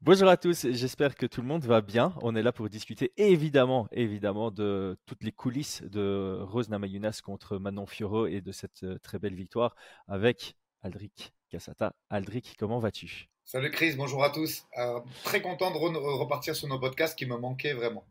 Bonjour 0.00 0.28
à 0.28 0.36
tous, 0.36 0.68
j'espère 0.70 1.16
que 1.16 1.26
tout 1.26 1.40
le 1.40 1.48
monde 1.48 1.64
va 1.64 1.80
bien. 1.80 2.14
On 2.22 2.36
est 2.36 2.42
là 2.42 2.52
pour 2.52 2.68
discuter 2.68 3.12
évidemment, 3.16 3.88
évidemment 3.90 4.52
de 4.52 4.96
toutes 5.06 5.24
les 5.24 5.32
coulisses 5.32 5.82
de 5.82 6.38
Rose 6.40 6.68
Namayunas 6.68 7.20
contre 7.24 7.58
Manon 7.58 7.84
Fioro 7.84 8.28
et 8.28 8.40
de 8.40 8.52
cette 8.52 8.84
euh, 8.84 8.98
très 9.02 9.18
belle 9.18 9.34
victoire 9.34 9.74
avec 10.06 10.54
Aldric 10.82 11.34
Cassata. 11.50 11.96
Aldric, 12.10 12.54
comment 12.56 12.78
vas-tu? 12.78 13.28
Salut 13.44 13.72
Chris, 13.72 13.96
bonjour 13.96 14.22
à 14.22 14.30
tous. 14.30 14.66
Euh, 14.78 15.00
très 15.24 15.42
content 15.42 15.72
de 15.72 15.76
repartir 15.76 16.54
sur 16.54 16.68
nos 16.68 16.78
podcasts 16.78 17.18
qui 17.18 17.26
me 17.26 17.36
manquaient 17.36 17.74
vraiment. 17.74 18.06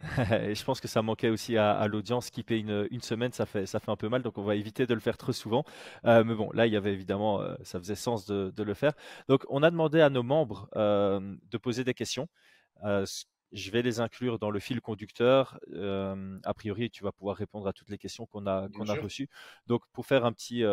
Et 0.48 0.54
je 0.54 0.64
pense 0.64 0.80
que 0.80 0.88
ça 0.88 1.02
manquait 1.02 1.28
aussi 1.28 1.56
à, 1.56 1.86
l'audience. 1.86 2.26
Skipper 2.26 2.58
une, 2.58 2.88
une, 2.90 3.00
semaine, 3.00 3.32
ça 3.32 3.46
fait, 3.46 3.66
ça 3.66 3.80
fait 3.80 3.90
un 3.90 3.96
peu 3.96 4.08
mal, 4.08 4.22
donc 4.22 4.38
on 4.38 4.42
va 4.42 4.54
éviter 4.56 4.86
de 4.86 4.94
le 4.94 5.00
faire 5.00 5.16
trop 5.16 5.32
souvent. 5.32 5.64
Euh, 6.04 6.24
mais 6.24 6.34
bon, 6.34 6.50
là, 6.52 6.66
il 6.66 6.72
y 6.72 6.76
avait 6.76 6.92
évidemment, 6.92 7.40
euh, 7.40 7.54
ça 7.62 7.78
faisait 7.78 7.94
sens 7.94 8.26
de, 8.26 8.52
de, 8.54 8.62
le 8.62 8.74
faire. 8.74 8.92
Donc, 9.28 9.44
on 9.48 9.62
a 9.62 9.70
demandé 9.70 10.00
à 10.00 10.10
nos 10.10 10.22
membres 10.22 10.68
euh, 10.76 11.36
de 11.50 11.58
poser 11.58 11.84
des 11.84 11.94
questions. 11.94 12.28
je 13.52 13.70
vais 13.72 13.82
les 13.82 14.00
inclure 14.00 14.38
dans 14.38 14.50
le 14.50 14.60
fil 14.60 14.80
conducteur. 14.80 15.58
a 15.74 16.54
priori, 16.54 16.90
tu 16.90 17.04
vas 17.04 17.12
pouvoir 17.12 17.36
répondre 17.36 17.66
à 17.66 17.72
toutes 17.72 17.90
les 17.90 17.98
questions 17.98 18.26
qu'on 18.26 18.46
a, 18.46 18.68
qu'on 18.68 18.86
a 18.86 18.94
reçues. 18.94 19.28
Donc, 19.66 19.82
pour 19.92 20.06
faire 20.06 20.24
un 20.24 20.32
petit 20.32 20.64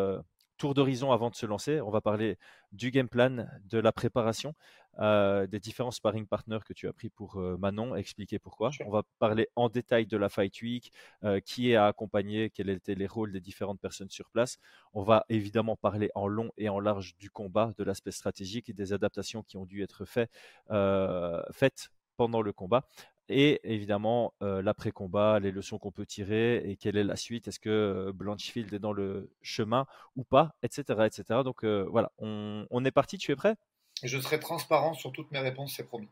tour 0.58 0.74
d'horizon 0.74 1.12
avant 1.12 1.30
de 1.30 1.36
se 1.36 1.46
lancer. 1.46 1.82
On 1.82 1.90
va 1.90 2.02
parler 2.02 2.38
du 2.72 2.92
game 2.92 3.08
plan, 3.08 3.48
de 3.66 3.78
la 3.78 3.92
préparation, 3.92 4.54
euh, 5.00 5.48
des 5.48 5.60
différents 5.60 5.92
sparring 5.92 6.26
partners 6.26 6.60
que 6.66 6.74
tu 6.74 6.88
as 6.88 6.94
pris 6.94 7.10
pour 7.10 7.38
euh, 7.38 7.58
Manon, 7.58 7.96
expliquer 7.96 8.40
pourquoi. 8.40 8.72
On 8.86 8.90
va 8.90 9.04
parler 9.20 9.48
en 9.56 9.70
détail 9.70 10.08
de 10.08 10.18
la 10.18 10.30
Fight 10.30 10.62
Week, 10.62 10.92
euh, 11.24 11.40
qui 11.40 11.72
est 11.72 11.76
à 11.76 11.88
accompagner, 11.88 12.50
quels 12.50 12.70
étaient 12.70 12.96
les 12.96 13.08
rôles 13.08 13.32
des 13.32 13.40
différentes 13.40 13.80
personnes 13.80 14.10
sur 14.10 14.30
place. 14.30 14.58
On 14.94 15.04
va 15.04 15.26
évidemment 15.30 15.76
parler 15.76 16.10
en 16.16 16.28
long 16.28 16.52
et 16.58 16.70
en 16.70 16.80
large 16.80 17.16
du 17.18 17.30
combat, 17.30 17.74
de 17.78 17.84
l'aspect 17.84 18.12
stratégique 18.12 18.70
et 18.70 18.74
des 18.74 18.94
adaptations 18.94 19.44
qui 19.44 19.58
ont 19.58 19.66
dû 19.66 19.84
être 19.84 20.06
faites 20.06 21.90
pendant 22.18 22.42
le 22.42 22.54
combat 22.54 22.84
et 23.30 23.60
évidemment 23.64 24.34
l'après-combat, 24.42 25.40
les 25.40 25.52
leçons 25.52 25.78
qu'on 25.78 25.92
peut 25.92 26.06
tirer 26.06 26.58
et 26.70 26.78
quelle 26.78 26.98
est 26.98 27.04
la 27.04 27.16
suite. 27.16 27.48
Est-ce 27.48 27.60
que 27.60 28.12
Blanchfield 28.16 28.74
est 28.74 28.80
dans 28.80 28.94
le 28.94 29.30
chemin 29.42 29.86
ou 30.16 30.24
pas, 30.24 30.56
etc. 30.64 31.06
etc. 31.06 31.44
Donc 31.44 31.66
voilà, 31.66 32.12
on, 32.20 32.66
on 32.70 32.86
est 32.86 32.92
parti, 32.92 33.18
tu 33.18 33.32
es 33.32 33.36
prêt? 33.36 33.56
Je 34.04 34.20
serai 34.20 34.40
transparent 34.40 34.94
sur 34.94 35.12
toutes 35.12 35.32
mes 35.32 35.40
réponses, 35.40 35.76
c'est 35.76 35.88
promis. 35.88 36.10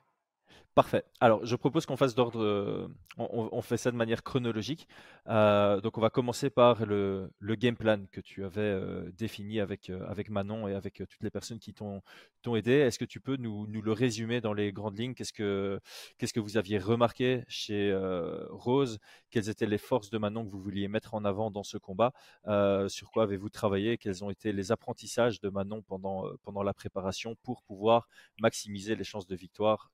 Parfait. 0.75 1.05
Alors, 1.21 1.45
je 1.45 1.55
propose 1.55 1.85
qu'on 1.85 1.95
fasse 1.95 2.15
d'ordre. 2.15 2.43
Euh, 2.43 2.89
on, 3.17 3.61
fait 3.61 3.77
ça 3.77 3.91
de 3.91 3.95
manière 3.95 4.23
chronologique. 4.23 4.89
Euh, 5.29 5.79
donc, 5.79 5.97
on 5.97 6.01
va 6.01 6.09
commencer 6.09 6.49
par 6.49 6.85
le, 6.85 7.31
game 7.41 7.77
plan 7.77 8.03
que 8.11 8.19
tu 8.19 8.43
avais 8.43 8.59
euh, 8.59 9.09
défini 9.13 9.61
avec, 9.61 9.89
avec 9.89 10.29
Manon 10.29 10.67
et 10.67 10.73
avec 10.75 10.95
toutes 10.95 11.23
les 11.23 11.29
personnes 11.29 11.59
qui 11.59 11.73
t'ont 11.73 12.01
aidé. 12.57 12.73
Est-ce 12.73 12.99
que 12.99 13.05
tu 13.05 13.21
peux 13.21 13.37
nous, 13.37 13.65
le 13.67 13.91
résumer 13.93 14.41
dans 14.41 14.51
les 14.51 14.73
grandes 14.73 14.99
lignes? 14.99 15.13
Qu'est-ce 15.13 15.31
que 15.31 15.79
qu'est-ce 16.17 16.33
que 16.33 16.41
vous 16.41 16.57
aviez 16.57 16.77
remarqué 16.77 17.45
chez 17.47 17.95
Rose? 18.49 18.99
Quelles 19.29 19.47
étaient 19.47 19.67
les 19.67 19.77
forces 19.77 20.09
de 20.09 20.17
Manon 20.17 20.45
que 20.45 20.51
vous 20.51 20.61
vouliez 20.61 20.89
mettre 20.89 21.13
en 21.13 21.23
avant 21.23 21.51
dans 21.51 21.63
ce 21.63 21.77
combat? 21.77 22.11
Sur 22.89 23.11
quoi 23.11 23.23
avez-vous 23.23 23.49
travaillé? 23.49 23.97
Quels 23.97 24.25
ont 24.25 24.29
été 24.29 24.51
les 24.51 24.73
apprentissages 24.73 25.39
de 25.39 25.47
Manon 25.47 25.83
pendant 25.83 26.25
pendant 26.43 26.63
la 26.63 26.73
préparation 26.73 27.37
pour 27.43 27.63
pouvoir 27.63 28.09
maximiser 28.41 28.97
les 28.97 29.05
chances 29.05 29.25
de 29.25 29.37
victoire 29.37 29.89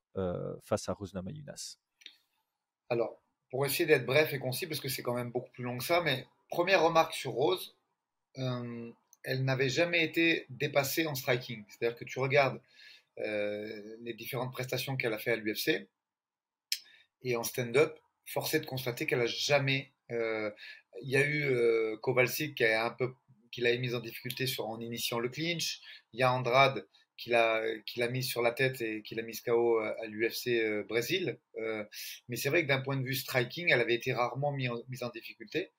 face 0.62 0.88
à 0.88 0.92
Rose 0.92 1.14
Mayunas 1.14 1.78
Alors, 2.88 3.22
pour 3.50 3.66
essayer 3.66 3.86
d'être 3.86 4.06
bref 4.06 4.32
et 4.32 4.38
concis, 4.38 4.66
parce 4.66 4.80
que 4.80 4.88
c'est 4.88 5.02
quand 5.02 5.14
même 5.14 5.30
beaucoup 5.30 5.50
plus 5.52 5.64
long 5.64 5.78
que 5.78 5.84
ça, 5.84 6.00
mais 6.02 6.26
première 6.48 6.82
remarque 6.82 7.14
sur 7.14 7.32
Rose, 7.32 7.76
euh, 8.38 8.90
elle 9.24 9.44
n'avait 9.44 9.68
jamais 9.68 10.04
été 10.04 10.46
dépassée 10.48 11.06
en 11.06 11.14
striking. 11.14 11.64
C'est-à-dire 11.68 11.98
que 11.98 12.04
tu 12.04 12.18
regardes 12.18 12.60
euh, 13.18 13.96
les 14.00 14.14
différentes 14.14 14.52
prestations 14.52 14.96
qu'elle 14.96 15.12
a 15.12 15.18
fait 15.18 15.32
à 15.32 15.36
l'UFC 15.36 15.88
et 17.22 17.36
en 17.36 17.44
stand-up, 17.44 17.98
forcé 18.26 18.58
de 18.58 18.66
constater 18.66 19.06
qu'elle 19.06 19.20
a 19.20 19.26
jamais. 19.26 19.92
il 20.10 21.08
y 21.08 21.16
a 21.16 21.26
eu 21.26 21.98
Kowalski 22.00 22.54
qui 22.54 22.64
a 22.64 22.96
l'a 23.58 23.76
mis 23.76 23.94
en 23.94 24.00
difficulté 24.00 24.46
en 24.58 24.80
initiant 24.80 25.18
le 25.18 25.28
clinch. 25.28 25.80
Il 26.12 26.20
y 26.20 26.22
a 26.22 26.32
Andrade 26.32 26.86
qu'il 27.22 27.34
a, 27.34 27.62
qu'il 27.86 28.02
a 28.02 28.08
mis 28.08 28.24
sur 28.24 28.42
la 28.42 28.50
tête 28.50 28.80
et 28.80 29.02
qu'il 29.02 29.20
a 29.20 29.22
mis 29.22 29.40
KO 29.40 29.78
à 29.78 30.06
l'UFC 30.06 30.48
euh, 30.48 30.82
Brésil. 30.88 31.38
Euh, 31.56 31.84
mais 32.28 32.36
c'est 32.36 32.48
vrai 32.48 32.62
que 32.62 32.68
d'un 32.68 32.80
point 32.80 32.96
de 32.96 33.04
vue 33.04 33.14
striking, 33.14 33.70
elle 33.70 33.80
avait 33.80 33.94
été 33.94 34.12
rarement 34.12 34.50
mise 34.52 35.02
en, 35.02 35.08
difficulté. 35.10 35.70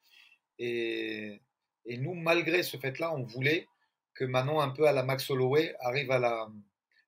Et, 0.57 1.41
nous, 1.85 2.13
malgré 2.13 2.63
ce 2.63 2.77
fait-là, 2.77 3.13
on 3.13 3.23
voulait 3.23 3.67
que 4.13 4.23
Manon, 4.23 4.61
un 4.61 4.69
peu 4.69 4.87
à 4.87 4.93
la 4.93 5.03
Max 5.03 5.29
Holloway, 5.29 5.75
arrive 5.81 6.11
à 6.11 6.19
la, 6.19 6.47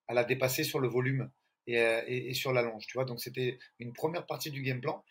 à 0.09 0.13
la 0.13 0.25
dépasser 0.25 0.65
sur 0.65 0.79
le 0.79 0.89
volume 0.89 1.31
et, 1.65 1.79
euh, 1.79 2.33
sur 2.33 2.51
la 2.51 2.61
longe. 2.61 2.85
Tu 2.87 2.93
vois 2.93 3.05
Donc 3.05 3.21
c'était 3.21 3.57
une 3.79 3.93
première 3.93 4.25
partie 4.25 4.51
du 4.51 4.61
game 4.63 4.81
plan. 4.81 5.03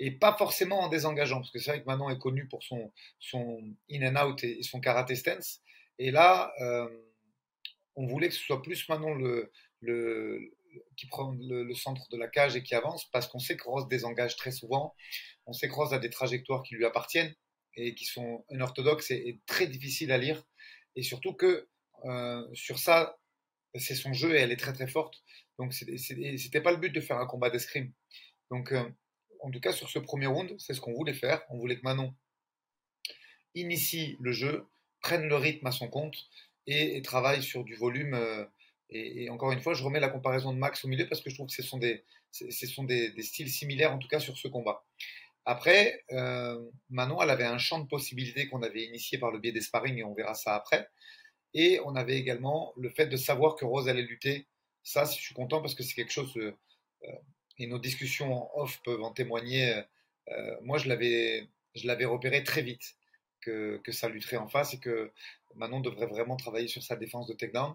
Et 0.00 0.10
pas 0.10 0.34
forcément 0.36 0.80
en 0.80 0.88
désengageant, 0.88 1.36
parce 1.36 1.52
que 1.52 1.60
c'est 1.60 1.70
vrai 1.70 1.82
que 1.82 1.86
Manon 1.86 2.10
est 2.10 2.18
connu 2.18 2.48
pour 2.48 2.64
son, 2.64 2.90
son 3.20 3.62
in 3.88 4.16
and 4.16 4.26
out 4.26 4.42
et, 4.42 4.64
son 4.64 4.80
karaté 4.80 5.14
stance. 5.14 5.60
Et 6.00 6.10
là, 6.10 6.52
on 7.96 8.06
voulait 8.06 8.28
que 8.28 8.34
ce 8.34 8.40
soit 8.42 8.62
plus 8.62 8.88
maintenant 8.88 9.14
le, 9.14 9.50
qui 10.96 11.06
prend 11.06 11.34
le, 11.38 11.74
centre 11.74 12.08
de 12.10 12.16
la 12.16 12.28
cage 12.28 12.56
et 12.56 12.62
qui 12.62 12.74
avance, 12.74 13.10
parce 13.10 13.26
qu'on 13.26 13.38
sait 13.38 13.56
que 13.56 13.64
Rose 13.64 13.88
désengage 13.88 14.36
très 14.36 14.52
souvent, 14.52 14.94
on 15.46 15.52
sait 15.52 15.68
que 15.68 15.74
Rose 15.74 15.92
a 15.92 15.98
des 15.98 16.10
trajectoires 16.10 16.62
qui 16.62 16.74
lui 16.74 16.84
appartiennent 16.84 17.34
et 17.76 17.94
qui 17.94 18.04
sont 18.04 18.44
unorthodoxes 18.50 19.10
et, 19.10 19.28
et 19.28 19.40
très 19.46 19.66
difficiles 19.66 20.12
à 20.12 20.18
lire, 20.18 20.42
et 20.96 21.02
surtout 21.02 21.34
que 21.34 21.68
euh, 22.04 22.46
sur 22.52 22.78
ça, 22.78 23.18
c'est 23.74 23.94
son 23.94 24.12
jeu 24.12 24.34
et 24.34 24.40
elle 24.40 24.52
est 24.52 24.56
très 24.56 24.72
très 24.72 24.86
forte, 24.86 25.22
donc 25.58 25.72
c'était 25.72 26.60
pas 26.60 26.72
le 26.72 26.76
but 26.76 26.90
de 26.90 27.00
faire 27.00 27.18
un 27.18 27.26
combat 27.26 27.50
d'escrime. 27.50 27.92
Donc 28.50 28.72
euh, 28.72 28.88
en 29.40 29.50
tout 29.50 29.60
cas 29.60 29.72
sur 29.72 29.88
ce 29.88 29.98
premier 29.98 30.26
round, 30.26 30.54
c'est 30.58 30.74
ce 30.74 30.80
qu'on 30.80 30.92
voulait 30.92 31.14
faire, 31.14 31.42
on 31.48 31.58
voulait 31.58 31.76
que 31.76 31.82
Manon 31.84 32.14
initie 33.54 34.16
le 34.20 34.32
jeu, 34.32 34.66
prenne 35.00 35.28
le 35.28 35.36
rythme 35.36 35.66
à 35.66 35.72
son 35.72 35.88
compte, 35.88 36.16
et, 36.66 37.02
travaille 37.02 37.42
sur 37.42 37.64
du 37.64 37.74
volume. 37.74 38.14
Euh, 38.14 38.44
et, 38.90 39.30
encore 39.30 39.52
une 39.52 39.60
fois, 39.60 39.74
je 39.74 39.82
remets 39.82 40.00
la 40.00 40.08
comparaison 40.08 40.52
de 40.52 40.58
Max 40.58 40.84
au 40.84 40.88
milieu 40.88 41.08
parce 41.08 41.22
que 41.22 41.30
je 41.30 41.34
trouve 41.34 41.46
que 41.46 41.54
ce 41.54 41.62
sont 41.62 41.78
des, 41.78 42.04
ce 42.30 42.66
sont 42.66 42.84
des, 42.84 43.14
styles 43.22 43.50
similaires, 43.50 43.92
en 43.92 43.98
tout 43.98 44.08
cas 44.08 44.20
sur 44.20 44.36
ce 44.36 44.48
combat. 44.48 44.84
Après, 45.44 46.04
euh, 46.12 46.60
Manon, 46.90 47.20
elle 47.22 47.30
avait 47.30 47.44
un 47.44 47.58
champ 47.58 47.80
de 47.80 47.88
possibilités 47.88 48.48
qu'on 48.48 48.62
avait 48.62 48.84
initié 48.84 49.18
par 49.18 49.30
le 49.30 49.38
biais 49.38 49.52
des 49.52 49.60
sparring 49.60 49.98
et 49.98 50.04
on 50.04 50.14
verra 50.14 50.34
ça 50.34 50.54
après. 50.54 50.88
Et 51.54 51.80
on 51.84 51.96
avait 51.96 52.16
également 52.16 52.72
le 52.76 52.90
fait 52.90 53.06
de 53.06 53.16
savoir 53.16 53.56
que 53.56 53.64
Rose 53.64 53.88
allait 53.88 54.02
lutter. 54.02 54.46
Ça, 54.84 55.04
je 55.04 55.12
suis 55.12 55.34
content 55.34 55.60
parce 55.60 55.74
que 55.74 55.82
c'est 55.82 55.94
quelque 55.94 56.12
chose, 56.12 56.32
euh, 56.36 56.52
et 57.58 57.66
nos 57.66 57.78
discussions 57.78 58.32
en 58.32 58.50
off 58.62 58.80
peuvent 58.84 59.02
en 59.02 59.12
témoigner. 59.12 59.82
moi, 60.62 60.78
je 60.78 60.88
l'avais, 60.88 61.48
je 61.74 61.86
l'avais 61.86 62.04
repéré 62.04 62.44
très 62.44 62.62
vite 62.62 62.96
que, 63.42 63.80
ça 63.92 64.08
lutterait 64.08 64.36
en 64.36 64.48
face 64.48 64.74
et 64.74 64.80
que 64.80 65.12
Manon 65.54 65.80
devrait 65.80 66.06
vraiment 66.06 66.36
travailler 66.36 66.68
sur 66.68 66.82
sa 66.82 66.96
défense 66.96 67.26
de 67.26 67.34
takedown, 67.34 67.74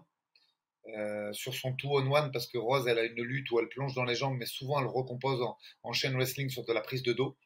euh, 0.96 1.32
sur 1.32 1.54
son 1.54 1.74
two 1.74 1.98
on 1.98 2.10
one 2.10 2.32
parce 2.32 2.46
que 2.46 2.56
Rose 2.56 2.88
elle 2.88 2.98
a 2.98 3.04
une 3.04 3.22
lutte 3.22 3.50
où 3.50 3.60
elle 3.60 3.68
plonge 3.68 3.94
dans 3.94 4.04
les 4.04 4.14
jambes 4.14 4.36
mais 4.38 4.46
souvent 4.46 4.80
elle 4.80 4.86
recompose 4.86 5.46
en, 5.82 5.92
chain 5.92 6.14
wrestling 6.14 6.48
sur 6.48 6.64
de 6.64 6.72
la 6.72 6.80
prise 6.80 7.02
de 7.02 7.12
dos. 7.12 7.36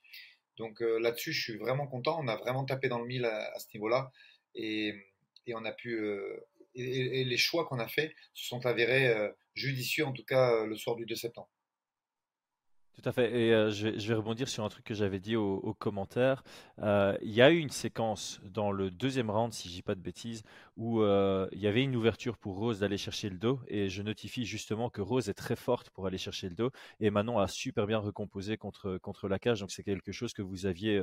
Donc 0.59 0.81
euh, 0.81 0.99
là-dessus 1.01 1.33
je 1.33 1.43
suis 1.43 1.57
vraiment 1.59 1.87
content, 1.87 2.21
on 2.23 2.29
a 2.29 2.37
vraiment 2.37 2.65
tapé 2.65 2.89
dans 2.89 3.01
le 3.01 3.07
mille 3.07 3.25
à, 3.25 3.59
ce 3.59 3.67
niveau-là 3.75 4.13
et, 4.55 4.95
et, 5.47 5.55
on 5.55 5.65
a 5.65 5.73
pu 5.73 5.95
euh, 5.95 6.47
et, 6.75 7.25
les 7.25 7.37
choix 7.37 7.67
qu'on 7.67 7.81
a 7.81 7.89
faits 7.89 8.15
se 8.33 8.47
sont 8.47 8.65
avérés 8.65 9.13
judicieux 9.55 10.07
en 10.07 10.13
tout 10.13 10.25
cas 10.25 10.65
le 10.65 10.77
soir 10.77 10.97
du 10.97 11.05
2 11.05 11.15
septembre. 11.17 11.51
Tout 12.95 13.09
à 13.09 13.13
fait. 13.13 13.33
Et 13.33 13.55
euh, 13.55 13.71
je, 13.71 13.89
vais, 13.89 14.15
rebondir 14.15 14.49
sur 14.49 14.65
un 14.65 14.69
truc 14.69 14.85
que 14.85 14.95
j'avais 14.95 15.19
dit 15.19 15.35
aux, 15.35 15.75
commentaires. 15.79 16.45
Euh, 16.83 17.17
il 17.23 17.33
y 17.33 17.41
a 17.41 17.51
eu 17.51 17.59
une 17.59 17.71
séquence 17.71 18.41
dans 18.45 18.71
le 18.71 18.91
deuxième 18.91 19.31
round, 19.31 19.53
si 19.53 19.69
je 19.69 19.75
dis 19.75 19.83
pas 19.83 19.95
de 19.95 20.01
bêtises, 20.01 20.43
où 20.77 21.01
euh, 21.01 21.49
il 21.53 21.61
y 21.61 21.67
avait 21.67 21.83
une 21.83 21.97
ouverture 21.97 22.37
pour 22.37 22.57
Rose 22.57 22.81
d'aller 22.81 22.99
chercher 22.99 23.31
le 23.31 23.39
dos. 23.39 23.61
Et 23.69 23.89
je 23.89 24.03
notifie 24.03 24.45
justement 24.45 24.91
que 24.91 25.01
Rose 25.01 25.29
est 25.31 25.35
très 25.35 25.57
forte 25.57 25.91
pour 25.91 26.07
aller 26.07 26.19
chercher 26.19 26.49
le 26.49 26.55
dos. 26.55 26.71
Et 27.01 27.11
Manon 27.11 27.39
a 27.39 27.49
super 27.49 27.87
bien 27.87 27.99
recomposé 27.99 28.59
contre, 28.59 28.99
contre 28.99 29.27
la 29.29 29.39
cage. 29.39 29.61
Donc 29.61 29.71
c'est 29.71 29.85
quelque 29.85 30.13
chose 30.13 30.35
que 30.35 30.43
vous 30.43 30.67
aviez, 30.67 31.01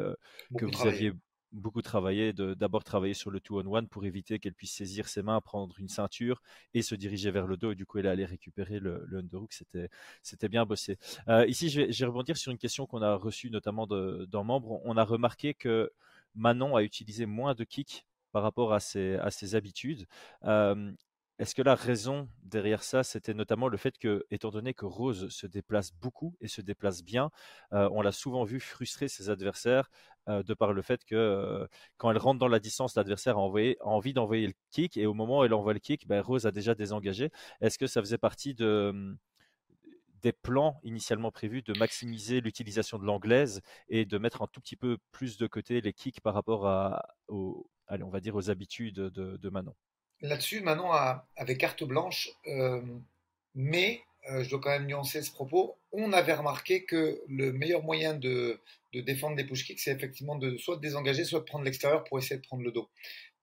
que 0.57 0.65
vous 0.65 0.88
aviez 0.88 1.13
beaucoup 1.51 1.81
travaillé, 1.81 2.34
d'abord 2.34 2.84
travailler 2.84 3.13
sur 3.13 3.31
le 3.31 3.40
two-on-one 3.40 3.88
pour 3.88 4.06
éviter 4.06 4.40
qu'elle 4.40 4.54
puisse 4.54 4.74
saisir 4.74 5.07
ses 5.07 5.22
mains, 5.22 5.42
prendre 5.42 5.80
une 5.80 5.88
ceinture 5.88 6.42
et 6.74 6.81
se 6.81 6.96
diriger 6.96 7.31
vers 7.31 7.48
le 7.48 7.57
dos. 7.57 7.72
Et 7.72 7.75
du 7.75 7.86
coup, 7.86 8.00
elle 8.00 8.07
allait 8.07 8.25
récupérer 8.25 8.80
le, 8.80 9.04
le 9.07 9.19
underhook. 9.19 9.54
C'était, 9.54 9.90
c'était 10.22 10.50
bien 10.50 10.66
bossé. 10.66 10.98
Euh, 11.28 11.46
ici, 11.48 11.69
je 11.69 11.81
vais, 11.81 12.06
rebondir 12.06 12.38
sur 12.38 12.51
une 12.51 12.57
question 12.57 12.86
qu'on 12.86 13.01
a 13.01 13.16
reçue 13.16 13.50
notamment 13.50 13.88
d'un 13.88 14.44
membre. 14.44 14.81
On 14.86 14.98
a 14.98 15.04
remarqué 15.04 15.54
que 15.54 15.92
Manon 16.36 16.75
a 16.75 16.84
utilisé 16.84 17.25
moins 17.25 17.56
de 17.56 17.63
kicks 17.63 18.06
par 18.31 18.44
rapport 18.44 18.74
à 18.74 18.80
ses, 18.80 19.16
à 19.16 19.31
ses 19.31 19.56
habitudes. 19.56 20.06
Euh, 20.44 20.92
est-ce 21.39 21.56
que 21.56 21.62
la 21.62 21.75
raison 21.75 22.30
derrière 22.44 22.83
ça, 22.83 23.01
c'était 23.03 23.33
notamment 23.33 23.69
le 23.69 23.77
fait 23.77 23.97
que, 23.97 24.25
étant 24.30 24.50
donné 24.50 24.74
que 24.74 24.86
Rose 24.86 25.30
se 25.30 25.47
déplace 25.47 25.94
beaucoup 25.94 26.36
et 26.41 26.50
se 26.50 26.62
déplace 26.62 27.01
bien, 27.01 27.31
euh, 27.71 27.88
on 27.94 28.01
l'a 28.01 28.12
souvent 28.12 28.44
vu 28.44 28.59
frustrer 28.59 29.07
ses 29.07 29.30
adversaires 29.30 29.89
euh, 30.27 30.44
de 30.44 30.53
par 30.53 30.74
le 30.74 30.81
fait 30.81 31.06
que 31.06 31.15
euh, 31.15 31.65
quand 31.97 32.12
elle 32.12 32.18
rentre 32.18 32.39
dans 32.39 32.50
la 32.50 32.59
distance, 32.59 32.95
l'adversaire 32.95 33.38
a, 33.38 33.41
envie 33.81 34.13
d'envoyer 34.13 34.47
le 34.47 34.53
kick 34.69 34.97
et 34.97 35.06
au 35.06 35.13
moment 35.13 35.39
où 35.39 35.44
elle 35.45 35.53
envoie 35.53 35.74
le 35.74 35.80
kick, 35.80 36.07
ben, 36.07 36.21
Rose 36.21 36.45
a 36.45 36.51
déjà 36.51 36.75
désengagé. 36.75 37.31
Est-ce 37.62 37.77
que 37.80 37.88
ça 37.88 38.01
faisait 38.01 38.18
partie 38.18 38.53
de, 38.53 39.15
des 40.21 40.33
plans 40.33 40.80
initialement 40.83 41.31
prévus 41.31 41.62
de 41.62 41.77
maximiser 41.77 42.41
l'utilisation 42.41 43.00
de 43.00 43.06
l'anglaise 43.06 43.62
et 43.88 44.06
de 44.06 44.18
mettre 44.18 44.41
un 44.41 44.47
tout 44.47 44.59
petit 44.59 44.75
peu 44.75 44.97
plus 45.13 45.38
de 45.38 45.47
côté 45.47 45.80
les 45.80 45.94
kicks 45.94 46.21
par 46.21 46.33
rapport 46.33 46.68
à, 46.68 47.01
aux, 47.30 47.69
allez, 47.88 48.03
aux 48.31 48.50
habitudes 48.50 48.95
de, 48.95 49.50
Manon? 49.50 49.74
Là-dessus, 50.21 50.62
Manon 50.62 50.92
avait 50.92 51.57
carte 51.57 51.83
blanche, 51.83 52.30
euh, 52.48 52.81
mais 53.56 54.01
euh, 54.30 54.44
je 54.44 54.50
dois 54.50 54.60
quand 54.60 54.69
même 54.69 54.86
nuancer 54.86 55.21
ce 55.21 55.31
propos. 55.31 55.77
On 55.92 56.12
avait 56.12 56.33
remarqué 56.33 56.83
que 56.83 57.21
le 57.27 57.54
meilleur 57.54 57.83
moyen 57.83 58.13
de, 58.13 58.60
défendre 58.94 59.38
des 59.38 59.45
push 59.45 59.66
kicks, 59.66 59.80
c'est 59.80 59.92
effectivement 59.92 60.36
de 60.36 60.57
soit 60.57 60.77
désengager, 60.77 61.24
soit 61.24 61.39
de 61.39 61.45
prendre 61.45 61.63
l'extérieur 61.63 62.04
pour 62.04 62.19
essayer 62.19 62.39
de 62.39 62.45
prendre 62.45 62.63
le 62.63 62.71
dos. 62.71 62.89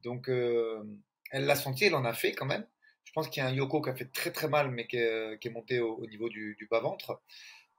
Donc, 0.03 0.29
euh, 0.29 0.85
elle 1.31 1.47
l'a 1.47 1.57
senti, 1.57 1.87
elle 1.87 1.95
en 1.95 2.05
a 2.05 2.13
fait 2.13 2.33
quand 2.33 2.47
même. 2.47 2.67
Je 3.05 3.13
pense 3.13 3.29
qu'il 3.29 3.43
y 3.43 3.47
a 3.47 3.49
un 3.49 3.55
Yoko 3.55 3.81
qui 3.81 3.91
a 3.91 3.95
fait 3.95 4.13
très 4.13 4.31
très 4.31 4.49
mal, 4.49 4.71
mais 4.71 4.87
qui 4.87 4.99
est, 4.99 5.51
monté 5.51 5.81
au, 5.81 6.07
niveau 6.07 6.29
du, 6.29 6.69
bas-ventre. 6.71 7.21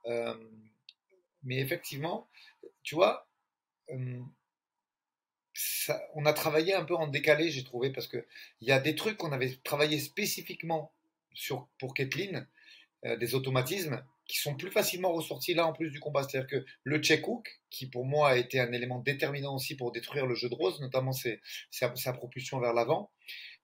Euh, 0.07 0.33
mais 1.43 1.59
effectivement, 1.59 2.27
tu 2.81 2.95
vois, 2.95 3.29
on 6.15 6.25
a 6.25 6.33
travaillé 6.33 6.73
un 6.73 6.83
peu 6.83 6.95
en 6.95 7.07
décalé, 7.07 7.49
j'ai 7.49 7.63
trouvé, 7.63 7.91
parce 7.91 8.07
qu'il 8.07 8.23
y 8.61 8.71
a 8.71 8.79
des 8.79 8.95
trucs 8.95 9.17
qu'on 9.17 9.31
avait 9.31 9.55
travaillé 9.63 9.99
spécifiquement 9.99 10.91
sur, 11.33 11.67
pour 11.79 11.93
Kathleen, 11.93 12.47
euh, 13.05 13.15
des 13.15 13.35
automatismes 13.35 14.03
qui 14.27 14.37
sont 14.37 14.55
plus 14.55 14.71
facilement 14.71 15.13
ressortis 15.13 15.53
là 15.53 15.65
en 15.65 15.73
plus 15.73 15.89
du 15.91 15.99
combat. 15.99 16.23
C'est-à-dire 16.23 16.49
que 16.49 16.65
le 16.83 16.99
check 16.99 17.27
hook, 17.27 17.61
qui 17.69 17.87
pour 17.87 18.05
moi 18.05 18.29
a 18.29 18.37
été 18.37 18.59
un 18.59 18.71
élément 18.71 18.99
déterminant 18.99 19.55
aussi 19.55 19.75
pour 19.75 19.91
détruire 19.91 20.25
le 20.25 20.35
jeu 20.35 20.49
de 20.49 20.55
Rose, 20.55 20.81
notamment 20.81 21.13
sa, 21.13 22.13
propulsion 22.13 22.59
vers 22.59 22.73
l'avant, 22.73 23.11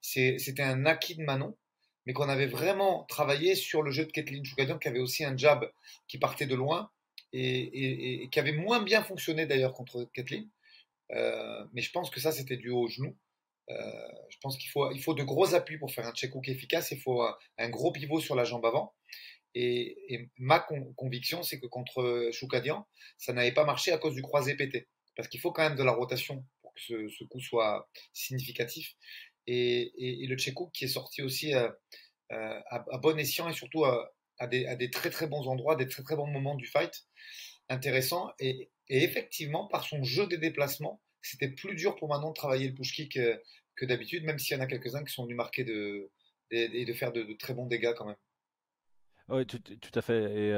c'était 0.01 0.61
un 0.61 0.85
acquis 0.85 1.15
de 1.15 1.23
Manon, 1.23 1.57
mais 2.05 2.13
qu'on 2.13 2.29
avait 2.29 2.47
vraiment 2.47 3.03
travaillé 3.05 3.55
sur 3.55 3.81
le 3.81 3.91
jeu 3.91 4.05
de 4.05 4.11
Kathleen 4.11 4.45
Choukadian, 4.45 4.77
qui 4.77 4.87
avait 4.87 4.99
aussi 4.99 5.25
un 5.25 5.35
jab 5.35 5.69
qui 6.07 6.17
partait 6.17 6.47
de 6.47 6.55
loin 6.55 6.91
et, 7.33 8.29
qui 8.31 8.39
avait 8.39 8.51
moins 8.53 8.81
bien 8.81 9.03
fonctionné 9.03 9.45
d'ailleurs 9.45 9.73
contre 9.73 10.07
Kathleen. 10.13 10.47
Euh, 11.13 11.65
mais 11.73 11.81
je 11.81 11.91
pense 11.91 12.09
que 12.09 12.19
ça, 12.19 12.31
c'était 12.31 12.57
dû 12.57 12.69
au 12.69 12.87
genou. 12.87 13.17
Euh, 13.69 14.07
je 14.29 14.37
pense 14.41 14.57
qu'il 14.57 14.69
faut, 14.69 14.91
il 14.91 15.01
faut 15.01 15.13
de 15.13 15.23
gros 15.23 15.53
appuis 15.55 15.77
pour 15.77 15.91
faire 15.91 16.05
un 16.05 16.13
check 16.13 16.35
hook 16.35 16.47
efficace. 16.49 16.91
Il 16.91 16.99
faut 16.99 17.23
un, 17.57 17.69
gros 17.69 17.91
pivot 17.91 18.19
sur 18.19 18.35
la 18.35 18.43
jambe 18.43 18.65
avant. 18.65 18.93
Et, 19.55 20.29
ma 20.37 20.59
conviction, 20.95 21.43
c'est 21.43 21.59
que 21.59 21.67
contre 21.67 22.29
Choukadian, 22.31 22.87
ça 23.17 23.33
n'avait 23.33 23.53
pas 23.53 23.65
marché 23.65 23.91
à 23.91 23.97
cause 23.97 24.15
du 24.15 24.21
croisé 24.21 24.55
pété. 24.55 24.87
Parce 25.15 25.27
qu'il 25.27 25.39
faut 25.39 25.51
quand 25.51 25.61
même 25.61 25.77
de 25.77 25.83
la 25.83 25.91
rotation 25.91 26.43
pour 26.61 26.73
que 26.73 26.81
ce, 26.81 27.23
coup 27.25 27.39
soit 27.39 27.87
significatif. 28.13 28.95
Et, 29.45 30.25
le 30.27 30.35
Tchéco 30.37 30.69
qui 30.73 30.85
est 30.85 30.89
sorti 30.89 31.21
aussi 31.21 31.53
euh, 31.53 31.69
euh, 32.31 32.59
à, 32.69 32.97
bon 32.97 33.17
escient 33.19 33.47
et 33.47 33.53
surtout 33.53 33.85
à, 33.85 34.47
des, 34.47 34.89
très 34.91 35.09
très 35.09 35.27
bons 35.27 35.47
endroits, 35.47 35.75
des 35.75 35.87
très 35.87 36.03
très 36.03 36.15
bons 36.15 36.27
moments 36.27 36.55
du 36.55 36.65
fight. 36.65 37.05
Intéressant. 37.69 38.31
Et, 38.39 38.71
effectivement, 38.89 39.67
par 39.67 39.85
son 39.85 40.03
jeu 40.03 40.27
des 40.27 40.37
déplacements, 40.37 41.01
c'était 41.23 41.49
plus 41.49 41.75
dur 41.75 41.95
pour 41.95 42.09
Manon 42.09 42.29
de 42.29 42.35
travailler 42.35 42.67
le 42.67 42.75
push 42.75 42.93
kick 42.93 43.17
euh, 43.17 43.37
que, 43.75 43.85
d'habitude, 43.85 44.23
même 44.23 44.37
s'il 44.37 44.55
y 44.55 44.59
en 44.59 44.63
a 44.63 44.67
quelques-uns 44.67 45.03
qui 45.03 45.13
sont 45.13 45.23
venus 45.23 45.37
marquer 45.37 45.63
de, 45.63 46.11
et 46.51 46.85
de, 46.85 46.93
faire 46.93 47.11
de, 47.11 47.33
très 47.33 47.53
bons 47.53 47.65
dégâts 47.65 47.93
quand 47.97 48.05
même. 48.05 48.15
Oui, 49.29 49.45
tout, 49.47 49.59
à 49.95 50.01
fait. 50.01 50.23
Et 50.23 50.53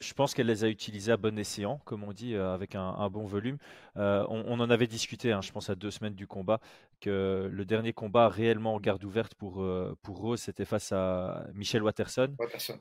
je 0.00 0.12
pense 0.14 0.34
qu'elle 0.34 0.46
les 0.46 0.64
a 0.64 0.68
utilisés 0.68 1.12
à 1.12 1.16
bon 1.16 1.38
escient, 1.38 1.80
comme 1.84 2.04
on 2.04 2.12
dit, 2.12 2.34
avec 2.34 2.74
un, 2.74 3.08
bon 3.10 3.24
volume. 3.26 3.58
on, 3.96 4.60
en 4.60 4.70
avait 4.70 4.86
discuté, 4.86 5.32
hein, 5.32 5.40
je 5.40 5.52
pense, 5.52 5.70
à 5.70 5.74
deux 5.74 5.90
semaines 5.90 6.14
du 6.14 6.26
combat, 6.26 6.60
que 7.00 7.48
le 7.50 7.64
dernier 7.64 7.92
combat 7.92 8.28
réellement 8.28 8.74
en 8.74 8.80
garde 8.80 9.04
ouverte 9.04 9.34
pour, 9.34 9.64
pour 10.02 10.18
Rose, 10.18 10.40
c'était 10.40 10.64
face 10.64 10.92
à 10.92 11.46
Michel 11.54 11.82
Watterson. 11.82 12.34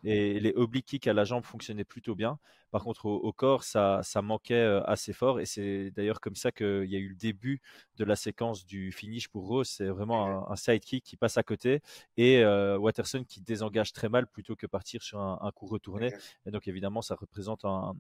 Et 0.03 0.39
les 0.39 0.53
oblique 0.55 0.85
kicks 0.85 1.07
à 1.07 1.13
la 1.13 1.23
jambe 1.23 1.43
fonctionnaient 1.43 1.85
plutôt 1.85 2.15
bien. 2.15 2.39
Par 2.71 2.83
contre, 2.83 3.05
au, 3.05 3.31
corps, 3.31 3.63
ça, 3.63 4.01
ça, 4.03 4.21
manquait 4.21 4.81
assez 4.85 5.13
fort. 5.13 5.39
Et 5.39 5.45
c'est 5.45 5.91
d'ailleurs 5.91 6.19
comme 6.19 6.35
ça 6.35 6.51
qu'il 6.51 6.85
y 6.89 6.95
a 6.95 6.99
eu 6.99 7.09
le 7.09 7.15
début 7.15 7.61
de 7.97 8.03
la 8.03 8.17
séquence 8.17 8.65
du 8.65 8.91
finish 8.91 9.29
pour 9.29 9.47
Rose. 9.47 9.69
C'est 9.69 9.87
vraiment 9.87 10.51
un, 10.51 10.55
sidekick 10.55 11.03
qui 11.03 11.15
passe 11.15 11.37
à 11.37 11.43
côté 11.43 11.81
et 12.17 12.43
Watterson 12.45 13.23
qui 13.23 13.41
désengage 13.41 13.93
très 13.93 14.09
mal 14.09 14.27
plutôt 14.27 14.55
que 14.55 14.67
partir 14.67 15.03
sur 15.03 15.19
un, 15.19 15.51
coup 15.53 15.67
retourné. 15.67 16.11
Et 16.45 16.51
donc, 16.51 16.67
évidemment, 16.75 17.01
ça 17.01 17.15
représente 17.15 17.65
un, 17.65 17.95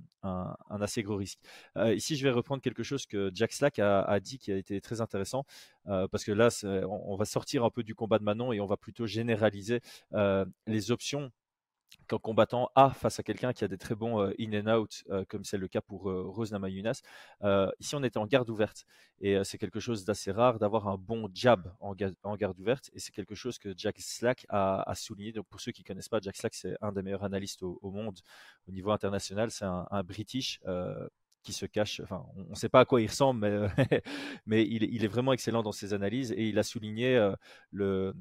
assez 0.69 1.03
gros 1.03 1.15
risque. 1.15 1.39
ici, 1.93 2.15
je 2.15 2.23
vais 2.23 2.31
reprendre 2.31 2.61
quelque 2.61 2.83
chose 2.83 3.05
que 3.05 3.31
Jack 3.33 3.53
Slack 3.53 3.79
a, 3.79 4.01
a 4.01 4.19
dit 4.19 4.37
qui 4.37 4.51
a 4.51 4.57
été 4.57 4.81
très 4.81 5.01
intéressant. 5.01 5.45
Euh, 5.87 6.07
parce 6.07 6.23
que 6.23 6.31
là, 6.31 6.49
on, 6.87 7.15
va 7.15 7.25
sortir 7.25 7.63
un 7.63 7.69
peu 7.69 7.83
du 7.83 7.95
combat 7.95 8.19
de 8.19 8.23
Manon 8.23 8.51
et 8.51 8.59
on 8.59 8.65
va 8.65 8.77
plutôt 8.77 9.05
généraliser 9.05 9.81
euh, 10.13 10.45
les 10.67 10.91
options 10.91 11.31
qu'un 12.07 12.17
combattant 12.17 12.69
a 12.75 12.91
face 12.91 13.19
à 13.19 13.23
quelqu'un 13.23 13.53
qui 13.53 13.63
a 13.63 13.67
des 13.67 13.77
très 13.77 13.95
bons 13.95 14.21
euh, 14.21 14.33
in 14.39 14.53
and 14.53 14.79
out, 14.79 15.03
comme 15.29 15.43
c'est 15.43 15.57
le 15.57 15.67
cas 15.67 15.81
pour 15.81 16.03
Rose 16.03 16.51
Namayunas. 16.51 17.01
ici, 17.79 17.95
on 17.95 18.03
était 18.03 18.17
en 18.17 18.25
garde 18.25 18.49
ouverte 18.49 18.85
et 19.19 19.43
c'est 19.43 19.57
quelque 19.57 19.79
chose 19.79 20.05
d'assez 20.05 20.31
rare 20.31 20.59
d'avoir 20.59 20.87
un 20.87 20.97
bon 20.97 21.29
jab 21.33 21.73
en, 21.79 21.93
garde 21.93 22.59
ouverte 22.59 22.89
et 22.93 22.99
c'est 22.99 23.11
quelque 23.11 23.35
chose 23.35 23.57
que 23.57 23.73
Jack 23.75 23.99
Slack 23.99 24.45
a, 24.49 24.93
souligné. 24.95 25.31
Donc, 25.31 25.47
pour 25.47 25.59
ceux 25.59 25.71
qui 25.71 25.81
ne 25.81 25.87
connaissent 25.87 26.09
pas, 26.09 26.19
Jack 26.21 26.35
Slack, 26.35 26.53
c'est 26.53 26.75
un 26.81 26.91
des 26.91 27.01
meilleurs 27.01 27.23
analystes 27.23 27.63
au, 27.63 27.79
monde 27.91 28.19
au 28.67 28.71
niveau 28.71 28.91
international. 28.91 29.51
C'est 29.51 29.65
un, 29.65 30.03
British 30.03 30.59
qui 31.45 31.53
se 31.53 31.65
cache. 31.65 32.01
Enfin, 32.01 32.25
on 32.35 32.49
ne 32.49 32.55
sait 32.55 32.67
pas 32.67 32.81
à 32.81 32.85
quoi 32.85 33.01
il 33.01 33.07
ressemble, 33.07 33.39
mais, 33.39 33.69
mais 34.45 34.67
il, 34.67 35.03
est 35.03 35.07
vraiment 35.07 35.31
excellent 35.31 35.63
dans 35.63 35.71
ses 35.71 35.93
analyses 35.93 36.33
et 36.33 36.49
il 36.49 36.59
a 36.59 36.63
souligné 36.63 37.15
euh, 37.15 37.33
le, 37.71 38.13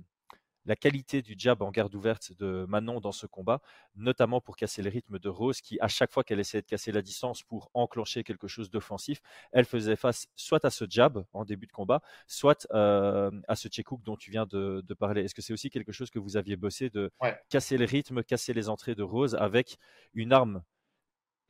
la 0.67 0.77
qualité 0.77 1.23
du 1.23 1.35
jab 1.37 1.63
en 1.63 1.71
garde 1.71 1.95
ouverte 1.95 2.33
de 2.39 2.65
Manon 2.69 3.01
dans 3.01 3.13
ce 3.13 3.27
combat, 3.27 3.61
notamment 3.97 4.41
pour 4.41 4.57
casser 4.57 4.83
le 4.83 4.91
rythme 4.91 5.19
de 5.19 5.29
Rose, 5.29 5.61
qui 5.61 5.79
à 5.81 5.89
chaque 5.89 6.13
fois 6.13 6.25
qu'elle 6.25 6.41
essayait 6.41 6.63
de 6.63 6.67
casser 6.67 6.93
la 6.93 7.03
distance 7.03 7.43
pour 7.43 7.71
enclencher 7.75 8.25
quelque 8.25 8.49
chose 8.49 8.71
d'offensif, 8.71 9.21
elle 9.53 9.65
faisait 9.65 9.97
face 9.97 10.27
soit 10.37 10.65
à 10.65 10.71
ce 10.71 10.85
jab 10.89 11.25
en 11.33 11.45
début 11.45 11.67
de 11.67 11.73
combat, 11.73 12.01
soit 12.27 12.67
euh, 12.73 13.31
à 13.49 13.57
ce 13.57 13.69
check 13.69 13.91
hook 13.91 14.03
dont 14.03 14.17
tu 14.17 14.31
viens 14.31 14.47
de, 14.47 14.83
parler. 14.99 15.25
Est-ce 15.25 15.35
que 15.35 15.43
c'est 15.43 15.53
aussi 15.53 15.71
quelque 15.71 15.93
chose 15.93 16.11
que 16.11 16.19
vous 16.19 16.37
aviez 16.37 16.57
bossé 16.57 16.89
de 16.89 17.11
casser 17.49 17.77
le 17.77 17.85
rythme, 17.85 18.23
casser 18.23 18.55
les 18.55 18.69
entrées 18.69 18.95
de 18.95 19.03
Rose 19.03 19.35
avec 19.35 19.77
une 20.15 20.33
arme 20.33 20.63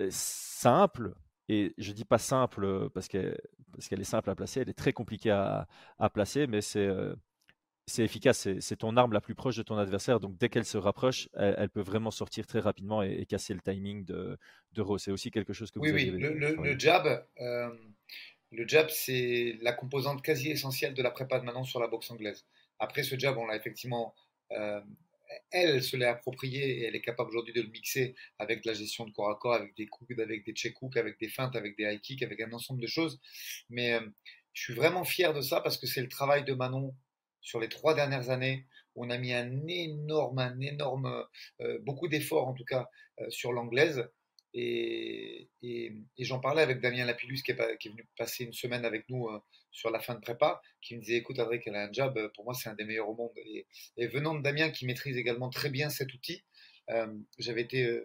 euh, 0.00 0.08
simple, 0.10 1.14
et 1.48 1.74
je 1.76 1.92
dis 1.92 2.06
pas 2.06 2.18
simple 2.18 2.88
parce 2.90 3.06
qu'elle 3.08 3.38
parce 3.72 3.88
qu'elle 3.88 4.00
est 4.00 4.04
simple 4.04 4.30
à 4.30 4.34
placer, 4.34 4.60
elle 4.60 4.68
est 4.68 4.78
très 4.78 4.92
compliquée 4.92 5.30
à, 5.30 5.66
à 5.98 6.08
placer, 6.08 6.46
mais 6.46 6.60
c'est 6.60 6.86
euh, 6.86 7.14
c'est 7.86 8.02
efficace, 8.02 8.48
c'est 8.60 8.76
ton 8.76 8.96
arme 8.96 9.12
la 9.12 9.20
plus 9.20 9.34
proche 9.34 9.56
de 9.56 9.62
ton 9.62 9.76
adversaire, 9.76 10.20
donc 10.20 10.36
dès 10.38 10.48
qu'elle 10.48 10.64
se 10.64 10.78
rapproche, 10.78 11.28
elle, 11.34 11.68
peut 11.68 11.82
vraiment 11.82 12.10
sortir 12.10 12.46
très 12.46 12.60
rapidement 12.60 13.02
et, 13.02 13.26
casser 13.26 13.54
le 13.54 13.60
timing 13.60 14.04
de, 14.04 14.38
de 14.72 14.82
Rose. 14.82 15.02
C'est 15.02 15.10
aussi 15.10 15.30
quelque 15.30 15.52
chose 15.52 15.70
que 15.70 15.78
vous 15.78 15.84
oui, 15.84 15.92
Oui, 15.92 16.10
le, 16.10 16.32
le, 16.32 16.78
jab, 16.78 17.26
euh, 17.40 17.70
le 18.52 18.66
jab, 18.66 18.88
c'est 18.88 19.58
la 19.60 19.72
composante 19.72 20.22
quasi 20.22 20.50
essentielle 20.50 20.94
de 20.94 21.02
la 21.02 21.10
prépa 21.10 21.38
de 21.38 21.44
Manon 21.44 21.64
sur 21.64 21.80
la 21.80 21.88
boxe 21.88 22.10
anglaise. 22.10 22.46
Après 22.78 23.02
ce 23.02 23.18
jab, 23.18 23.36
on 23.36 23.46
l'a 23.46 23.56
effectivement 23.56 24.14
elle, 25.50 25.82
se 25.82 25.96
l'est 25.96 26.06
approprié 26.06 26.80
et 26.80 26.84
elle 26.84 26.96
est 26.96 27.00
capable 27.00 27.30
aujourd'hui 27.30 27.52
de 27.52 27.62
le 27.62 27.68
mixer 27.68 28.14
avec 28.38 28.62
de 28.62 28.68
la 28.68 28.74
gestion 28.74 29.06
de 29.06 29.12
corps 29.12 29.30
à 29.30 29.36
corps, 29.36 29.54
avec 29.54 29.76
des 29.76 29.86
coups, 29.86 30.18
avec 30.18 30.44
des 30.44 30.52
check 30.52 30.80
hooks, 30.82 30.96
avec 30.96 31.18
des 31.18 31.28
feintes, 31.28 31.56
avec 31.56 31.76
des 31.76 31.84
high 31.84 32.00
kicks, 32.00 32.22
avec 32.22 32.40
un 32.40 32.52
ensemble 32.52 32.80
de 32.80 32.86
choses. 32.86 33.20
Mais 33.70 33.94
euh, 33.94 34.00
je 34.52 34.62
suis 34.62 34.74
vraiment 34.74 35.04
fier 35.04 35.32
de 35.32 35.40
ça 35.40 35.60
parce 35.60 35.78
que 35.78 35.86
c'est 35.86 36.02
le 36.02 36.08
travail 36.08 36.44
de 36.44 36.54
Manon 36.54 36.94
sur 37.44 37.60
les 37.60 37.68
trois 37.68 37.94
dernières 37.94 38.30
années. 38.30 38.66
On 38.96 39.10
a 39.10 39.18
mis 39.18 39.32
un 39.32 39.66
énorme, 39.68 40.40
un 40.40 40.58
énorme, 40.60 41.24
euh, 41.60 41.78
beaucoup 41.82 42.08
d'efforts 42.08 42.48
en 42.48 42.54
tout 42.54 42.64
cas 42.64 42.88
euh, 43.20 43.30
sur 43.30 43.52
l'anglaise. 43.52 44.08
Et, 44.56 45.48
j'en 46.18 46.40
parlais 46.40 46.62
avec 46.62 46.80
Damien 46.80 47.04
Lapillus 47.04 47.42
qui 47.44 47.52
est, 47.52 47.54
venu 47.54 48.08
passer 48.16 48.44
une 48.44 48.52
semaine 48.52 48.84
avec 48.84 49.08
nous 49.08 49.28
sur 49.74 49.90
la 49.90 50.00
fin 50.00 50.14
de 50.14 50.20
prépa, 50.20 50.62
qui 50.80 50.96
me 50.96 51.00
disait 51.00 51.16
écoute 51.16 51.38
Adric, 51.38 51.66
elle 51.66 51.74
a 51.74 51.84
un 51.84 51.92
job, 51.92 52.16
euh, 52.16 52.28
pour 52.34 52.44
moi 52.44 52.54
c'est 52.54 52.68
un 52.68 52.74
des 52.74 52.84
meilleurs 52.84 53.08
au 53.08 53.14
monde. 53.14 53.32
Et, 53.96 54.06
venant 54.06 54.34
de 54.34 54.42
Damien 54.42 54.70
qui 54.70 54.86
maîtrise 54.86 55.16
également 55.16 55.50
très 55.50 55.68
bien 55.68 55.90
cet 55.90 56.14
outil, 56.14 56.44
euh, 56.90 57.12
j'avais 57.38 57.62
été 57.62 58.00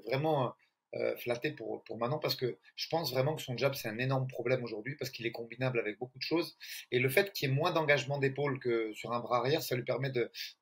euh, 0.96 1.16
flatté 1.18 1.52
pour, 1.52 1.84
pour 1.84 2.00
Manon 2.00 2.18
parce 2.18 2.36
que 2.36 2.58
je 2.76 2.88
pense 2.90 3.12
vraiment 3.12 3.36
que 3.36 3.44
son 3.44 3.56
job 3.56 3.76
c'est 3.76 3.88
un 3.88 4.00
énorme 4.00 4.26
problème 4.28 4.64
aujourd'hui 4.64 4.96
parce 4.96 5.12
qu'il 5.12 5.28
est 5.28 5.32
combinable 5.32 5.80
avec 5.80 6.00
beaucoup 6.00 6.18
de 6.18 6.24
choses. 6.24 6.58
Et 6.92 6.98
le 6.98 7.10
fait 7.10 7.32
qu'il 7.32 7.48
y 7.48 7.52
ait 7.52 7.56
moins 7.56 7.72
d'engagement 7.72 8.18
d'épaule 8.18 8.60
que 8.60 8.92
sur 8.94 9.12
un 9.14 9.20
bras 9.20 9.38
arrière, 9.38 9.62
ça 9.62 9.76
lui 9.76 9.84
permet 9.84 10.12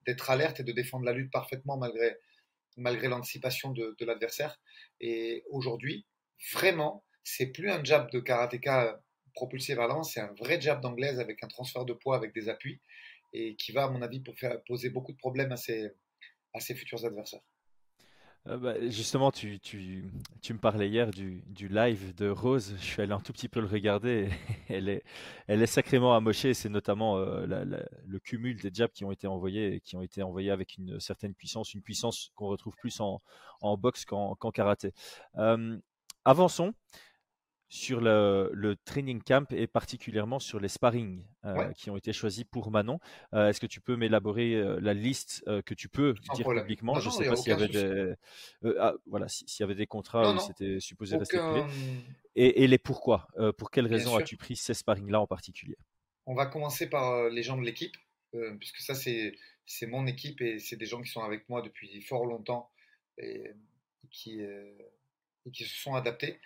d'être 0.05 0.29
alerte 0.29 0.60
et 0.60 0.63
de 0.63 0.72
défendre 0.74 1.05
la 1.05 1.13
lutte 1.13 1.31
parfaitement 1.31 1.77
malgré, 1.77 2.17
malgré 2.75 3.07
l'anticipation 3.07 3.72
de, 3.72 3.96
l'adversaire. 4.01 4.60
Et 5.00 5.46
aujourd'hui, 5.50 6.05
vraiment, 6.53 7.05
c'est 7.24 7.48
plus 7.48 7.69
un 7.72 7.84
jab 7.84 8.12
de 8.12 8.19
karatéka 8.19 9.01
propulsé 9.34 9.75
vers 9.75 9.88
l'avant, 9.88 10.03
c'est 10.03 10.19
un 10.19 10.34
vrai 10.34 10.60
jab 10.60 10.81
d'anglaise 10.81 11.19
avec 11.19 11.43
un 11.43 11.48
transfert 11.48 11.86
de 11.86 11.93
poids, 11.93 12.15
avec 12.17 12.34
des 12.34 12.50
appuis, 12.50 12.81
et 13.34 13.55
qui 13.55 13.72
va, 13.72 13.86
à 13.86 13.89
mon 13.89 14.01
avis, 14.01 14.22
poser 14.65 14.89
beaucoup 14.89 15.13
de 15.13 15.17
problèmes 15.17 15.51
à 15.51 15.57
ses, 15.57 15.91
à 16.53 16.60
ses 16.60 16.75
futurs 16.75 17.05
adversaires. 17.05 17.43
Euh, 18.50 18.58
bah, 18.58 18.74
justement, 18.89 19.32
tu, 19.32 19.60
me 20.50 20.58
parlais 20.58 20.88
hier 20.89 21.12
du, 21.12 21.44
live 21.70 22.16
de 22.16 22.30
Rose. 22.30 22.75
Je 22.80 22.84
suis 22.84 23.01
allé 23.01 23.12
un 23.12 23.20
tout 23.20 23.34
petit 23.34 23.50
peu 23.50 23.60
le 23.60 23.68
regarder. 23.68 24.30
elle 24.70 24.89
est, 25.48 25.66
sacrément 25.66 26.16
amochée. 26.16 26.54
C'est 26.54 26.70
notamment 26.70 27.18
euh, 27.18 27.46
le 28.06 28.20
cumul 28.20 28.60
des 28.62 28.72
jabs 28.74 28.92
qui 28.92 29.04
ont 29.06 29.12
été 29.12 29.27
envoyés 29.27 29.82
qui 29.82 29.96
ont 29.96 30.01
été 30.01 30.24
envoyés 30.24 30.51
avec 30.51 30.77
une 30.77 31.00
certaine 31.00 31.34
puissance, 31.34 31.74
une 31.74 31.82
puissance 31.82 32.32
qu'on 32.36 32.48
retrouve 32.48 32.75
plus 32.75 33.00
en, 33.01 33.22
boxe 33.77 34.06
qu'en 34.06 34.36
qu'en 34.36 34.51
karaté. 34.51 34.94
Euh, 35.38 35.77
avançons 36.25 36.74
sur 37.69 38.00
le, 38.00 38.50
le 38.53 38.75
training 38.77 39.21
camp 39.21 39.51
et 39.51 39.67
particulièrement 39.67 40.39
sur 40.39 40.59
les 40.59 40.69
sparring 40.69 41.25
Ouais, 41.43 41.65
euh, 41.65 41.71
qui 41.74 41.89
ont 41.89 41.97
été 41.97 42.13
choisis 42.13 42.43
pour 42.43 42.71
Manon. 42.71 43.00
Euh, 43.33 43.50
est-ce 43.50 43.59
que 43.59 43.67
tu 43.67 43.81
peux 43.81 43.95
m'élaborer 43.95 44.53
euh, 44.55 44.79
la 44.81 44.93
liste 44.93 45.43
que 45.65 45.74
tu 45.74 45.88
peux 45.89 46.15
sans 46.25 46.33
dire 46.33 46.43
problème. 46.43 46.63
publiquement? 46.63 46.93
Non, 46.93 47.00
Je 47.00 47.07
ne 47.07 47.12
sais 47.13 47.27
pas 47.27 47.36
s'il 47.36 47.51
y 47.51 47.55
aucun 47.55 47.63
avait 47.65 47.74
des, 47.74 48.13
ah, 48.79 48.93
voilà, 49.05 49.27
s'il 49.27 49.59
y 49.59 49.63
avait 49.63 49.75
des 49.75 49.88
contrats 49.88 50.33
où 50.33 50.39
c'était 50.39 50.79
supposé 50.79 51.15
rester 51.17 51.38
privé. 51.38 51.59
aucun. 51.62 51.69
Et, 52.36 52.63
et 52.63 52.67
les 52.67 52.77
pourquoi? 52.77 53.27
Pour 53.57 53.71
quelles 53.71 53.88
Bien 53.88 53.97
raisons 53.97 54.15
as-tu 54.17 54.38
pris 54.38 54.55
ces 54.55 54.74
sparring-là 54.74 55.21
en 55.21 55.27
particulier? 55.27 55.77
On 56.25 56.36
va 56.36 56.45
commencer 56.45 56.89
par 56.89 57.29
les 57.29 57.43
gens 57.43 57.57
de 57.57 57.63
l'équipe, 57.65 57.95
puisque 58.59 58.79
ça, 58.79 58.95
c'est 58.95 59.33
c'est 59.65 59.88
mon 59.88 60.07
équipe 60.07 60.39
et 60.41 60.59
c'est 60.59 60.77
des 60.77 60.86
gens 60.86 61.01
qui 61.01 61.09
sont 61.09 61.21
avec 61.21 61.50
moi 61.50 61.62
depuis 61.62 62.01
fort 62.01 62.25
longtemps 62.25 62.71
et, 63.17 63.51
qui, 64.09 64.39
et 64.41 65.51
qui 65.51 65.63
se 65.65 65.75
sont 65.77 65.95
adaptés. 65.95 66.39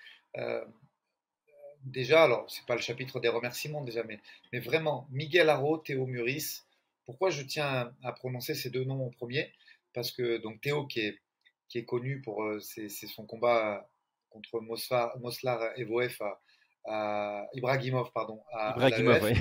Euh, 1.86 1.90
déjà, 1.90 2.24
alors, 2.24 2.50
c'est 2.50 2.66
pas 2.66 2.76
le 2.76 2.82
chapitre 2.82 3.20
des 3.20 3.30
remerciements 3.30 3.84
déjà, 3.84 4.04
mais, 4.04 4.20
mais 4.54 4.60
vraiment, 4.60 5.08
Miguel 5.12 5.50
Haro, 5.50 5.78
Théo 5.78 6.06
Muris. 6.06 6.64
Pourquoi 7.06 7.30
je 7.30 7.42
tiens 7.44 7.94
à, 8.04 8.12
prononcer 8.14 8.56
ces 8.56 8.70
deux 8.70 8.84
noms 8.84 9.08
en 9.08 9.10
premier? 9.10 9.52
Parce 9.94 10.12
que 10.12 10.38
donc 10.38 10.62
Théo, 10.62 10.86
qui 10.86 11.02
est, 11.02 11.20
qui 11.68 11.80
est 11.80 11.86
connu 11.86 12.22
pour 12.22 12.44
euh, 12.44 12.60
c'est 12.60 12.90
c'est 12.90 13.08
son 13.08 13.26
combat 13.26 13.90
contre 14.30 14.62
Moslar, 14.62 15.18
Moslar 15.20 15.78
Evoef 15.78 16.22
à, 16.22 16.40
à 16.86 17.48
Ibrahimov, 17.54 18.12
pardon, 18.14 18.42
à, 18.54 18.76
Ibrahimov, 18.78 19.24
oui. 19.24 19.34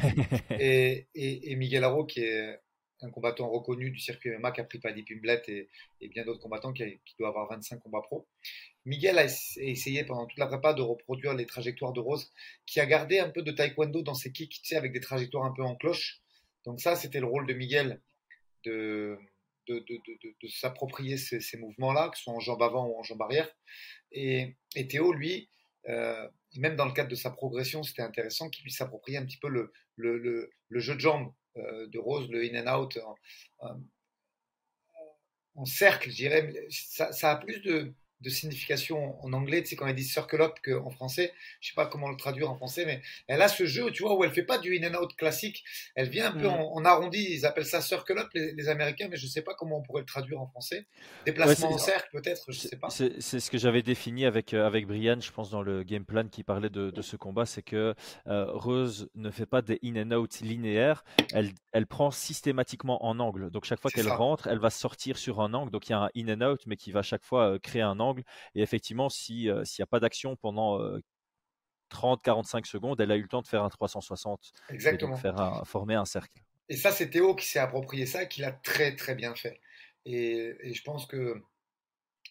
Et, 0.59 1.06
et, 1.14 1.52
et 1.52 1.56
Miguel 1.56 1.85
Haro, 1.85 2.04
qui 2.04 2.20
est 2.20 2.59
un 3.02 3.11
combattant 3.11 3.49
reconnu 3.49 3.90
du 3.90 3.99
circuit 3.99 4.30
MMA, 4.30 4.52
qui 4.52 4.61
a 4.61 4.64
pris 4.64 4.78
Paddy 4.78 5.02
Pimblett 5.02 5.49
et, 5.49 5.69
bien 6.09 6.25
d'autres 6.25 6.40
combattants, 6.40 6.73
qui, 6.73 6.85
qui 7.04 7.14
doit 7.19 7.28
avoir 7.28 7.49
25 7.49 7.80
combats 7.80 8.02
pro. 8.02 8.26
Miguel 8.85 9.19
a 9.19 9.25
ess- 9.25 9.59
essayé 9.59 10.04
pendant 10.04 10.26
toute 10.26 10.38
la 10.38 10.47
prépa 10.47 10.75
de 10.75 10.83
reproduire 10.83 11.35
les 11.35 11.47
trajectoires 11.47 11.92
de 11.92 12.00
Rose, 12.00 12.30
qui 12.66 12.80
a 12.80 12.87
gardé 12.87 13.19
un 13.19 13.30
peu 13.30 13.42
de 13.42 13.52
taekwondo 13.52 14.02
dans 14.02 14.14
ses 14.14 14.33
kicks, 14.33 14.61
tu 14.62 14.69
sais, 14.69 14.76
avec 14.76 14.92
des 14.92 15.00
trajectoires 15.00 15.45
un 15.45 15.52
peu 15.52 15.62
en 15.62 15.76
cloche. 15.76 16.21
Donc 16.64 16.80
ça, 16.80 16.97
c'était 16.97 17.21
le 17.21 17.26
rôle 17.26 17.47
de 17.47 17.54
Miguel 17.54 18.00
de, 18.64 19.19
s'approprier 20.49 21.16
ces, 21.16 21.57
mouvements-là, 21.59 22.09
que 22.11 22.16
ce 22.16 22.25
soit 22.25 22.33
en 22.33 22.40
jambe 22.40 22.62
avant 22.62 22.87
ou 22.87 22.99
en 22.99 23.02
jambe 23.02 23.23
arrière. 23.23 23.49
Et, 24.12 24.57
Théo, 24.88 25.12
lui, 25.12 25.49
euh, 25.88 26.28
même 26.57 26.76
dans 26.76 26.87
le 26.87 26.92
cadre 26.92 27.09
de 27.09 27.14
sa 27.14 27.30
progression, 27.30 27.83
c'était 27.83 28.02
intéressant 28.02 28.50
qu'il 28.50 28.62
puisse 28.62 28.76
s'approprier 28.76 29.19
un 29.19 29.25
petit 29.25 29.38
peu 29.38 29.49
le, 29.49 29.73
le, 29.97 30.80
jeu 30.80 30.95
de 30.95 31.00
jambes 31.00 31.33
de 31.57 31.99
Rose, 31.99 32.28
le 32.30 32.42
in 32.42 32.66
and 32.66 32.73
out 32.73 32.99
en, 35.54 35.64
cercle, 35.64 36.11
je 36.11 36.16
dirais. 36.16 36.52
Ça, 36.71 37.12
ça 37.12 37.33
a 37.33 37.37
plus 37.37 37.61
de, 37.61 37.92
de 38.21 38.29
signification 38.31 39.23
en 39.25 39.33
anglais, 39.33 39.62
tu 39.62 39.69
sais, 39.71 39.77
quand 39.77 39.87
elle 39.87 39.95
dit 39.95 40.05
circle 40.05 40.41
up 40.43 40.55
qu'en 40.65 40.91
français. 40.91 41.33
Je 41.61 41.69
sais 41.69 41.75
pas 41.75 41.87
comment 41.87 42.09
le 42.11 42.17
traduire 42.17 42.50
en 42.50 42.57
français, 42.57 42.85
mais 42.85 43.00
elle 43.29 43.41
a 43.43 43.49
ce 43.49 43.65
jeu, 43.67 43.91
tu 43.91 44.03
vois, 44.03 44.15
où 44.15 44.25
elle 44.25 44.31
fait 44.33 44.43
pas 44.43 44.59
du 44.59 44.77
in 44.77 44.93
and 44.93 45.03
out 45.03 45.15
classique. 45.17 45.65
Elle 45.95 46.09
vient 46.09 46.29
un 46.29 46.33
peu 46.33 46.47
Mm. 46.47 46.50
en, 46.50 46.75
en 46.75 46.85
arrondi. 46.85 47.27
Ils 47.31 47.47
appellent 47.47 47.65
ça 47.67 47.81
circle 47.81 48.19
up, 48.19 48.29
les, 48.35 48.53
les 48.53 48.69
Américains, 48.69 49.09
mais 49.11 49.17
je 49.17 49.27
sais 49.27 49.43
pas 49.43 49.55
comment 49.55 49.79
on 49.79 49.83
pourrait 49.83 50.00
le 50.03 50.07
traduire 50.07 50.41
en 50.41 50.47
français. 50.47 50.87
Déplacement 51.25 51.69
en 51.73 51.79
cercle, 51.79 52.09
peut-être, 52.12 52.45
je 52.49 52.59
sais 52.59 52.77
pas. 52.77 52.91
c'est- 52.91 53.21
ce 53.21 53.50
que 53.50 53.59
j'avais 53.59 53.83
défini 53.83 54.27
avec, 54.27 54.53
euh, 54.55 54.67
avec 54.67 54.87
Brian, 54.87 55.19
je 55.21 55.31
pense, 55.33 55.50
dans 55.50 55.62
le 55.62 55.83
game 55.83 56.05
plan 56.05 56.27
qui 56.29 56.43
parlait 56.43 56.71
de, 56.71 56.91
de 56.91 57.03
ce 57.03 57.17
combat, 57.17 57.47
c'est 57.47 57.62
que 57.62 57.95
euh, 58.27 58.47
Rose 58.53 59.09
ne 59.15 59.31
fait 59.31 59.47
pas 59.47 59.62
des 59.62 59.79
in 59.85 59.97
and 59.97 60.15
out 60.15 60.41
linéaires, 60.41 61.05
elle, 61.33 61.50
elle 61.73 61.87
prend 61.87 62.11
systématiquement 62.11 63.05
en 63.05 63.19
angle. 63.21 63.50
Donc 63.50 63.65
chaque 63.65 63.81
fois 63.81 63.91
qu'elle 63.91 64.09
rentre, 64.17 64.47
elle 64.49 64.59
va 64.59 64.71
sortir 64.71 65.17
sur 65.19 65.41
un 65.41 65.55
angle. 65.55 65.71
Donc 65.71 65.89
il 65.89 65.93
y 65.93 65.95
a 65.95 66.00
un 66.03 66.11
in 66.17 66.29
and 66.43 66.53
out, 66.53 66.62
mais 66.67 66.77
qui 66.77 66.91
va 66.91 67.03
chaque 67.03 67.23
fois 67.25 67.53
euh, 67.53 67.59
créer 67.59 67.83
un 67.83 67.99
angle. 68.00 68.10
Et 68.55 68.62
effectivement, 68.62 69.09
si, 69.09 69.49
euh, 69.49 69.64
s'il 69.64 69.83
n'y 69.83 69.85
a 69.85 69.87
pas 69.87 70.00
d'action 70.00 70.37
pendant 70.37 70.81
euh, 70.81 71.00
30-45 71.93 72.67
secondes, 72.67 73.00
elle 73.00 73.11
a 73.11 73.17
eu 73.17 73.23
le 73.23 73.29
temps 73.29 73.43
de 73.43 73.47
faire 73.47 73.62
un 73.62 73.69
360 73.69 74.40
et 74.40 74.73
donc 74.73 74.75
Exactement. 74.75 75.17
faire 75.17 75.40
un, 75.40 75.64
former 75.64 75.95
un 75.95 76.05
cercle. 76.05 76.40
Et 76.69 76.76
ça, 76.76 76.93
c'est 76.93 77.11
Théo 77.11 77.35
qui 77.35 77.47
s'est 77.47 77.59
approprié 77.59 78.07
ça 78.07 78.23
et 78.23 78.29
qui 78.29 78.40
l'a 78.40 78.52
très 78.52 78.95
très 78.95 79.14
bien 79.14 79.35
fait. 79.35 79.61
Et, 80.07 80.57
et 80.61 80.75
je 80.75 80.83
pense 80.83 81.07
que 81.07 81.43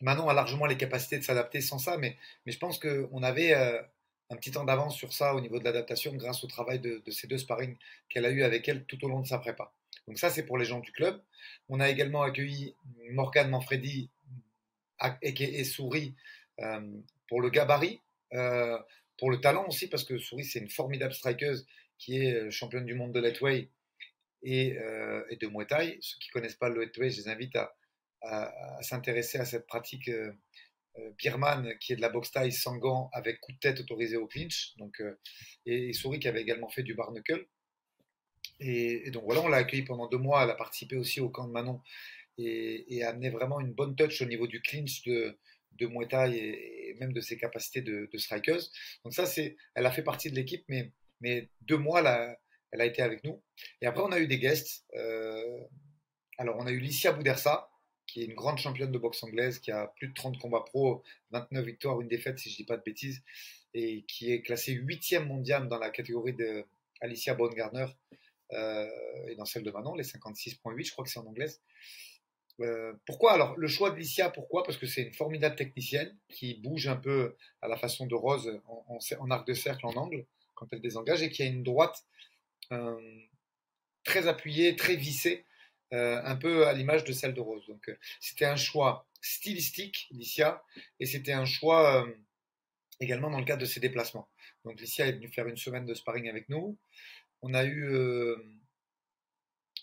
Manon 0.01 0.29
a 0.29 0.33
largement 0.33 0.65
les 0.65 0.77
capacités 0.77 1.17
de 1.17 1.23
s'adapter 1.23 1.61
sans 1.61 1.77
ça, 1.77 1.97
mais, 1.97 2.17
mais 2.45 2.51
je 2.51 2.57
pense 2.59 2.79
qu'on 2.79 3.21
avait 3.21 3.53
euh, 3.53 3.81
un 4.29 4.35
petit 4.37 4.51
temps 4.51 4.63
d'avance 4.63 4.95
sur 4.95 5.11
ça 5.11 5.35
au 5.35 5.41
niveau 5.41 5.59
de 5.59 5.65
l'adaptation 5.65 6.13
grâce 6.15 6.43
au 6.43 6.47
travail 6.47 6.79
de, 6.79 7.01
de 7.05 7.11
ces 7.11 7.27
deux 7.27 7.37
sparring 7.37 7.75
qu'elle 8.07 8.25
a 8.25 8.29
eu 8.29 8.43
avec 8.43 8.67
elle 8.69 8.85
tout 8.85 9.03
au 9.03 9.09
long 9.09 9.19
de 9.19 9.27
sa 9.27 9.39
prépa. 9.39 9.73
Donc 10.07 10.17
ça, 10.17 10.29
c'est 10.29 10.43
pour 10.43 10.57
les 10.57 10.65
gens 10.65 10.79
du 10.79 10.91
club. 10.91 11.21
On 11.67 11.79
a 11.79 11.89
également 11.89 12.23
accueilli 12.23 12.75
Morgane 13.11 13.49
Manfredi 13.49 14.09
et, 15.21 15.59
et 15.59 15.63
Souris 15.63 16.15
euh, 16.61 17.01
pour 17.27 17.41
le 17.41 17.49
gabarit, 17.49 18.01
euh, 18.33 18.77
pour 19.17 19.31
le 19.31 19.39
talent 19.39 19.67
aussi, 19.67 19.87
parce 19.87 20.03
que 20.03 20.17
Souris, 20.17 20.45
c'est 20.45 20.59
une 20.59 20.69
formidable 20.69 21.13
strikeuse 21.13 21.67
qui 21.97 22.17
est 22.17 22.33
euh, 22.33 22.51
championne 22.51 22.85
du 22.85 22.95
monde 22.95 23.13
de 23.13 23.19
lightweight 23.19 23.69
et, 24.43 24.77
et 25.29 25.35
de 25.35 25.47
Muay 25.47 25.65
Thai. 25.65 25.97
Ceux 25.99 26.17
qui 26.19 26.29
connaissent 26.29 26.55
pas 26.55 26.69
le 26.69 26.79
lightweight, 26.79 27.11
je 27.11 27.21
les 27.21 27.27
invite 27.27 27.57
à, 27.57 27.75
s'intéresser 28.81 29.37
à 29.37 29.43
cette 29.43 29.67
pratique 29.67 30.09
birmane 31.17 31.77
qui 31.79 31.91
est 31.91 31.97
de 31.97 32.01
la 32.01 32.07
boxe 32.07 32.31
sans 32.51 32.77
gants 32.77 33.09
avec 33.11 33.41
coup 33.41 33.51
de 33.51 33.59
tête 33.59 33.81
autorisé 33.81 34.15
au 34.15 34.27
clinch. 34.27 34.77
Donc, 34.77 35.03
et, 35.65 35.89
et 35.89 35.93
Souris 35.93 36.19
qui 36.19 36.29
avait 36.29 36.41
également 36.41 36.69
fait 36.69 36.83
du 36.83 36.93
bar 36.93 37.11
knuckle. 37.11 37.45
Et, 38.61 39.07
et 39.07 39.11
donc 39.11 39.25
voilà, 39.25 39.41
on 39.41 39.49
l'a 39.49 39.57
accueilli 39.57 39.83
pendant 39.83 40.07
deux 40.07 40.17
mois. 40.17 40.43
Elle 40.43 40.51
a 40.51 40.55
participé 40.55 40.95
aussi 40.95 41.19
au 41.19 41.29
camp 41.29 41.45
de 41.45 41.51
Manon 41.51 41.81
et, 42.39 42.95
et 42.95 43.03
a 43.03 43.09
amené 43.09 43.29
vraiment 43.29 43.59
une 43.59 43.73
bonne 43.73 43.95
touch 43.95 44.21
au 44.21 44.25
niveau 44.25 44.47
du 44.47 44.61
clinch 44.61 45.03
de, 45.03 45.37
de 45.73 45.87
Muay 45.87 46.07
Thai 46.07 46.35
et, 46.35 46.95
même 46.99 47.13
de 47.13 47.21
ses 47.21 47.37
capacités 47.37 47.81
de, 47.81 48.09
de 48.11 48.17
strikeuse. 48.17 48.71
Donc 49.03 49.13
ça, 49.13 49.25
c'est, 49.25 49.55
elle 49.75 49.85
a 49.85 49.91
fait 49.91 50.03
partie 50.03 50.29
de 50.29 50.35
l'équipe, 50.35 50.63
mais, 50.67 50.91
mais 51.21 51.49
deux 51.61 51.77
mois, 51.77 52.01
là, 52.01 52.37
elle 52.71 52.81
a 52.81 52.85
été 52.85 53.01
avec 53.01 53.23
nous. 53.23 53.41
Et 53.81 53.85
après, 53.85 54.01
on 54.03 54.11
a 54.11 54.19
eu 54.19 54.27
des 54.27 54.39
guests. 54.39 54.85
Euh, 54.95 55.59
alors, 56.37 56.57
on 56.59 56.67
a 56.67 56.71
eu 56.71 56.79
Licia 56.79 57.11
Boudersa, 57.11 57.69
qui 58.07 58.21
est 58.21 58.25
une 58.25 58.33
grande 58.33 58.57
championne 58.57 58.91
de 58.91 58.97
boxe 58.97 59.23
anglaise, 59.23 59.59
qui 59.59 59.71
a 59.71 59.87
plus 59.97 60.07
de 60.07 60.13
30 60.13 60.39
combats 60.39 60.63
pro, 60.65 61.03
29 61.31 61.65
victoires, 61.65 62.01
une 62.01 62.07
défaite, 62.07 62.39
si 62.39 62.49
je 62.49 62.55
dis 62.55 62.65
pas 62.65 62.77
de 62.77 62.83
bêtises, 62.83 63.21
et 63.73 64.03
qui 64.07 64.31
est 64.31 64.41
classée 64.41 64.73
huitième 64.73 65.27
mondiale 65.27 65.67
dans 65.67 65.77
la 65.77 65.89
catégorie 65.89 66.33
de 66.33 66.65
Alicia 67.01 67.35
Baumgartner 67.35 67.85
euh, 68.53 68.87
et 69.27 69.35
dans 69.35 69.45
celle 69.45 69.63
de 69.63 69.71
Manon, 69.71 69.95
les 69.95 70.03
56.8, 70.03 70.85
je 70.85 70.91
crois 70.91 71.05
que 71.05 71.11
c'est 71.11 71.19
en 71.19 71.27
anglaise. 71.27 71.61
Euh, 72.61 72.93
pourquoi? 73.05 73.33
Alors 73.33 73.57
le 73.57 73.67
choix 73.67 73.91
de 73.91 73.95
Licia 73.95 74.29
Pourquoi? 74.29 74.63
Parce 74.63 74.77
que 74.77 74.85
c'est 74.85 75.03
une 75.03 75.13
formidable 75.13 75.55
technicienne 75.55 76.15
qui 76.29 76.55
bouge 76.55 76.87
un 76.87 76.95
peu 76.97 77.35
à 77.61 77.67
la 77.67 77.77
façon 77.77 78.05
de 78.05 78.15
Rose 78.15 78.61
en, 78.67 79.31
arc 79.31 79.47
de 79.47 79.53
cercle, 79.53 79.85
en 79.85 79.93
angle, 79.93 80.25
quand 80.55 80.67
elle 80.71 80.81
désengage, 80.81 81.21
et 81.21 81.29
qui 81.29 81.43
a 81.43 81.45
une 81.45 81.63
droite 81.63 82.05
euh, 82.71 82.99
très 84.03 84.27
appuyée, 84.27 84.75
très 84.75 84.95
vissée, 84.95 85.45
euh, 85.93 86.21
un 86.23 86.35
peu 86.35 86.67
à 86.67 86.73
l'image 86.73 87.03
de 87.03 87.13
celle 87.13 87.33
de 87.33 87.41
Rose. 87.41 87.65
Donc 87.67 87.89
euh, 87.89 87.97
c'était 88.19 88.45
un 88.45 88.55
choix 88.55 89.07
stylistique, 89.21 90.07
Licia, 90.11 90.63
et 90.99 91.05
c'était 91.05 91.33
un 91.33 91.45
choix 91.45 92.03
euh, 92.03 92.13
également 92.99 93.29
dans 93.29 93.39
le 93.39 93.45
cadre 93.45 93.61
de 93.61 93.65
ses 93.65 93.79
déplacements. 93.79 94.29
Donc 94.65 94.79
Licia 94.79 95.07
est 95.07 95.13
venue 95.13 95.29
faire 95.29 95.47
une 95.47 95.57
semaine 95.57 95.85
de 95.85 95.93
sparring 95.93 96.29
avec 96.29 96.49
nous. 96.49 96.77
On 97.41 97.53
a 97.53 97.63
eu 97.65 97.85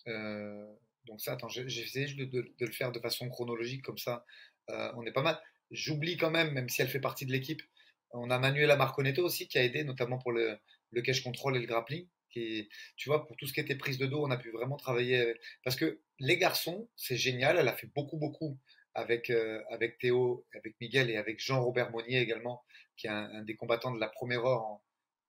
euh, 0.09 0.77
donc 1.07 1.21
ça, 1.21 1.33
attends, 1.33 1.49
j'ai 1.49 1.63
essayé 1.67 2.07
de, 2.15 2.55
le 2.61 2.73
faire 2.73 2.93
de 2.93 3.01
façon 3.01 3.29
chronologique, 3.29 3.83
comme 3.83 3.99
ça, 3.99 4.25
euh, 4.71 4.93
on 4.97 5.05
est 5.07 5.13
pas 5.13 5.23
mal. 5.23 5.41
J'oublie 5.71 6.17
quand 6.17 6.31
même, 6.31 6.53
même 6.53 6.69
si 6.69 6.83
elle 6.83 6.89
fait 6.89 7.01
partie 7.01 7.27
de 7.27 7.33
l'équipe, 7.33 7.63
on 8.11 8.31
a 8.31 8.39
Manuela 8.39 8.77
Marconetto 8.77 9.25
aussi 9.25 9.49
qui 9.49 9.59
a 9.59 9.65
aidé, 9.65 9.85
notamment 9.85 10.19
pour 10.19 10.33
le, 10.33 10.59
le 10.93 11.03
cache 11.03 11.23
control 11.23 11.57
et 11.57 11.61
le 11.61 11.67
grappling. 11.67 12.07
Qui, 12.31 12.69
tu 12.97 13.09
vois, 13.09 13.27
pour 13.27 13.37
tout 13.37 13.47
ce 13.47 13.53
qui 13.53 13.61
était 13.61 13.77
prise 13.77 13.99
de 13.99 14.07
dos, 14.07 14.25
on 14.25 14.31
a 14.31 14.37
pu 14.37 14.51
vraiment 14.51 14.77
travailler. 14.77 15.35
Parce 15.65 15.77
que 15.77 16.01
les 16.19 16.37
garçons, 16.39 16.89
c'est 16.97 17.17
génial. 17.17 17.57
Elle 17.59 17.69
a 17.69 17.75
fait 17.75 17.89
beaucoup, 17.95 18.19
beaucoup 18.19 18.59
avec, 18.95 19.31
euh, 19.31 19.63
avec 19.71 19.99
Théo, 19.99 20.47
avec 20.55 20.75
Miguel 20.81 21.11
et 21.11 21.17
avec 21.17 21.41
Jean-Robert 21.41 21.91
Monnier 21.91 22.21
également, 22.21 22.63
qui 22.97 23.07
est 23.07 23.11
un, 23.11 23.43
des 23.43 23.57
combattants 23.57 23.93
de 23.95 24.01
la 24.01 24.09
première 24.09 24.45
heure 24.45 24.63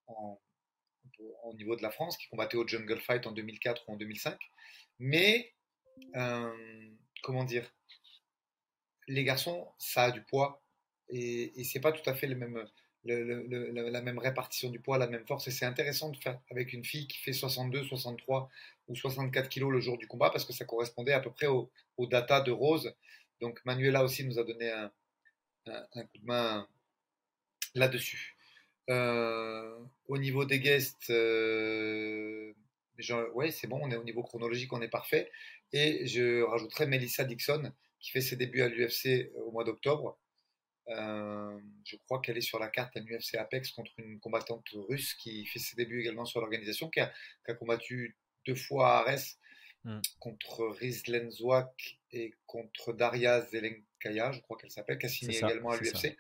en- 0.08 0.40
au 1.44 1.54
niveau 1.56 1.76
de 1.76 1.82
la 1.82 1.92
France, 1.92 2.18
qui 2.18 2.28
combattait 2.28 2.58
au 2.58 2.68
Jungle 2.68 3.00
Fight 3.00 3.26
en 3.28 3.32
2004 3.32 3.84
ou 3.88 3.94
en 3.94 3.98
2005. 3.98 4.40
Mais, 5.00 5.54
euh, 6.16 6.54
comment 7.24 7.44
dire, 7.44 7.72
les 9.08 9.24
garçons, 9.24 9.68
ça 9.78 10.04
a 10.04 10.12
du 10.12 10.22
poids 10.22 10.62
et, 11.10 11.64
c'est 11.64 11.80
pas 11.80 11.92
tout 11.92 12.08
à 12.10 12.14
fait 12.14 12.28
le 12.28 12.36
même, 12.36 12.66
la 13.06 14.02
même 14.02 14.18
répartition 14.20 14.70
du 14.70 14.80
poids, 14.80 14.98
la 14.98 15.08
même 15.08 15.26
force. 15.26 15.48
Et 15.48 15.52
c'est 15.52 15.66
intéressant 15.66 16.10
de 16.10 16.18
faire 16.18 16.40
avec 16.52 16.74
une 16.74 16.84
fille 16.84 17.08
qui 17.08 17.18
fait 17.20 17.34
62, 17.34 17.86
63 17.86 18.50
ou 18.90 18.96
64 18.96 19.50
kilos 19.50 19.72
le 19.72 19.80
jour 19.80 19.98
du 19.98 20.08
combat 20.08 20.30
parce 20.30 20.46
que 20.46 20.54
ça 20.54 20.66
correspondait 20.66 21.14
à 21.14 21.20
peu 21.20 21.32
près 21.32 21.48
au, 21.48 21.72
au 21.98 22.08
data 22.08 22.42
de 22.42 22.52
Rose. 22.52 22.94
Donc 23.40 23.62
Manuela 23.66 24.04
aussi 24.04 24.26
nous 24.26 24.40
a 24.40 24.44
donné 24.44 24.70
un, 24.72 24.92
un, 25.68 26.04
coup 26.04 26.18
de 26.18 26.26
main 26.26 26.68
là-dessus. 27.76 28.36
au 28.90 30.18
niveau 30.18 30.46
des 30.46 30.60
guests, 30.60 31.12
ouais, 33.34 33.52
c'est 33.52 33.68
bon, 33.68 33.80
on 33.82 33.92
est 33.92 33.96
au 33.96 34.04
niveau 34.04 34.24
chronologique, 34.24 34.74
on 34.74 34.82
est 34.82 34.90
parfait. 34.90 35.32
Et 35.74 36.08
je 36.08 36.42
rajouterai 36.42 36.88
Melissa 36.88 37.24
Dixon, 37.24 37.72
qui 38.00 38.12
fait 38.12 38.22
ses 38.22 38.36
débuts 38.36 38.62
à 38.62 38.68
l'UFC 38.68 39.32
au 39.36 39.52
mois 39.52 39.64
d'octobre. 39.64 40.20
Euh, 40.90 41.60
je 41.84 41.98
crois 41.98 42.22
qu'elle 42.22 42.38
est 42.38 42.42
sur 42.42 42.60
la 42.60 42.70
carte 42.70 42.96
à 42.96 43.02
l'UFC 43.02 43.36
Apex 43.36 43.72
contre 43.72 43.92
une 43.98 44.20
combattante 44.20 44.66
russe 44.74 45.14
qui 45.16 45.46
fait 45.46 45.60
ses 45.60 45.76
débuts 45.76 46.00
également 46.00 46.26
sur 46.26 46.40
l'organisation, 46.40 46.90
qui 46.90 47.02
a, 47.02 47.12
combattu 47.60 48.18
deux 48.46 48.56
fois 48.56 49.00
à 49.00 49.02
Ares 49.02 49.38
hmm. 49.84 50.00
contre 50.20 50.66
Riz 50.68 51.04
Lenzwak 51.08 52.00
et 52.12 52.34
contre 52.46 52.94
Daria 52.94 53.42
Zelenkaya, 53.42 54.32
je 54.32 54.40
crois 54.40 54.58
qu'elle 54.58 54.72
s'appelle, 54.72 54.98
qui 54.98 55.08
a 55.08 55.10
signé 55.10 55.38
également 55.38 55.72
à 55.72 55.78
l'UFC. 55.78 56.16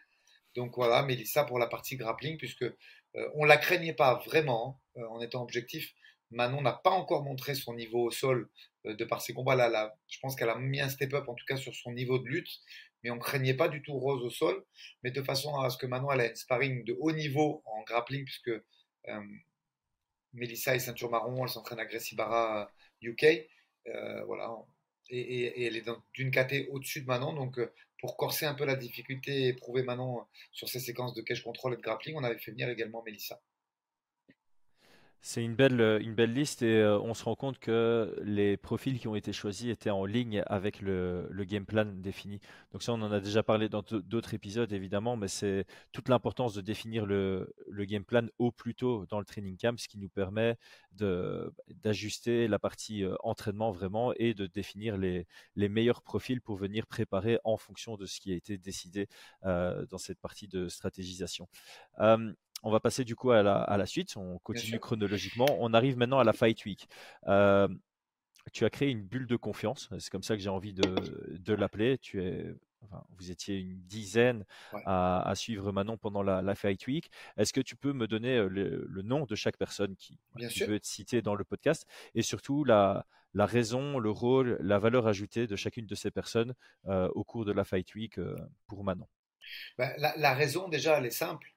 Donc 0.55 0.75
voilà, 0.75 1.03
Melissa 1.03 1.46
pour 1.46 1.60
la 1.60 1.67
partie 1.67 1.96
grappling, 1.96 2.38
puisque 2.38 2.63
euh, 2.63 3.29
on 3.36 3.46
la 3.46 3.57
craignait 3.57 3.93
pas 3.93 4.15
vraiment 4.25 4.81
hein, 4.98 5.01
euh, 5.01 5.07
en 5.07 5.22
étant 5.22 5.43
objectif. 5.43 5.93
Manon 6.31 6.62
n'a 6.62 6.74
pas 6.74 6.91
encore 6.91 7.24
montré 7.24 7.55
son 7.55 7.74
niveau 7.74 8.03
au 8.03 8.12
sol 8.12 8.50
euh, 8.86 8.96
de 8.96 9.05
par 9.05 9.22
ses 9.22 9.34
combats. 9.34 9.55
Là, 9.55 9.69
là 9.69 9.96
je 10.07 10.19
pense 10.19 10.36
qu'elle 10.36 10.50
a 10.50 10.57
mis 10.57 10.81
un 10.81 10.89
step-up, 10.89 11.27
en 11.27 11.34
tout 11.34 11.46
cas 11.46 11.57
sur 11.57 11.74
son 11.74 11.91
niveau 11.91 12.19
de 12.19 12.25
lutte, 12.25 12.50
mais 13.03 13.10
on 13.12 13.19
craignait 13.19 13.53
pas 13.53 13.69
du 13.69 13.81
tout 13.81 13.98
Rose 13.98 14.24
au 14.24 14.29
sol, 14.29 14.65
mais 15.03 15.12
de 15.12 15.22
façon 15.22 15.55
à 15.57 15.69
ce 15.69 15.77
que 15.77 15.86
Manon 15.86 16.12
elle 16.12 16.22
ait 16.22 16.29
une 16.29 16.36
sparring 16.36 16.84
de 16.84 16.96
haut 17.00 17.12
niveau 17.12 17.62
en 17.65 17.84
grappling, 17.84 18.25
puisque 18.25 18.50
euh, 18.50 19.22
Melissa 20.34 20.75
est 20.75 20.79
ceinture 20.79 21.10
marron, 21.10 21.43
elle 21.43 21.50
s'entraîne 21.50 21.79
à 21.79 21.86
Gracie 21.86 22.15
Barra 22.15 22.69
UK, 23.01 23.25
euh, 23.88 24.24
voilà, 24.25 24.51
et, 25.10 25.65
elle 25.65 25.77
est 25.77 25.86
d'une 26.13 26.31
caté 26.31 26.67
au-dessus 26.69 27.01
de 27.01 27.07
Manon, 27.07 27.34
donc 27.34 27.60
pour 28.00 28.17
corser 28.17 28.46
un 28.46 28.53
peu 28.53 28.65
la 28.65 28.75
difficulté 28.75 29.48
et 29.48 29.53
prouver 29.53 29.84
Manon 29.84 30.25
sur 30.51 30.69
ses 30.69 30.79
séquences 30.79 31.13
de 31.13 31.22
cage 31.22 31.43
control 31.43 31.74
et 31.74 31.77
de 31.77 31.81
grappling, 31.81 32.15
on 32.15 32.24
avait 32.24 32.38
fait 32.38 32.51
venir 32.51 32.69
également 32.69 33.03
Melissa. 33.03 33.41
C'est 35.21 35.43
une 35.43 35.55
belle, 35.55 35.81
euh, 35.81 36.00
une 36.00 36.13
belle 36.13 36.33
liste 36.33 36.62
et 36.62 36.77
euh, 36.77 37.00
on 37.00 37.13
se 37.13 37.24
rend 37.24 37.36
compte 37.36 37.59
que 37.59 38.15
les 38.24 38.55
profils 38.55 39.00
qui 39.00 39.07
ont 39.07 39.15
été 39.15 39.33
choisis 39.33 39.69
étaient 39.69 39.89
en 39.89 40.05
ligne 40.05 40.43
avec 40.45 40.79
le, 40.81 41.27
game 41.47 41.65
plan 41.65 41.86
défini. 41.86 42.39
Donc 42.71 42.83
ça, 42.83 42.93
on 42.93 43.01
en 43.01 43.12
a 43.12 43.19
déjà 43.19 43.43
parlé 43.43 43.67
dans 43.67 43.81
d'autres 43.81 44.33
épisodes, 44.33 44.71
évidemment, 44.71 45.17
mais 45.17 45.27
c'est 45.27 45.65
toute 45.91 46.09
l'importance 46.09 46.53
de 46.53 46.62
définir 46.62 47.05
le, 47.05 47.53
game 47.71 48.03
plan 48.03 48.27
au 48.38 48.51
plus 48.51 48.75
tôt 48.75 49.05
dans 49.09 49.19
le 49.19 49.25
training 49.25 49.57
camp, 49.57 49.77
ce 49.77 49.88
qui 49.88 49.97
nous 49.97 50.09
permet 50.09 50.57
d'ajuster 50.91 52.47
la 52.47 52.59
partie 52.59 53.03
euh, 53.03 53.15
entraînement 53.21 53.71
vraiment 53.71 54.13
et 54.15 54.33
de 54.33 54.47
définir 54.47 54.97
les, 54.97 55.25
meilleurs 55.55 56.01
profils 56.01 56.41
pour 56.41 56.55
venir 56.55 56.88
préparer 56.88 57.39
en 57.43 57.57
fonction 57.57 57.97
de 57.97 58.05
ce 58.05 58.19
qui 58.19 58.31
a 58.31 58.36
été 58.36 58.57
décidé 58.57 59.07
dans 59.43 59.97
cette 59.97 60.19
partie 60.19 60.47
de 60.47 60.69
stratégisation 60.69 61.47
on 62.64 62.72
va 62.72 62.80
passer 62.80 63.04
du 63.04 63.16
coup 63.16 63.32
à 63.32 63.44
la, 63.44 63.86
suite. 63.86 64.18
On 64.18 64.40
continue 64.40 64.80
chronologiquement. 64.80 65.48
On 65.60 65.74
arrive 65.74 65.98
maintenant 65.98 66.20
à 66.20 66.24
la 66.24 66.34
Fight 66.34 66.66
Week. 66.66 66.88
Euh, 67.28 67.68
tu 68.54 68.66
as 68.66 68.70
créé 68.70 68.90
une 68.90 69.04
bulle 69.04 69.28
de 69.28 69.36
confiance. 69.36 69.90
C'est 70.00 70.10
comme 70.10 70.24
ça 70.24 70.36
que 70.36 70.42
j'ai 70.42 70.50
envie 70.50 70.74
de, 70.74 71.54
l'appeler. 71.54 71.98
Tu 71.98 72.24
es, 72.24 72.56
vous 73.18 73.32
étiez 73.32 73.58
une 73.58 73.82
dizaine 73.84 74.46
à, 74.86 75.32
suivre 75.36 75.72
Manon 75.72 75.98
pendant 75.98 76.24
la, 76.24 76.56
Fight 76.56 76.86
Week. 76.88 77.12
Est-ce 77.38 77.54
que 77.54 77.62
tu 77.62 77.76
peux 77.76 77.94
me 77.94 78.08
donner 78.08 78.38
le, 78.50 79.02
nom 79.04 79.26
de 79.26 79.36
chaque 79.36 79.58
personne 79.58 79.96
qui, 79.96 80.18
veut 80.36 80.76
être 80.76 80.86
citée 80.86 81.22
dans 81.22 81.36
le 81.36 81.44
podcast 81.44 81.86
et 82.16 82.22
surtout 82.22 82.64
la, 82.64 83.06
raison, 83.36 84.00
le 84.00 84.10
rôle, 84.10 84.58
la 84.62 84.80
valeur 84.80 85.08
ajoutée 85.08 85.46
de 85.46 85.56
chacune 85.56 85.86
de 85.86 85.96
ces 85.96 86.10
personnes 86.10 86.56
euh, 86.88 87.08
au 87.14 87.24
cours 87.24 87.46
de 87.46 87.52
la 87.52 87.66
Fight 87.66 87.94
Week 87.96 88.20
pour 88.66 88.84
Manon? 88.84 89.08
Ben, 89.78 89.94
la, 89.98 90.34
raison, 90.34 90.68
déjà, 90.68 90.98
elle 90.98 91.06
est 91.06 91.12
simple 91.12 91.54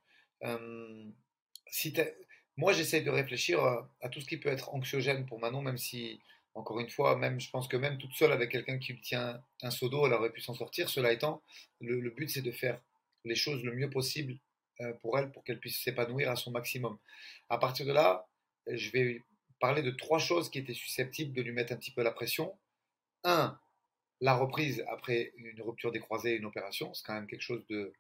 moi, 2.57 2.73
j'essaie 2.73 3.01
de 3.01 3.11
réfléchir 3.11 3.63
à, 3.63 4.09
tout 4.11 4.21
ce 4.21 4.27
qui 4.27 4.37
peut 4.37 4.49
être 4.49 4.75
anxiogène 4.75 5.27
pour 5.27 5.39
Manon, 5.39 5.63
même 5.63 5.79
si, 5.79 6.21
encore 6.55 6.81
une 6.81 6.91
fois, 6.91 7.17
même, 7.17 7.41
je 7.41 7.51
pense 7.51 7.69
que 7.69 7.77
même 7.77 7.99
toute 7.99 8.15
seule 8.15 8.33
avec 8.33 8.51
quelqu'un 8.51 8.79
qui 8.79 8.93
lui 8.93 9.01
tient 9.01 9.43
un 9.63 9.71
seau 9.71 9.89
d'eau, 9.89 10.07
elle 10.07 10.13
aurait 10.13 10.33
pu 10.33 10.41
s'en 10.41 10.55
sortir. 10.55 10.89
Cela 10.89 11.13
étant, 11.13 11.43
le, 11.81 12.11
but, 12.11 12.29
c'est 12.29 12.43
de 12.43 12.53
faire 12.53 12.81
les 13.25 13.35
choses 13.35 13.63
le 13.65 13.75
mieux 13.75 13.91
possible 13.91 14.39
pour 15.03 15.19
elle, 15.19 15.31
pour 15.31 15.45
qu'elle 15.45 15.61
puisse 15.61 15.83
s'épanouir 15.83 16.31
à 16.31 16.37
son 16.37 16.51
maximum. 16.51 16.99
À 17.49 17.59
partir 17.59 17.87
de 17.87 17.93
là, 17.93 18.27
je 18.67 18.91
vais 18.91 19.23
parler 19.59 19.83
de 19.83 19.91
trois 19.91 20.19
choses 20.19 20.51
qui 20.51 20.59
étaient 20.59 20.75
susceptibles 20.75 21.35
de 21.35 21.43
lui 21.43 21.53
mettre 21.53 21.73
un 21.73 21.77
petit 21.77 21.93
peu 21.93 22.03
la 22.03 22.13
pression. 22.13 22.59
Un, 23.25 23.59
la 24.23 24.35
reprise 24.35 24.85
après 24.89 25.33
une 25.37 25.61
rupture 25.63 25.93
des 25.93 26.01
croisés 26.01 26.33
et 26.33 26.37
une 26.37 26.47
opération, 26.47 26.95
c'est 26.95 27.05
quand 27.07 27.15
même 27.15 27.27
quelque 27.27 27.43
chose 27.43 27.65
de 27.69 27.93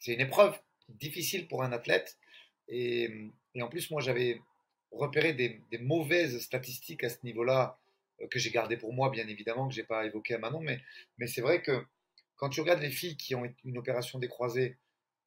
c'est 0.00 0.14
une 0.14 0.20
épreuve 0.20 0.58
difficile 0.88 1.48
pour 1.48 1.62
un 1.62 1.72
athlète. 1.72 2.18
Et, 2.68 3.30
en 3.60 3.68
plus, 3.68 3.90
moi, 3.90 4.00
j'avais 4.00 4.40
repéré 4.90 5.32
des, 5.32 5.60
mauvaises 5.78 6.40
statistiques 6.40 7.04
à 7.04 7.08
ce 7.08 7.18
niveau-là, 7.24 7.78
euh, 8.20 8.26
que 8.28 8.38
j'ai 8.38 8.50
gardé 8.50 8.76
pour 8.76 8.92
moi, 8.92 9.10
bien 9.10 9.26
évidemment, 9.28 9.68
que 9.68 9.74
je 9.74 9.80
n'ai 9.80 9.86
pas 9.86 10.06
évoqué 10.06 10.34
à 10.34 10.38
Manon. 10.38 10.60
Mais, 10.60 10.80
mais 11.18 11.26
c'est 11.26 11.40
vrai 11.40 11.62
que 11.62 11.84
quand 12.36 12.48
tu 12.48 12.60
regardes 12.60 12.80
les 12.80 12.90
filles 12.90 13.16
qui 13.16 13.34
ont 13.34 13.52
une 13.64 13.78
opération 13.78 14.18
décroisée, 14.18 14.76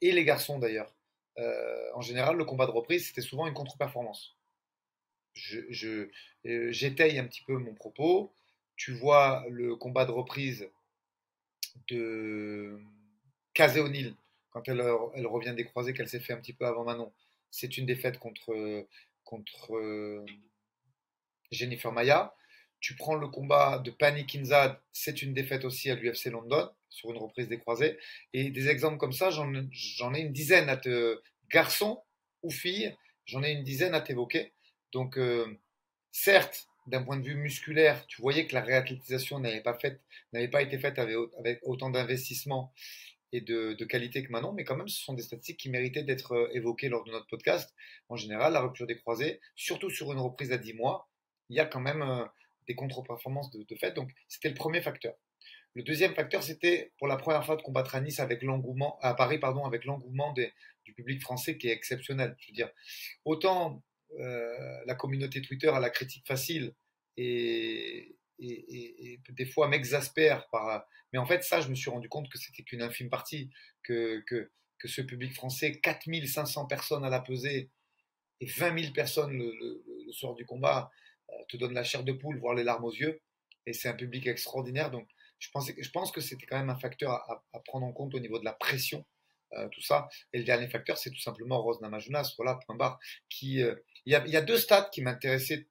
et 0.01 0.11
les 0.11 0.25
garçons 0.25 0.57
d'ailleurs, 0.59 0.95
euh, 1.37 1.89
en 1.93 2.01
général, 2.01 2.37
le 2.37 2.45
combat 2.45 2.65
de 2.65 2.71
reprise, 2.71 3.07
c'était 3.07 3.21
souvent 3.21 3.47
une 3.47 3.53
contre-performance. 3.53 4.35
J'étaye 5.33 5.67
je, 5.69 6.07
euh, 6.47 7.19
un 7.19 7.25
petit 7.25 7.43
peu 7.45 7.57
mon 7.57 7.73
propos. 7.73 8.31
Tu 8.75 8.93
vois 8.93 9.45
le 9.49 9.75
combat 9.75 10.05
de 10.05 10.11
reprise 10.11 10.67
de 11.89 12.79
Kazé 13.53 13.79
O'Neill 13.79 14.15
quand 14.51 14.67
elle, 14.67 14.83
elle 15.15 15.27
revient 15.27 15.53
des 15.55 15.65
qu'elle 15.93 16.09
s'est 16.09 16.19
fait 16.19 16.33
un 16.33 16.37
petit 16.37 16.53
peu 16.53 16.65
avant 16.65 16.83
Manon, 16.83 17.11
c'est 17.49 17.77
une 17.77 17.85
défaite 17.85 18.19
contre, 18.19 18.85
contre 19.23 19.75
euh, 19.75 20.25
Jennifer 21.51 21.91
Maya. 21.91 22.35
Tu 22.79 22.95
prends 22.95 23.15
le 23.15 23.27
combat 23.27 23.79
de 23.79 23.91
Pani 23.91 24.25
Kinzad, 24.25 24.79
c'est 24.91 25.21
une 25.21 25.33
défaite 25.33 25.65
aussi 25.65 25.91
à 25.91 25.95
l'UFC 25.95 26.25
London 26.25 26.69
sur 26.89 27.11
une 27.11 27.17
reprise 27.17 27.47
des. 27.47 27.61
Et 28.33 28.49
des 28.49 28.67
exemples 28.69 28.97
comme 28.97 29.13
ça, 29.13 29.29
j'en 29.29 30.13
ai 30.13 30.19
une 30.21 30.33
dizaine 30.33 30.69
à 30.69 30.77
te. 30.77 31.21
Garçons 31.49 32.01
ou 32.43 32.49
filles, 32.49 32.95
j'en 33.25 33.43
ai 33.43 33.51
une 33.51 33.63
dizaine 33.63 33.93
à 33.93 34.01
t'évoquer. 34.01 34.53
Donc, 34.93 35.17
euh, 35.17 35.59
certes, 36.11 36.67
d'un 36.87 37.03
point 37.03 37.17
de 37.17 37.25
vue 37.25 37.35
musculaire, 37.35 38.07
tu 38.07 38.21
voyais 38.21 38.47
que 38.47 38.53
la 38.53 38.61
réathlétisation 38.61 39.39
n'avait 39.39 39.61
pas, 39.61 39.73
pas 39.73 40.61
été 40.61 40.79
faite 40.79 40.97
avec, 40.97 41.15
avec 41.37 41.59
autant 41.63 41.89
d'investissement 41.89 42.73
et 43.31 43.41
de, 43.41 43.85
qualité 43.85 44.23
que 44.23 44.31
Manon, 44.31 44.53
mais 44.53 44.63
quand 44.63 44.75
même, 44.75 44.87
ce 44.87 45.01
sont 45.01 45.13
des 45.13 45.23
statistiques 45.23 45.59
qui 45.59 45.69
méritaient 45.69 46.03
d'être 46.03 46.33
euh, 46.33 46.49
évoquées 46.53 46.89
lors 46.89 47.03
de 47.03 47.11
notre 47.11 47.27
podcast. 47.27 47.73
En 48.09 48.15
général, 48.15 48.53
la 48.53 48.61
rupture 48.61 48.87
des 48.87 48.97
croisés, 48.97 49.39
surtout 49.55 49.89
sur 49.89 50.11
une 50.11 50.19
reprise 50.19 50.51
à 50.51 50.57
10 50.57 50.73
mois, 50.73 51.09
il 51.49 51.55
y 51.55 51.59
a 51.59 51.65
quand 51.65 51.79
même 51.79 52.01
euh, 52.01 52.25
des 52.67 52.75
contre-performances 52.75 53.51
de, 53.51 53.75
fait. 53.75 53.93
Donc, 53.93 54.11
c'était 54.27 54.49
le 54.49 54.55
premier 54.55 54.81
facteur. 54.81 55.15
Le 55.73 55.83
deuxième 55.83 56.13
facteur, 56.13 56.43
c'était 56.43 56.91
pour 56.97 57.07
la 57.07 57.15
première 57.15 57.45
fois 57.45 57.55
de 57.55 57.61
combattre 57.61 57.95
à 57.95 58.01
Nice 58.01 58.19
avec 58.19 58.43
l'engouement, 58.43 58.99
à 59.01 59.13
Paris, 59.13 59.39
pardon, 59.39 59.65
avec 59.65 59.85
l'engouement 59.85 60.33
du 60.33 60.93
public 60.93 61.21
français 61.21 61.57
qui 61.57 61.69
est 61.69 61.71
exceptionnel. 61.71 62.35
Je 62.39 62.47
veux 62.47 62.53
dire, 62.53 62.69
autant 63.23 63.81
euh, 64.19 64.83
la 64.85 64.95
communauté 64.95 65.41
Twitter 65.41 65.69
a 65.69 65.79
la 65.79 65.89
critique 65.89 66.27
facile 66.27 66.73
et, 67.15 68.15
et, 68.41 69.19
des 69.29 69.45
fois 69.45 69.67
m'exaspère 69.67 70.47
par. 70.49 70.85
Mais 71.13 71.19
en 71.19 71.25
fait, 71.25 71.43
ça, 71.43 71.61
je 71.61 71.69
me 71.69 71.75
suis 71.75 71.89
rendu 71.89 72.09
compte 72.09 72.29
que 72.29 72.37
c'était 72.37 72.63
qu'une 72.63 72.81
infime 72.81 73.09
partie, 73.09 73.49
que, 73.83 74.23
que, 74.27 74.49
ce 74.85 75.01
public 75.01 75.33
français, 75.33 75.79
4500 75.79 76.65
personnes 76.65 77.05
à 77.05 77.09
la 77.09 77.19
pesée 77.19 77.69
et 78.39 78.47
20 78.47 78.79
000 78.79 78.93
personnes 78.93 79.37
le, 79.37 80.11
soir 80.11 80.33
du 80.33 80.45
combat, 80.45 80.89
euh, 81.29 81.33
te 81.49 81.57
donne 81.57 81.73
la 81.73 81.83
chair 81.83 82.03
de 82.03 82.11
poule, 82.11 82.39
voire 82.39 82.55
les 82.55 82.63
larmes 82.63 82.83
aux 82.83 82.93
yeux. 82.93 83.21
Et 83.67 83.73
c'est 83.73 83.89
un 83.89 83.93
public 83.93 84.25
extraordinaire. 84.25 84.89
Donc, 84.89 85.07
je, 85.37 85.49
pensais, 85.51 85.75
je 85.77 85.89
pense 85.91 86.11
que 86.11 86.19
c'était 86.19 86.47
quand 86.47 86.57
même 86.57 86.71
un 86.71 86.79
facteur 86.79 87.11
à, 87.11 87.59
prendre 87.65 87.85
en 87.85 87.93
compte 87.93 88.15
au 88.15 88.19
niveau 88.19 88.39
de 88.39 88.45
la 88.45 88.53
pression. 88.53 89.05
Euh, 89.53 89.67
tout 89.67 89.81
ça. 89.81 90.07
Et 90.31 90.39
le 90.39 90.45
dernier 90.45 90.69
facteur, 90.69 90.97
c'est 90.97 91.09
tout 91.09 91.19
simplement 91.19 91.61
Rose 91.61 91.81
Namajunas, 91.81 92.35
voilà, 92.37 92.57
point 92.65 92.75
barre. 92.75 92.99
Qui, 93.29 93.61
euh, 93.61 93.75
il, 94.05 94.13
y 94.13 94.15
a, 94.15 94.41
deux 94.41 94.57
stats 94.57 94.89
qui 94.93 95.01
m'intéressaient 95.01 95.67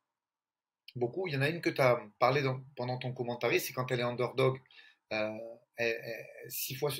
beaucoup. 0.96 1.26
Il 1.26 1.34
y 1.34 1.36
en 1.36 1.42
a 1.42 1.48
une 1.48 1.60
que 1.60 1.70
tu 1.70 1.80
as 1.80 2.00
parlé 2.18 2.42
pendant 2.76 2.98
ton 2.98 3.12
commentaire, 3.12 3.50
c'est 3.60 3.72
quand 3.72 3.90
elle 3.90 4.00
est 4.00 4.04
underdog. 4.04 4.58
Euh, 5.12 5.30
elle, 5.76 5.96
six 6.48 6.74
fois, 6.74 6.90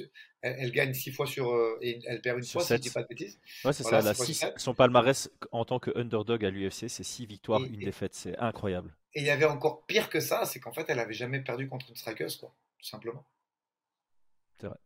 elle, 0.40 0.72
gagne 0.72 0.94
six 0.94 1.12
fois 1.12 1.26
sur 1.26 1.52
euh, 1.52 1.78
et 1.82 2.00
elle 2.06 2.20
perd 2.22 2.38
une 2.38 2.44
fois, 2.44 2.62
si 2.62 2.74
je 2.74 2.78
dis 2.78 2.90
pas 2.90 3.02
de 3.02 3.08
bêtises. 3.08 3.38
Ouais, 3.64 3.72
c'est 3.72 3.82
ça. 3.82 4.52
son 4.56 4.74
palmarès 4.74 5.30
en 5.52 5.64
tant 5.64 5.78
que 5.78 5.96
underdog 5.96 6.44
à 6.44 6.50
l'UFC, 6.50 6.88
c'est 6.88 7.04
six 7.04 7.26
victoires, 7.26 7.62
une 7.62 7.80
défaite. 7.80 8.14
C'est 8.14 8.36
incroyable. 8.38 8.94
Et 9.14 9.20
il 9.20 9.26
y 9.26 9.30
avait 9.30 9.44
encore 9.44 9.84
pire 9.86 10.08
que 10.08 10.20
ça, 10.20 10.46
c'est 10.46 10.60
qu'en 10.60 10.72
fait, 10.72 10.86
elle 10.88 11.00
avait 11.00 11.14
jamais 11.14 11.40
perdu 11.40 11.68
contre 11.68 11.86
une 11.90 11.96
strikeuse, 11.96 12.36
quoi, 12.36 12.54
tout 12.78 12.86
simplement. 12.86 13.24
C'est 14.58 14.68
vrai. 14.68 14.78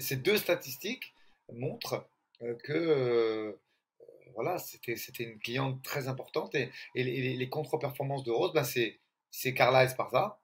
Ces 0.00 0.16
deux 0.16 0.36
statistiques 0.36 1.12
montrent 1.52 2.08
euh, 2.42 2.54
que 2.64 3.58
voilà, 4.34 4.58
c'était, 4.58 4.96
c'était 4.96 5.24
une 5.24 5.38
cliente 5.38 5.82
très 5.82 6.08
importante. 6.08 6.54
Et, 6.54 6.70
les, 6.94 7.48
contre-performances 7.48 8.24
de 8.24 8.30
Rose, 8.30 8.52
ben 8.52 8.64
c'est, 8.64 9.00
c'est 9.30 9.54
Carla 9.54 9.84
Esparza, 9.84 10.42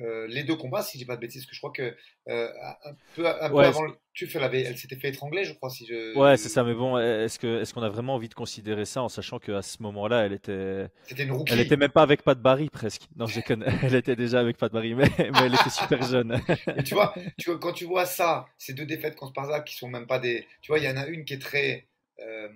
euh, 0.00 0.26
les 0.28 0.44
deux 0.44 0.56
combats, 0.56 0.82
si 0.82 0.96
je 0.96 1.02
dis 1.02 1.06
pas 1.06 1.16
de 1.16 1.20
bêtises, 1.20 1.44
que 1.44 1.54
je 1.54 1.60
crois 1.60 1.72
que 1.72 1.94
euh, 2.28 2.48
un 2.84 2.94
peu, 3.14 3.26
avant 3.26 3.82
le 3.82 3.92
tuf, 4.14 4.34
elle, 4.34 4.54
elle 4.54 4.78
s'était 4.78 4.96
fait 4.96 5.08
étrangler, 5.08 5.44
je 5.44 5.52
crois. 5.52 5.68
Si 5.68 5.86
je... 5.86 6.16
Ouais, 6.16 6.38
c'est 6.38 6.48
ça. 6.48 6.64
Mais 6.64 6.74
bon, 6.74 6.98
est-ce 6.98 7.38
que 7.38 7.60
est-ce 7.60 7.74
qu'on 7.74 7.82
a 7.82 7.88
vraiment 7.90 8.14
envie 8.14 8.28
de 8.28 8.34
considérer 8.34 8.86
ça 8.86 9.02
en 9.02 9.10
sachant 9.10 9.38
qu'à 9.38 9.60
ce 9.60 9.82
moment-là, 9.82 10.24
elle 10.24 10.32
était, 10.32 10.86
C'était 11.04 11.24
une 11.24 11.32
rookie. 11.32 11.52
elle 11.52 11.60
était 11.60 11.76
même 11.76 11.90
pas 11.90 12.02
avec 12.02 12.22
Pat 12.22 12.40
Barry 12.40 12.70
presque. 12.70 13.02
Non, 13.16 13.26
je 13.26 13.40
connais. 13.40 13.66
Elle 13.82 13.94
était 13.94 14.16
déjà 14.16 14.40
avec 14.40 14.56
Pat 14.56 14.72
Barry, 14.72 14.94
mais, 14.94 15.10
mais 15.18 15.40
elle 15.44 15.54
était 15.54 15.70
super 15.70 16.02
jeune. 16.02 16.40
Et 16.76 16.82
tu 16.82 16.94
vois, 16.94 17.14
tu 17.38 17.50
vois, 17.50 17.58
quand 17.58 17.72
tu 17.72 17.84
vois 17.84 18.06
ça, 18.06 18.46
ces 18.56 18.72
deux 18.72 18.86
défaites 18.86 19.16
contre 19.16 19.32
Sparta 19.32 19.60
qui 19.60 19.74
sont 19.74 19.88
même 19.88 20.06
pas 20.06 20.18
des, 20.18 20.46
tu 20.62 20.72
vois, 20.72 20.78
il 20.78 20.84
y 20.84 20.88
en 20.88 20.96
a 20.96 21.06
une 21.06 21.24
qui 21.24 21.34
est 21.34 21.38
très 21.38 21.88
euh, 22.20 22.48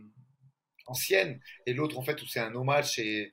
ancienne 0.87 1.41
et 1.67 1.73
l'autre 1.73 1.99
en 1.99 2.03
fait 2.03 2.21
où 2.23 2.27
c'est 2.27 2.41
un 2.41 2.51
no 2.51 2.65
match 2.65 2.99
et, 2.99 3.33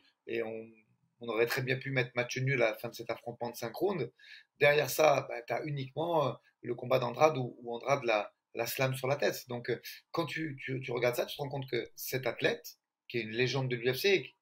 on 1.22 1.28
aurait 1.28 1.46
très 1.46 1.62
bien 1.62 1.78
pu 1.78 1.92
mettre 1.92 2.12
match 2.16 2.38
nul 2.38 2.62
à 2.64 2.72
la 2.72 2.78
fin 2.78 2.90
de 2.90 2.96
cet 2.96 3.10
affrontement 3.10 3.52
de 3.52 3.56
5 3.56 3.76
rounds. 3.76 4.12
Derrière 4.60 4.90
ça, 4.90 5.28
bah, 5.30 5.42
tu 5.46 5.54
as 5.54 5.64
uniquement 5.66 6.28
euh, 6.28 6.32
le 6.64 6.74
combat 6.74 7.00
d'Andrade 7.00 7.38
où, 7.38 7.56
Andrade 7.72 8.04
la, 8.04 8.34
la 8.56 8.68
slam 8.68 8.96
sur 8.96 9.08
la 9.08 9.16
tête. 9.16 9.48
Donc, 9.48 9.70
euh, 9.70 9.80
quand 10.12 10.26
tu, 10.26 10.58
regardes 10.90 11.16
ça, 11.16 11.26
tu 11.26 11.36
te 11.36 11.42
rends 11.42 11.50
compte 11.50 11.70
que 11.70 11.90
cet 11.96 12.28
athlète, 12.28 12.78
qui 13.08 13.18
est 13.18 13.22
une 13.22 13.32
légende 13.32 13.70
de 13.70 13.76
l'UFC, 13.76 14.34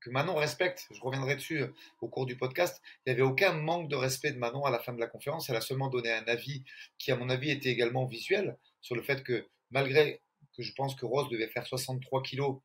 que 0.00 0.10
Manon 0.10 0.34
respecte, 0.34 0.88
je 0.90 1.00
reviendrai 1.00 1.36
dessus 1.36 1.62
euh, 1.62 1.74
au 2.00 2.08
cours 2.08 2.26
du 2.26 2.36
podcast, 2.36 2.80
il 3.04 3.12
n'y 3.12 3.20
avait 3.20 3.28
aucun 3.28 3.52
manque 3.52 3.88
de 3.88 3.96
respect 3.96 4.32
de 4.32 4.38
Manon 4.38 4.64
à 4.64 4.70
la 4.70 4.78
fin 4.78 4.92
de 4.92 5.00
la 5.00 5.06
conférence. 5.06 5.50
Elle 5.50 5.56
a 5.56 5.60
seulement 5.60 5.88
donné 5.88 6.10
un 6.10 6.24
avis 6.24 6.64
qui, 6.98 7.12
à 7.12 7.16
mon 7.16 7.28
avis, 7.28 7.50
était 7.50 7.70
également 7.70 8.06
visuel 8.06 8.56
sur 8.80 8.96
le 8.96 9.02
fait 9.02 9.22
que, 9.22 9.46
malgré 9.70 10.22
que 10.56 10.62
je 10.62 10.72
pense 10.74 10.94
que 10.94 11.06
Rose 11.06 11.28
devait 11.30 11.48
faire 11.48 11.66
63 11.66 12.22
kilos, 12.22 12.60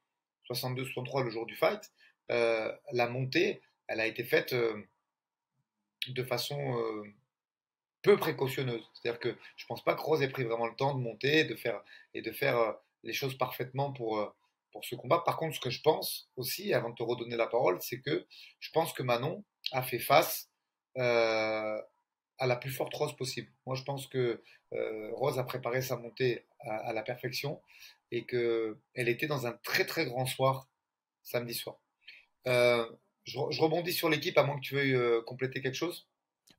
62-63 0.50 1.24
le 1.24 1.30
jour 1.30 1.46
du 1.46 1.56
fight, 1.56 1.92
euh, 2.32 2.72
la 2.92 3.08
montée, 3.08 3.62
elle 3.88 4.00
a 4.00 4.08
été 4.08 4.24
faite 4.24 4.54
euh, 4.54 4.82
de 6.10 6.24
façon 6.24 6.78
euh, 6.78 7.04
peu 8.02 8.18
précautionneuse. 8.18 8.84
C'est-à-dire 8.94 9.20
que 9.20 9.36
je 9.56 9.64
ne 9.64 9.68
pense 9.68 9.84
pas 9.84 9.96
que 9.96 10.02
Rose 10.02 10.22
ait 10.22 10.30
pris 10.30 10.44
vraiment 10.44 10.68
le 10.68 10.76
temps 10.76 10.94
de 10.94 11.00
monter 11.00 11.46
de 11.46 11.56
faire, 11.56 11.82
et 12.14 12.22
de 12.22 12.32
faire 12.32 12.76
les 13.04 13.14
choses 13.14 13.38
parfaitement 13.38 13.94
pour, 13.94 14.34
pour 14.72 14.84
ce 14.86 14.96
combat. 14.96 15.24
Par 15.26 15.38
contre, 15.38 15.56
ce 15.56 15.62
que 15.62 15.70
je 15.70 15.82
pense 15.82 16.30
aussi, 16.36 16.74
avant 16.74 16.90
de 16.90 16.96
te 16.96 17.04
redonner 17.04 17.38
la 17.38 17.48
parole, 17.48 17.82
c'est 17.82 18.02
que 18.02 18.26
je 18.60 18.72
pense 18.72 18.94
que 18.94 19.04
Manon 19.04 19.44
a 19.72 19.84
fait 19.84 20.00
face 20.00 20.50
à 20.96 22.46
la 22.46 22.56
plus 22.56 22.72
forte 22.72 22.94
Rose 22.94 23.16
possible. 23.16 23.52
Moi, 23.66 23.76
je 23.76 23.84
pense 23.84 24.08
que 24.08 24.42
Rose 25.14 25.40
a 25.40 25.44
préparé 25.44 25.82
sa 25.82 25.96
montée 25.96 26.47
à, 26.60 26.94
la 26.94 27.04
perfection 27.04 27.62
et 28.12 28.26
qu'elle 28.26 28.78
était 28.96 29.28
dans 29.28 29.46
un 29.48 29.54
très 29.64 29.86
très 29.86 30.06
grand 30.06 30.26
soir 30.26 30.70
samedi 31.24 31.54
soir. 31.54 31.78
Euh, 32.48 32.86
je, 33.26 33.38
rebondis 33.38 33.94
sur 33.94 34.10
l'équipe, 34.10 34.38
à 34.38 34.44
moins 34.44 34.56
que 34.56 34.62
tu 34.62 34.76
veuilles 34.76 34.96
euh, 34.96 35.22
compléter 35.22 35.62
quelque 35.62 35.76
chose. 35.76 36.08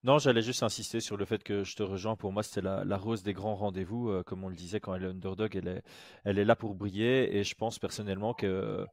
Non, 0.04 0.18
j'allais 0.18 0.42
juste 0.42 0.62
insister 0.62 1.00
sur 1.00 1.16
le 1.16 1.24
fait 1.24 1.42
que 1.42 1.64
je 1.64 1.74
te 1.74 1.82
rejoins. 1.82 2.14
Pour 2.14 2.32
moi, 2.32 2.42
c'était 2.42 2.60
la, 2.60 2.96
rose 2.96 3.22
des 3.22 3.32
grands 3.32 3.56
rendez-vous. 3.56 4.10
Euh, 4.10 4.22
comme 4.22 4.44
on 4.44 4.48
le 4.48 4.54
disait, 4.54 4.78
quand 4.78 4.94
elle 4.94 5.04
est 5.04 5.08
underdog, 5.08 5.56
elle 5.56 5.68
est, 5.68 5.82
elle 6.24 6.38
est 6.38 6.44
là 6.44 6.54
pour 6.54 6.74
briller. 6.74 7.36
Et 7.36 7.42
je 7.42 7.54
pense 7.54 7.78
personnellement 7.78 8.34
que 8.34 8.86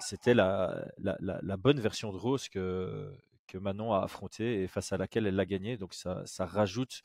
c'était 0.00 0.34
la, 0.34 0.86
la, 0.98 1.56
bonne 1.56 1.80
version 1.80 2.12
de 2.12 2.16
Rose 2.16 2.48
que, 2.48 3.12
que 3.46 3.58
Manon 3.58 3.92
a 3.92 4.02
affrontée 4.02 4.62
et 4.62 4.68
face 4.68 4.92
à 4.92 4.96
laquelle 4.96 5.26
elle 5.26 5.36
l'a 5.36 5.44
gagnée. 5.44 5.76
Donc 5.76 5.92
ça, 5.92 6.22
ça 6.24 6.46
rajoute 6.46 7.02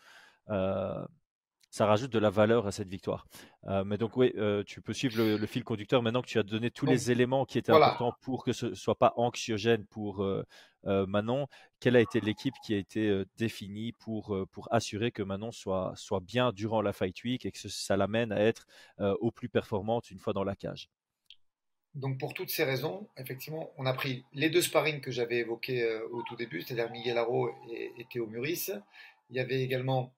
ça 1.74 1.88
rajoute 1.88 2.12
de 2.12 2.20
la 2.20 2.30
valeur 2.30 2.68
à 2.68 2.72
cette 2.72 2.88
victoire. 2.88 3.26
Euh, 3.66 3.84
mais 3.84 3.98
donc 3.98 4.16
oui, 4.16 4.32
euh, 4.38 4.64
tu 4.64 4.80
peux 4.80 4.94
suivre 4.94 5.18
le, 5.18 5.48
fil 5.48 5.64
conducteur 5.64 6.04
maintenant 6.04 6.22
que 6.22 6.28
tu 6.28 6.38
as 6.38 6.44
donné 6.44 6.70
tous 6.70 6.86
les 6.86 7.10
éléments 7.10 7.46
qui 7.46 7.58
étaient 7.58 7.72
importants 7.72 8.14
pour 8.22 8.44
que 8.44 8.54
ce 8.54 8.68
ne 8.68 8.76
soit 8.76 9.00
pas 9.00 9.14
anxiogène 9.18 9.84
pour 9.88 10.22
euh, 10.22 10.46
Manon. 10.84 11.48
Quelle 11.80 11.96
a 11.96 12.00
été 12.00 12.22
l'équipe 12.22 12.54
qui 12.64 12.76
a 12.76 12.78
été 12.78 13.24
définie 13.38 13.92
pour, 13.94 14.38
pour 14.52 14.72
assurer 14.72 15.10
que 15.10 15.24
Manon 15.24 15.52
soit, 15.52 15.94
soit 15.96 16.20
bien 16.20 16.52
durant 16.52 16.84
la 16.84 16.94
Fight 16.94 17.24
Week 17.24 17.44
et 17.44 17.52
que 17.52 17.68
ça 17.68 17.98
l'amène 17.98 18.32
à 18.32 18.40
être 18.40 18.68
au 19.00 19.32
plus 19.32 19.50
performante 19.50 20.12
une 20.12 20.20
fois 20.20 20.34
dans 20.34 20.44
la 20.44 20.56
cage? 20.56 20.90
Donc 21.96 22.20
pour 22.20 22.36
toutes 22.36 22.52
ces 22.52 22.66
raisons, 22.66 23.08
effectivement, 23.18 23.72
on 23.78 23.88
a 23.88 23.94
pris 23.94 24.26
les 24.34 24.52
deux 24.52 24.62
sparring 24.62 25.02
que 25.02 25.10
j'avais 25.10 25.38
évoqués 25.38 25.92
au 26.12 26.22
tout 26.22 26.36
début, 26.36 26.62
c'est-à-dire 26.62 26.92
Miguel 26.92 27.18
Haro 27.18 27.50
et, 27.72 27.94
et 27.98 28.06
Théo 28.12 28.28
Muris. 28.28 28.70
Il 29.32 29.38
y 29.38 29.40
avait 29.40 29.64
également 29.64 30.14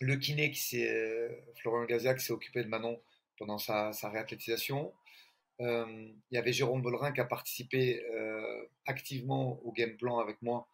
le 0.00 0.16
kiné, 0.16 0.50
qui 0.50 0.86
euh, 0.86 1.28
Florian 1.56 1.84
Gazia, 1.84 2.14
qui 2.14 2.24
s'est 2.24 2.32
occupé 2.32 2.62
de 2.62 2.68
Manon 2.68 3.00
pendant 3.38 3.58
sa, 3.58 3.90
réathlétisation. 4.04 4.92
Euh, 5.60 6.08
il 6.30 6.34
y 6.34 6.38
avait 6.38 6.52
Jérôme 6.52 6.82
Bollerin 6.82 7.12
qui 7.12 7.20
a 7.20 7.24
participé 7.24 8.02
euh, 8.12 8.64
activement 8.86 9.58
au 9.64 9.72
game 9.72 9.96
plan 9.96 10.18
avec 10.18 10.40
moi. 10.42 10.68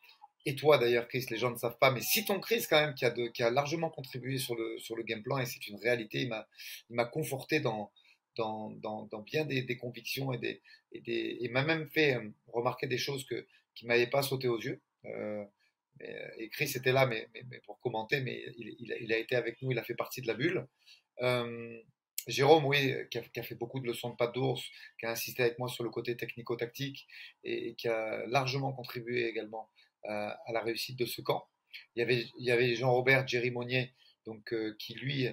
Et 0.44 0.56
toi 0.56 0.76
d'ailleurs, 0.76 1.06
Chris, 1.06 1.24
les 1.30 1.36
gens 1.36 1.52
ne 1.52 1.56
savent 1.56 1.78
pas, 1.78 1.92
mais 1.92 2.00
citons 2.00 2.40
Chris 2.40 2.66
quand 2.68 2.80
même, 2.80 2.94
qui 2.94 3.04
a, 3.04 3.10
qui 3.10 3.44
a 3.44 3.50
largement 3.50 3.90
contribué 3.90 4.38
sur 4.38 4.56
le, 4.56 4.76
sur 4.78 4.96
le 4.96 5.04
game 5.04 5.22
plan, 5.22 5.38
et 5.38 5.46
c'est 5.46 5.68
une 5.68 5.76
réalité. 5.76 6.22
Il 6.22 6.96
m'a 6.96 7.04
conforté 7.04 7.60
dans, 7.60 7.92
dans, 8.36 8.70
dans, 8.70 9.20
bien 9.20 9.44
des, 9.44 9.76
convictions 9.76 10.32
et, 10.32 10.38
des, 10.38 10.60
et, 10.92 11.48
m'a 11.48 11.62
même 11.62 11.88
fait 11.90 12.20
remarquer 12.48 12.88
des 12.88 12.98
choses 12.98 13.24
que, 13.24 13.46
qui 13.76 13.84
ne 13.84 13.88
m'avaient 13.88 14.08
pas 14.08 14.22
sauté 14.22 14.48
aux 14.48 14.58
yeux. 14.58 14.80
Euh, 16.00 16.28
et 16.38 16.48
Chris 16.48 16.72
était 16.74 16.92
là 16.92 17.06
mais, 17.06 17.28
pour 17.64 17.78
commenter, 17.80 18.20
mais 18.20 18.44
il, 18.56 19.12
a 19.12 19.18
été 19.18 19.36
avec 19.36 19.60
nous, 19.62 19.70
il 19.70 19.78
a 19.78 19.84
fait 19.84 19.94
partie 19.94 20.22
de 20.22 20.26
la 20.26 20.34
bulle. 20.34 20.66
Euh, 21.20 21.78
Jérôme, 22.28 22.64
oui, 22.66 22.94
qui 23.10 23.18
a, 23.18 23.42
fait 23.42 23.56
beaucoup 23.56 23.80
de 23.80 23.86
leçons 23.86 24.10
de 24.10 24.16
pas 24.16 24.28
d'ours, 24.28 24.62
qui 24.98 25.06
a 25.06 25.10
insisté 25.10 25.42
avec 25.42 25.58
moi 25.58 25.68
sur 25.68 25.82
le 25.82 25.90
côté 25.90 26.16
technico-tactique 26.16 27.08
et, 27.42 27.74
qui 27.74 27.88
a 27.88 28.26
largement 28.26 28.72
contribué 28.72 29.26
également 29.26 29.68
euh, 30.04 30.28
à 30.46 30.52
la 30.52 30.60
réussite 30.60 30.98
de 30.98 31.04
ce 31.04 31.20
camp. 31.20 31.44
Il 31.96 32.00
y 32.00 32.02
avait, 32.02 32.26
il 32.38 32.44
y 32.44 32.52
avait 32.52 32.74
Jean-Robert 32.76 33.26
Jerry 33.26 33.50
Monnier, 33.50 33.92
donc, 34.24 34.54
qui 34.78 34.94
lui 34.94 35.24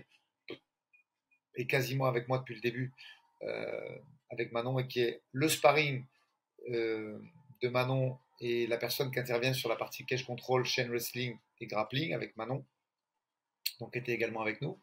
est 1.56 1.68
quasiment 1.68 2.06
avec 2.06 2.28
moi 2.28 2.40
depuis 2.40 2.56
le 2.56 2.62
début, 2.62 2.92
avec 4.32 4.52
Manon, 4.52 4.80
et 4.80 4.88
qui 4.88 5.02
est 5.02 5.22
le 5.32 5.48
sparring 5.48 6.06
de 6.68 7.68
Manon 7.68 8.18
et 8.42 8.68
la 8.68 8.78
personne 8.78 9.12
qui 9.12 9.20
intervient 9.20 9.54
sur 9.54 9.70
la 9.70 9.76
partie 9.76 10.06
cage 10.06 10.26
control, 10.26 10.66
chain 10.66 10.88
wrestling 10.88 11.38
et 11.60 11.68
grappling 11.68 12.14
avec 12.14 12.38
Manon, 12.38 12.66
donc 13.80 13.96
était 13.96 14.14
également 14.14 14.42
avec 14.42 14.62
nous. 14.62 14.80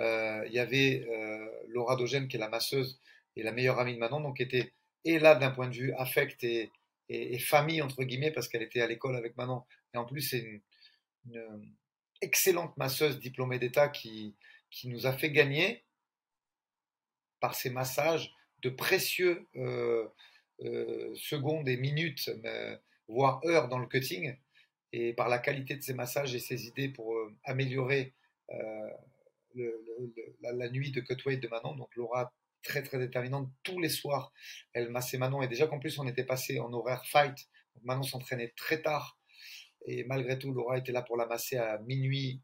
Euh, 0.00 0.44
il 0.46 0.52
y 0.52 0.58
avait 0.58 1.06
euh, 1.08 1.50
Laura 1.68 1.96
Dogène 1.96 2.28
qui 2.28 2.36
est 2.36 2.40
la 2.40 2.48
masseuse 2.48 3.00
et 3.36 3.42
la 3.42 3.52
meilleure 3.52 3.78
amie 3.78 3.94
de 3.94 3.98
Manon, 3.98 4.20
donc 4.20 4.40
était 4.40 4.72
et 5.04 5.18
là 5.18 5.34
d'un 5.34 5.50
point 5.50 5.68
de 5.68 5.74
vue 5.74 5.92
affect 5.94 6.44
et, 6.44 6.70
famille 7.40 7.82
entre 7.82 8.04
guillemets 8.04 8.30
parce 8.30 8.48
qu'elle 8.48 8.62
était 8.62 8.80
à 8.80 8.86
l'école 8.86 9.16
avec 9.16 9.36
Manon 9.36 9.64
et 9.94 9.98
en 9.98 10.04
plus 10.04 10.20
c'est 10.20 10.38
une, 10.38 10.60
excellente 12.22 12.76
masseuse 12.76 13.18
diplômée 13.18 13.58
d'État 13.58 13.88
qui, 13.88 14.36
qui 14.70 14.88
nous 14.88 15.06
a 15.06 15.12
fait 15.12 15.30
gagner 15.30 15.84
par 17.40 17.54
ses 17.54 17.70
massages 17.70 18.34
de 18.62 18.68
précieux 18.68 19.46
euh, 19.56 20.06
secondes 21.14 21.68
et 21.68 21.76
minutes, 21.76 22.30
voire 23.08 23.40
heures 23.44 23.68
dans 23.68 23.78
le 23.78 23.86
cutting. 23.86 24.36
Et 24.92 25.12
par 25.12 25.28
la 25.28 25.38
qualité 25.38 25.76
de 25.76 25.82
ses 25.82 25.94
massages 25.94 26.34
et 26.34 26.40
ses 26.40 26.66
idées 26.66 26.88
pour 26.88 27.14
euh, 27.14 27.32
améliorer 27.44 28.12
euh, 28.50 28.90
la, 30.40 30.68
nuit 30.68 30.90
de 30.90 31.00
cutweight 31.00 31.40
de 31.40 31.46
Manon, 31.46 31.76
donc 31.76 31.94
Laura 31.94 32.32
très 32.62 32.82
très 32.82 32.98
déterminante 32.98 33.48
tous 33.62 33.78
les 33.78 33.88
soirs. 33.88 34.32
Elle 34.72 34.90
massait 34.90 35.18
Manon 35.18 35.42
et 35.42 35.48
déjà 35.48 35.66
qu'en 35.68 35.78
plus 35.78 35.98
on 35.98 36.08
était 36.08 36.24
passé 36.24 36.58
en 36.58 36.72
horaire 36.72 37.06
fight, 37.06 37.36
Manon 37.82 38.02
s'entraînait 38.02 38.52
très 38.56 38.82
tard 38.82 39.18
et 39.86 40.04
malgré 40.04 40.38
tout 40.38 40.52
Laura 40.52 40.76
était 40.76 40.92
là 40.92 41.02
pour 41.02 41.16
la 41.16 41.26
masser 41.26 41.56
à 41.56 41.78
minuit 41.78 42.42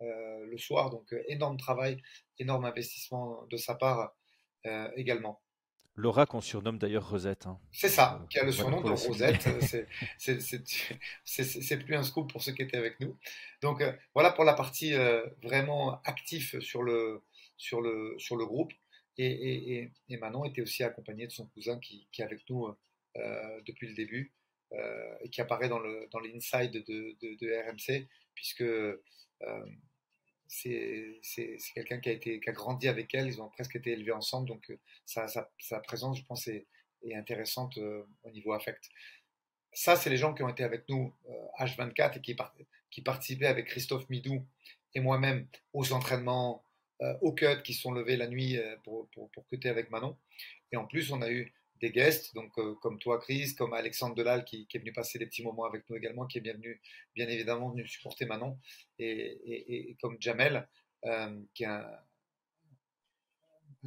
le 0.00 0.56
soir, 0.56 0.90
donc 0.90 1.12
énorme 1.26 1.56
travail, 1.56 2.00
énorme 2.38 2.64
investissement 2.64 3.44
de 3.50 3.56
sa 3.56 3.74
part 3.74 4.16
également. 4.96 5.42
Laura 5.98 6.26
qu'on 6.26 6.40
surnomme 6.40 6.78
d'ailleurs 6.78 7.10
Rosette. 7.10 7.46
Hein. 7.46 7.58
C'est 7.72 7.88
ça, 7.88 8.24
qui 8.30 8.38
a 8.38 8.44
le 8.44 8.52
surnom 8.52 8.80
de 8.80 8.90
Rosette. 8.90 9.48
c'est 11.24 11.84
plus 11.84 11.96
un 11.96 12.04
scoop 12.04 12.30
pour 12.30 12.40
ceux 12.40 12.52
qui 12.52 12.62
étaient 12.62 12.76
avec 12.76 13.00
nous. 13.00 13.18
Donc 13.62 13.80
euh, 13.80 13.92
voilà 14.14 14.30
pour 14.30 14.44
la 14.44 14.54
partie 14.54 14.94
euh, 14.94 15.26
vraiment 15.42 16.00
active 16.02 16.60
sur 16.60 16.84
le, 16.84 17.20
sur 17.56 17.80
le, 17.80 18.14
sur 18.18 18.36
le 18.36 18.46
groupe. 18.46 18.72
Et, 19.16 19.90
et, 20.08 20.16
Manon 20.18 20.44
était 20.44 20.62
aussi 20.62 20.84
accompagné 20.84 21.26
de 21.26 21.32
son 21.32 21.46
cousin 21.46 21.80
qui, 21.80 22.06
qui 22.12 22.22
est 22.22 22.24
avec 22.24 22.48
nous 22.48 22.68
euh, 23.16 23.60
depuis 23.66 23.88
le 23.88 23.94
début 23.94 24.32
et 25.24 25.30
qui 25.30 25.40
apparaît 25.40 25.68
dans 25.68 25.80
l'inside 25.80 26.72
dans 26.72 26.78
de, 26.78 27.16
de, 27.20 27.36
de, 27.40 27.70
RMC, 27.70 28.06
puisque 28.34 28.62
c'est 30.48 31.20
quelqu'un 31.74 32.00
qui 32.00 32.08
a 32.08 32.12
été 32.12 32.40
qui 32.40 32.48
a 32.48 32.52
grandi 32.52 32.88
avec 32.88 33.14
elle, 33.14 33.26
ils 33.26 33.40
ont 33.40 33.48
presque 33.48 33.76
été 33.76 33.92
élevés 33.92 34.12
ensemble, 34.12 34.48
donc 34.48 34.70
euh, 34.70 34.78
sa, 35.04 35.80
présence, 35.80 36.18
je 36.18 36.24
pense, 36.24 36.48
est, 36.48 36.66
intéressante 37.14 37.78
euh, 37.78 38.02
au 38.24 38.30
niveau 38.30 38.52
affect. 38.52 38.88
Ça, 39.72 39.94
c'est 39.94 40.10
les 40.10 40.16
gens 40.16 40.34
qui 40.34 40.42
ont 40.42 40.48
été 40.48 40.64
avec 40.64 40.88
nous 40.88 41.14
H24 41.60 42.00
euh, 42.00 42.12
et 42.16 42.20
qui, 42.20 42.36
qui 42.90 43.02
participaient 43.02 43.46
avec 43.46 43.66
Christophe 43.66 44.08
Midou 44.08 44.44
et 44.94 45.00
moi-même 45.00 45.46
aux 45.74 45.92
entraînements, 45.92 46.64
au 47.20 47.32
cut, 47.32 47.62
qui 47.62 47.74
sont 47.74 47.92
levés 47.92 48.16
la 48.16 48.26
nuit 48.26 48.58
pour, 48.82 49.08
pour, 49.10 49.30
pour 49.30 49.46
cutter 49.46 49.68
avec 49.68 49.90
Manon. 49.90 50.16
Et 50.72 50.76
en 50.76 50.84
plus, 50.84 51.12
on 51.12 51.22
a 51.22 51.30
eu 51.30 51.52
des 51.80 51.90
guests, 51.90 52.34
donc 52.34 52.52
comme 52.80 52.98
toi 52.98 53.18
Chris, 53.18 53.54
comme 53.56 53.72
Alexandre 53.72 54.14
Delal 54.14 54.44
qui, 54.44 54.66
est 54.72 54.78
venu 54.78 54.92
passer 54.92 55.18
des 55.18 55.26
petits 55.26 55.42
moments 55.42 55.64
avec 55.64 55.88
nous 55.88 55.96
également, 55.96 56.26
qui 56.26 56.38
est 56.38 56.40
bienvenu, 56.40 56.80
bien 57.14 57.28
évidemment 57.28 57.70
venu 57.70 57.86
supporter 57.86 58.26
Manon, 58.26 58.58
et, 58.98 59.96
comme 60.00 60.16
Jamel, 60.20 60.68
qui 61.54 61.64
est 61.64 61.66
un, 61.66 61.84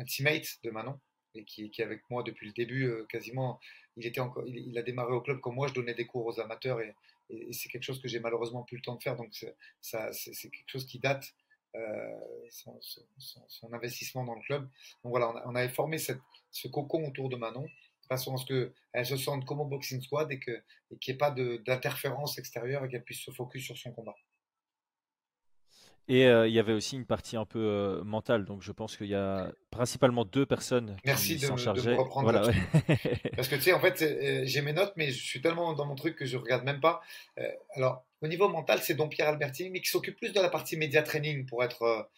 teammate 0.07 0.59
de 0.63 0.71
Manon 0.71 0.99
et 1.35 1.43
qui, 1.43 1.71
est 1.77 1.83
avec 1.83 2.09
moi 2.09 2.23
depuis 2.23 2.47
le 2.47 2.53
début 2.53 2.91
quasiment. 3.09 3.59
Il, 3.97 4.05
était 4.05 4.21
encore, 4.21 4.45
il, 4.47 4.77
a 4.77 4.81
démarré 4.81 5.13
au 5.13 5.21
club 5.21 5.39
comme 5.39 5.55
moi, 5.55 5.67
je 5.67 5.73
donnais 5.73 5.93
des 5.93 6.05
cours 6.05 6.25
aux 6.25 6.39
amateurs 6.39 6.79
et, 6.81 6.95
c'est 7.53 7.69
quelque 7.69 7.83
chose 7.83 8.01
que 8.01 8.09
j'ai 8.09 8.19
malheureusement 8.19 8.63
plus 8.63 8.75
le 8.75 8.83
temps 8.83 8.95
de 8.95 9.03
faire, 9.03 9.15
donc 9.15 9.33
c'est 9.79 10.51
quelque 10.51 10.67
chose 10.67 10.85
qui 10.85 10.99
date 10.99 11.33
euh, 11.75 12.19
son, 12.49 13.73
investissement 13.73 14.23
dans 14.23 14.35
le 14.35 14.41
club. 14.41 14.63
Donc 15.03 15.11
voilà, 15.11 15.33
on, 15.45 15.55
avait 15.55 15.69
formé 15.69 15.97
ce 15.97 16.67
cocon 16.67 17.07
autour 17.07 17.29
de 17.29 17.35
Manon, 17.35 17.65
façon 18.11 18.35
à 18.35 18.37
ce 18.37 18.45
qu'elle 18.45 19.05
se 19.05 19.17
sente 19.17 19.45
comme 19.45 19.61
au 19.61 19.65
boxing 19.65 20.01
squad 20.01 20.31
et 20.31 20.39
qu'il 20.39 20.61
n'y 20.91 21.13
ait 21.13 21.17
pas 21.17 21.31
d'interférence 21.31 22.37
extérieure 22.37 22.83
et 22.83 22.89
qu'elle 22.89 23.03
puisse 23.03 23.21
se 23.21 23.31
focus 23.31 23.65
sur 23.65 23.77
son 23.77 23.91
combat. 23.91 24.15
Et 26.07 26.25
euh, 26.25 26.47
il 26.47 26.53
y 26.53 26.59
avait 26.59 26.73
aussi 26.73 26.95
une 26.95 27.05
partie 27.05 27.37
un 27.37 27.45
peu 27.45 27.59
euh, 27.59 28.03
mentale, 28.03 28.45
donc 28.45 28.61
je 28.61 28.71
pense 28.71 28.97
qu'il 28.97 29.07
y 29.07 29.15
a 29.15 29.51
principalement 29.69 30.25
deux 30.25 30.45
personnes 30.45 30.97
Merci 31.05 31.37
qui 31.37 31.45
s'en 31.45 31.57
chargeaient. 31.57 31.95
Voilà, 32.15 32.41
Parce 33.35 33.47
que 33.47 33.55
tu 33.55 33.61
sais, 33.61 33.73
en 33.73 33.79
fait, 33.79 34.01
euh, 34.01 34.41
j'ai 34.43 34.61
mes 34.61 34.73
notes, 34.73 34.93
mais 34.97 35.11
je 35.11 35.23
suis 35.23 35.41
tellement 35.41 35.73
dans 35.73 35.85
mon 35.85 35.95
truc 35.95 36.15
que 36.15 36.25
je 36.25 36.37
regarde 36.37 36.63
même 36.63 36.81
pas. 36.81 37.01
alors, 37.75 38.03
au 38.21 38.27
niveau 38.27 38.49
mental, 38.49 38.79
c'est 38.81 38.95
donc 38.95 39.11
Pierre 39.11 39.29
Albertini, 39.29 39.69
mais 39.69 39.81
qui 39.81 39.89
s'occupe 39.89 40.17
plus 40.17 40.33
de 40.33 40.41
la 40.41 40.49
partie 40.49 40.75
média 40.75 41.01
training, 41.03 41.45
pour 41.45 41.63
être 41.63 42.09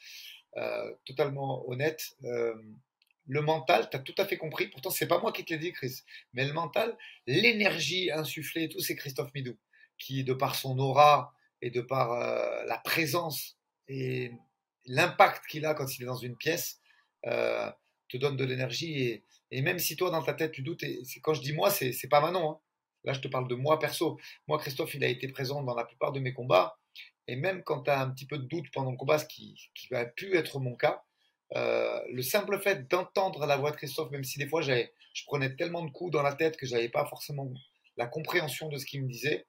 totalement 1.05 1.67
honnête. 1.69 2.17
le 2.21 3.41
mental, 3.41 3.89
tu 3.89 3.97
as 3.97 3.99
tout 3.99 4.15
à 4.17 4.25
fait 4.25 4.37
compris. 4.37 4.67
Pourtant, 4.67 4.89
c'est 4.89 5.07
pas 5.07 5.19
moi 5.19 5.31
qui 5.31 5.43
te 5.43 5.53
l'ai 5.53 5.59
dit, 5.59 5.71
Chris. 5.71 6.01
Mais 6.33 6.45
le 6.45 6.53
mental, 6.53 6.97
l'énergie 7.27 8.11
insufflée 8.11 8.63
et 8.63 8.69
tout, 8.69 8.79
c'est 8.79 8.95
Christophe 8.95 9.33
Midou, 9.35 9.55
qui, 9.97 10.23
de 10.23 10.33
par 10.33 10.55
son 10.55 10.79
aura 10.79 11.33
et 11.61 11.69
de 11.69 11.81
par 11.81 12.17
la 12.65 12.77
présence 12.79 13.57
et 13.87 14.31
l'impact 14.85 15.45
qu'il 15.47 15.65
a 15.65 15.73
quand 15.73 15.97
il 15.97 16.03
est 16.03 16.07
dans 16.07 16.15
une 16.15 16.35
pièce 16.35 16.79
euh, 17.25 17.71
te 18.09 18.17
donne 18.17 18.37
de 18.37 18.45
l'énergie. 18.45 19.23
Et, 19.51 19.61
même 19.61 19.79
si 19.79 19.95
toi, 19.95 20.09
dans 20.09 20.23
ta 20.23 20.33
tête, 20.33 20.51
tu 20.51 20.61
doutes, 20.61 20.83
et 20.83 21.03
quand 21.21 21.33
je 21.33 21.41
dis 21.41 21.53
moi, 21.53 21.69
c'est, 21.69 21.95
pas 22.09 22.21
Manon. 22.21 22.51
Hein. 22.51 22.59
Là, 23.03 23.13
je 23.13 23.19
te 23.19 23.27
parle 23.27 23.47
de 23.47 23.55
moi 23.55 23.79
perso. 23.79 24.19
Moi, 24.47 24.57
Christophe, 24.59 24.95
il 24.95 25.03
a 25.03 25.07
été 25.07 25.27
présent 25.27 25.61
dans 25.61 25.75
la 25.75 25.85
plupart 25.85 26.11
de 26.11 26.19
mes 26.19 26.33
combats. 26.33 26.77
Et 27.27 27.35
même 27.35 27.63
quand 27.63 27.83
tu 27.83 27.91
as 27.91 28.01
un 28.01 28.09
petit 28.09 28.25
peu 28.25 28.37
de 28.37 28.45
doute 28.45 28.65
pendant 28.73 28.91
le 28.91 28.97
combat, 28.97 29.19
ce 29.19 29.25
qui, 29.25 29.55
qui 29.75 29.93
a 29.93 30.05
pu 30.05 30.35
être 30.35 30.59
mon 30.59 30.75
cas, 30.75 31.03
euh, 31.55 32.01
le 32.11 32.21
simple 32.21 32.59
fait 32.59 32.87
d'entendre 32.89 33.45
la 33.45 33.57
voix 33.57 33.71
de 33.71 33.75
Christophe, 33.75 34.11
même 34.11 34.23
si 34.23 34.39
des 34.39 34.47
fois 34.47 34.61
je 34.61 34.85
prenais 35.25 35.55
tellement 35.55 35.83
de 35.85 35.91
coups 35.91 36.11
dans 36.11 36.23
la 36.23 36.33
tête 36.33 36.57
que 36.57 36.65
j'avais 36.65 36.89
pas 36.89 37.05
forcément 37.05 37.51
la 37.97 38.07
compréhension 38.07 38.69
de 38.69 38.77
ce 38.77 38.85
qu'il 38.85 39.03
me 39.03 39.07
disait, 39.07 39.45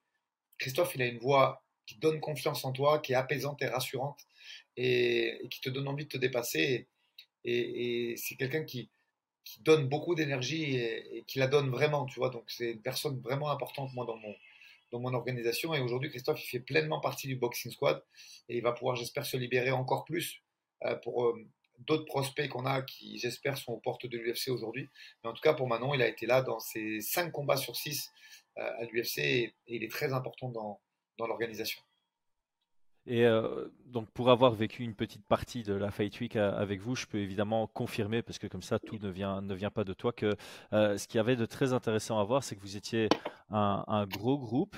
Christophe, 0.58 0.94
il 0.94 1.02
a 1.02 1.06
une 1.06 1.18
voix 1.18 1.63
qui 1.86 1.96
donne 1.96 2.20
confiance 2.20 2.64
en 2.64 2.72
toi, 2.72 2.98
qui 2.98 3.12
est 3.12 3.16
apaisante 3.16 3.62
et 3.62 3.66
rassurante 3.66 4.20
et, 4.76 5.40
qui 5.50 5.60
te 5.60 5.70
donne 5.70 5.88
envie 5.88 6.04
de 6.04 6.10
te 6.10 6.18
dépasser. 6.18 6.86
Et, 7.44 8.14
c'est 8.16 8.36
quelqu'un 8.36 8.64
qui, 8.64 8.90
donne 9.60 9.88
beaucoup 9.88 10.14
d'énergie 10.14 10.76
et, 10.76 11.22
qui 11.26 11.38
la 11.38 11.46
donne 11.46 11.70
vraiment, 11.70 12.06
tu 12.06 12.18
vois. 12.18 12.30
Donc 12.30 12.44
c'est 12.48 12.72
une 12.72 12.80
personne 12.80 13.20
vraiment 13.20 13.50
importante, 13.50 13.92
moi, 13.92 14.06
dans 14.06 14.16
mon, 14.16 14.34
dans 14.90 15.00
mon 15.00 15.12
organisation. 15.12 15.74
Et 15.74 15.80
aujourd'hui, 15.80 16.10
Christophe, 16.10 16.42
il 16.42 16.48
fait 16.48 16.60
pleinement 16.60 17.00
partie 17.00 17.28
du 17.28 17.36
Boxing 17.36 17.70
Squad 17.70 18.02
et 18.48 18.56
il 18.56 18.62
va 18.62 18.72
pouvoir, 18.72 18.96
j'espère, 18.96 19.26
se 19.26 19.36
libérer 19.36 19.70
encore 19.70 20.04
plus 20.04 20.42
euh, 20.84 20.96
pour 20.96 21.24
euh, 21.26 21.46
d'autres 21.80 22.04
prospects 22.04 22.48
qu'on 22.48 22.66
a 22.66 22.82
qui, 22.82 23.18
j'espère, 23.18 23.58
sont 23.58 23.72
aux 23.72 23.80
portes 23.80 24.06
de 24.06 24.16
l'UFC 24.18 24.48
aujourd'hui. 24.48 24.88
Mais 25.22 25.30
en 25.30 25.32
tout 25.32 25.42
cas, 25.42 25.54
pour 25.54 25.66
Manon, 25.66 25.94
il 25.94 26.02
a 26.02 26.08
été 26.08 26.26
là 26.26 26.42
dans 26.42 26.60
ses 26.60 27.00
5 27.00 27.30
combats 27.32 27.56
sur 27.56 27.76
6 27.76 28.10
euh, 28.58 28.62
à 28.62 28.84
l'UFC 28.84 29.18
et, 29.18 29.54
il 29.66 29.82
est 29.84 29.90
très 29.90 30.12
important 30.12 30.48
dans, 30.48 30.80
dans 31.18 31.26
l'organisation. 31.26 31.80
Et 33.06 33.26
euh, 33.26 33.68
donc 33.86 34.10
pour 34.12 34.30
avoir 34.30 34.52
vécu 34.54 34.82
une 34.82 34.94
petite 34.94 35.26
partie 35.26 35.62
de 35.62 35.74
la 35.74 35.90
Fight 35.90 36.18
Week 36.20 36.36
euh, 36.36 36.56
avec 36.56 36.80
vous, 36.80 36.96
je 36.96 37.06
peux 37.06 37.18
évidemment 37.18 37.66
confirmer, 37.66 38.22
parce 38.22 38.38
que 38.38 38.46
comme 38.46 38.62
ça 38.62 38.78
tout 38.78 38.98
ne 38.98 39.10
vient, 39.10 39.42
ne 39.42 39.54
vient 39.54 39.70
pas 39.70 39.84
de 39.84 39.92
toi, 39.92 40.12
que 40.12 40.34
euh, 40.72 40.96
ce 40.96 41.06
qui 41.06 41.18
avait 41.18 41.36
de 41.36 41.44
très 41.44 41.74
intéressant 41.74 42.18
à 42.18 42.24
voir, 42.24 42.42
c'est 42.42 42.56
que 42.56 42.62
vous 42.62 42.76
étiez 42.76 43.08
un, 43.50 44.06
gros 44.06 44.38
groupe. 44.38 44.76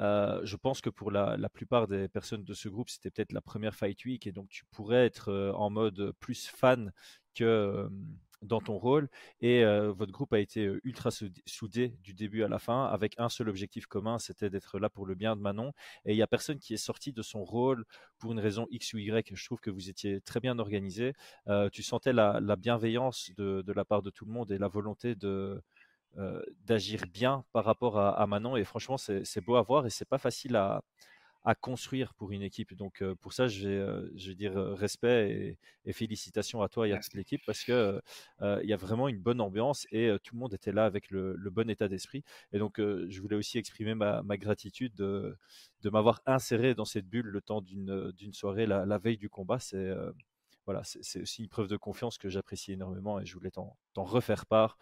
je 0.00 0.56
pense 0.56 0.80
que 0.80 0.90
pour 0.90 1.12
la, 1.12 1.48
plupart 1.48 1.86
des 1.86 2.08
personnes 2.08 2.44
de 2.44 2.54
ce 2.54 2.68
groupe, 2.68 2.90
c'était 2.90 3.10
peut-être 3.10 3.32
la 3.32 3.40
première 3.40 3.76
Fight 3.76 4.04
Week, 4.04 4.26
et 4.26 4.32
donc 4.32 4.48
tu 4.48 4.64
pourrais 4.72 5.06
être 5.06 5.52
en 5.54 5.70
mode 5.70 6.12
plus 6.18 6.48
fan 6.48 6.92
que 7.34 7.88
dans 8.42 8.60
ton 8.60 8.76
rôle 8.78 9.08
et 9.40 9.64
votre 9.64 10.12
groupe 10.12 10.32
a 10.32 10.38
été 10.38 10.70
ultra 10.84 11.10
soudé 11.46 11.96
du 12.02 12.14
début 12.14 12.42
à 12.42 12.48
la 12.48 12.58
fin 12.58 12.86
avec 12.86 13.14
un 13.18 13.28
seul 13.28 13.48
objectif 13.48 13.86
commun, 13.86 14.18
c'était 14.18 14.50
d'être 14.50 14.78
là 14.78 14.88
pour 14.88 15.06
le 15.06 15.14
bien 15.14 15.36
de 15.36 15.40
Manon. 15.40 15.72
Et 16.04 16.12
il 16.12 16.16
n'y 16.16 16.22
a 16.22 16.26
personne 16.26 16.58
qui 16.58 16.74
est 16.74 16.78
sorti 16.78 17.12
de 17.12 17.22
son 17.22 17.44
rôle 17.44 17.84
pour 18.18 18.32
une 18.32 18.40
raison 18.40 18.66
X 18.70 18.94
ou 18.94 18.98
Y. 18.98 19.34
Je 19.34 19.44
trouve 19.44 19.60
que 19.60 19.70
vous 19.70 19.88
étiez 19.88 20.20
très 20.20 20.40
bien 20.40 20.58
organisé. 20.58 21.14
tu 21.72 21.82
sentais 21.82 22.12
la, 22.12 22.40
bienveillance 22.56 23.30
de, 23.36 23.72
la 23.72 23.84
part 23.84 24.02
de 24.02 24.10
tout 24.10 24.24
le 24.24 24.32
monde 24.32 24.50
et 24.52 24.58
la 24.58 24.68
volonté 24.68 25.14
de 25.14 25.62
d'agir 26.66 27.04
bien 27.10 27.42
par 27.52 27.64
rapport 27.64 27.98
à, 27.98 28.10
à 28.10 28.26
Manon. 28.26 28.56
Et 28.56 28.64
franchement, 28.64 28.98
c'est 28.98 29.40
beau 29.40 29.56
à 29.56 29.62
voir 29.62 29.86
et 29.86 29.90
c'est 29.90 30.08
pas 30.08 30.18
facile 30.18 30.56
à, 30.56 30.82
à 31.44 31.54
construire 31.54 32.14
pour 32.14 32.32
une 32.32 32.42
équipe. 32.42 32.74
Donc 32.74 33.02
pour 33.20 33.32
ça, 33.32 33.48
je 33.48 33.68
vais, 33.68 34.10
je 34.16 34.28
vais 34.28 34.34
dire 34.34 34.54
respect 34.54 35.58
et, 35.84 35.92
félicitations 35.92 36.62
à 36.62 36.68
toi 36.68 36.86
et 36.88 36.92
à 36.92 36.98
toute 36.98 37.14
l'équipe 37.14 37.42
parce 37.46 37.64
que 37.64 38.00
il 38.40 38.68
y 38.68 38.72
a 38.72 38.76
vraiment 38.76 39.08
une 39.08 39.18
bonne 39.18 39.40
ambiance 39.40 39.86
et 39.90 40.10
tout 40.22 40.34
le 40.34 40.40
monde 40.40 40.54
était 40.54 40.72
là 40.72 40.84
avec 40.84 41.10
le, 41.10 41.36
bon 41.50 41.68
état 41.68 41.88
d'esprit. 41.88 42.22
Et 42.52 42.58
donc 42.58 42.78
je 42.78 43.20
voulais 43.20 43.36
aussi 43.36 43.58
exprimer 43.58 43.94
ma, 43.94 44.22
gratitude 44.36 44.94
de, 44.94 45.36
de 45.82 45.90
m'avoir 45.90 46.22
inséré 46.26 46.74
dans 46.74 46.84
cette 46.84 47.06
bulle 47.06 47.26
le 47.26 47.40
temps 47.40 47.60
d'une 47.60 48.32
soirée 48.32 48.66
la, 48.66 48.98
veille 48.98 49.18
du 49.18 49.28
combat. 49.28 49.58
C'est 49.58 49.92
voilà, 50.64 50.82
c'est 50.84 51.20
aussi 51.20 51.42
une 51.42 51.48
preuve 51.48 51.66
de 51.66 51.76
confiance 51.76 52.18
que 52.18 52.28
j'apprécie 52.28 52.72
énormément 52.72 53.18
et 53.18 53.26
je 53.26 53.34
voulais 53.34 53.50
t'en 53.50 53.76
refaire 53.96 54.46
part 54.46 54.78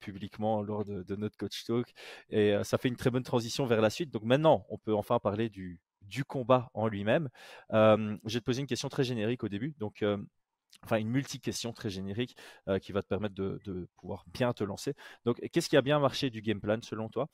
publiquement 0.00 0.62
lors 0.62 0.84
de, 0.84 1.02
de, 1.02 1.16
notre 1.16 1.36
coach 1.36 1.64
talk. 1.64 1.92
Et 2.30 2.54
ça 2.62 2.78
fait 2.78 2.88
une 2.88 2.96
très 2.96 3.10
bonne 3.10 3.24
transition 3.24 3.66
vers 3.66 3.80
la 3.80 3.90
suite. 3.90 4.12
Donc 4.12 4.22
maintenant, 4.22 4.64
on 4.68 4.78
peut 4.78 4.94
enfin 4.94 5.18
parler 5.18 5.48
du, 5.48 5.80
du 6.08 6.24
combat 6.24 6.70
en 6.74 6.88
lui-même. 6.88 7.28
je 7.70 8.18
vais 8.24 8.40
te 8.40 8.44
poser 8.44 8.60
une 8.60 8.66
question 8.66 8.88
très 8.88 9.04
générique 9.04 9.44
au 9.44 9.48
début. 9.48 9.74
Donc, 9.78 10.04
enfin 10.82 10.96
une 10.96 11.08
multi-question 11.08 11.72
très 11.72 11.90
générique 11.90 12.36
qui 12.82 12.92
va 12.92 13.02
te 13.02 13.08
permettre 13.08 13.34
de, 13.34 13.88
pouvoir 13.96 14.24
bien 14.32 14.52
te 14.52 14.64
lancer. 14.64 14.94
Donc, 15.24 15.40
qu'est-ce 15.52 15.68
qui 15.68 15.76
a 15.76 15.82
bien 15.82 15.98
marché 15.98 16.30
du 16.30 16.42
game 16.42 16.60
plan 16.60 16.78
selon 16.82 17.08
toi? 17.08 17.28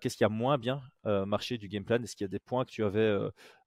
Qu'est-ce 0.00 0.16
qui 0.16 0.24
a 0.24 0.28
moins 0.28 0.58
bien 0.58 0.82
marché 1.04 1.58
du 1.58 1.68
game 1.68 1.84
plan? 1.84 2.02
Est-ce 2.02 2.16
qu'il 2.16 2.24
y 2.24 2.26
a 2.26 2.28
des 2.28 2.38
points 2.38 2.64
que 2.64 2.70
tu 2.70 2.84
avais 2.84 3.16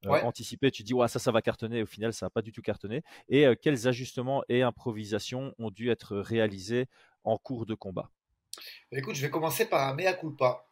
anticipés? 0.06 0.72
Tu 0.72 0.84
dis, 0.84 0.94
ouais, 0.94 1.08
ça, 1.08 1.20
ça 1.20 1.32
va 1.32 1.42
cartonner. 1.42 1.82
Au 1.82 1.88
final, 1.88 2.14
ça 2.14 2.28
n'a 2.28 2.30
pas 2.30 2.42
du 2.42 2.52
tout 2.52 2.62
cartonné. 2.62 3.04
Et 3.30 3.48
quels 3.62 3.88
ajustements 3.88 4.44
et 4.50 4.62
improvisations 4.62 5.54
ont 5.60 5.72
dû 5.72 5.90
être 5.90 6.18
réalisés 6.18 6.88
en 7.24 7.38
cours 7.38 7.66
de 7.66 7.74
combat? 7.74 8.10
Écoute, 8.92 9.16
je 9.16 9.22
vais 9.22 9.30
commencer 9.30 9.68
par 9.68 9.88
un 9.88 9.94
mea 9.94 10.14
culpa. 10.14 10.66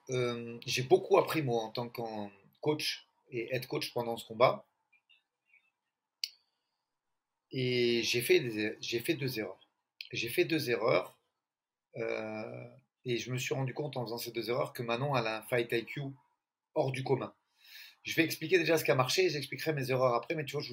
J'ai 0.65 0.83
beaucoup 0.83 1.17
appris, 1.17 1.41
moi, 1.41 1.63
en 1.63 1.69
tant 1.69 1.89
que 1.89 2.01
coach 2.62 3.07
et 3.29 3.53
être 3.55 3.67
coach 3.67 3.93
pendant 3.93 4.17
ce 4.17 4.25
combat. 4.25 4.65
Et 7.51 8.01
j'ai 8.03 8.21
fait, 8.21 8.77
j'ai 8.81 8.99
fait 8.99 9.13
deux 9.13 9.39
erreurs. 9.39 9.59
J'ai 10.12 10.29
fait 10.29 10.45
deux 10.45 10.69
erreurs. 10.69 11.19
Euh, 11.97 12.67
et 13.05 13.17
je 13.17 13.31
me 13.31 13.38
suis 13.38 13.53
rendu 13.53 13.73
compte 13.73 13.97
en 13.97 14.05
faisant 14.05 14.17
ces 14.17 14.31
deux 14.31 14.49
erreurs 14.49 14.73
que 14.73 14.81
Manon 14.81 15.13
a 15.13 15.38
un 15.38 15.41
fight 15.43 15.71
IQ 15.71 16.01
hors 16.73 16.91
du 16.91 17.03
commun. 17.03 17.33
Je 18.03 18.15
vais 18.15 18.23
expliquer 18.23 18.57
déjà 18.57 18.77
ce 18.77 18.83
qui 18.83 18.91
a 18.91 18.95
marché, 18.95 19.29
j'expliquerai 19.29 19.73
mes 19.73 19.91
erreurs 19.91 20.13
après, 20.15 20.36
mais 20.36 20.45
tu 20.45 20.57
vois, 20.57 20.65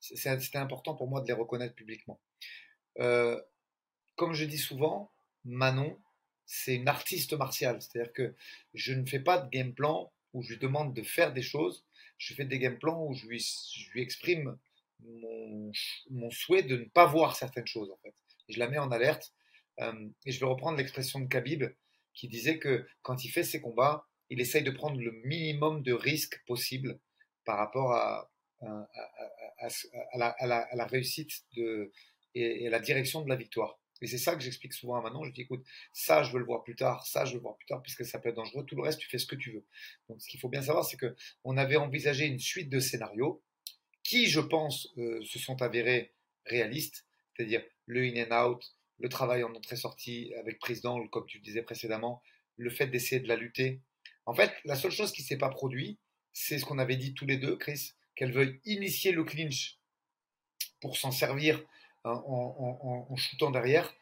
c'était 0.00 0.58
important 0.58 0.94
pour 0.94 1.08
moi 1.08 1.20
de 1.20 1.26
les 1.26 1.32
reconnaître 1.32 1.74
publiquement. 1.74 2.20
Euh, 3.00 3.40
comme 4.16 4.34
je 4.34 4.44
dis 4.44 4.58
souvent, 4.58 5.10
Manon, 5.44 5.98
c'est 6.44 6.74
une 6.74 6.88
artiste 6.88 7.32
martiale. 7.32 7.80
C'est-à-dire 7.80 8.12
que 8.12 8.34
je 8.74 8.92
ne 8.92 9.06
fais 9.06 9.20
pas 9.20 9.38
de 9.38 9.48
game 9.50 9.72
plan 9.72 10.12
où 10.32 10.42
je 10.42 10.50
lui 10.50 10.58
demande 10.58 10.94
de 10.94 11.02
faire 11.02 11.32
des 11.32 11.42
choses 11.42 11.84
je 12.18 12.34
fais 12.34 12.44
des 12.44 12.58
game 12.58 12.78
plans 12.78 13.06
où 13.06 13.14
je 13.14 13.26
lui, 13.26 14.02
exprime 14.02 14.58
mon, 15.00 16.30
souhait 16.30 16.64
de 16.64 16.76
ne 16.76 16.84
pas 16.84 17.06
voir 17.06 17.36
certaines 17.36 17.66
choses, 17.66 17.90
en 17.90 17.96
fait. 18.02 18.14
je 18.48 18.58
la 18.58 18.68
mets 18.68 18.78
en 18.78 18.90
alerte. 18.90 19.32
Euh, 19.80 20.08
et 20.26 20.32
je 20.32 20.40
vais 20.40 20.46
reprendre 20.46 20.76
l'expression 20.76 21.20
de 21.20 21.26
Khabib, 21.26 21.64
qui 22.12 22.26
disait 22.26 22.58
que 22.58 22.84
quand 23.02 23.24
il 23.24 23.28
fait 23.28 23.44
ses 23.44 23.60
combats, 23.60 24.06
il 24.28 24.40
essaye 24.40 24.64
de 24.64 24.72
prendre 24.72 25.00
le 25.00 25.12
minimum 25.24 25.82
de 25.82 25.92
risques 25.92 26.42
possible 26.46 26.98
par 27.44 27.58
rapport 27.58 27.92
à, 27.92 28.30
à, 28.60 29.68
la, 30.16 30.86
réussite 30.86 31.30
de, 31.56 31.92
et, 32.34 32.66
à 32.66 32.70
la 32.70 32.80
direction 32.80 33.22
de 33.22 33.28
la 33.28 33.36
victoire. 33.36 33.78
Et 34.00 34.06
c'est 34.06 34.18
ça 34.18 34.34
que 34.34 34.40
j'explique 34.40 34.72
souvent 34.72 34.96
à 34.96 35.02
Manon. 35.02 35.24
Je 35.24 35.32
dis, 35.32 35.42
écoute, 35.42 35.64
ça, 35.92 36.22
je 36.22 36.32
veux 36.32 36.38
le 36.38 36.44
voir 36.44 36.62
plus 36.62 36.76
tard, 36.76 37.06
ça, 37.06 37.24
je 37.24 37.32
veux 37.32 37.38
le 37.38 37.42
voir 37.42 37.56
plus 37.56 37.66
tard, 37.66 37.82
puisque 37.82 38.04
ça 38.04 38.18
peut 38.18 38.28
être 38.28 38.36
dangereux. 38.36 38.64
Tout 38.64 38.76
le 38.76 38.82
reste, 38.82 39.00
tu 39.00 39.08
fais 39.08 39.18
ce 39.18 39.26
que 39.26 39.36
tu 39.36 39.52
veux. 39.52 39.64
Donc, 40.08 40.20
ce 40.22 40.28
qu'il 40.28 40.38
faut 40.40 40.48
bien 40.48 40.62
savoir, 40.62 40.84
c'est 40.84 40.96
qu'on 40.96 41.56
avait 41.56 41.76
envisagé 41.76 42.26
une 42.26 42.38
suite 42.38 42.70
de 42.70 42.80
scénarios 42.80 43.42
qui, 44.02 44.26
je 44.26 44.40
pense, 44.40 44.88
euh, 44.98 45.22
se 45.24 45.38
sont 45.38 45.60
avérés 45.62 46.14
réalistes, 46.46 47.06
c'est-à-dire 47.36 47.62
le 47.86 48.02
in 48.02 48.24
and 48.30 48.46
out, 48.46 48.74
le 48.98 49.08
travail 49.08 49.44
en 49.44 49.54
entrée-sortie 49.54 50.32
avec 50.40 50.58
prise 50.58 50.82
comme 50.82 51.26
tu 51.26 51.40
disais 51.40 51.62
précédemment, 51.62 52.22
le 52.56 52.70
fait 52.70 52.86
d'essayer 52.86 53.20
de 53.20 53.28
la 53.28 53.36
lutter. 53.36 53.80
En 54.26 54.34
fait, 54.34 54.52
la 54.64 54.76
seule 54.76 54.90
chose 54.90 55.12
qui 55.12 55.22
s'est 55.22 55.38
pas 55.38 55.48
produit, 55.48 55.98
c'est 56.32 56.58
ce 56.58 56.64
qu'on 56.64 56.78
avait 56.78 56.96
dit 56.96 57.14
tous 57.14 57.26
les 57.26 57.36
deux, 57.36 57.56
Chris, 57.56 57.92
qu'elle 58.14 58.32
veuille 58.32 58.60
initier 58.64 59.12
le 59.12 59.24
clinch 59.24 59.78
pour 60.80 60.96
s'en 60.96 61.10
servir 61.10 61.64
en, 62.04 63.16
shootant 63.16 63.50
derrière. 63.50 63.92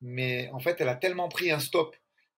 Mais 0.00 0.48
en 0.52 0.60
fait, 0.60 0.80
elle 0.80 0.88
a 0.88 0.94
tellement 0.94 1.28
pris 1.28 1.50
un 1.50 1.58
stop 1.58 1.96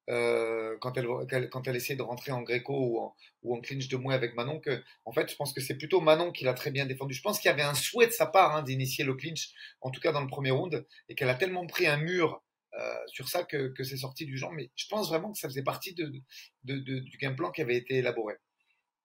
euh, 0.09 0.77
quand, 0.81 0.97
elle, 0.97 1.51
quand 1.51 1.69
elle 1.69 1.77
essaie 1.77 1.97
de 1.97 2.03
rentrer 2.03 2.33
en 2.33 2.41
gréco 2.43 3.15
ou 3.43 3.53
en, 3.53 3.61
clinch 3.61 3.89
de 3.89 3.97
moins 3.97 4.15
avec 4.15 4.35
Manon 4.35 4.59
que, 4.61 4.83
en 5.05 5.13
fait, 5.13 5.31
je 5.31 5.37
pense 5.37 5.53
que 5.53 5.61
c'est 5.61 5.77
plutôt 5.77 6.01
Manon 6.01 6.33
qui 6.33 6.45
l'a 6.45 6.55
très 6.55 6.71
bien 6.71 6.87
défendu. 6.87 7.15
Je 7.15 7.23
pense 7.23 7.41
qu'il 7.41 7.51
y 7.51 7.53
avait 7.53 7.63
un 7.63 7.75
souhait 7.75 8.07
de 8.07 8.13
sa 8.13 8.27
part 8.27 8.57
hein, 8.57 8.63
d'initier 8.63 9.05
le 9.05 9.15
clinch, 9.15 9.53
en 9.81 9.91
tout 9.91 10.01
cas 10.01 10.13
dans 10.13 10.21
le 10.21 10.29
premier 10.29 10.51
round, 10.51 10.87
et 11.09 11.15
qu'elle 11.15 11.29
a 11.29 11.35
tellement 11.35 11.67
pris 11.67 11.87
un 11.87 11.99
mur 11.99 12.43
euh, 12.75 12.95
sur 13.07 13.29
ça 13.29 13.45
que, 13.45 13.73
c'est 13.83 13.97
sorti 13.97 14.25
du 14.25 14.39
genre. 14.39 14.53
Mais 14.53 14.71
je 14.77 14.87
pense 14.89 15.09
vraiment 15.09 15.33
que 15.33 15.39
ça 15.39 15.49
faisait 15.49 15.63
partie 15.63 15.95
du 15.95 17.19
game 17.21 17.37
plan 17.37 17.51
qui 17.51 17.61
avait 17.61 17.77
été 17.77 17.97
élaboré. 17.97 18.35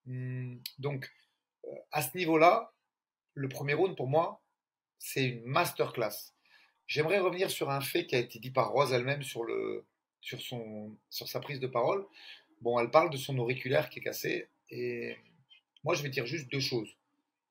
Hum, 0.07 0.61
donc, 0.79 1.09
euh, 1.65 1.69
à 1.91 2.01
ce 2.01 2.15
niveau-là, 2.17 2.73
le 3.33 3.49
premier 3.49 3.73
round, 3.73 3.95
pour 3.95 4.07
moi, 4.07 4.42
c'est 5.03 5.25
une 5.25 5.43
masterclass. 5.43 6.31
J'aimerais 6.87 7.19
revenir 7.19 7.51
sur 7.51 7.69
un 7.69 7.81
fait 7.81 8.05
qui 8.05 8.15
a 8.15 8.19
été 8.19 8.39
dit 8.39 8.51
par 8.51 8.69
Rose 8.69 8.93
elle-même 8.93 9.21
sur, 9.21 9.45
sur, 10.21 10.39
sur 11.09 11.27
sa 11.27 11.41
prise 11.41 11.59
de 11.59 11.67
parole. 11.67 12.05
Bon, 12.61 12.79
elle 12.79 12.89
parle 12.89 13.09
de 13.09 13.17
son 13.17 13.37
auriculaire 13.37 13.89
qui 13.89 13.99
est 13.99 14.01
cassé. 14.01 14.47
Et 14.69 15.17
moi, 15.83 15.93
je 15.93 16.03
vais 16.03 16.09
dire 16.09 16.25
juste 16.25 16.49
deux 16.49 16.61
choses. 16.61 16.89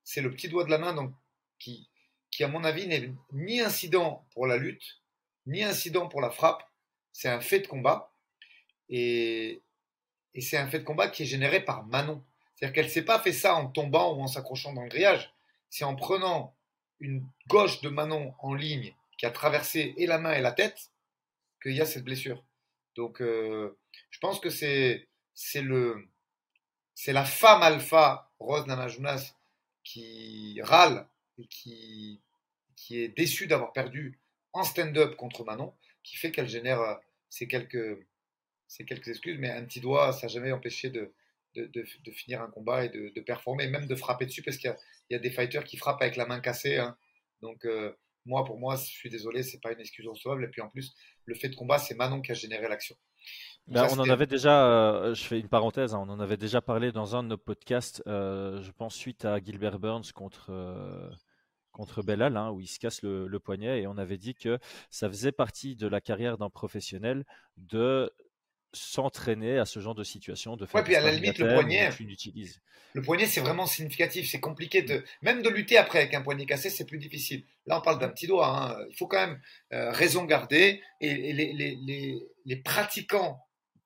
C'est 0.03 0.23
le 0.23 0.31
petit 0.31 0.49
doigt 0.49 0.65
de 0.65 0.71
la 0.71 0.79
main 0.79 0.95
donc, 0.95 1.12
qui, 1.59 1.91
qui, 2.31 2.43
à 2.43 2.49
mon 2.49 2.65
avis, 2.65 2.87
n'est 2.87 3.12
ni 3.33 3.61
incident 3.61 4.27
pour 4.33 4.47
la 4.47 4.57
lutte, 4.57 5.03
ni 5.45 5.62
incident 5.62 6.09
pour 6.09 6.23
la 6.23 6.31
frappe. 6.31 6.67
C'est 7.12 7.29
un 7.29 7.43
fait 7.43 7.61
de 7.61 7.67
combat. 7.67 8.15
Et, 8.88 9.61
et 10.35 10.41
c'est 10.41 10.57
un 10.57 10.69
fait 10.69 10.79
de 10.79 10.85
combat 10.85 11.09
qui 11.09 11.25
est 11.25 11.27
généré 11.27 11.62
par 11.62 11.85
Manon. 11.85 12.25
C'est-à-dire 12.55 12.75
qu'elle 12.75 12.87
ne 12.87 12.91
s'est 12.91 13.05
pas 13.05 13.21
fait 13.21 13.35
ça 13.35 13.55
en 13.57 13.67
tombant 13.67 14.17
ou 14.17 14.23
en 14.23 14.27
s'accrochant 14.27 14.73
dans 14.73 14.85
le 14.85 14.88
grillage. 14.88 15.35
C'est 15.69 15.85
en 15.85 15.97
prenant 15.97 16.57
une 17.03 17.27
gauche 17.49 17.81
de 17.83 17.88
Manon 17.88 18.35
en 18.38 18.55
ligne 18.55 18.95
qui 19.19 19.27
a 19.27 19.31
traversé 19.31 19.95
et 19.99 20.07
la 20.07 20.19
main 20.19 20.33
et 20.33 20.41
la 20.41 20.53
tête 20.53 20.91
qu'il 21.62 21.73
y 21.73 21.81
a 21.81 21.87
cette 21.87 22.05
blessure. 22.05 22.43
Donc, 22.97 23.21
euh, 23.21 23.77
je 24.11 24.19
pense 24.21 24.41
que 24.41 24.51
c'est 24.51 25.09
c'est 25.35 25.62
le 25.62 26.09
c'est 26.95 27.12
la 27.12 27.25
femme 27.25 27.62
alpha 27.62 28.33
Rose 28.38 28.67
Namajunas 28.67 29.35
qui 29.85 30.61
râle 30.62 31.07
et 31.38 31.47
qui 31.47 32.21
qui 32.77 33.01
est 33.01 33.09
déçue 33.09 33.47
d'avoir 33.47 33.73
perdu 33.73 34.19
en 34.53 34.65
stand-up 34.65 35.17
contre 35.17 35.45
Manon, 35.45 35.75
qui 36.03 36.17
fait 36.17 36.31
qu'elle 36.31 36.49
génère 36.49 36.81
euh, 36.81 36.95
ces 37.29 37.49
quelques 37.49 37.99
ces 38.69 38.85
quelques 38.85 39.09
excuses, 39.09 39.38
mais 39.38 39.51
un 39.51 39.65
petit 39.65 39.81
doigt, 39.81 40.12
ça 40.12 40.27
n'a 40.27 40.33
jamais 40.33 40.53
empêché 40.53 40.88
de, 40.88 41.12
de, 41.55 41.67
de, 41.67 42.11
finir 42.12 42.43
un 42.43 42.51
combat 42.51 42.85
et 42.85 42.88
de, 42.88 43.21
performer, 43.21 43.69
même 43.69 43.87
de 43.87 43.95
frapper 43.95 44.27
dessus, 44.27 44.43
parce 44.43 44.57
qu'il 44.57 44.75
y, 45.11 45.15
y, 45.15 45.17
a 45.17 45.19
des 45.19 45.31
fighters 45.31 45.65
qui 45.65 45.77
frappent 45.77 46.03
avec 46.03 46.17
la 46.17 46.27
main 46.27 46.41
cassée. 46.41 46.79
Hein. 46.79 46.97
Donc, 47.43 47.65
euh, 47.65 47.93
moi, 48.25 48.45
pour 48.45 48.59
moi, 48.59 48.77
je 48.77 48.85
suis 48.85 49.11
désolé, 49.11 49.43
c'est 49.43 49.61
pas 49.61 49.73
une 49.73 49.81
excuse 49.81 50.07
recevable. 50.07 50.45
Et 50.45 50.49
puis 50.49 50.62
en 50.62 50.69
plus, 50.69 50.95
le 51.27 51.35
fait 51.35 51.49
de 51.49 51.57
combat, 51.57 51.79
c'est 51.79 51.95
Manon 51.95 52.23
qui 52.23 52.31
a 52.31 52.35
généré 52.35 52.69
l'action. 52.69 52.97
Ben, 53.67 53.87
on 53.91 53.99
en 53.99 54.09
avait 54.09 54.27
déjà, 54.27 54.67
euh, 54.67 55.15
je 55.15 55.23
fais 55.23 55.38
une 55.38 55.49
parenthèse, 55.49 55.95
hein, 55.95 56.01
on 56.03 56.11
en 56.11 56.19
avait 56.19 56.37
déjà 56.37 56.61
parlé 56.61 56.91
dans 56.91 57.15
un 57.15 57.23
de 57.23 57.29
nos 57.29 57.37
podcasts, 57.37 58.03
euh, 58.09 58.61
je 58.61 58.73
pense 58.73 58.95
suite 58.95 59.25
à 59.25 59.38
Gilbert 59.38 59.79
Burns 59.79 60.11
contre, 60.12 60.51
contre 61.71 62.03
Bellal, 62.03 62.37
hein, 62.37 62.51
où 62.51 62.61
il 62.61 62.67
se 62.67 62.81
casse 62.81 63.03
le, 63.03 63.29
le, 63.29 63.38
poignet, 63.38 63.83
et 63.83 63.87
on 63.87 63.99
avait 63.99 64.19
dit 64.19 64.35
que 64.35 64.59
ça 64.91 65.09
faisait 65.09 65.31
partie 65.31 65.77
de 65.77 65.87
la 65.87 66.01
carrière 66.01 66.38
d'un 66.38 66.51
professionnel 66.51 67.25
de 67.57 68.12
s'entraîner 68.73 69.59
à 69.59 69.65
ce 69.65 69.81
genre 69.81 69.95
de 69.95 70.05
situation, 70.05 70.57
de 70.57 70.67
faire 70.67 70.77
ouais, 70.77 70.85
puis 70.85 70.97
à 70.97 71.01
la 71.01 71.13
limite 71.13 71.39
le 71.39 71.55
poignet, 71.55 71.91
le 72.95 73.03
poignet 73.03 73.27
c'est 73.27 73.41
vraiment 73.41 73.67
significatif, 73.67 74.31
c'est 74.31 74.41
compliqué 74.41 74.83
de 74.83 75.05
même 75.21 75.43
de 75.43 75.49
lutter 75.49 75.77
après 75.77 76.01
avec 76.01 76.15
un 76.15 76.23
poignet 76.23 76.47
cassé, 76.47 76.71
c'est 76.71 76.87
plus 76.87 76.99
difficile. 76.99 77.45
Là 77.67 77.79
on 77.79 77.83
parle 77.83 77.99
d'un 77.99 78.09
petit 78.09 78.27
doigt, 78.27 78.49
hein. 78.49 78.87
il 78.89 78.97
faut 78.97 79.07
quand 79.07 79.27
même 79.27 79.41
euh, 79.73 79.91
raison 79.91 80.25
garder 80.25 80.83
et, 81.01 81.15
les, 81.15 81.53
les, 81.53 81.77
les, 81.77 82.23
les, 82.45 82.57
pratiquants 82.57 83.41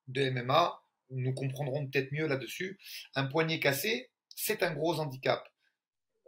de 0.08 0.30
MMA 0.30 0.80
nous 1.10 1.34
comprendront 1.34 1.86
peut-être 1.86 2.12
mieux 2.12 2.26
là-dessus. 2.26 2.78
Un 3.14 3.24
poignet 3.24 3.58
cassé, 3.58 4.10
c'est 4.34 4.62
un 4.62 4.72
gros 4.72 5.00
handicap. 5.00 5.48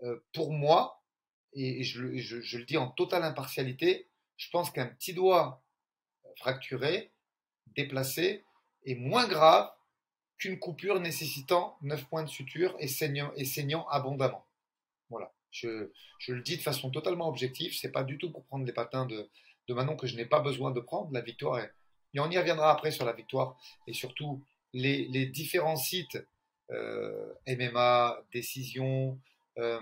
Euh, 0.03 0.25
pour 0.33 0.53
moi, 0.53 1.03
et 1.55 1.83
je, 1.83 2.16
je, 2.18 2.40
je 2.40 2.59
le 2.59 2.64
dis 2.64 2.77
en 2.77 2.88
totale 2.88 3.25
impartialité, 3.25 4.09
je 4.37 4.49
pense 4.51 4.71
qu'un 4.71 4.87
petit 4.87 5.14
doigt 5.14 5.64
fracturé, 6.37 7.12
déplacé, 7.75 8.44
est 8.84 8.94
moins 8.94 9.26
grave 9.26 9.70
qu'une 10.38 10.58
coupure 10.58 11.00
nécessitant 11.00 11.76
9 11.82 12.04
points 12.06 12.22
de 12.22 12.28
suture 12.28 12.74
et 12.78 12.88
saignant, 12.88 13.32
et 13.36 13.44
saignant 13.44 13.86
abondamment. 13.88 14.46
Voilà. 15.10 15.32
Je, 15.50 15.90
je, 16.18 16.32
le 16.32 16.42
dis 16.42 16.56
de 16.56 16.62
façon 16.62 16.90
totalement 16.90 17.28
objective. 17.28 17.74
C'est 17.74 17.90
pas 17.90 18.04
du 18.04 18.18
tout 18.18 18.30
pour 18.30 18.44
prendre 18.44 18.64
les 18.64 18.72
patins 18.72 19.06
de, 19.06 19.28
de 19.66 19.74
Manon 19.74 19.96
que 19.96 20.06
je 20.06 20.16
n'ai 20.16 20.26
pas 20.26 20.40
besoin 20.40 20.70
de 20.70 20.80
prendre. 20.80 21.12
La 21.12 21.20
victoire 21.20 21.58
est... 21.58 21.72
Et 22.14 22.20
on 22.20 22.30
y 22.30 22.38
reviendra 22.38 22.70
après 22.70 22.90
sur 22.90 23.04
la 23.04 23.12
victoire 23.12 23.58
et 23.86 23.92
surtout 23.92 24.42
les, 24.72 25.06
les 25.08 25.26
différents 25.26 25.76
sites 25.76 26.18
euh, 26.70 27.32
MMA, 27.46 28.22
décision, 28.32 29.18
euh, 29.58 29.80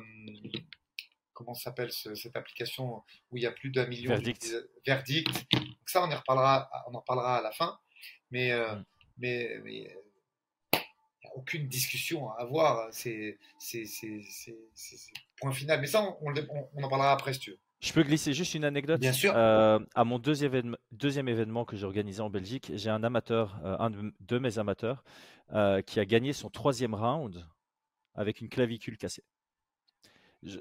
comment 1.32 1.54
s'appelle 1.54 1.92
cette 1.92 2.36
application 2.36 3.02
où 3.30 3.36
il 3.36 3.42
y 3.42 3.46
a 3.46 3.52
plus 3.52 3.70
d'un 3.70 3.86
million 3.86 4.10
Verdict. 4.10 4.50
de 4.50 4.70
verdict. 4.86 5.46
ça, 5.84 6.02
on 6.02 6.10
en 6.10 6.16
reparlera, 6.16 6.70
on 6.88 6.94
en 6.94 7.00
reparlera 7.00 7.38
à 7.38 7.42
la 7.42 7.52
fin. 7.52 7.78
Mais 8.36 8.52
euh, 8.52 8.74
mm 8.74 8.84
mais 9.18 9.58
il 9.64 9.80
n'y 9.82 9.88
a 9.88 11.36
aucune 11.36 11.68
discussion 11.68 12.30
à 12.30 12.42
avoir. 12.42 12.88
C'est 12.92 13.38
point 15.38 15.52
final. 15.52 15.80
Mais 15.80 15.86
ça, 15.86 16.16
on, 16.20 16.34
on, 16.74 16.82
en 16.82 16.88
parlera 16.88 17.12
après 17.12 17.32
si 17.32 17.40
tu 17.40 17.50
veux. 17.52 17.58
Je 17.80 17.92
peux 17.92 18.02
glisser 18.02 18.32
juste 18.32 18.54
une 18.54 18.64
anecdote 18.64 19.00
Bien 19.00 19.12
sûr. 19.12 19.34
Euh, 19.36 19.78
à 19.94 20.04
mon 20.04 20.18
deuxième, 20.18 20.76
deuxième 20.92 21.28
événement 21.28 21.64
que 21.64 21.76
j'ai 21.76 21.84
organisé 21.84 22.20
en 22.22 22.30
Belgique, 22.30 22.72
j'ai 22.74 22.90
un 22.90 23.02
amateur, 23.02 23.60
euh, 23.64 23.76
un 23.78 23.90
de, 23.90 24.38
mes 24.38 24.58
amateurs, 24.58 25.04
euh, 25.52 25.82
qui 25.82 26.00
a 26.00 26.06
gagné 26.06 26.32
son 26.32 26.48
troisième 26.48 26.94
round 26.94 27.46
avec 28.14 28.40
une 28.40 28.48
clavicule 28.48 28.96
cassée 28.96 29.24
je, 30.42 30.58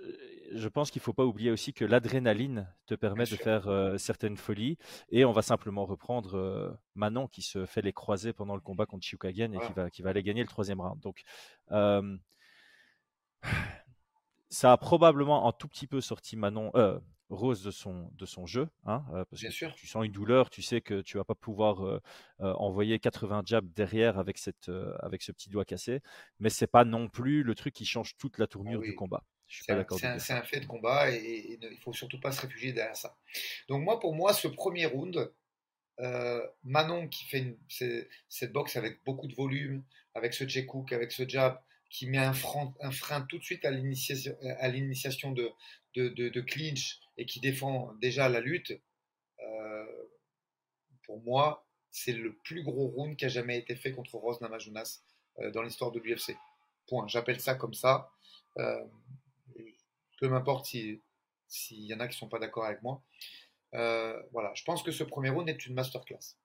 pense 0.68 0.92
qu'il 0.92 1.00
ne 1.00 1.04
faut 1.04 1.14
pas 1.14 1.26
oublier 1.26 1.52
aussi 1.52 1.74
que 1.74 1.86
l'adrénaline 1.86 2.68
te 2.86 2.96
permet 2.96 3.26
de 3.26 3.36
faire 3.36 3.68
euh, 3.68 3.98
certaines 3.98 4.38
folies. 4.38 4.78
Et 5.10 5.26
on 5.26 5.32
va 5.32 5.42
simplement 5.42 5.86
reprendre 5.86 6.38
euh, 6.38 6.72
Manon 6.96 7.28
qui 7.28 7.42
se 7.42 7.66
fait 7.66 7.82
les 7.82 7.94
croiser 7.94 8.34
pendant 8.34 8.56
le 8.56 8.62
combat 8.62 8.86
contre 8.86 9.06
Chiukagen 9.06 9.54
et 9.54 9.60
qui, 9.60 9.74
va, 9.74 9.90
qui 9.90 10.02
va 10.02 10.12
aller 10.12 10.24
gagner 10.24 10.42
le 10.42 10.48
troisième 10.48 10.82
round. 10.82 11.00
Donc, 11.02 11.24
euh, 11.72 12.18
ça 14.50 14.72
a 14.72 14.78
probablement 14.78 15.48
un 15.48 15.52
tout 15.52 15.68
petit 15.68 15.88
peu 15.88 16.02
sorti 16.02 16.36
Manon, 16.36 16.72
Rose 17.30 17.64
de 17.64 17.72
son, 17.72 18.12
de 18.14 18.26
son 18.26 18.46
jeu. 18.46 18.70
Hein, 18.86 19.04
parce 19.12 19.42
Bien 19.42 19.50
que 19.50 19.56
sûr. 19.56 19.74
tu 19.74 19.88
sens 19.88 20.06
une 20.06 20.12
douleur, 20.12 20.52
tu 20.52 20.62
sais 20.62 20.82
que 20.82 21.02
tu 21.02 21.18
vas 21.18 21.24
pas 21.24 21.34
pouvoir 21.34 22.02
envoyer 22.40 23.00
80 23.00 23.44
jabs 23.46 23.68
derrière 23.74 24.20
avec, 24.20 24.38
cette, 24.38 24.72
avec 25.00 25.24
ce 25.24 25.32
petit 25.32 25.50
doigt 25.50 25.66
cassé. 25.66 26.02
Mais 26.40 26.50
c'est 26.50 26.68
pas 26.68 26.86
non 26.86 27.08
plus 27.08 27.42
le 27.44 27.56
truc 27.56 27.74
qui 27.74 27.86
change 27.86 28.16
toute 28.18 28.38
la 28.38 28.48
tournure 28.48 28.82
du 28.82 28.94
combat. 28.96 29.24
C'est 29.48 29.72
un, 29.72 30.44
fait 30.44 30.60
de 30.60 30.66
combat 30.66 31.12
et, 31.12 31.52
il 31.52 31.60
ne 31.60 31.76
faut 31.78 31.94
surtout 31.94 32.20
pas 32.20 32.32
se 32.32 32.42
réfugier 32.42 32.74
derrière 32.74 32.96
ça. 32.96 33.18
Donc 33.68 33.84
moi, 33.84 34.00
pour 34.00 34.16
moi, 34.16 34.34
ce 34.34 34.48
premier 34.48 34.86
round, 34.86 35.32
euh, 36.00 36.46
Manon 36.64 37.08
qui 37.08 37.26
fait 37.26 37.58
cette 38.28 38.52
boxe 38.52 38.76
avec 38.76 39.04
beaucoup 39.06 39.28
de 39.28 39.36
volume, 39.36 39.84
avec 40.14 40.34
ce 40.34 40.48
j 40.48 40.68
avec 40.92 41.12
ce 41.12 41.28
jab, 41.28 41.60
qui 41.90 42.08
met 42.08 42.18
un 42.18 42.34
frein, 42.34 42.74
un 42.82 42.92
frein 42.92 43.22
tout 43.22 43.38
de 43.38 43.44
suite 43.44 43.64
à 43.64 43.72
l'initiation 43.72 45.32
de, 45.32 45.52
de, 45.96 46.10
de, 46.10 46.42
clinch 46.42 47.00
et 47.18 47.26
qui 47.26 47.40
défend 47.40 47.94
déjà 48.02 48.28
la 48.28 48.42
lutte, 48.42 48.74
euh, 49.40 49.86
pour 51.04 51.22
moi, 51.22 51.66
c'est 51.92 52.12
le 52.12 52.36
plus 52.44 52.64
gros 52.64 52.88
round 52.88 53.16
qui 53.16 53.26
a 53.26 53.30
jamais 53.30 53.58
été 53.58 53.76
fait 53.76 53.92
contre 53.92 54.16
Rose 54.16 54.42
Namajunas 54.42 55.04
euh, 55.40 55.52
dans 55.52 55.62
l'histoire 55.62 55.92
de 55.92 56.00
l'UFC. 56.00 56.36
Point. 56.88 57.08
J'appelle 57.08 57.40
ça 57.40 57.56
comme 57.56 57.74
ça 57.74 58.12
peu 60.18 60.28
m'importe 60.28 60.66
s'il 60.66 61.02
y 61.70 61.94
en 61.94 62.00
a 62.00 62.08
qui 62.08 62.16
ne 62.16 62.20
sont 62.20 62.30
pas 62.30 62.40
d'accord 62.40 62.66
avec 62.66 62.82
moi. 62.82 63.02
Euh, 63.74 64.22
voilà, 64.32 64.54
je 64.56 64.64
pense 64.64 64.84
que 64.84 64.92
ce 64.92 65.04
premier 65.04 65.30
round 65.30 65.50
est 65.50 65.66
une 65.66 65.74
masterclass. 65.74 66.38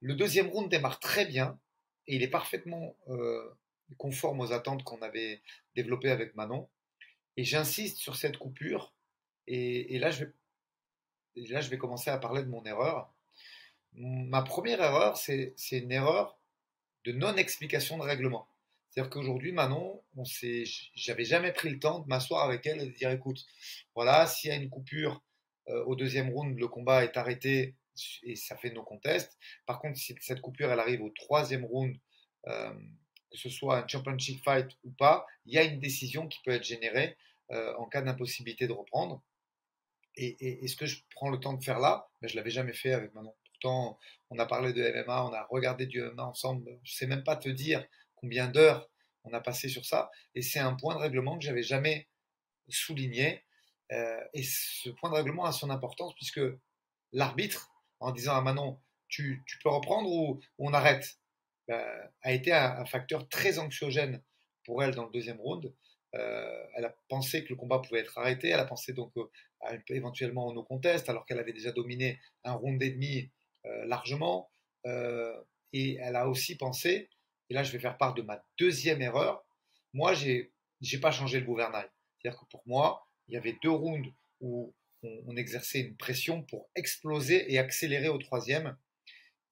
Le 0.00 0.14
deuxième 0.14 0.48
round 0.48 0.70
démarre 0.70 1.00
très 1.00 1.24
bien 1.24 1.58
et 2.06 2.16
il 2.16 2.22
est 2.22 2.28
parfaitement 2.28 2.96
euh, 3.08 3.48
conforme 3.96 4.40
aux 4.40 4.52
attentes 4.52 4.84
qu'on 4.84 5.00
avait 5.02 5.42
développées 5.74 6.10
avec 6.10 6.34
Manon. 6.34 6.68
Et 7.36 7.44
j'insiste 7.44 7.98
sur 7.98 8.16
cette 8.16 8.38
coupure. 8.38 8.92
Et, 9.46 9.98
là, 9.98 10.10
je 10.10 10.24
vais, 10.24 10.32
là, 11.48 11.60
je 11.60 11.70
vais 11.70 11.78
commencer 11.78 12.10
à 12.10 12.18
parler 12.18 12.42
de 12.42 12.48
mon 12.48 12.64
erreur. 12.64 13.12
Ma 13.94 14.42
première 14.42 14.82
erreur, 14.82 15.16
c'est 15.16 15.54
une 15.70 15.92
erreur 15.92 16.38
de 17.04 17.12
non-explication 17.12 17.96
de 17.96 18.02
règlement. 18.02 18.46
C'est-à-dire 18.90 19.10
qu'aujourd'hui, 19.10 19.52
Manon, 19.52 20.02
on 20.16 20.24
s'est, 20.24 20.64
j'avais 20.94 21.24
jamais 21.24 21.52
pris 21.52 21.68
le 21.70 21.78
temps 21.78 22.00
de 22.00 22.06
m'asseoir 22.08 22.44
avec 22.44 22.66
elle 22.66 22.80
et 22.80 22.86
de 22.86 22.92
dire, 22.92 23.10
écoute, 23.10 23.44
voilà, 23.94 24.26
s'il 24.26 24.50
y 24.50 24.52
a 24.52 24.56
une 24.56 24.70
coupure 24.70 25.22
euh, 25.68 25.84
au 25.84 25.94
deuxième 25.94 26.30
round, 26.30 26.58
le 26.58 26.68
combat 26.68 27.04
est 27.04 27.16
arrêté 27.16 27.76
et 28.22 28.36
ça 28.36 28.56
fait 28.56 28.70
nos 28.70 28.82
contests. 28.82 29.38
Par 29.66 29.80
contre, 29.80 29.98
si 29.98 30.14
cette 30.20 30.40
coupure 30.40 30.70
elle 30.70 30.80
arrive 30.80 31.02
au 31.02 31.10
troisième 31.10 31.64
round, 31.64 31.96
euh, 32.46 32.72
que 33.30 33.36
ce 33.36 33.50
soit 33.50 33.84
un 33.84 33.88
championship 33.88 34.42
fight 34.42 34.70
ou 34.84 34.90
pas, 34.92 35.26
il 35.44 35.54
y 35.54 35.58
a 35.58 35.64
une 35.64 35.80
décision 35.80 36.26
qui 36.26 36.38
peut 36.44 36.52
être 36.52 36.64
générée 36.64 37.16
euh, 37.50 37.74
en 37.76 37.86
cas 37.86 38.02
d'impossibilité 38.02 38.66
de 38.66 38.72
reprendre. 38.72 39.22
Et, 40.16 40.64
est-ce 40.64 40.76
que 40.76 40.86
je 40.86 41.02
prends 41.14 41.30
le 41.30 41.38
temps 41.38 41.52
de 41.52 41.62
faire 41.62 41.78
là 41.78 42.08
ben, 42.20 42.28
Je 42.28 42.36
l'avais 42.36 42.50
jamais 42.50 42.72
fait 42.72 42.92
avec 42.92 43.14
Manon. 43.14 43.34
Pourtant, 43.52 43.98
on 44.30 44.38
a 44.38 44.46
parlé 44.46 44.72
de 44.72 44.82
MMA, 44.82 45.24
on 45.24 45.32
a 45.32 45.44
regardé 45.44 45.86
du 45.86 46.02
MMA 46.02 46.24
ensemble. 46.24 46.78
Je 46.82 46.94
sais 46.94 47.06
même 47.06 47.24
pas 47.24 47.36
te 47.36 47.48
dire 47.48 47.84
combien 48.20 48.48
d'heures 48.48 48.88
on 49.24 49.32
a 49.32 49.40
passé 49.40 49.68
sur 49.68 49.84
ça. 49.84 50.10
Et 50.34 50.42
c'est 50.42 50.58
un 50.58 50.74
point 50.74 50.94
de 50.94 51.00
règlement 51.00 51.38
que 51.38 51.44
j'avais 51.44 51.62
jamais 51.62 52.08
souligné. 52.68 53.44
Euh, 53.92 54.20
et 54.34 54.42
ce 54.42 54.90
point 54.90 55.10
de 55.10 55.14
règlement 55.14 55.44
a 55.44 55.52
son 55.52 55.70
importance 55.70 56.14
puisque 56.14 56.40
l'arbitre, 57.12 57.70
en 58.00 58.12
disant 58.12 58.36
à 58.36 58.40
Manon, 58.40 58.80
tu, 59.08 59.42
peux 59.62 59.70
reprendre 59.70 60.10
ou, 60.10 60.40
on 60.58 60.74
arrête, 60.74 61.18
ben, 61.66 61.82
a 62.22 62.32
été 62.32 62.52
un, 62.52 62.84
facteur 62.84 63.28
très 63.28 63.58
anxiogène 63.58 64.22
pour 64.64 64.82
elle 64.82 64.94
dans 64.94 65.04
le 65.04 65.10
deuxième 65.10 65.40
round. 65.40 65.72
Euh, 66.14 66.66
elle 66.74 66.84
a 66.84 66.94
pensé 67.08 67.44
que 67.44 67.50
le 67.50 67.56
combat 67.56 67.80
pouvait 67.80 68.00
être 68.00 68.16
arrêté, 68.18 68.48
elle 68.48 68.60
a 68.60 68.64
pensé 68.64 68.92
donc 68.92 69.12
euh, 69.16 69.78
éventuellement 69.88 70.46
au 70.46 70.54
no 70.54 70.62
contest, 70.62 71.08
alors 71.08 71.24
qu'elle 71.26 71.38
avait 71.38 71.52
déjà 71.52 71.72
dominé 71.72 72.20
un 72.44 72.52
round 72.52 72.82
et 72.82 72.90
demi 72.90 73.30
largement. 73.84 74.50
et 75.74 75.96
elle 76.00 76.16
a 76.16 76.28
aussi 76.28 76.56
pensé, 76.56 77.10
et 77.50 77.54
là 77.54 77.62
je 77.62 77.72
vais 77.72 77.78
faire 77.78 77.96
part 77.96 78.14
de 78.14 78.22
ma 78.22 78.42
deuxième 78.58 79.02
erreur, 79.02 79.44
moi 79.92 80.14
j'ai 80.14 80.52
n'ai 80.80 80.98
pas 80.98 81.10
changé 81.10 81.40
le 81.40 81.46
gouvernail. 81.46 81.88
C'est-à-dire 82.18 82.40
que 82.40 82.46
pour 82.46 82.62
moi, 82.66 83.06
il 83.28 83.34
y 83.34 83.36
avait 83.36 83.56
deux 83.62 83.70
rounds 83.70 84.08
où 84.40 84.74
on, 85.02 85.36
exerçait 85.36 85.80
une 85.80 85.96
pression 85.96 86.42
pour 86.42 86.68
exploser 86.74 87.52
et 87.52 87.58
accélérer 87.58 88.08
au 88.08 88.18
troisième. 88.18 88.76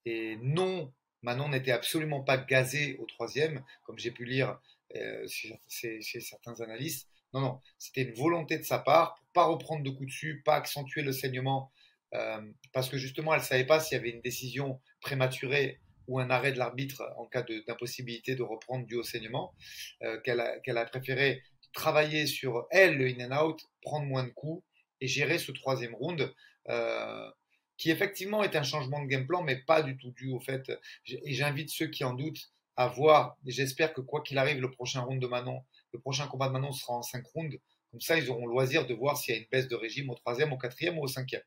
Et 0.04 0.36
non, 0.42 0.92
Manon 1.22 1.48
n'était 1.48 1.72
absolument 1.72 2.22
pas 2.22 2.36
gazé 2.36 2.96
au 2.98 3.06
troisième, 3.06 3.64
comme 3.84 3.98
j'ai 3.98 4.10
pu 4.10 4.24
lire 4.24 4.58
euh, 4.96 5.26
chez, 5.68 6.00
certains 6.20 6.60
analystes. 6.60 7.08
Non, 7.32 7.40
non, 7.40 7.60
c'était 7.78 8.02
une 8.02 8.14
volonté 8.14 8.58
de 8.58 8.64
sa 8.64 8.78
part 8.78 9.14
pour 9.16 9.26
pas 9.32 9.44
reprendre 9.44 9.82
de 9.82 9.90
coups 9.90 10.06
dessus, 10.06 10.42
pas 10.44 10.56
accentuer 10.56 11.02
le 11.02 11.12
saignement, 11.12 11.70
euh, 12.14 12.40
parce 12.72 12.88
que 12.88 12.96
justement, 12.96 13.34
elle 13.34 13.42
savait 13.42 13.66
pas 13.66 13.80
s'il 13.80 13.96
y 13.96 14.00
avait 14.00 14.10
une 14.10 14.20
décision 14.20 14.80
prématurée 15.00 15.80
ou 16.08 16.18
un 16.18 16.30
arrêt 16.30 16.52
de 16.52 16.58
l'arbitre 16.58 17.02
en 17.16 17.26
cas 17.26 17.42
d'impossibilité 17.42 18.34
de, 18.34 18.42
reprendre 18.42 18.86
du 18.86 18.96
haut 18.96 19.02
saignement, 19.02 19.54
euh, 20.02 20.20
qu'elle 20.20 20.40
a, 20.40 20.84
préféré 20.84 21.42
travailler 21.72 22.26
sur 22.26 22.66
elle, 22.70 22.96
le 22.96 23.06
in 23.06 23.30
and 23.30 23.44
out, 23.44 23.60
prendre 23.82 24.06
moins 24.06 24.24
de 24.24 24.30
coups 24.30 24.64
et 25.00 25.08
gérer 25.08 25.38
ce 25.38 25.52
troisième 25.52 25.94
round. 25.94 26.32
Euh, 26.68 27.30
qui 27.76 27.90
effectivement 27.90 28.42
est 28.42 28.56
un 28.56 28.62
changement 28.62 29.02
de 29.02 29.06
game 29.06 29.26
plan, 29.26 29.42
mais 29.42 29.56
pas 29.56 29.82
du 29.82 29.98
tout 29.98 30.10
dû 30.12 30.30
au 30.30 30.40
fait. 30.40 30.72
Et 31.06 31.34
j'invite 31.34 31.68
ceux 31.68 31.88
qui 31.88 32.04
en 32.04 32.14
doutent 32.14 32.50
à 32.76 32.88
voir. 32.88 33.36
J'espère 33.44 33.92
que 33.92 34.00
quoi 34.00 34.22
qu'il 34.22 34.38
arrive, 34.38 34.60
le 34.60 34.70
prochain 34.70 35.02
round 35.02 35.20
de 35.20 35.26
Manon, 35.26 35.62
le 35.92 36.00
prochain 36.00 36.26
combat 36.26 36.48
de 36.48 36.52
Manon 36.52 36.72
sera 36.72 36.94
en 36.94 37.02
5 37.02 37.24
rounds. 37.34 37.58
Comme 37.90 38.00
ça, 38.00 38.18
ils 38.18 38.30
auront 38.30 38.46
loisir 38.46 38.86
de 38.86 38.94
voir 38.94 39.16
s'il 39.16 39.34
y 39.34 39.38
a 39.38 39.40
une 39.40 39.46
baisse 39.50 39.68
de 39.68 39.76
régime 39.76 40.10
au 40.10 40.14
troisième, 40.14 40.52
au 40.52 40.58
quatrième 40.58 40.98
ou 40.98 41.02
au 41.04 41.06
cinquième. 41.06 41.42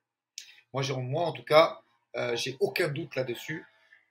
Moi, 0.73 0.83
moi 0.97 1.25
en 1.25 1.31
tout 1.31 1.43
cas, 1.43 1.79
euh, 2.15 2.35
j'ai 2.35 2.57
aucun 2.59 2.87
doute 2.89 3.15
là-dessus. 3.15 3.65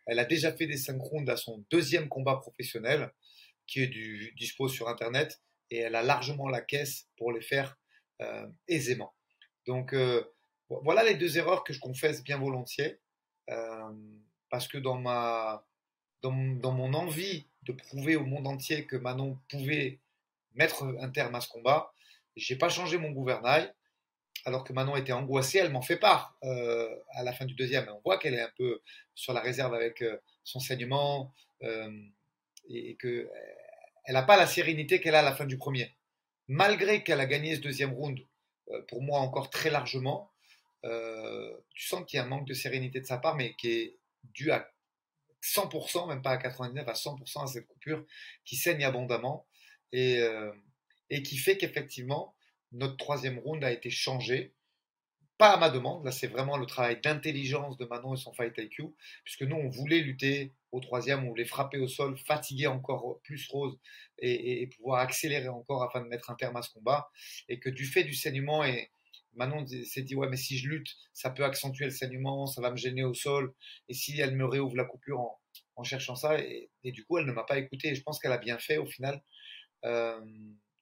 Elle 0.08 0.18
a 0.18 0.24
déjà 0.24 0.52
fait 0.52 0.66
des 0.66 0.78
5 0.78 1.00
rounds 1.00 1.30
à 1.30 1.36
son 1.36 1.64
deuxième 1.70 2.08
combat 2.08 2.36
professionnel, 2.36 3.12
qui 3.66 3.82
est 3.82 3.86
du, 3.86 4.32
dispo 4.36 4.66
sur 4.66 4.88
Internet 4.88 5.40
et 5.70 5.78
elle 5.78 5.94
a 5.94 6.02
largement 6.02 6.48
la 6.48 6.62
caisse 6.62 7.08
pour 7.18 7.30
les 7.30 7.42
faire 7.42 7.78
euh, 8.22 8.48
aisément. 8.66 9.14
Donc 9.66 9.92
euh, 9.92 10.24
voilà 10.70 11.04
les 11.04 11.14
deux 11.14 11.36
erreurs 11.36 11.62
que 11.62 11.74
je 11.74 11.80
confesse 11.80 12.24
bien 12.24 12.38
volontiers, 12.38 12.98
euh, 13.50 13.92
parce 14.50 14.66
que 14.66 14.78
dans, 14.78 14.96
ma, 14.96 15.66
dans, 16.22 16.32
dans, 16.32 16.72
mon 16.72 16.94
envie 16.94 17.46
de 17.62 17.72
prouver 17.72 18.16
au 18.16 18.24
monde 18.24 18.46
entier 18.46 18.86
que 18.86 18.96
Manon 18.96 19.38
pouvait 19.50 20.00
mettre 20.54 20.84
un 21.00 21.10
terme 21.10 21.34
à 21.34 21.42
ce 21.42 21.48
combat, 21.48 21.92
j'ai 22.34 22.56
pas 22.56 22.70
changé 22.70 22.96
mon 22.96 23.10
gouvernail, 23.10 23.72
alors 24.44 24.64
que 24.64 24.72
Manon 24.72 24.96
était 24.96 25.12
angoissée, 25.12 25.58
elle 25.58 25.70
m'en 25.70 25.82
fait 25.82 25.96
part 25.96 26.38
à 26.42 27.22
la 27.22 27.32
fin 27.32 27.44
du 27.44 27.54
deuxième. 27.54 27.88
On 27.88 28.00
voit 28.04 28.18
qu'elle 28.18 28.34
est 28.34 28.40
un 28.40 28.52
peu 28.56 28.80
sur 29.14 29.32
la 29.32 29.40
réserve 29.40 29.74
avec 29.74 30.04
son 30.44 30.60
saignement 30.60 31.32
et, 31.62 32.90
et 32.90 32.94
que 32.96 33.28
elle 34.08 34.14
n'a 34.14 34.22
pas 34.22 34.38
la 34.38 34.46
sérénité 34.46 35.00
qu'elle 35.00 35.14
a 35.14 35.20
à 35.20 35.22
la 35.22 35.34
fin 35.34 35.44
du 35.44 35.58
premier. 35.58 35.94
Malgré 36.48 37.04
qu'elle 37.04 37.20
a 37.20 37.26
gagné 37.26 37.54
ce 37.56 37.60
deuxième 37.60 37.92
round, 37.92 38.18
euh, 38.70 38.80
pour 38.88 39.02
moi 39.02 39.20
encore 39.20 39.50
très 39.50 39.68
largement, 39.68 40.32
euh, 40.84 41.54
tu 41.74 41.86
sens 41.86 42.04
qu'il 42.06 42.16
y 42.16 42.20
a 42.20 42.24
un 42.24 42.28
manque 42.28 42.48
de 42.48 42.54
sérénité 42.54 43.00
de 43.00 43.06
sa 43.06 43.18
part, 43.18 43.36
mais 43.36 43.54
qui 43.56 43.68
est 43.68 43.98
dû 44.32 44.50
à 44.50 44.72
100%, 45.42 46.08
même 46.08 46.22
pas 46.22 46.30
à 46.30 46.38
99, 46.38 46.88
à 46.88 46.94
100% 46.94 47.44
à 47.44 47.46
cette 47.46 47.66
coupure 47.66 48.02
qui 48.46 48.56
saigne 48.56 48.82
abondamment 48.82 49.46
et, 49.92 50.20
euh, 50.20 50.52
et 51.10 51.22
qui 51.22 51.36
fait 51.36 51.58
qu'effectivement, 51.58 52.34
notre 52.72 52.96
troisième 52.96 53.38
round 53.38 53.62
a 53.64 53.72
été 53.72 53.90
changé. 53.90 54.54
Pas 55.38 55.52
à 55.52 55.56
ma 55.56 55.70
demande, 55.70 56.04
là 56.04 56.10
c'est 56.10 56.26
vraiment 56.26 56.56
le 56.56 56.66
travail 56.66 57.00
d'intelligence 57.00 57.76
de 57.76 57.84
Manon 57.86 58.14
et 58.14 58.16
son 58.16 58.32
fight 58.32 58.58
IQ, 58.58 58.86
puisque 59.22 59.42
nous 59.42 59.56
on 59.56 59.68
voulait 59.68 60.00
lutter 60.00 60.52
au 60.72 60.80
troisième, 60.80 61.24
on 61.24 61.28
voulait 61.28 61.44
frapper 61.44 61.78
au 61.78 61.86
sol, 61.86 62.18
fatiguer 62.18 62.66
encore 62.66 63.20
plus 63.22 63.48
Rose 63.48 63.78
et, 64.18 64.68
pouvoir 64.76 65.00
accélérer 65.00 65.48
encore 65.48 65.84
afin 65.84 66.00
de 66.00 66.08
mettre 66.08 66.30
un 66.30 66.34
terme 66.34 66.56
à 66.56 66.62
ce 66.62 66.70
combat, 66.72 67.08
et 67.48 67.60
que 67.60 67.70
du 67.70 67.86
fait 67.86 68.02
du 68.02 68.14
saignement, 68.14 68.64
et 68.64 68.90
Manon 69.34 69.64
s'est 69.66 70.02
dit 70.02 70.16
ouais 70.16 70.28
mais 70.28 70.36
si 70.36 70.58
je 70.58 70.68
lutte, 70.68 70.88
ça 71.12 71.30
peut 71.30 71.44
accentuer 71.44 71.84
le 71.84 71.92
saignement, 71.92 72.46
ça 72.46 72.60
va 72.60 72.72
me 72.72 72.76
gêner 72.76 73.04
au 73.04 73.14
sol, 73.14 73.54
et 73.88 73.94
si 73.94 74.18
elle 74.20 74.34
me 74.34 74.44
réouvre 74.44 74.74
la 74.74 74.84
coupure 74.84 75.20
en, 75.76 75.84
cherchant 75.84 76.16
ça, 76.16 76.40
et, 76.40 76.68
du 76.82 77.04
coup 77.04 77.18
elle 77.18 77.26
ne 77.26 77.32
m'a 77.32 77.44
pas 77.44 77.58
écouté, 77.58 77.88
et 77.88 77.94
je 77.94 78.02
pense 78.02 78.18
qu'elle 78.18 78.32
a 78.32 78.38
bien 78.38 78.58
fait 78.58 78.78
au 78.78 78.86
final, 78.86 79.22
euh, 79.84 80.20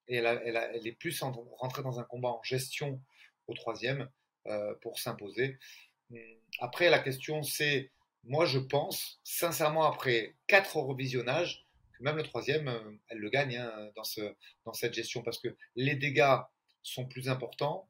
et 0.09 0.17
elle, 0.17 0.87
est 0.87 0.99
plus 0.99 1.23
rentrée 1.23 1.83
dans 1.83 2.01
un 2.01 2.05
combat 2.05 2.31
en 2.31 2.43
gestion 2.43 3.01
au 3.47 3.55
troisième. 3.55 4.09
Euh, 4.49 4.75
pour 4.81 5.01
s'imposer. 5.01 5.59
Hum, 6.13 6.19
après, 6.61 6.89
la 6.89 7.01
question, 7.01 7.43
c'est, 7.43 7.91
moi, 8.23 8.47
je 8.47 8.61
pense, 8.61 9.21
sincèrement, 9.25 9.85
après 9.85 10.37
quatre 10.47 10.77
revisionnages, 10.77 11.67
que 11.99 12.05
même 12.05 12.17
le 12.17 12.23
troisième, 12.23 12.69
euh, 12.69 12.93
elle 13.09 13.19
le 13.19 13.29
gagne 13.29 13.57
hein, 13.57 13.91
dans, 13.97 14.05
ce, 14.05 14.21
dans 14.65 14.73
cette 14.73 14.95
gestion, 14.95 15.23
parce 15.23 15.41
que 15.41 15.49
les 15.75 15.97
dégâts 15.97 16.37
sont 16.85 17.07
plus 17.07 17.29
importants. 17.29 17.89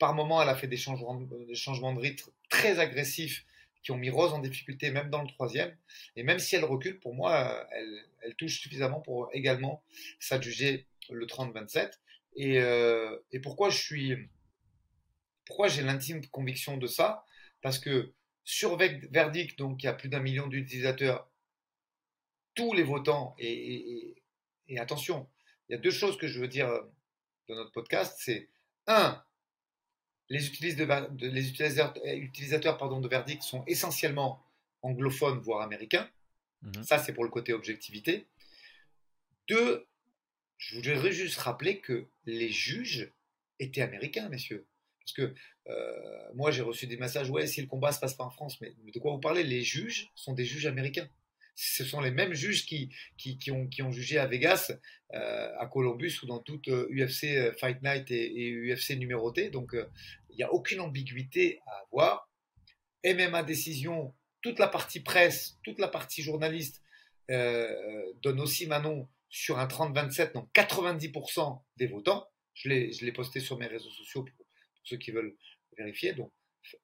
Par 0.00 0.14
moment, 0.14 0.42
elle 0.42 0.48
a 0.48 0.56
fait 0.56 0.66
des 0.66 0.76
changements, 0.76 1.14
de 1.14 2.00
rythme 2.00 2.32
très 2.48 2.80
agressifs 2.80 3.46
qui 3.84 3.92
ont 3.92 3.96
mis 3.96 4.10
Rose 4.10 4.32
en 4.32 4.40
difficulté, 4.40 4.90
même 4.90 5.10
dans 5.10 5.22
le 5.22 5.28
troisième. 5.28 5.76
Et 6.16 6.24
même 6.24 6.40
si 6.40 6.56
elle 6.56 6.64
recule, 6.64 6.98
pour 6.98 7.14
moi, 7.14 7.64
elle, 7.70 8.04
elle 8.22 8.34
touche 8.34 8.58
suffisamment 8.60 9.00
pour 9.00 9.30
également 9.32 9.84
s'adjuger 10.18 10.88
le 11.10 11.26
30-27. 11.26 11.90
Et, 12.36 12.58
euh, 12.58 13.16
et 13.32 13.40
pourquoi 13.40 13.70
je 13.70 13.78
suis 13.78 14.28
pourquoi 15.46 15.68
j'ai 15.68 15.82
l'intime 15.82 16.26
conviction 16.26 16.76
de 16.76 16.86
ça? 16.86 17.24
Parce 17.62 17.78
que 17.78 18.12
sur 18.44 18.76
Verdict, 18.76 19.58
donc 19.58 19.82
il 19.82 19.86
y 19.86 19.88
a 19.88 19.92
plus 19.94 20.08
d'un 20.08 20.20
million 20.20 20.46
d'utilisateurs, 20.46 21.30
tous 22.54 22.72
les 22.74 22.82
votants, 22.82 23.34
et, 23.38 24.16
attention, 24.76 25.28
il 25.68 25.72
y 25.72 25.74
a 25.76 25.78
deux 25.78 25.90
choses 25.90 26.18
que 26.18 26.26
je 26.26 26.40
veux 26.40 26.48
dire 26.48 26.68
dans 27.48 27.54
notre 27.54 27.72
podcast, 27.72 28.16
c'est 28.20 28.48
un, 28.86 29.22
les, 30.28 30.46
utilisateurs, 30.46 31.10
les 31.14 31.48
utilisateurs, 31.48 32.76
pardon, 32.76 33.00
de 33.00 33.08
Verdict 33.08 33.42
sont 33.42 33.64
essentiellement 33.66 34.44
anglophones, 34.82 35.38
voire 35.38 35.62
américains. 35.62 36.08
Mhm. 36.62 36.82
Ça, 36.82 36.98
c'est 36.98 37.12
pour 37.12 37.24
le 37.24 37.30
côté 37.30 37.52
objectivité. 37.52 38.26
Deux, 39.48 39.86
je 40.58 40.76
voudrais 40.76 41.12
juste 41.12 41.38
rappeler 41.38 41.80
que 41.80 42.08
les 42.24 42.50
juges 42.50 43.12
étaient 43.58 43.82
américains, 43.82 44.28
messieurs. 44.28 44.66
Parce 45.00 45.12
que 45.12 45.34
euh, 45.68 46.32
moi, 46.34 46.50
j'ai 46.50 46.62
reçu 46.62 46.86
des 46.86 46.96
messages, 46.96 47.30
ouais, 47.30 47.46
si 47.46 47.60
le 47.60 47.66
combat 47.66 47.92
se 47.92 48.00
passe 48.00 48.14
pas 48.14 48.24
en 48.24 48.30
France, 48.30 48.60
mais 48.60 48.74
de 48.92 48.98
quoi 48.98 49.12
vous 49.12 49.20
parlez? 49.20 49.44
Les 49.44 49.62
juges 49.62 50.10
sont 50.14 50.32
des 50.32 50.44
juges 50.44 50.66
américains. 50.66 51.08
Ce 51.54 51.84
sont 51.84 52.00
les 52.00 52.10
mêmes 52.10 52.34
juges 52.34 52.66
qui, 52.66 52.90
qui, 53.16 53.50
ont, 53.50 53.66
qui 53.66 53.82
ont 53.82 53.90
jugé 53.90 54.18
à 54.18 54.26
Vegas, 54.26 54.72
euh, 55.14 55.52
à 55.58 55.66
Columbus 55.66 56.18
ou 56.22 56.26
dans 56.26 56.40
toute 56.40 56.68
UFC 56.68 57.24
euh, 57.24 57.52
Fight 57.54 57.82
Night 57.82 58.10
et, 58.10 58.52
UFC 58.52 58.90
numéroté. 58.96 59.48
Donc, 59.48 59.74
il 60.30 60.36
n'y 60.36 60.42
a 60.42 60.52
aucune 60.52 60.80
ambiguïté 60.80 61.60
à 61.66 61.82
avoir. 61.84 62.30
MMA 63.04 63.44
décision, 63.44 64.14
toute 64.42 64.58
la 64.58 64.68
partie 64.68 65.00
presse, 65.00 65.58
toute 65.62 65.78
la 65.78 65.88
partie 65.88 66.22
journaliste 66.22 66.82
donne 67.28 68.40
aussi 68.40 68.66
Manon 68.66 69.08
sur 69.28 69.58
un 69.58 69.66
30-27, 69.66 70.32
donc 70.32 70.48
90% 70.54 71.62
des 71.76 71.86
votants. 71.86 72.28
Je 72.54 72.68
l'ai 72.68 73.12
posté 73.12 73.40
sur 73.40 73.58
mes 73.58 73.66
réseaux 73.66 73.90
sociaux 73.90 74.24
pour, 74.24 74.46
ceux 74.82 74.96
qui 74.96 75.10
veulent 75.10 75.36
vérifier. 75.76 76.12
Donc, 76.14 76.32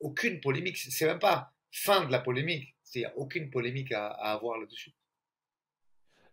aucune 0.01 0.40
polémique. 0.40 0.76
C'est 0.76 1.07
même 1.07 1.18
pas 1.18 1.53
fin 1.70 2.05
de 2.05 2.12
la 2.12 2.20
polémique. 2.20 2.74
Il 2.95 2.99
n'y 2.99 3.05
a 3.07 3.16
aucune 3.16 3.51
polémique 3.51 3.93
à, 3.93 4.09
avoir 4.09 4.59
là-dessus. 4.59 4.93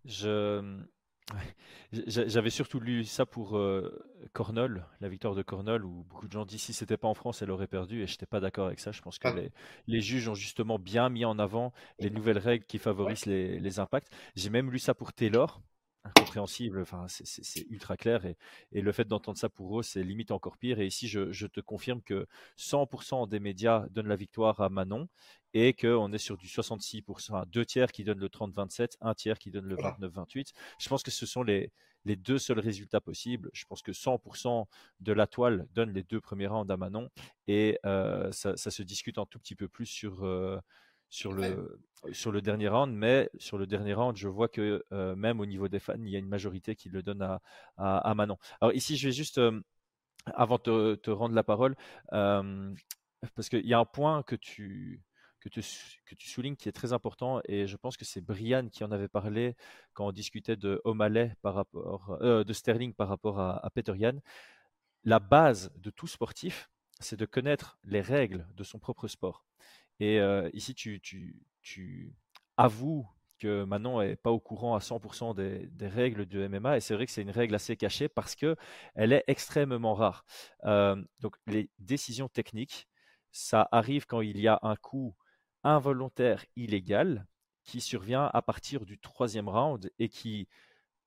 Je, 0.03 0.81
J'avais 1.91 2.49
surtout 2.49 2.79
lu 2.79 3.05
ça 3.05 3.25
pour 3.25 3.57
euh, 3.57 4.05
Cornell, 4.33 4.85
la 4.99 5.07
victoire 5.07 5.35
de 5.35 5.41
Cornell, 5.41 5.85
où 5.85 6.03
beaucoup 6.03 6.27
de 6.27 6.33
gens 6.33 6.45
disent 6.45 6.63
si 6.63 6.73
c'était 6.73 6.97
pas 6.97 7.07
en 7.07 7.13
France, 7.13 7.41
elle 7.41 7.51
aurait 7.51 7.67
perdu, 7.67 8.01
et 8.01 8.07
je 8.07 8.13
n'étais 8.13 8.25
pas 8.25 8.39
d'accord 8.39 8.67
avec 8.67 8.79
ça. 8.79 8.91
Je 8.91 9.01
pense 9.01 9.19
que 9.19 9.27
Ah, 9.27 9.33
les, 9.33 9.51
les 9.87 10.01
juges 10.01 10.27
ont 10.27 10.35
justement 10.35 10.79
bien 10.79 11.09
mis 11.09 11.23
en 11.23 11.39
avant 11.39 11.71
les 11.99 12.09
nouvelles 12.09 12.39
règles 12.39 12.65
qui 12.65 12.77
ouais, 12.77 12.83
favorisent 12.83 13.25
les, 13.25 13.59
les 13.59 13.79
impacts. 13.79 14.11
J'ai 14.35 14.49
même 14.49 14.69
lu 14.71 14.79
ça 14.79 14.93
pour 14.93 15.13
Taylor, 15.13 15.61
incompréhensible, 16.09 16.81
enfin, 16.81 17.05
c'est 17.07 17.65
ultra 17.69 17.97
clair, 17.97 18.25
et, 18.25 18.37
et 18.71 18.81
le 18.81 18.91
fait 18.91 19.07
d'entendre 19.07 19.37
ça 19.37 19.49
pour 19.49 19.67
Rose, 19.67 19.87
c'est 19.87 20.03
limite 20.03 20.31
encore 20.31 20.57
pire. 20.57 20.79
Et 20.79 20.87
ici, 20.87 21.07
je, 21.07 21.31
je 21.31 21.47
te 21.47 21.59
confirme 21.61 22.01
que 22.01 22.27
100% 22.57 23.27
des 23.27 23.39
médias 23.39 23.85
donnent 23.89 24.07
la 24.07 24.15
victoire 24.15 24.61
à 24.61 24.69
Manon, 24.69 25.07
et 25.53 25.73
qu'on 25.73 26.11
est 26.13 26.19
sur 26.19 26.37
du 26.37 26.47
66%, 26.47 27.03
enfin, 27.07 27.43
deux 27.47 27.65
tiers 27.65 27.91
qui 27.91 28.03
donnent 28.03 28.19
le 28.19 28.29
30-27, 28.29 28.97
un 29.01 29.13
tiers 29.13 29.39
qui 29.39 29.51
donne 29.51 29.65
le 29.65 29.75
voilà. 29.75 29.97
29-28. 29.99 30.51
Je 30.79 30.89
pense 30.89 31.01
que 31.01 31.11
ce 31.11 31.25
sont 31.25 31.43
les, 31.43 31.71
les 32.05 32.15
deux 32.15 32.37
seuls 32.37 32.59
résultats 32.59 33.01
possibles. 33.01 33.49
Je 33.53 33.65
pense 33.65 33.81
que 33.81 33.91
100% 33.91 34.65
de 34.99 35.13
la 35.13 35.27
toile 35.27 35.67
donne 35.73 35.91
les 35.91 36.03
deux 36.03 36.21
premiers 36.21 36.47
rounds 36.47 36.71
à 36.71 36.77
Manon 36.77 37.09
et 37.47 37.79
euh, 37.85 38.31
ça, 38.31 38.55
ça, 38.57 38.71
se 38.71 38.83
discute 38.83 39.17
un 39.17 39.25
tout 39.25 39.39
petit 39.39 39.55
peu 39.55 39.67
plus 39.67 39.87
sur, 39.87 40.23
euh, 40.23 40.59
sur, 41.09 41.33
Ouais, 41.37 41.49
le, 41.49 41.79
sur 42.11 42.31
le 42.31 42.41
dernier 42.41 42.67
round, 42.69 42.93
mais 42.93 43.29
sur 43.37 43.57
le 43.57 43.67
dernier 43.67 43.93
round, 43.93 44.15
je 44.17 44.27
vois 44.27 44.47
que 44.47 44.83
euh, 44.93 45.15
même 45.15 45.39
au 45.39 45.45
niveau 45.45 45.67
des 45.67 45.79
fans, 45.79 45.95
il 45.99 46.09
y 46.09 46.15
a 46.15 46.19
une 46.19 46.27
majorité 46.27 46.75
qui 46.75 46.89
le 46.89 47.03
donne 47.03 47.21
à, 47.21 47.41
à, 47.77 47.97
à 47.99 48.13
Manon. 48.15 48.37
Alors 48.61 48.73
ici, 48.73 48.97
je 48.97 49.07
vais 49.07 49.13
juste, 49.13 49.37
euh, 49.39 49.59
avant 50.33 50.57
de 50.57 50.61
te, 50.63 50.95
te, 50.95 51.11
rendre 51.11 51.35
la 51.35 51.43
parole, 51.43 51.75
euh, 52.13 52.73
parce 53.35 53.49
qu'il 53.49 53.65
y 53.65 53.73
a 53.73 53.79
un 53.79 53.85
point 53.85 54.23
que 54.23 54.35
tu, 54.35 55.03
que 55.39 55.49
que 55.49 56.15
tu 56.15 56.29
soulignes 56.29 56.55
qui 56.55 56.69
est 56.69 56.73
très 56.73 56.93
important 56.93 57.41
et 57.45 57.65
je 57.67 57.77
pense 57.77 57.97
que 57.97 58.05
c'est 58.05 58.21
Brian 58.21 58.67
qui 58.69 58.83
en 58.83 58.91
avait 58.91 59.07
parlé 59.07 59.55
quand 59.93 60.07
on 60.07 60.11
discutait 60.11 60.55
de 60.57 60.81
O'Malley 60.83 61.33
par 61.41 61.55
rapport 61.55 62.17
euh, 62.21 62.43
de 62.43 62.53
Sterling 62.53 62.93
par 62.93 63.07
rapport 63.07 63.39
à, 63.39 63.65
à 63.65 63.69
Peter 63.69 63.93
Yan. 63.97 64.19
La 65.03 65.19
base 65.19 65.71
de 65.77 65.89
tout 65.89 66.07
sportif, 66.07 66.69
c'est 66.99 67.17
de 67.17 67.25
connaître 67.25 67.77
les 67.83 68.01
règles 68.01 68.47
de 68.55 68.63
son 68.63 68.79
propre 68.79 69.07
sport. 69.07 69.45
Et 69.99 70.19
ici, 70.53 70.75
tu, 70.75 72.15
avoues 72.57 73.07
que 73.37 73.63
Manon 73.63 74.01
n'est 74.01 74.15
pas 74.15 74.31
au 74.31 74.39
courant 74.39 74.75
à 74.75 74.79
100% 74.79 75.33
des, 75.33 75.87
règles 75.87 76.25
du 76.25 76.39
MMA. 76.39 76.77
Et 76.77 76.79
c'est 76.81 76.93
vrai 76.93 77.05
que 77.05 77.11
c'est 77.11 77.21
une 77.21 77.31
règle 77.31 77.55
assez 77.55 77.75
cachée 77.75 78.09
parce 78.09 78.35
qu'elle 78.35 78.57
est 79.13 79.23
extrêmement 79.27 79.93
rare. 79.93 80.25
Donc, 80.63 81.35
les 81.47 81.69
décisions 81.79 82.29
techniques, 82.29 82.87
ça 83.31 83.67
arrive 83.71 84.05
quand 84.05 84.21
il 84.21 84.39
y 84.39 84.47
a 84.47 84.59
un 84.63 84.75
coup 84.75 85.15
involontaire 85.63 86.45
illégal 86.55 87.27
qui 87.63 87.81
survient 87.81 88.29
à 88.33 88.41
partir 88.41 88.85
du 88.85 88.97
troisième 88.97 89.49
round 89.49 89.91
et 89.99 90.09
qui 90.09 90.47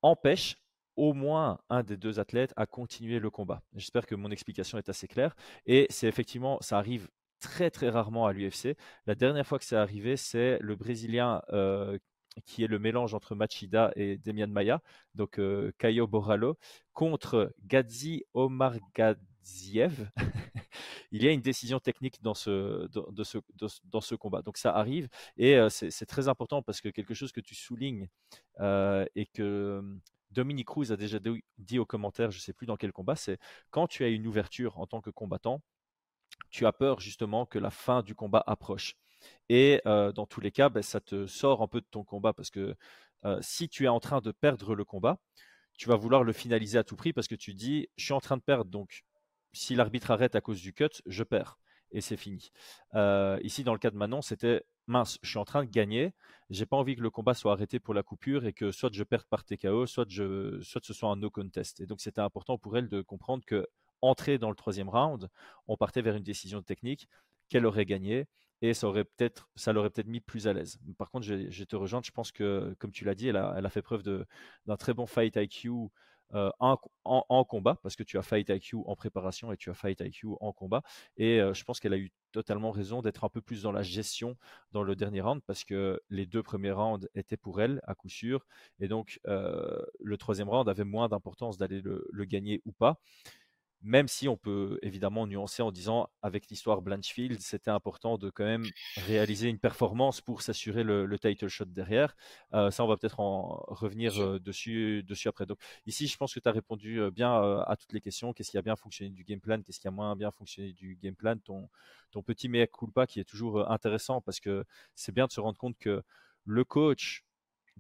empêche 0.02 0.56
au 0.96 1.14
moins 1.14 1.58
un 1.70 1.82
des 1.82 1.96
deux 1.96 2.20
athlètes 2.20 2.52
à 2.56 2.66
continuer 2.66 3.18
le 3.18 3.30
combat. 3.30 3.62
J'espère 3.74 4.06
que 4.06 4.14
mon 4.14 4.30
explication 4.30 4.78
est 4.78 4.88
assez 4.88 5.08
claire. 5.08 5.34
Et 5.66 5.86
c'est 5.90 6.06
effectivement, 6.06 6.58
ça 6.60 6.78
arrive 6.78 7.08
très 7.42 7.70
très 7.70 7.90
rarement 7.90 8.26
à 8.26 8.32
l'UFC. 8.32 8.76
La 9.06 9.14
dernière 9.14 9.46
fois 9.46 9.58
que 9.58 9.64
c'est 9.64 9.76
arrivé, 9.76 10.16
c'est 10.16 10.58
le 10.60 10.76
Brésilien 10.76 11.42
euh, 11.52 11.98
qui 12.46 12.64
est 12.64 12.68
le 12.68 12.78
mélange 12.78 13.12
entre 13.12 13.34
Machida 13.34 13.92
et 13.96 14.16
Demian 14.16 14.46
Maia, 14.46 14.80
donc 15.14 15.38
euh, 15.38 15.72
Caio 15.76 16.06
Borralho, 16.06 16.56
contre 16.94 17.54
Gadzi 17.66 18.24
Omar 18.32 18.76
Gadziev. 18.94 20.08
il 21.12 21.22
y 21.22 21.28
a 21.28 21.32
une 21.32 21.42
décision 21.42 21.78
technique 21.80 22.22
dans 22.22 22.32
ce, 22.32 22.86
dans, 22.88 23.24
ce, 23.24 23.38
dans 23.84 24.00
ce 24.00 24.14
combat. 24.14 24.40
Donc 24.40 24.56
ça 24.56 24.74
arrive 24.74 25.08
et 25.36 25.56
euh, 25.56 25.68
c'est 25.68 26.06
très 26.06 26.28
important 26.28 26.62
parce 26.62 26.80
que 26.80 26.88
quelque 26.88 27.12
chose 27.12 27.32
que 27.32 27.40
tu 27.40 27.54
soulignes 27.54 28.08
et 28.60 29.26
que 29.34 29.82
Dominique 30.30 30.68
Cruz 30.68 30.92
a 30.92 30.96
déjà 30.96 31.18
dit 31.58 31.78
aux 31.78 31.86
commentaires, 31.86 32.30
je 32.30 32.38
ne 32.38 32.42
sais 32.42 32.52
plus 32.52 32.66
dans 32.66 32.76
quel 32.76 32.92
combat, 32.92 33.16
c'est 33.16 33.38
quand 33.70 33.86
tu 33.86 34.04
as 34.04 34.08
une 34.08 34.26
ouverture 34.26 34.78
en 34.78 34.86
tant 34.86 35.00
que 35.00 35.10
combattant, 35.10 35.60
tu 36.52 36.66
as 36.66 36.72
peur 36.72 37.00
justement 37.00 37.46
que 37.46 37.58
la 37.58 37.70
fin 37.70 38.02
du 38.02 38.14
combat 38.14 38.44
approche. 38.46 38.94
Et 39.48 39.80
euh, 39.86 40.12
dans 40.12 40.26
tous 40.26 40.40
les 40.40 40.52
cas, 40.52 40.68
ben, 40.68 40.82
ça 40.82 41.00
te 41.00 41.26
sort 41.26 41.62
un 41.62 41.68
peu 41.68 41.80
de 41.80 41.86
ton 41.90 42.04
combat 42.04 42.32
parce 42.32 42.50
que 42.50 42.76
euh, 43.24 43.38
si 43.40 43.68
tu 43.68 43.84
es 43.84 43.88
en 43.88 44.00
train 44.00 44.20
de 44.20 44.30
perdre 44.32 44.74
le 44.74 44.84
combat, 44.84 45.18
tu 45.78 45.88
vas 45.88 45.96
vouloir 45.96 46.22
le 46.22 46.32
finaliser 46.32 46.78
à 46.78 46.84
tout 46.84 46.96
prix 46.96 47.12
parce 47.12 47.28
que 47.28 47.34
tu 47.34 47.54
dis, 47.54 47.88
je 47.96 48.04
suis 48.04 48.12
en 48.12 48.20
train 48.20 48.36
de 48.36 48.42
perdre, 48.42 48.70
donc 48.70 49.02
si 49.52 49.74
l'arbitre 49.74 50.10
arrête 50.10 50.34
à 50.34 50.40
cause 50.40 50.60
du 50.60 50.72
cut, 50.72 51.02
je 51.06 51.24
perds. 51.24 51.58
Et 51.92 52.00
c'est 52.00 52.16
fini. 52.16 52.50
Euh, 52.94 53.38
ici, 53.42 53.64
dans 53.64 53.72
le 53.72 53.78
cas 53.78 53.90
de 53.90 53.96
Manon, 53.96 54.22
c'était 54.22 54.62
mince, 54.86 55.18
je 55.22 55.28
suis 55.28 55.38
en 55.38 55.44
train 55.44 55.64
de 55.64 55.70
gagner. 55.70 56.12
J'ai 56.50 56.66
pas 56.66 56.76
envie 56.76 56.96
que 56.96 57.02
le 57.02 57.10
combat 57.10 57.34
soit 57.34 57.52
arrêté 57.52 57.80
pour 57.80 57.94
la 57.94 58.02
coupure 58.02 58.46
et 58.46 58.52
que 58.52 58.70
soit 58.72 58.90
je 58.92 59.04
perde 59.04 59.26
par 59.28 59.44
TKO, 59.44 59.86
soit, 59.86 60.06
soit 60.08 60.84
ce 60.84 60.94
soit 60.94 61.10
un 61.10 61.16
no 61.16 61.30
contest. 61.30 61.80
Et 61.80 61.86
donc, 61.86 62.00
c'était 62.00 62.20
important 62.20 62.58
pour 62.58 62.76
elle 62.78 62.88
de 62.88 63.02
comprendre 63.02 63.44
que 63.44 63.66
entrer 64.02 64.38
dans 64.38 64.50
le 64.50 64.56
troisième 64.56 64.88
round, 64.88 65.28
on 65.68 65.76
partait 65.76 66.02
vers 66.02 66.16
une 66.16 66.22
décision 66.22 66.62
technique 66.62 67.08
qu'elle 67.48 67.66
aurait 67.66 67.86
gagné 67.86 68.26
et 68.60 68.74
ça 68.74 68.86
aurait 68.86 69.04
peut-être 69.04 69.48
ça 69.56 69.72
l'aurait 69.72 69.90
peut-être 69.90 70.08
mis 70.08 70.20
plus 70.20 70.46
à 70.46 70.52
l'aise. 70.52 70.78
Par 70.98 71.10
contre, 71.10 71.26
je, 71.26 71.50
je, 71.50 71.64
te 71.64 71.76
rejoins, 71.76 72.00
je 72.04 72.10
pense 72.12 72.32
que 72.32 72.74
comme 72.78 72.92
tu 72.92 73.04
l'as 73.04 73.14
dit, 73.14 73.28
elle 73.28 73.36
a, 73.36 73.70
fait 73.70 73.82
preuve 73.82 74.02
d'un 74.02 74.76
très 74.76 74.94
bon 74.94 75.06
fight 75.06 75.36
IQ 75.36 75.90
euh, 76.34 76.50
en, 77.04 77.44
combat, 77.44 77.78
parce 77.82 77.94
que 77.94 78.02
tu 78.02 78.16
as 78.16 78.22
Fight 78.22 78.48
IQ 78.48 78.78
en 78.86 78.96
préparation 78.96 79.52
et 79.52 79.56
tu 79.58 79.68
as 79.68 79.74
Fight 79.74 80.00
IQ 80.00 80.28
en 80.40 80.52
combat. 80.52 80.82
Et 81.18 81.40
euh, 81.40 81.52
je 81.52 81.62
pense 81.64 81.78
qu'elle 81.78 81.92
a 81.92 81.98
eu 81.98 82.10
totalement 82.32 82.70
raison 82.70 83.02
d'être 83.02 83.24
un 83.24 83.28
peu 83.28 83.42
plus 83.42 83.62
dans 83.62 83.72
la 83.72 83.82
gestion 83.82 84.38
dans 84.70 84.82
le 84.82 84.96
dernier 84.96 85.20
round, 85.20 85.42
parce 85.46 85.64
que 85.64 86.00
les 86.08 86.24
deux 86.24 86.42
premiers 86.42 86.70
rounds 86.70 87.06
étaient 87.14 87.36
pour 87.36 87.60
elle, 87.60 87.80
à 87.86 87.94
coup 87.94 88.08
sûr. 88.08 88.46
Et 88.80 88.88
donc, 88.88 89.20
euh, 89.26 89.82
le 90.00 90.16
troisième 90.16 90.48
round 90.48 90.68
avait 90.70 90.84
moins 90.84 91.08
d'importance 91.08 91.58
d'aller 91.58 91.82
le, 91.82 92.08
le, 92.10 92.24
gagner 92.24 92.62
ou 92.64 92.72
pas 92.72 92.98
même 93.82 94.08
si 94.08 94.28
on 94.28 94.36
peut 94.36 94.78
évidemment 94.82 95.26
nuancer 95.26 95.62
en 95.62 95.72
disant 95.72 96.08
avec 96.22 96.48
l'histoire 96.48 96.82
Blanchfield, 96.82 97.40
c'était 97.40 97.70
important 97.70 98.18
de 98.18 98.30
quand 98.30 98.44
même 98.44 98.66
réaliser 98.96 99.48
une 99.48 99.58
performance 99.58 100.20
pour 100.20 100.42
s'assurer 100.42 100.82
le, 100.84 101.06
le, 101.06 101.18
title 101.18 101.48
shot 101.48 101.66
derrière. 101.66 102.14
Euh, 102.54 102.70
ça, 102.70 102.84
on 102.84 102.88
va 102.88 102.96
peut-être 102.96 103.20
en 103.20 103.64
revenir 103.68 104.20
euh, 104.20 104.38
dessus, 104.38 105.02
dessus 105.02 105.28
après. 105.28 105.46
Donc 105.46 105.58
ici, 105.86 106.06
je 106.06 106.16
pense 106.16 106.34
que 106.34 106.40
tu 106.40 106.48
as 106.48 106.52
répondu 106.52 107.00
bien 107.12 107.42
euh, 107.42 107.62
à 107.66 107.76
toutes 107.76 107.92
les 107.92 108.00
questions. 108.00 108.32
Qu'est-ce 108.32 108.50
qui 108.50 108.58
a 108.58 108.62
bien 108.62 108.76
fonctionné 108.76 109.10
du 109.10 109.24
game 109.24 109.40
plan? 109.40 109.60
Qu'est-ce 109.62 109.80
qui 109.80 109.88
a 109.88 109.92
moins 109.92 110.14
bien 110.16 110.30
fonctionné 110.30 110.72
du 110.72 110.96
game 111.02 111.14
plan? 111.14 111.36
Ton, 111.38 111.68
ton 112.10 112.22
petit 112.22 112.48
mea 112.48 112.66
culpa 112.66 113.06
qui 113.06 113.20
est 113.20 113.24
toujours 113.24 113.70
intéressant 113.70 114.20
parce 114.20 114.40
que 114.40 114.64
c'est 114.94 115.12
bien 115.12 115.26
de 115.26 115.32
se 115.32 115.40
rendre 115.40 115.58
compte 115.58 115.78
que 115.78 116.02
le 116.44 116.64
coach 116.64 117.24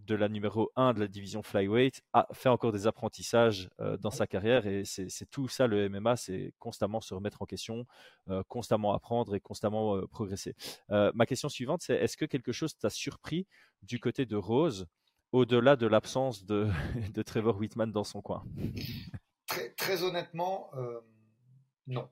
de 0.06 0.14
la 0.14 0.28
numéro 0.28 0.70
1 0.76 0.94
de 0.94 1.00
la 1.00 1.08
division 1.08 1.42
flyweight 1.42 2.02
a 2.12 2.26
fait 2.32 2.48
encore 2.48 2.72
des 2.72 2.86
apprentissages 2.86 3.70
euh, 3.80 3.96
dans 3.96 4.10
sa 4.10 4.26
carrière 4.26 4.66
et 4.66 4.84
c'est 4.84 5.30
tout 5.30 5.48
ça 5.48 5.66
le 5.66 5.88
MMA, 5.88 6.16
c'est 6.16 6.54
constamment 6.58 7.00
se 7.00 7.14
remettre 7.14 7.42
en 7.42 7.46
question, 7.46 7.86
euh, 8.28 8.42
constamment 8.48 8.94
apprendre 8.94 9.34
et 9.34 9.40
constamment 9.40 9.96
euh, 9.96 10.06
progresser. 10.06 10.54
ma 10.88 11.26
question 11.26 11.48
suivante, 11.48 11.82
c'est 11.82 11.94
est-ce 11.94 12.16
que 12.16 12.24
quelque 12.24 12.52
chose 12.52 12.76
t'a 12.76 12.90
surpris 12.90 13.46
du 13.82 14.00
côté 14.00 14.26
de 14.26 14.36
Rose 14.36 14.86
au-delà 15.32 15.76
de 15.76 15.86
l'absence 15.86 16.44
de, 16.44 16.68
de, 17.14 17.22
Trevor 17.22 17.56
Whitman 17.56 17.90
dans 17.90 18.04
son 18.04 18.20
coin? 18.20 18.44
Très, 19.46 19.70
très, 19.70 20.02
honnêtement, 20.02 20.70
non. 21.86 22.08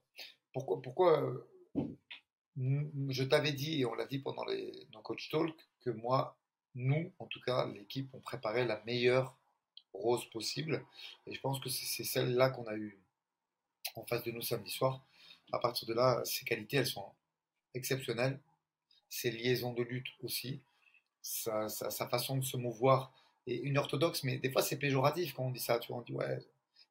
Pourquoi, 0.53 0.81
pourquoi 0.83 1.33
Je 2.57 3.25
t'avais 3.25 3.53
dit, 3.53 3.81
et 3.81 3.87
on 3.87 3.95
l'a 3.95 4.07
dit 4.07 4.19
pendant 4.19 4.45
les, 4.45 4.73
nos 4.93 5.03
coach 5.03 5.31
talk, 5.31 5.55
que 5.81 5.91
moi, 5.91 6.40
nous, 6.75 7.13
en 7.19 7.27
tout 7.27 7.41
cas, 7.41 7.67
l'équipe, 7.67 8.09
on 8.13 8.21
préparait 8.21 8.65
la 8.65 8.83
meilleure 8.85 9.37
rose 9.93 10.29
possible. 10.31 10.85
Et 11.27 11.35
je 11.35 11.41
pense 11.41 11.61
que 11.61 11.69
c'est 11.69 12.05
celle-là 12.05 12.51
qu'on 12.51 12.67
a 12.67 12.77
eu 12.77 12.99
en 13.97 14.05
face 14.07 14.25
de 14.25 14.31
nous 14.31 14.43
samedi 14.43 14.71
soir. 14.71 15.05
À 15.53 15.59
partir 15.59 15.89
de 15.89 15.95
là, 15.95 16.23
ses 16.25 16.45
qualités, 16.45 16.77
elles 16.79 16.87
sont 16.87 17.13
exceptionnelles. 17.75 18.41
Ses 19.09 19.31
liaisons 19.31 19.73
de 19.73 19.83
lutte 19.83 20.09
aussi. 20.23 20.61
Sa, 21.23 21.69
façon 22.09 22.39
de 22.39 22.45
se 22.45 22.57
mouvoir 22.57 23.13
est 23.47 23.57
une 23.57 23.77
orthodoxe, 23.77 24.23
mais 24.25 24.39
des 24.39 24.51
fois 24.51 24.63
c'est 24.63 24.79
péjoratif 24.79 25.35
quand 25.35 25.45
on 25.45 25.51
dit 25.51 25.61
ça. 25.61 25.79
Tu 25.79 25.89
vois, 25.89 25.99
on 25.99 26.03
dit 26.03 26.13
ouais. 26.13 26.39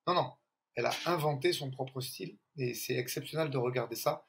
Non, 0.05 0.13
non. 0.13 0.33
Elle 0.75 0.85
a 0.85 0.93
inventé 1.05 1.51
son 1.51 1.71
propre 1.71 1.99
style 2.01 2.37
et 2.57 2.73
c'est 2.73 2.95
exceptionnel 2.95 3.49
de 3.49 3.57
regarder 3.57 3.95
ça. 3.95 4.25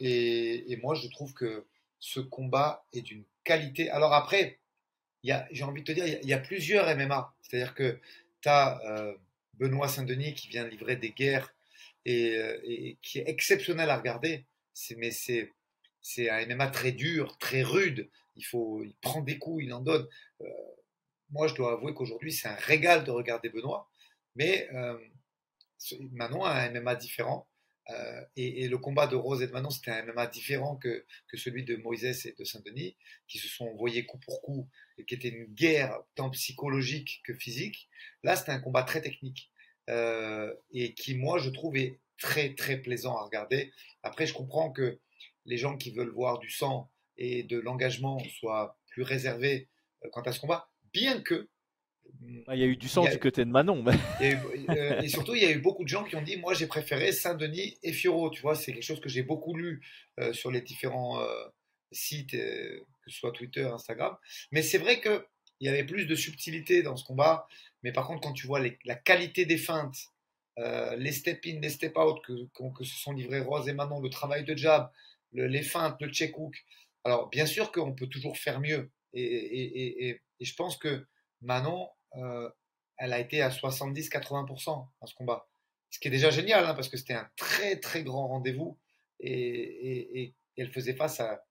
Et 0.00 0.76
moi, 0.82 0.94
je 0.94 1.06
trouve 1.08 1.32
que 1.32 1.66
ce 2.00 2.18
combat 2.18 2.84
est 2.92 3.02
d'une 3.02 3.24
qualité. 3.44 3.88
Alors 3.90 4.12
après, 4.12 4.58
j'ai 5.22 5.64
envie 5.64 5.82
de 5.82 5.86
te 5.86 5.92
dire, 5.92 6.06
il 6.06 6.28
y, 6.28 6.32
a, 6.32 6.38
plusieurs 6.38 6.86
MMA. 6.96 7.34
C'est-à-dire 7.42 7.74
que 7.74 7.98
tu 8.40 8.48
as 8.48 8.80
euh, 8.86 9.14
Benoît 9.54 9.88
Saint-Denis 9.88 10.34
qui 10.34 10.48
vient 10.48 10.66
livrer 10.66 10.96
des 10.96 11.10
guerres 11.10 11.54
et, 12.04 12.34
et 12.64 12.98
qui 13.02 13.18
est 13.20 13.28
exceptionnel 13.28 13.90
à 13.90 13.96
regarder. 13.96 14.44
Mais 14.96 15.10
c'est, 15.10 15.50
un 16.30 16.46
MMA 16.46 16.68
très 16.68 16.92
dur, 16.92 17.38
très 17.38 17.62
rude. 17.62 18.08
Il, 18.36 18.44
faut, 18.44 18.82
il 18.82 18.94
prend 18.96 19.20
des 19.20 19.38
coups, 19.38 19.64
il 19.64 19.72
en 19.72 19.80
donne. 19.80 20.08
Euh, 20.40 20.46
moi, 21.30 21.46
je 21.46 21.54
dois 21.54 21.72
avouer 21.72 21.94
qu'aujourd'hui, 21.94 22.32
c'est 22.32 22.48
un 22.48 22.54
régal 22.54 23.04
de 23.04 23.10
regarder 23.10 23.48
Benoît. 23.48 23.88
Mais 24.34 24.68
euh, 24.72 24.98
Manon 26.10 26.44
a 26.44 26.52
un 26.52 26.80
MMA 26.80 26.96
différent. 26.96 27.46
Euh, 27.90 28.20
et, 28.36 28.68
le 28.68 28.78
combat 28.78 29.06
de 29.06 29.16
Rose 29.16 29.42
et 29.42 29.46
de 29.46 29.52
Manon, 29.52 29.70
c'était 29.70 29.90
un 29.90 30.06
MMA 30.06 30.26
différent 30.28 30.76
que, 30.76 31.04
que 31.28 31.36
celui 31.36 31.64
de 31.64 31.76
Moïse 31.76 32.26
et 32.26 32.34
de 32.38 32.44
Saint-Denis, 32.44 32.96
qui 33.26 33.38
se 33.38 33.48
sont 33.48 33.66
envoyés 33.66 34.06
coup 34.06 34.18
pour 34.18 34.40
coup 34.40 34.68
et 34.98 35.04
qui 35.04 35.14
était 35.14 35.28
une 35.28 35.46
guerre 35.46 35.98
tant 36.14 36.30
psychologique 36.30 37.22
que 37.24 37.34
physique. 37.34 37.88
Là, 38.22 38.36
c'était 38.36 38.52
un 38.52 38.60
combat 38.60 38.84
très 38.84 39.00
technique 39.00 39.50
euh, 39.90 40.52
et 40.72 40.94
qui, 40.94 41.16
moi, 41.16 41.38
je 41.38 41.50
trouve, 41.50 41.76
est 41.76 41.98
très 42.18 42.54
très 42.54 42.78
plaisant 42.78 43.16
à 43.16 43.24
regarder. 43.24 43.72
Après, 44.02 44.26
je 44.26 44.34
comprends 44.34 44.70
que 44.70 45.00
les 45.44 45.56
gens 45.56 45.76
qui 45.76 45.90
veulent 45.90 46.12
voir 46.12 46.38
du 46.38 46.50
sang 46.50 46.90
et 47.16 47.42
de 47.42 47.58
l'engagement 47.58 48.18
soient 48.38 48.78
plus 48.90 49.02
réservés 49.02 49.68
euh, 50.04 50.08
quant 50.10 50.22
à 50.22 50.32
ce 50.32 50.40
combat, 50.40 50.70
bien 50.92 51.20
que 51.20 51.48
ah, 52.46 52.54
il 52.54 52.60
y 52.60 52.64
a 52.64 52.66
eu 52.66 52.76
du 52.76 52.88
sang 52.88 53.04
du 53.04 53.18
côté 53.18 53.44
de 53.44 53.50
Manon. 53.50 53.84
Euh, 54.22 55.00
et 55.00 55.08
surtout, 55.08 55.34
il 55.34 55.42
y 55.42 55.46
a 55.46 55.50
eu 55.50 55.58
beaucoup 55.58 55.82
de 55.82 55.88
gens 55.88 56.04
qui 56.04 56.16
ont 56.16 56.22
dit 56.22 56.36
Moi, 56.36 56.54
j'ai 56.54 56.66
préféré 56.66 57.12
Saint-Denis 57.12 57.76
et 57.82 57.92
Fioro. 57.92 58.30
Tu 58.30 58.40
vois, 58.40 58.54
c'est 58.54 58.72
quelque 58.72 58.84
chose 58.84 59.00
que 59.00 59.08
j'ai 59.08 59.22
beaucoup 59.22 59.56
lu 59.56 59.82
euh, 60.20 60.32
sur 60.32 60.50
les 60.50 60.60
différents 60.60 61.20
euh, 61.20 61.26
sites, 61.90 62.30
que 62.30 63.10
ce 63.10 63.18
soit 63.18 63.32
Twitter, 63.32 63.64
Instagram. 63.64 64.16
Mais 64.52 64.62
c'est 64.62 64.78
vrai 64.78 65.00
qu'il 65.00 65.22
y 65.60 65.68
avait 65.68 65.84
plus 65.84 66.06
de 66.06 66.14
subtilité 66.14 66.82
dans 66.82 66.96
ce 66.96 67.04
combat. 67.04 67.46
Mais 67.82 67.92
par 67.92 68.06
contre, 68.06 68.20
quand 68.20 68.32
tu 68.32 68.46
vois 68.46 68.60
la 68.84 68.94
qualité 68.94 69.44
des 69.44 69.58
feintes, 69.58 69.96
les 70.56 71.12
step-in, 71.12 71.60
les 71.60 71.70
step-out 71.70 72.22
que, 72.24 72.32
que, 72.76 72.84
se 72.84 72.96
sont 72.96 73.12
livrés 73.12 73.40
Rose 73.40 73.68
et 73.68 73.72
Manon, 73.72 74.00
le 74.00 74.10
travail 74.10 74.44
de 74.44 74.56
jab, 74.56 74.90
les 75.32 75.62
feintes, 75.62 76.00
le 76.00 76.08
check-hook. 76.08 76.54
Alors, 77.04 77.28
bien 77.28 77.46
sûr 77.46 77.72
qu'on 77.72 77.92
peut 77.92 78.06
toujours 78.06 78.38
faire 78.38 78.60
mieux. 78.60 78.90
et, 79.12 80.08
et 80.08 80.20
je 80.40 80.54
pense 80.54 80.76
que 80.76 81.06
Manon, 81.40 81.88
euh, 82.16 82.50
elle 82.98 83.12
a 83.12 83.20
été 83.20 83.42
à 83.42 83.48
70-80% 83.48 84.64
dans 84.66 85.06
ce 85.06 85.14
combat. 85.14 85.48
Ce 85.90 85.98
qui 85.98 86.08
est 86.08 86.10
déjà 86.10 86.30
génial, 86.30 86.64
hein, 86.64 86.74
parce 86.74 86.88
que 86.88 86.96
c'était 86.96 87.14
un 87.14 87.28
très 87.36 87.76
très 87.76 88.02
grand 88.02 88.28
rendez-vous 88.28 88.78
et, 89.20 90.34
elle 90.56 90.72
faisait 90.72 90.94
face 90.94 91.20
à, 91.20 91.44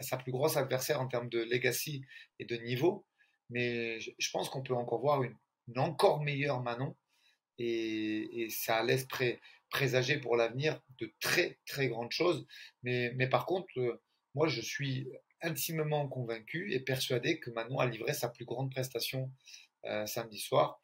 sa 0.00 0.16
plus 0.18 0.32
grosse 0.32 0.56
adversaire 0.56 1.00
en 1.00 1.08
termes 1.08 1.28
de 1.28 1.40
legacy 1.40 2.04
et 2.38 2.44
de 2.44 2.56
niveau. 2.56 3.06
Mais 3.50 4.00
je, 4.00 4.30
pense 4.30 4.50
qu'on 4.50 4.62
peut 4.62 4.74
encore 4.74 5.00
voir 5.00 5.22
une, 5.22 5.36
encore 5.76 6.22
meilleure 6.22 6.62
Manon 6.62 6.96
et, 7.58 8.48
ça 8.50 8.82
laisse 8.82 9.06
présager 9.70 10.18
pour 10.18 10.36
l'avenir 10.36 10.80
de 10.98 11.12
très 11.20 11.58
très 11.66 11.88
grandes 11.88 12.12
choses. 12.12 12.46
Mais, 12.82 13.28
par 13.28 13.46
contre, 13.46 13.68
euh, 13.78 14.02
moi 14.34 14.48
je 14.48 14.60
suis 14.60 15.08
intimement 15.42 16.08
convaincu 16.08 16.72
et 16.72 16.80
persuadé 16.80 17.38
que 17.38 17.50
Manon 17.50 17.78
a 17.78 17.86
livré 17.86 18.12
sa 18.12 18.28
plus 18.28 18.44
grande 18.44 18.70
prestation 18.70 19.30
euh, 19.84 20.06
samedi 20.06 20.38
soir. 20.38 20.80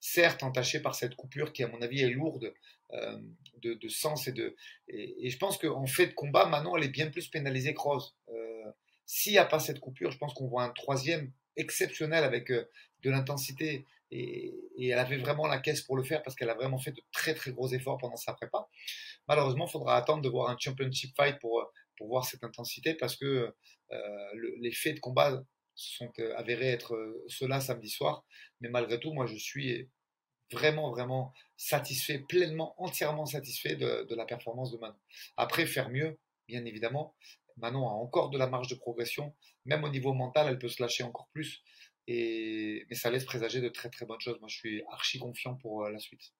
Certes, 0.00 0.42
entaché 0.42 0.80
par 0.80 0.94
cette 0.94 1.16
coupure 1.16 1.52
qui, 1.52 1.64
à 1.64 1.68
mon 1.68 1.82
avis, 1.82 2.02
est 2.02 2.10
lourde 2.10 2.54
euh, 2.92 3.18
de, 3.62 3.88
sens 3.88 4.28
et 4.28 4.32
de. 4.32 4.54
Et, 4.88 5.30
je 5.30 5.38
pense 5.38 5.58
qu'en 5.58 5.86
fait 5.86 6.08
de 6.08 6.14
combat, 6.14 6.46
Manon, 6.46 6.76
elle 6.76 6.84
est 6.84 6.88
bien 6.88 7.10
plus 7.10 7.28
pénalisée 7.28 7.74
que 7.74 7.80
Rose. 7.80 8.14
Euh, 8.28 8.70
s'il 9.06 9.32
n'y 9.32 9.38
a 9.38 9.44
pas 9.44 9.58
cette 9.58 9.80
coupure, 9.80 10.10
je 10.10 10.18
pense 10.18 10.34
qu'on 10.34 10.46
voit 10.46 10.62
un 10.62 10.70
troisième 10.70 11.32
exceptionnel 11.56 12.22
avec 12.22 12.50
de 12.50 13.10
l'intensité 13.10 13.84
et, 14.10 14.54
et, 14.76 14.88
elle 14.88 14.98
avait 14.98 15.16
vraiment 15.16 15.46
la 15.46 15.58
caisse 15.58 15.80
pour 15.80 15.96
le 15.96 16.04
faire 16.04 16.22
parce 16.22 16.36
qu'elle 16.36 16.50
a 16.50 16.54
vraiment 16.54 16.78
fait 16.78 16.92
de 16.92 17.02
très 17.12 17.34
très 17.34 17.50
gros 17.50 17.68
efforts 17.68 17.98
pendant 17.98 18.16
sa 18.16 18.34
prépa. 18.34 18.68
Malheureusement, 19.26 19.66
il 19.66 19.70
faudra 19.70 19.96
attendre 19.96 20.22
de 20.22 20.28
voir 20.28 20.50
un 20.50 20.56
championship 20.58 21.14
fight 21.16 21.38
pour, 21.40 21.72
pour 21.96 22.08
voir 22.08 22.24
cette 22.24 22.44
intensité 22.44 22.94
parce 22.94 23.16
que 23.16 23.54
les 24.60 24.72
faits 24.72 24.96
de 24.96 25.00
combat 25.00 25.42
sont 25.76 26.12
euh, 26.18 26.34
avérés 26.36 26.68
être 26.68 26.94
euh, 26.94 27.24
cela 27.28 27.60
samedi 27.60 27.88
soir. 27.88 28.24
Mais 28.60 28.68
malgré 28.68 28.98
tout, 28.98 29.12
moi, 29.12 29.26
je 29.26 29.36
suis 29.36 29.88
vraiment, 30.50 30.90
vraiment 30.90 31.32
satisfait, 31.56 32.18
pleinement, 32.18 32.74
entièrement 32.82 33.26
satisfait 33.26 33.76
de, 33.76 34.14
la 34.14 34.24
performance 34.24 34.72
de 34.72 34.78
Manon. 34.78 34.96
Après, 35.36 35.66
faire 35.66 35.90
mieux, 35.90 36.18
bien 36.48 36.64
évidemment. 36.64 37.14
Manon 37.58 37.88
a 37.88 37.92
encore 37.92 38.30
de 38.30 38.38
la 38.38 38.46
marge 38.46 38.68
de 38.68 38.74
progression. 38.74 39.34
Même 39.64 39.84
au 39.84 39.88
niveau 39.88 40.12
mental, 40.12 40.48
elle 40.48 40.58
peut 40.58 40.68
se 40.68 40.82
lâcher 40.82 41.04
encore 41.04 41.28
plus. 41.32 41.62
Et, 42.06 42.86
mais 42.88 42.94
ça 42.94 43.10
laisse 43.10 43.24
présager 43.24 43.60
de 43.60 43.68
très, 43.68 43.90
très 43.90 44.06
bonnes 44.06 44.20
choses. 44.20 44.38
Moi, 44.40 44.48
je 44.48 44.56
suis 44.56 44.82
archi 44.90 45.18
confiant 45.18 45.56
pour 45.56 45.84
euh, 45.84 45.90
la 45.90 45.98
suite. 45.98 46.32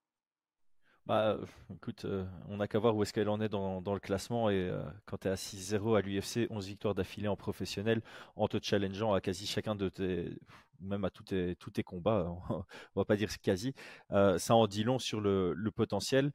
Bah, 1.06 1.38
écoute, 1.72 2.04
euh, 2.04 2.24
on 2.48 2.56
n'a 2.56 2.66
qu'à 2.66 2.80
voir 2.80 2.96
où 2.96 3.02
est-ce 3.04 3.12
qu'elle 3.12 3.28
en 3.28 3.40
est 3.40 3.48
dans, 3.48 3.80
le 3.80 4.00
classement. 4.00 4.50
Et 4.50 4.54
euh, 4.68 4.82
quand 5.04 5.18
tu 5.18 5.28
es 5.28 5.30
à 5.30 5.36
6-0 5.36 5.96
à 5.96 6.00
l'UFC, 6.00 6.48
11 6.50 6.66
victoires 6.66 6.94
d'affilée 6.96 7.28
en 7.28 7.36
professionnel, 7.36 8.02
en 8.34 8.48
te 8.48 8.58
challengeant 8.60 9.12
à 9.14 9.20
quasi 9.20 9.46
chacun 9.46 9.76
de 9.76 9.88
tes, 9.88 10.36
même 10.80 11.04
à 11.04 11.10
tous 11.10 11.22
tes, 11.22 11.82
combats, 11.84 12.26
on 12.50 12.64
va 12.96 13.04
pas 13.04 13.16
dire 13.16 13.30
quasi, 13.40 13.72
euh, 14.10 14.36
ça 14.38 14.56
en 14.56 14.66
dit 14.66 14.82
long 14.82 14.98
sur 14.98 15.20
le, 15.20 15.54
potentiel. 15.76 16.32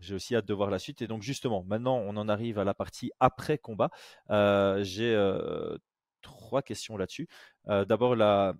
j'ai 0.00 0.14
aussi 0.14 0.34
hâte 0.34 0.46
de 0.46 0.54
voir 0.54 0.70
la 0.70 0.78
suite. 0.78 1.02
Et 1.02 1.06
donc, 1.06 1.20
justement, 1.22 1.64
maintenant, 1.64 1.98
on 1.98 2.16
en 2.16 2.28
arrive 2.30 2.58
à 2.58 2.64
la 2.64 2.72
partie 2.72 3.12
après 3.20 3.58
combat. 3.58 3.90
j'ai 4.82 5.14
trois 6.22 6.62
questions 6.62 6.96
là-dessus. 6.96 7.28
D'abord, 7.66 8.16
la, 8.16 8.54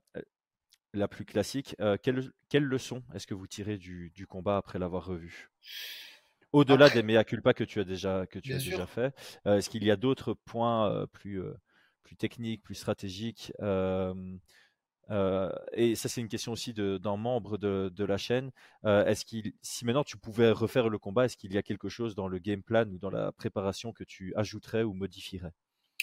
la 0.95 1.09
plus 1.09 1.25
classique. 1.25 1.77
Euh, 1.81 1.97
quelle, 2.01 2.65
leçon 2.65 3.03
est-ce 3.15 3.27
que 3.27 3.35
vous 3.35 3.47
tirez 3.47 3.77
du, 3.79 4.27
combat 4.29 4.57
après 4.57 4.79
l'avoir 4.79 5.05
revu? 5.05 5.51
Au-delà 6.53 6.89
des 6.89 7.03
mea 7.03 7.25
culpa 7.25 7.53
que 7.53 7.65
tu 7.65 7.81
as 7.81 7.85
déjà, 7.85 8.27
que 8.27 8.39
tu 8.39 8.53
as 8.55 8.59
déjà 8.59 8.87
fait, 8.87 9.13
euh, 9.47 9.59
est-ce 9.59 9.69
qu'il 9.69 9.85
y 9.85 9.91
a 9.91 9.97
d'autres 9.97 10.35
points 10.35 10.89
euh, 10.89 11.07
plus, 11.07 11.43
plus 12.03 12.17
techniques, 12.17 12.63
plus 12.63 12.77
stratégiques 12.77 13.53
et 15.77 15.97
ça, 15.97 16.09
c'est 16.09 16.23
une 16.23 16.29
question 16.29 16.53
aussi 16.53 16.73
d'un 16.73 17.17
membre 17.17 17.59
de, 17.59 18.05
la 18.05 18.17
chaîne. 18.17 18.53
est-ce 18.85 19.27
qu'il, 19.27 19.53
si 19.61 19.85
maintenant 19.85 20.05
tu 20.05 20.17
pouvais 20.17 20.51
refaire 20.51 20.89
le 20.89 20.99
combat, 20.99 21.27
est-ce 21.27 21.37
qu'il 21.37 21.53
y 21.53 21.59
a 21.59 21.63
quelque 21.63 21.91
chose 21.91 22.15
dans 22.15 22.27
le 22.27 22.39
game 22.39 22.63
plan 22.63 22.87
ou 22.87 22.99
dans 22.99 23.11
la 23.11 23.31
préparation 23.33 23.93
que 23.93 24.05
tu 24.05 24.33
ajouterais 24.35 24.83
ou 24.83 24.95
modifierais? 24.95 25.53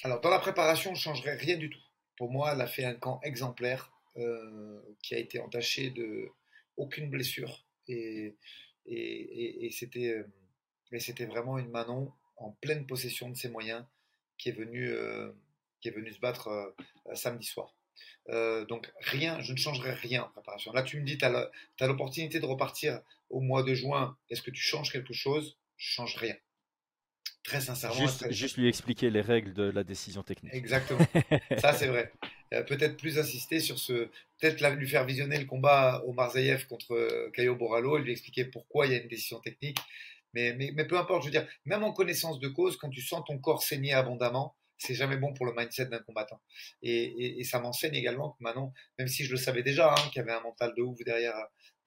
Alors, 0.04 0.22
dans 0.22 0.30
la 0.30 0.40
préparation, 0.40 0.96
je 0.96 1.10
ne 1.10 1.16
changerais 1.16 1.36
rien 1.36 1.58
du 1.58 1.70
tout. 1.70 1.82
Pour 2.18 2.32
moi, 2.32 2.52
elle 2.54 2.62
a 2.62 2.68
fait 2.68 2.86
un 2.86 2.94
camp 2.94 3.20
exemplaire. 3.24 3.92
Euh, 4.18 4.82
qui 5.02 5.16
a 5.16 5.20
été 5.20 5.40
entaché 5.40 5.90
de 5.90 6.28
aucune 6.76 7.10
blessure. 7.10 7.66
Et, 7.88 8.36
et, 8.86 9.66
et, 9.66 9.72
c'était, 9.72 10.10
euh, 10.10 11.26
vraiment 11.28 11.58
une 11.58 11.70
Manon 11.70 12.12
en 12.36 12.52
pleine 12.52 12.86
possession 12.86 13.30
de 13.30 13.38
ses 13.38 13.48
moyens 13.48 13.86
qui 14.38 14.50
est 14.50 14.52
venue, 14.52 14.90
euh, 14.90 15.32
qui 15.80 15.88
est 15.88 15.92
venu 15.92 16.12
se 16.12 16.20
battre 16.20 16.76
samedi 17.14 17.46
soir. 17.46 17.74
donc 18.68 18.92
rien, 19.00 19.40
je 19.40 19.54
ne 19.54 19.58
changerai 19.58 19.94
rien 19.94 20.24
en 20.24 20.30
préparation. 20.30 20.74
Là, 20.74 20.84
tu 20.84 21.00
me 21.00 21.06
dis, 21.06 21.18
tu 21.18 21.24
as 21.24 21.88
l'opportunité 21.88 22.42
de 22.42 22.46
repartir 22.46 23.02
au 23.30 23.40
mois 23.40 23.64
de 23.64 23.74
juin. 23.74 24.18
Est-ce 24.30 24.42
que 24.42 24.52
tu 24.52 24.62
changes 24.62 24.92
quelque 24.92 25.14
chose? 25.14 25.58
Je 25.78 25.90
change 25.90 26.18
rien. 26.18 26.36
Très 27.44 27.62
sincèrement. 27.62 28.08
Juste, 28.30 28.58
lui 28.58 28.68
expliquer 28.68 29.10
les 29.10 29.22
règles 29.22 29.54
de 29.54 29.64
la 29.64 29.84
décision 29.84 30.22
technique. 30.22 30.54
Exactement. 30.54 31.06
Ça, 31.58 31.74
c'est 31.74 31.88
vrai. 31.88 32.12
Euh, 32.54 32.64
peut-être 32.64 32.98
plus 32.98 33.18
insister 33.18 33.62
sur 33.62 33.80
ce. 33.80 34.10
Peut-être 34.38 34.62
lui 34.72 34.86
faire 34.86 35.06
visionner 35.06 35.40
le 35.40 35.46
combat 35.46 36.04
au 36.06 36.12
Marzaïev 36.12 36.68
contre 36.68 36.96
euh, 36.96 37.32
Caio 37.34 37.56
Borrallo 37.56 37.98
et 37.98 38.02
lui 38.02 38.12
expliquer 38.12 38.44
pourquoi 38.44 38.88
il 38.88 38.92
y 38.92 38.96
a 38.96 39.02
une 39.02 39.08
décision 39.08 39.40
technique. 39.40 39.78
Mais, 40.34 40.54
mais, 40.58 40.72
mais, 40.76 40.86
peu 40.86 40.98
importe, 40.98 41.22
je 41.22 41.28
veux 41.28 41.32
dire, 41.32 41.48
même 41.64 41.86
en 41.86 41.94
connaissance 41.94 42.42
de 42.42 42.50
cause, 42.50 42.76
quand 42.76 42.90
tu 42.90 43.00
sens 43.00 43.24
ton 43.26 43.38
corps 43.38 43.64
saigner 43.64 43.94
abondamment, 43.94 44.54
c'est 44.78 44.96
jamais 44.96 45.18
bon 45.18 45.34
pour 45.34 45.46
le 45.46 45.54
mindset 45.56 45.86
d'un 45.86 46.00
combattant. 46.00 46.42
Et, 46.82 47.40
et, 47.40 47.44
ça 47.44 47.60
m'enseigne 47.60 47.94
également 47.96 48.32
que 48.32 48.38
Manon, 48.44 48.74
même 48.98 49.08
si 49.08 49.24
je 49.24 49.32
le 49.32 49.38
savais 49.38 49.64
déjà, 49.64 49.92
hein, 49.92 50.10
qu'il 50.12 50.18
y 50.18 50.20
avait 50.20 50.34
un 50.34 50.42
mental 50.42 50.74
de 50.76 50.82
ouf 50.82 50.98
derrière, 51.06 51.36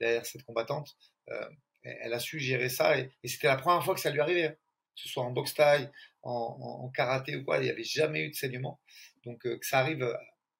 derrière 0.01 0.25
cette 0.25 0.45
combattante, 0.45 0.97
euh, 1.31 1.49
elle 1.83 2.13
a 2.13 2.21
su 2.21 2.39
gérer 2.39 2.69
ça. 2.69 2.99
Et, 2.99 3.11
c'était 3.25 3.49
la 3.49 3.57
première 3.57 3.85
fois 3.85 3.95
que 3.95 4.01
ça 4.01 4.11
lui 4.11 4.21
arrivait. 4.21 4.57
Que 4.95 5.03
ce 5.03 5.09
soit 5.09 5.25
en 5.25 5.31
boxe 5.31 5.55
taille, 5.55 5.91
en, 6.23 6.91
karaté 6.95 7.37
ou 7.37 7.45
quoi, 7.45 7.59
il 7.59 7.65
n'y 7.65 7.71
avait 7.71 7.85
jamais 7.85 8.25
eu 8.25 8.31
de 8.31 8.35
saignement. 8.35 8.81
Donc 9.25 9.45
euh, 9.47 9.59
que 9.59 9.67
ça 9.67 9.79
arrive 9.79 10.07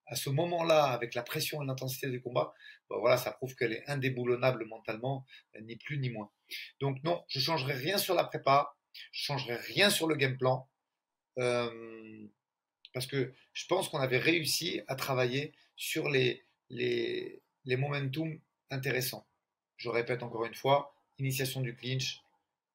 à 0.07 0.17
ce 0.17 0.31
moment-là, 0.31 0.85
avec 0.85 1.15
la 1.15 1.23
pression 1.23 1.63
et 1.63 1.67
l'intensité 1.67 2.11
du 2.11 2.21
combat, 2.21 2.55
bah, 2.91 2.97
voilà, 3.01 3.17
ça 3.17 3.33
prouve 3.33 3.55
qu'elle 3.55 3.73
est 3.73 3.89
indéboulonnable 3.89 4.67
mentalement, 4.67 5.25
euh, 5.57 5.61
ni 5.63 5.77
plus 5.77 5.99
ni 5.99 6.11
moins. 6.11 6.31
Donc 6.81 7.03
non, 7.05 7.25
je 7.29 7.41
changerai 7.41 7.75
rien 7.75 7.99
sur 7.99 8.15
la 8.15 8.25
prépa, 8.25 8.77
je 9.13 9.25
changerai 9.25 9.57
rien 9.57 9.91
sur 9.91 10.07
le 10.07 10.17
game 10.17 10.37
plan, 10.37 10.69
euh, 11.39 12.27
parce 12.93 13.07
que 13.07 13.35
je 13.53 13.67
pense 13.67 13.89
qu'on 13.89 13.99
avait 13.99 14.19
réussi 14.19 14.83
à 14.89 14.95
travailler 14.95 15.55
sur 15.77 16.09
les, 16.09 16.45
les, 16.69 17.43
les 17.65 17.77
momentum 17.77 18.39
intéressants. 18.71 19.27
Je 19.77 19.89
répète 19.89 20.23
encore 20.23 20.45
une 20.45 20.55
fois, 20.55 20.95
initiation 21.19 21.61
du 21.61 21.75
clinch, 21.75 22.24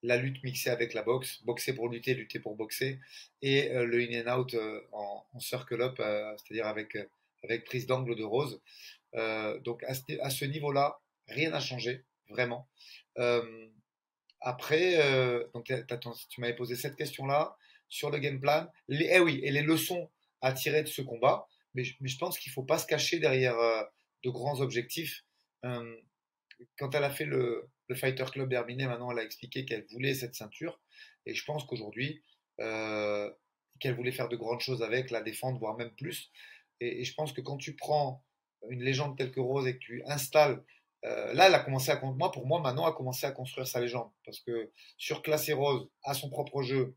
la 0.04 0.18
lutte 0.18 0.44
mixée 0.44 0.70
avec 0.70 0.94
la 0.94 1.04
boxe, 1.04 1.44
boxer 1.44 1.74
pour 1.74 1.90
lutter, 1.90 2.14
lutter 2.14 2.40
pour 2.40 2.56
boxer, 2.56 3.00
et 3.42 3.72
euh, 3.72 3.86
le 3.86 4.00
in 4.00 4.26
and 4.26 4.40
out 4.40 4.54
euh, 4.54 4.82
en, 4.92 5.40
circle 5.40 5.82
up, 5.82 6.00
euh, 6.00 6.36
c'est-à-dire 6.38 6.68
avec, 6.68 6.98
avec 7.44 7.66
prise 7.66 7.86
d'angle 7.86 8.16
de 8.16 8.24
rose. 8.24 8.62
donc 9.64 9.84
à 9.84 9.94
ce, 9.94 10.46
niveau-là, 10.46 11.00
rien 11.28 11.50
n'a 11.52 11.60
changé, 11.60 12.04
vraiment. 12.30 12.68
après, 14.42 14.98
donc, 15.54 15.72
tu 16.30 16.42
m'avais 16.42 16.56
posé 16.56 16.76
cette 16.76 16.96
question-là 16.96 17.56
sur 17.90 18.10
le 18.12 18.20
game 18.20 18.40
plan. 18.40 18.68
Eh 18.90 19.20
oui, 19.20 19.40
et 19.44 19.52
les 19.52 19.64
leçons 19.64 20.10
à 20.42 20.54
tirer 20.54 20.84
de 20.84 20.88
ce 20.88 21.02
combat, 21.02 21.48
mais, 21.74 21.84
mais 22.00 22.10
je 22.10 22.18
pense 22.18 22.38
qu'il 22.40 22.52
ne 22.52 22.54
faut 22.54 22.64
pas 22.64 22.78
se 22.78 22.86
cacher 22.86 23.20
derrière 23.20 23.58
de 24.24 24.30
grands 24.30 24.62
objectifs. 24.62 25.24
quand 25.62 26.94
elle 26.94 27.04
a 27.04 27.10
fait 27.10 27.26
le, 27.26 27.70
le 27.90 27.96
Fighter 27.96 28.26
Club 28.32 28.54
Herminé, 28.54 28.86
maintenant, 28.86 29.12
elle 29.12 29.20
a 29.20 29.24
expliqué 29.24 29.66
qu'elle 29.66 29.86
voulait 29.92 30.14
cette 30.14 30.36
ceinture. 30.36 30.80
Et 31.26 31.34
je 31.34 31.44
pense 31.44 31.66
qu'aujourd'hui, 31.66 32.24
euh, 32.60 33.30
qu'elle 33.80 33.96
voulait 33.96 34.12
faire 34.12 34.30
de 34.30 34.36
grandes 34.36 34.62
choses 34.62 34.84
avec, 34.84 35.10
la 35.10 35.22
défendre, 35.22 35.60
voire 35.60 35.76
même 35.76 35.92
plus. 35.96 36.32
Et, 36.80 37.04
je 37.04 37.14
pense 37.16 37.34
que 37.34 37.42
quand 37.42 37.58
tu 37.58 37.76
prends 37.76 38.24
une 38.70 38.84
légende 38.84 39.18
telle 39.18 39.32
que 39.32 39.40
Rose 39.40 39.68
et 39.68 39.74
que 39.74 39.80
tu 39.80 40.04
installes 40.06 40.64
euh, 41.06 41.34
là, 41.34 41.48
elle 41.48 41.56
a 41.56 41.60
commencé 41.62 41.92
à 41.92 42.02
moi 42.02 42.30
pour 42.30 42.46
moi 42.46 42.62
a 42.62 42.92
commencé 42.92 43.26
à 43.26 43.32
construire 43.32 43.66
sa 43.66 43.80
légende 43.80 44.12
parce 44.26 44.42
que 44.42 44.70
surclasser 44.98 45.54
Rose 45.54 45.88
à 46.04 46.14
son 46.14 46.30
propre 46.30 46.62
jeu 46.62 46.94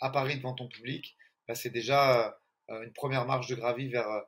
à 0.00 0.10
Paris 0.10 0.38
devant 0.38 0.54
ton 0.54 0.66
public, 0.66 1.16
bah, 1.46 1.54
c'est 1.54 1.70
déjà 1.70 2.36
euh, 2.70 2.82
une 2.82 2.92
première 2.92 3.26
marche 3.26 3.46
de 3.46 3.54
gravie 3.54 3.88
vers 3.88 4.24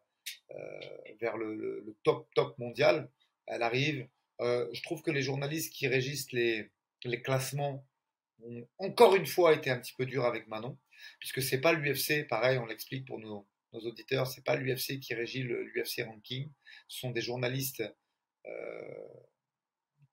vers 1.20 1.36
le, 1.36 1.96
top 2.04 2.28
top 2.34 2.56
mondial. 2.58 3.10
Elle 3.46 3.62
arrive. 3.62 4.06
Je 4.40 4.82
trouve 4.82 5.02
que 5.02 5.10
les 5.10 5.22
journalistes 5.22 5.72
qui 5.72 5.88
régissent 5.88 6.32
les, 6.32 6.70
les 7.04 7.22
classements 7.22 7.86
ont 8.44 8.66
encore 8.78 9.16
une 9.16 9.26
fois 9.26 9.54
été 9.54 9.70
un 9.70 9.78
petit 9.78 9.94
peu 9.94 10.06
durs 10.06 10.24
avec 10.24 10.46
Manon 10.48 10.76
puisque 11.18 11.42
c'est 11.42 11.60
pas 11.60 11.72
l'UFC, 11.72 12.26
pareil, 12.28 12.58
on 12.58 12.66
l'explique 12.66 13.06
pour 13.06 13.18
nos, 13.18 13.46
nos 13.72 13.80
auditeurs, 13.80 14.26
c'est 14.26 14.44
pas 14.44 14.56
l'UFC 14.56 15.00
qui 15.00 15.14
régit 15.14 15.42
l'UFC 15.42 16.04
ranking, 16.04 16.50
ce 16.88 17.00
sont 17.00 17.10
des 17.10 17.20
journalistes 17.20 17.82
euh, 18.46 19.08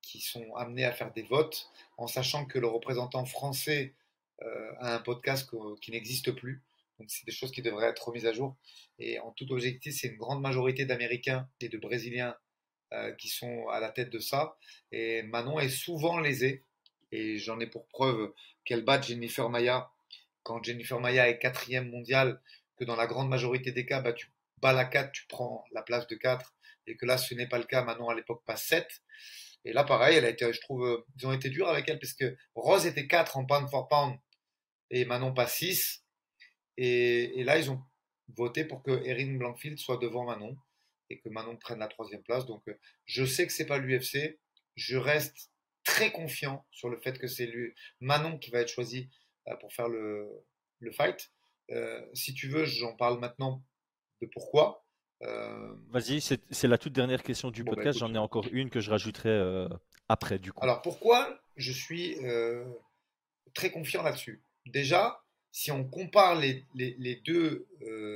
qui 0.02 0.20
sont 0.20 0.54
amenés 0.56 0.86
à 0.86 0.92
faire 0.92 1.12
des 1.14 1.24
votes, 1.24 1.70
en 1.98 2.08
sachant 2.08 2.46
que 2.46 2.60
le 2.60 2.68
représentant 2.68 3.26
français 3.26 3.94
euh, 4.42 4.72
a 4.80 4.96
un 4.96 5.00
podcast 5.00 5.50
qui 5.82 5.92
n'existe 5.92 6.32
plus. 6.32 6.64
Donc 7.00 7.10
c'est 7.10 7.26
des 7.26 7.32
choses 7.32 7.52
qui 7.52 7.62
devraient 7.62 7.88
être 7.88 8.08
remises 8.08 8.26
à 8.26 8.34
jour. 8.34 8.56
Et 9.00 9.20
en 9.20 9.32
toute 9.32 9.52
objectif, 9.52 9.96
c'est 9.96 10.10
une 10.10 10.18
grande 10.18 10.42
majorité 10.42 10.86
d'Américains 10.86 11.50
et 11.60 11.70
de 11.70 11.78
Brésiliens 11.78 12.36
euh, 12.36 12.43
qui 13.18 13.30
sont 13.30 13.68
à 13.70 13.80
la 13.80 13.90
tête 13.90 14.10
de 14.10 14.20
ça. 14.20 14.58
Et 14.92 15.24
Manon 15.24 15.60
est 15.60 15.70
souvent 15.70 16.20
lésée. 16.20 16.64
Et 17.12 17.38
j'en 17.38 17.60
ai 17.60 17.68
pour 17.68 17.88
preuve 17.88 18.34
qu'elle 18.66 18.84
bat 18.84 19.00
Jennifer 19.00 19.50
Maya 19.50 19.92
quand 20.44 20.62
Jennifer 20.64 21.00
Maya 21.00 21.30
est 21.30 21.40
quatrième 21.40 21.90
mondiale, 21.90 22.40
que 22.78 22.84
dans 22.84 22.96
la 22.96 23.08
grande 23.08 23.30
majorité 23.30 23.72
des 23.72 23.86
cas, 23.86 24.02
bah, 24.02 24.14
tu 24.14 24.32
bats 24.62 24.74
la 24.74 24.86
4, 24.86 25.12
tu 25.12 25.26
prends 25.28 25.66
la 25.72 25.82
place 25.82 26.08
de 26.08 26.16
4, 26.16 26.54
et 26.88 26.96
que 26.96 27.06
là, 27.06 27.18
ce 27.18 27.34
n'est 27.34 27.48
pas 27.48 27.58
le 27.58 27.64
cas. 27.64 27.84
Maintenant, 27.84 28.10
à 28.10 28.16
l'époque, 28.16 28.44
pas 28.46 28.58
7. 28.58 28.88
Et 29.66 29.74
là, 29.74 29.84
pareil, 29.84 30.18
elle 30.18 30.26
a 30.26 30.30
été, 30.30 30.52
je 30.52 30.60
trouve, 30.60 30.86
euh, 30.86 31.06
ils 31.18 31.26
ont 31.26 31.34
été 31.34 31.50
durs 31.50 31.70
avec 31.70 31.88
elle, 31.90 32.00
parce 32.00 32.14
que 32.14 32.36
Rose 32.56 32.86
était 32.86 33.08
4 33.08 33.38
en 33.38 33.46
pound 33.46 33.70
for 33.70 33.88
pound, 33.88 34.18
et 34.90 35.06
Manon 35.06 35.34
pas 35.34 35.48
6. 35.48 36.04
Et, 36.78 37.44
là, 37.44 37.58
ils 37.58 37.72
ont 37.72 37.82
voté 38.36 38.66
pour 38.66 38.84
que 38.84 39.06
Erin 39.06 39.38
Blankfield 39.38 39.78
soit 39.80 39.98
devant 39.98 40.26
Manon, 40.26 40.58
et 41.14 41.20
que 41.20 41.30
Manon 41.30 41.58
prenne 41.58 41.80
la 41.80 41.88
troisième 41.88 42.24
place. 42.24 42.46
Donc, 42.46 42.64
euh, 42.68 42.74
je 43.06 43.24
sais 43.24 43.46
que 43.46 43.54
c'est 43.54 43.66
pas 43.66 43.78
l'UFC. 43.78 44.40
Je 44.76 44.98
reste 44.98 45.52
très 45.84 46.12
confiant 46.12 46.66
sur 46.72 46.90
le 46.90 47.00
fait 47.00 47.18
que 47.20 47.28
c'est 47.28 47.52
Manon 48.00 48.38
qui 48.38 48.50
va 48.52 48.60
être 48.60 48.70
choisi 48.70 49.10
euh, 49.48 49.56
pour 49.58 49.72
faire 49.74 49.90
le, 49.90 50.30
le 50.80 50.92
fight. 50.92 51.32
Euh, 51.72 52.02
si 52.14 52.34
tu 52.34 52.48
veux, 52.48 52.66
j'en 52.66 52.96
parle 52.96 53.20
maintenant 53.20 53.64
de 54.22 54.28
pourquoi. 54.34 54.86
Euh, 55.22 55.76
Vas-y, 55.90 56.22
c'est 56.22 56.68
la 56.68 56.78
toute 56.78 56.94
dernière 56.94 57.24
question 57.24 57.52
du 57.52 57.64
bah, 57.64 57.74
podcast. 57.76 58.00
J'en 58.00 58.14
ai 58.14 58.18
encore 58.18 58.48
une 58.52 58.70
que 58.70 58.80
je 58.80 58.90
rajouterai 58.90 59.68
après, 60.10 60.40
du 60.40 60.52
coup. 60.52 60.64
Alors, 60.64 60.82
pourquoi 60.82 61.40
je 61.56 61.72
suis 61.72 62.18
très 63.54 63.72
confiant 63.72 64.04
là-dessus? 64.04 64.44
Déjà, 64.66 65.22
si 65.54 65.72
on 65.72 65.86
compare 65.86 66.36
les, 66.36 66.66
deux 67.24 67.68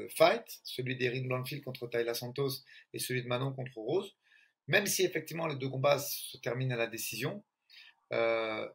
fights, 0.09 0.59
celui 0.63 0.97
d'Erin 0.97 1.25
Blanfield 1.27 1.63
contre 1.63 1.87
Tyler 1.87 2.15
Santos 2.15 2.63
et 2.93 2.99
celui 2.99 3.21
de 3.21 3.27
Manon 3.27 3.53
contre 3.53 3.77
Rose, 3.77 4.15
même 4.67 4.87
si 4.87 5.03
effectivement 5.03 5.45
les 5.47 5.55
deux 5.55 5.69
combats 5.69 5.99
se 5.99 6.35
terminent 6.37 6.73
à 6.73 6.77
la 6.77 6.87
décision, 6.87 7.43
euh, 8.11 8.67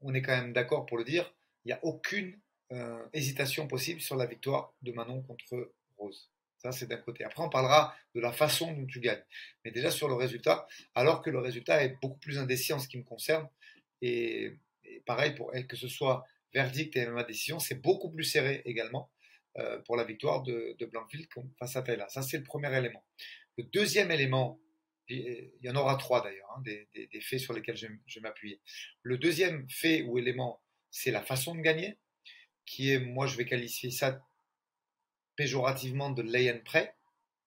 on 0.00 0.14
est 0.14 0.22
quand 0.22 0.36
même 0.36 0.52
d'accord 0.52 0.86
pour 0.86 0.96
le 0.96 1.04
dire, 1.04 1.34
il 1.64 1.68
n'y 1.68 1.72
a 1.72 1.84
aucune 1.84 2.38
euh, 2.70 3.04
hésitation 3.12 3.66
possible 3.66 4.00
sur 4.00 4.14
la 4.14 4.26
victoire 4.26 4.72
de 4.82 4.92
Manon 4.92 5.20
contre 5.22 5.72
Rose. 5.98 6.30
Ça, 6.58 6.70
c'est 6.70 6.86
d'un 6.86 6.98
côté. 6.98 7.24
Après, 7.24 7.42
on 7.42 7.48
parlera 7.48 7.96
de 8.14 8.20
la 8.20 8.32
façon 8.32 8.72
dont 8.72 8.86
tu 8.86 9.00
gagnes. 9.00 9.24
Mais 9.64 9.72
déjà 9.72 9.90
sur 9.90 10.08
le 10.08 10.14
résultat, 10.14 10.68
alors 10.94 11.20
que 11.22 11.30
le 11.30 11.38
résultat 11.38 11.82
est 11.82 11.96
beaucoup 12.00 12.18
plus 12.18 12.38
indécis 12.38 12.72
en 12.72 12.78
ce 12.78 12.86
qui 12.86 12.98
me 12.98 13.02
concerne. 13.02 13.48
Et, 14.02 14.56
pareil, 15.06 15.34
pour 15.34 15.52
que 15.52 15.76
ce 15.76 15.88
soit 15.88 16.26
verdict 16.52 16.96
et 16.96 17.06
ma 17.06 17.24
décision, 17.24 17.58
c'est 17.58 17.80
beaucoup 17.80 18.10
plus 18.10 18.24
serré 18.24 18.62
également 18.64 19.10
euh, 19.58 19.78
pour 19.80 19.96
la 19.96 20.04
victoire 20.04 20.42
de, 20.42 20.76
de 20.78 20.86
Blancville 20.86 21.28
face 21.58 21.76
à 21.76 21.82
Taylor. 21.82 22.10
Ça, 22.10 22.22
c'est 22.22 22.38
le 22.38 22.44
premier 22.44 22.76
élément. 22.76 23.04
Le 23.56 23.64
deuxième 23.64 24.10
élément 24.10 24.60
il 25.10 25.50
y 25.62 25.70
en 25.70 25.76
aura 25.76 25.96
trois 25.96 26.22
d'ailleurs, 26.22 26.48
hein, 26.56 26.62
des, 26.62 27.20
faits 27.20 27.40
sur 27.40 27.52
lesquels 27.52 27.76
je, 27.76 27.86
vais 27.86 28.20
m'appuyer. 28.20 28.60
Le 29.02 29.18
deuxième 29.18 29.68
fait 29.68 30.02
ou 30.02 30.18
élément, 30.18 30.62
c'est 30.90 31.10
la 31.10 31.22
façon 31.22 31.54
de 31.54 31.60
gagner, 31.60 31.98
qui 32.64 32.90
est, 32.90 32.98
moi 32.98 33.26
je 33.26 33.36
vais 33.36 33.44
qualifier 33.44 33.90
ça 33.90 34.20
péjorativement 35.36 36.10
de 36.10 36.22
lay 36.22 36.50
and 36.52 36.60
pray. 36.64 36.90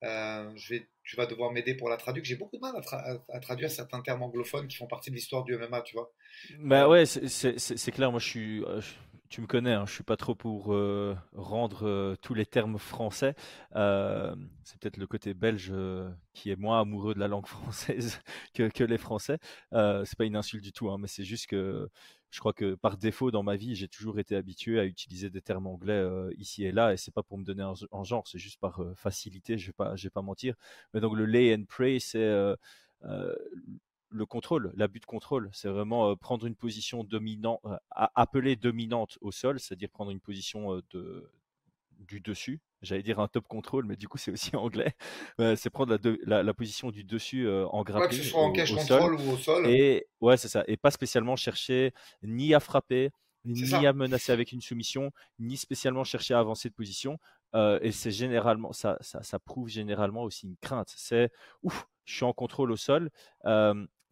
Euh, 0.04 0.51
je 0.56 0.74
vais, 0.74 0.88
tu 1.04 1.16
vas 1.16 1.26
devoir 1.26 1.51
m'aider 1.51 1.76
pour 1.76 1.89
la 1.89 1.97
traduire. 1.97 2.24
J'ai 2.26 2.36
beaucoup 2.36 2.58
de 2.58 2.62
mal 2.62 2.76
à, 3.30 3.39
traduire 3.39 3.72
certains 3.72 4.01
termes 4.01 4.24
anglophones 4.24 4.68
qui 4.68 4.78
font 4.78 4.88
partie 4.88 5.10
de 5.10 5.16
l'histoire 5.16 5.43
du 5.43 5.56
MMA, 5.58 5.82
tu 5.82 5.95
vois. 5.95 6.12
Bah 6.60 6.88
ouais, 6.88 7.06
c'est 7.06 7.91
clair. 7.91 8.12
Moi, 8.12 8.20
je 8.20 8.28
suis, 8.28 8.64
euh, 8.66 8.82
tu 9.30 9.41
me 9.41 9.47
connais, 9.47 9.74
hein, 9.74 9.86
je 9.88 9.93
suis 9.93 10.04
pas 10.04 10.18
trop 10.18 10.36
pour 10.36 10.74
euh, 10.74 11.16
rendre 11.34 12.16
tous 12.22 12.34
les 12.34 12.45
termes 12.45 12.78
français. 12.78 13.36
C'est 13.74 14.80
peut-être 14.80 14.97
le 14.97 15.08
côté 15.08 15.34
belge 15.34 15.74
qui 16.34 16.51
est 16.51 16.58
moins 16.58 16.82
amoureux 16.82 17.14
de 17.14 17.20
la 17.20 17.28
langue 17.28 17.47
française 17.47 18.20
que, 18.54 18.84
les 18.84 18.97
Français. 18.97 19.38
c'est 19.72 20.18
pas 20.18 20.26
une 20.26 20.36
insulte 20.36 20.64
du 20.64 20.74
tout, 20.74 20.89
hein, 20.89 20.97
mais 20.99 21.08
c'est 21.08 21.24
juste 21.24 21.47
que 21.47 21.89
je 22.34 22.39
crois 22.39 22.53
que 22.53 22.75
par 22.75 22.97
défaut 22.97 23.31
dans 23.31 23.43
ma 23.43 23.55
vie, 23.55 23.75
j'ai 23.75 23.88
toujours 23.88 24.19
été 24.19 24.36
habitué 24.36 24.79
à 24.79 24.86
utiliser 24.86 25.29
des 25.29 25.41
termes 25.41 25.67
anglais 25.67 26.03
ici 26.38 26.65
et 26.65 26.71
là, 26.71 26.91
et 26.91 26.97
c'est 26.97 27.13
pas 27.13 27.23
pour 27.23 27.38
me 27.38 27.45
donner 27.45 27.63
un, 27.63 28.03
genre, 28.03 28.27
c'est 28.27 28.39
juste 28.39 28.59
par 28.59 28.81
facilité. 28.95 29.57
Je 29.57 29.67
vais 29.67 29.73
pas, 29.73 29.95
je 29.95 30.03
vais 30.07 30.09
pas 30.09 30.23
mentir. 30.23 30.55
Mais 30.93 30.99
donc 30.99 31.15
le 31.15 31.25
lay 31.25 31.55
and 31.55 31.65
pray, 31.69 32.01
c'est 32.01 32.55
le 34.13 34.25
contrôle, 34.25 34.71
l'abus 34.75 34.99
de 34.99 35.05
contrôle, 35.05 35.49
c'est 35.53 35.67
vraiment 35.67 36.11
euh, 36.11 36.15
prendre 36.15 36.45
une 36.45 36.55
position 36.55 37.03
dominante, 37.03 37.59
euh, 37.65 37.77
appelée 37.91 38.55
dominante 38.55 39.17
au 39.21 39.31
sol, 39.31 39.59
c'est-à-dire 39.59 39.89
prendre 39.89 40.11
une 40.11 40.19
position 40.19 40.75
euh, 40.75 40.81
de, 40.91 41.29
du 41.99 42.21
dessus. 42.21 42.61
J'allais 42.84 43.01
dire 43.01 43.19
un 43.19 43.27
top 43.27 43.47
contrôle, 43.47 43.86
mais 43.86 43.95
du 43.95 44.07
coup 44.07 44.17
c'est 44.17 44.31
aussi 44.31 44.51
anglais. 44.55 44.93
c'est 45.39 45.69
prendre 45.69 45.97
la, 46.25 46.43
la, 46.43 46.53
position 46.53 46.91
du 46.91 47.03
dessus 47.03 47.49
en 47.49 47.84
grappling. 47.84 48.09
que 48.09 48.23
ce 48.23 48.29
soit 48.29 48.41
en 48.41 48.51
cache 48.51 48.73
contrôle 48.73 49.15
ou 49.15 49.31
au 49.31 49.38
sol. 49.38 49.67
Et 49.67 50.07
ouais, 50.21 50.38
c'est 50.38 50.47
ça. 50.47 50.63
Et 50.67 50.77
pas 50.77 50.91
spécialement 50.91 51.36
chercher 51.36 51.93
ni 52.21 52.53
à 52.53 52.59
frapper, 52.59 53.11
ni 53.45 53.73
à 53.86 53.93
menacer 53.93 54.31
avec 54.31 54.51
une 54.51 54.61
soumission, 54.61 55.11
ni 55.39 55.57
spécialement 55.57 56.03
chercher 56.03 56.34
à 56.34 56.39
avancer 56.39 56.69
de 56.69 56.73
position. 56.75 57.17
et 57.81 57.91
c'est 57.91 58.11
généralement, 58.11 58.73
ça, 58.73 58.97
ça, 59.01 59.23
ça, 59.23 59.39
prouve 59.39 59.69
généralement 59.69 60.23
aussi 60.23 60.47
une 60.47 60.57
crainte. 60.57 60.93
C'est 60.95 61.31
ouf, 61.63 61.88
je 62.05 62.15
suis 62.15 62.25
en 62.25 62.34
contrôle 62.34 62.71
au 62.71 62.77
sol 62.77 63.09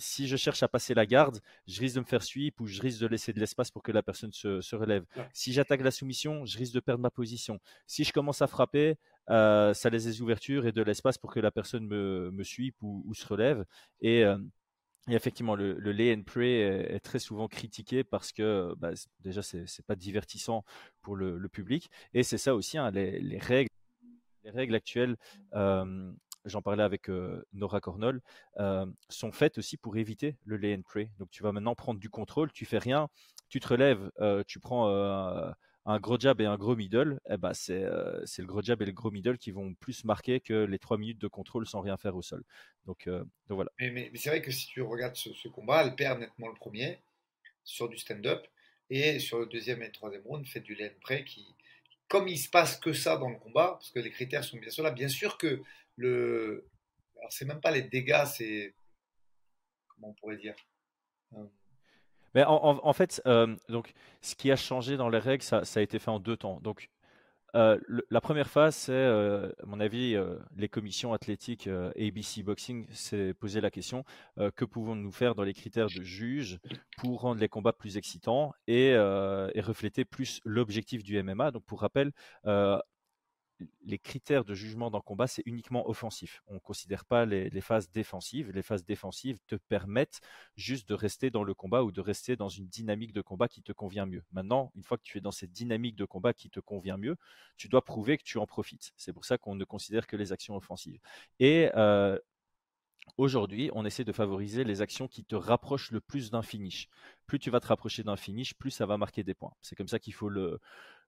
si 0.01 0.27
je 0.27 0.35
cherche 0.35 0.63
à 0.63 0.67
passer 0.67 0.93
la 0.93 1.05
garde, 1.05 1.39
je 1.67 1.79
risque 1.79 1.95
de 1.95 2.01
me 2.01 2.05
faire 2.05 2.23
sweep 2.23 2.59
ou 2.59 2.65
je 2.65 2.81
risque 2.81 2.99
de 2.99 3.07
laisser 3.07 3.31
de 3.31 3.39
l'espace 3.39 3.71
pour 3.71 3.83
que 3.83 3.91
la 3.91 4.01
personne 4.03 4.31
se, 4.33 4.75
relève. 4.75 5.05
Si 5.33 5.53
j'attaque 5.53 5.81
la 5.81 5.91
soumission, 5.91 6.45
je 6.45 6.57
risque 6.57 6.73
de 6.73 6.79
perdre 6.79 7.01
ma 7.01 7.11
position. 7.11 7.59
Si 7.87 8.03
je 8.03 8.11
commence 8.11 8.41
à 8.41 8.47
frapper, 8.47 8.95
euh, 9.29 9.73
ça 9.73 9.89
laisse 9.89 10.05
des 10.05 10.21
ouvertures 10.21 10.65
et 10.65 10.71
de 10.71 10.81
l'espace 10.81 11.17
pour 11.17 11.31
que 11.31 11.39
la 11.39 11.51
personne 11.51 11.85
me, 11.85 12.31
me 12.31 12.43
sweep 12.43 12.75
ou, 12.81 13.13
se 13.13 13.25
relève. 13.27 13.65
Euh, 14.03 14.37
et, 15.07 15.13
effectivement, 15.13 15.55
le, 15.55 15.73
le, 15.73 15.91
lay 15.91 16.13
and 16.13 16.23
pray 16.23 16.61
est, 16.61 16.99
très 16.99 17.19
souvent 17.19 17.47
critiqué 17.47 18.03
parce 18.03 18.31
que 18.31 18.73
bah, 18.77 18.91
déjà, 19.19 19.41
c'est 19.41 19.59
n'est 19.59 19.85
pas 19.85 19.95
divertissant 19.95 20.65
pour 21.01 21.15
le, 21.15 21.47
public. 21.49 21.89
Et 22.13 22.23
c'est 22.23 22.37
ça 22.37 22.55
aussi, 22.55 22.77
hein, 22.77 22.91
les, 22.91 23.37
règles. 23.37 23.69
Les 24.43 24.49
règles 24.49 24.73
actuelles 24.73 25.17
euh, 25.53 26.11
j'en 26.45 26.61
parlais 26.61 26.83
avec 26.83 27.09
Nora 27.53 27.81
Cornol, 27.81 28.21
sont 29.09 29.31
faites 29.31 29.57
aussi 29.57 29.77
pour 29.77 29.97
éviter 29.97 30.37
le 30.45 30.57
lay 30.57 30.75
and 30.75 30.81
pray. 30.81 31.09
Donc 31.19 31.29
tu 31.31 31.43
vas 31.43 31.51
maintenant 31.51 31.75
prendre 31.75 31.99
du 31.99 32.09
contrôle, 32.09 32.51
tu 32.51 32.65
fais 32.65 32.77
rien, 32.77 33.07
tu 33.49 33.59
te 33.59 33.67
relèves, 33.67 34.11
tu 34.47 34.59
prends 34.59 34.87
un 35.85 35.99
gros 35.99 36.19
jab 36.19 36.39
et 36.41 36.45
un 36.45 36.57
gros 36.57 36.75
middle, 36.75 37.19
eh 37.29 37.37
ben 37.37 37.53
c'est 37.53 37.81
le 37.81 38.45
gros 38.45 38.61
jab 38.61 38.81
et 38.81 38.85
le 38.85 38.91
gros 38.91 39.11
middle 39.11 39.37
qui 39.37 39.51
vont 39.51 39.73
plus 39.73 40.03
marquer 40.03 40.39
que 40.39 40.65
les 40.65 40.79
trois 40.79 40.97
minutes 40.97 41.19
de 41.19 41.27
contrôle 41.27 41.67
sans 41.67 41.81
rien 41.81 41.97
faire 41.97 42.15
au 42.15 42.21
sol. 42.21 42.43
Donc, 42.85 43.07
donc 43.07 43.55
voilà. 43.55 43.71
Mais, 43.79 44.11
c'est 44.15 44.29
vrai 44.29 44.41
que 44.41 44.51
si 44.51 44.67
tu 44.67 44.81
regardes 44.81 45.15
ce, 45.15 45.47
combat, 45.47 45.83
elle 45.83 45.95
perd 45.95 46.19
nettement 46.19 46.47
le 46.47 46.55
premier 46.55 46.99
sur 47.63 47.89
du 47.89 47.97
stand-up 47.97 48.45
et 48.89 49.19
sur 49.19 49.39
le 49.39 49.45
deuxième 49.45 49.81
et 49.81 49.87
le 49.87 49.91
troisième 49.91 50.23
round, 50.25 50.45
fait 50.45 50.59
du 50.59 50.75
lay 50.75 50.87
and 50.87 50.99
pray 51.01 51.23
qui, 51.23 51.45
comme 52.07 52.27
il 52.27 52.37
se 52.37 52.49
passe 52.49 52.77
que 52.77 52.93
ça 52.93 53.17
dans 53.17 53.29
le 53.29 53.37
combat, 53.37 53.69
parce 53.79 53.91
que 53.91 53.99
les 53.99 54.11
critères 54.11 54.43
sont 54.43 54.57
bien 54.57 54.69
sûr 54.69 54.83
là, 54.83 54.91
bien 54.91 55.07
sûr 55.07 55.37
que 55.37 55.61
Alors, 56.07 57.31
c'est 57.31 57.45
même 57.45 57.61
pas 57.61 57.71
les 57.71 57.83
dégâts, 57.83 58.25
c'est. 58.25 58.75
Comment 59.87 60.09
on 60.09 60.13
pourrait 60.13 60.37
dire 60.37 60.55
euh, 61.33 61.45
mais 62.33 62.45
en, 62.45 62.93
fait, 62.93 63.21
euh, 63.25 63.57
donc, 63.67 63.93
ce 64.21 64.35
qui 64.35 64.51
a 64.51 64.55
changé 64.55 64.95
dans 64.95 65.09
les 65.09 65.19
règles, 65.19 65.43
ça, 65.43 65.63
a 65.75 65.81
été 65.81 65.99
fait 65.99 66.09
en 66.09 66.19
deux 66.19 66.37
temps. 66.37 66.61
Donc, 66.61 66.89
euh, 67.55 67.77
la 68.09 68.21
première 68.21 68.49
phase, 68.49 68.73
c'est, 68.73 69.05
à 69.05 69.65
mon 69.65 69.81
avis, 69.81 70.15
les 70.55 70.69
commissions 70.69 71.11
athlétiques 71.11 71.67
ABC 71.67 72.41
Boxing 72.41 72.87
s'est 72.93 73.33
posé 73.33 73.59
la 73.59 73.69
question 73.69 74.05
que 74.55 74.63
pouvons-nous 74.63 75.11
faire 75.11 75.35
dans 75.35 75.43
les 75.43 75.53
critères 75.53 75.87
de 75.87 76.01
juge 76.01 76.59
pour 76.99 77.19
rendre 77.19 77.41
les 77.41 77.49
combats 77.49 77.73
plus 77.73 77.97
excitants 77.97 78.53
et, 78.65 78.91
et 78.91 79.61
refléter 79.61 80.05
plus 80.05 80.39
l'objectif 80.45 81.03
du 81.03 81.21
MMA. 81.21 81.51
Donc, 81.51 81.65
pour 81.65 81.81
rappel, 81.81 82.13
les 83.83 83.99
critères 83.99 84.45
de 84.45 84.53
jugement 84.53 84.89
dans 84.91 85.01
combat, 85.01 85.27
c'est 85.27 85.43
uniquement 85.45 85.89
offensif. 85.89 86.41
On 86.47 86.55
ne 86.55 86.59
considère 86.59 87.05
pas 87.05 87.25
les, 87.25 87.61
phases 87.61 87.89
défensives. 87.91 88.51
Les 88.51 88.61
phases 88.61 88.85
défensives 88.85 89.37
te 89.47 89.55
permettent 89.55 90.21
juste 90.55 90.87
de 90.89 90.93
rester 90.93 91.29
dans 91.29 91.43
le 91.43 91.53
combat 91.53 91.83
ou 91.83 91.91
de 91.91 92.01
rester 92.01 92.35
dans 92.35 92.49
une 92.49 92.67
dynamique 92.67 93.13
de 93.13 93.21
combat 93.21 93.47
qui 93.47 93.61
te 93.61 93.71
convient 93.71 94.05
mieux. 94.05 94.23
Maintenant, 94.31 94.71
une 94.75 94.83
fois 94.83 94.97
que 94.97 95.03
tu 95.03 95.17
es 95.17 95.21
dans 95.21 95.31
cette 95.31 95.51
dynamique 95.51 95.95
de 95.95 96.05
combat 96.05 96.33
qui 96.33 96.49
te 96.49 96.59
convient 96.59 96.97
mieux, 96.97 97.17
tu 97.57 97.67
dois 97.67 97.83
prouver 97.83 98.17
que 98.17 98.23
tu 98.23 98.37
en 98.37 98.45
profites. 98.45 98.91
C'est 98.97 99.13
pour 99.13 99.25
ça 99.25 99.37
qu'on 99.37 99.55
ne 99.55 99.65
considère 99.65 100.07
que 100.07 100.15
les 100.15 100.31
actions 100.31 100.55
offensives. 100.55 100.99
Et 101.39 101.69
euh, 101.75 102.17
Aujourd'hui, 103.17 103.69
on 103.73 103.85
essaie 103.85 104.03
de 104.03 104.11
favoriser 104.11 104.63
les 104.63 104.81
actions 104.81 105.07
qui 105.07 105.23
te 105.23 105.35
rapprochent 105.35 105.91
le 105.91 105.99
plus 105.99 106.31
d'un 106.31 106.41
finish. 106.41 106.87
Plus 107.25 107.39
tu 107.39 107.49
vas 107.49 107.59
te 107.59 107.67
rapprocher 107.67 108.03
d'un 108.03 108.15
finish, 108.15 108.53
plus 108.53 108.71
ça 108.71 108.85
va 108.85 108.97
marquer 108.97 109.23
des 109.23 109.33
points. 109.33 109.53
C'est 109.61 109.75
comme 109.75 109.87
ça 109.87 109.99
qu'il 109.99 110.13
faut 110.13 110.29
le, 110.29 110.59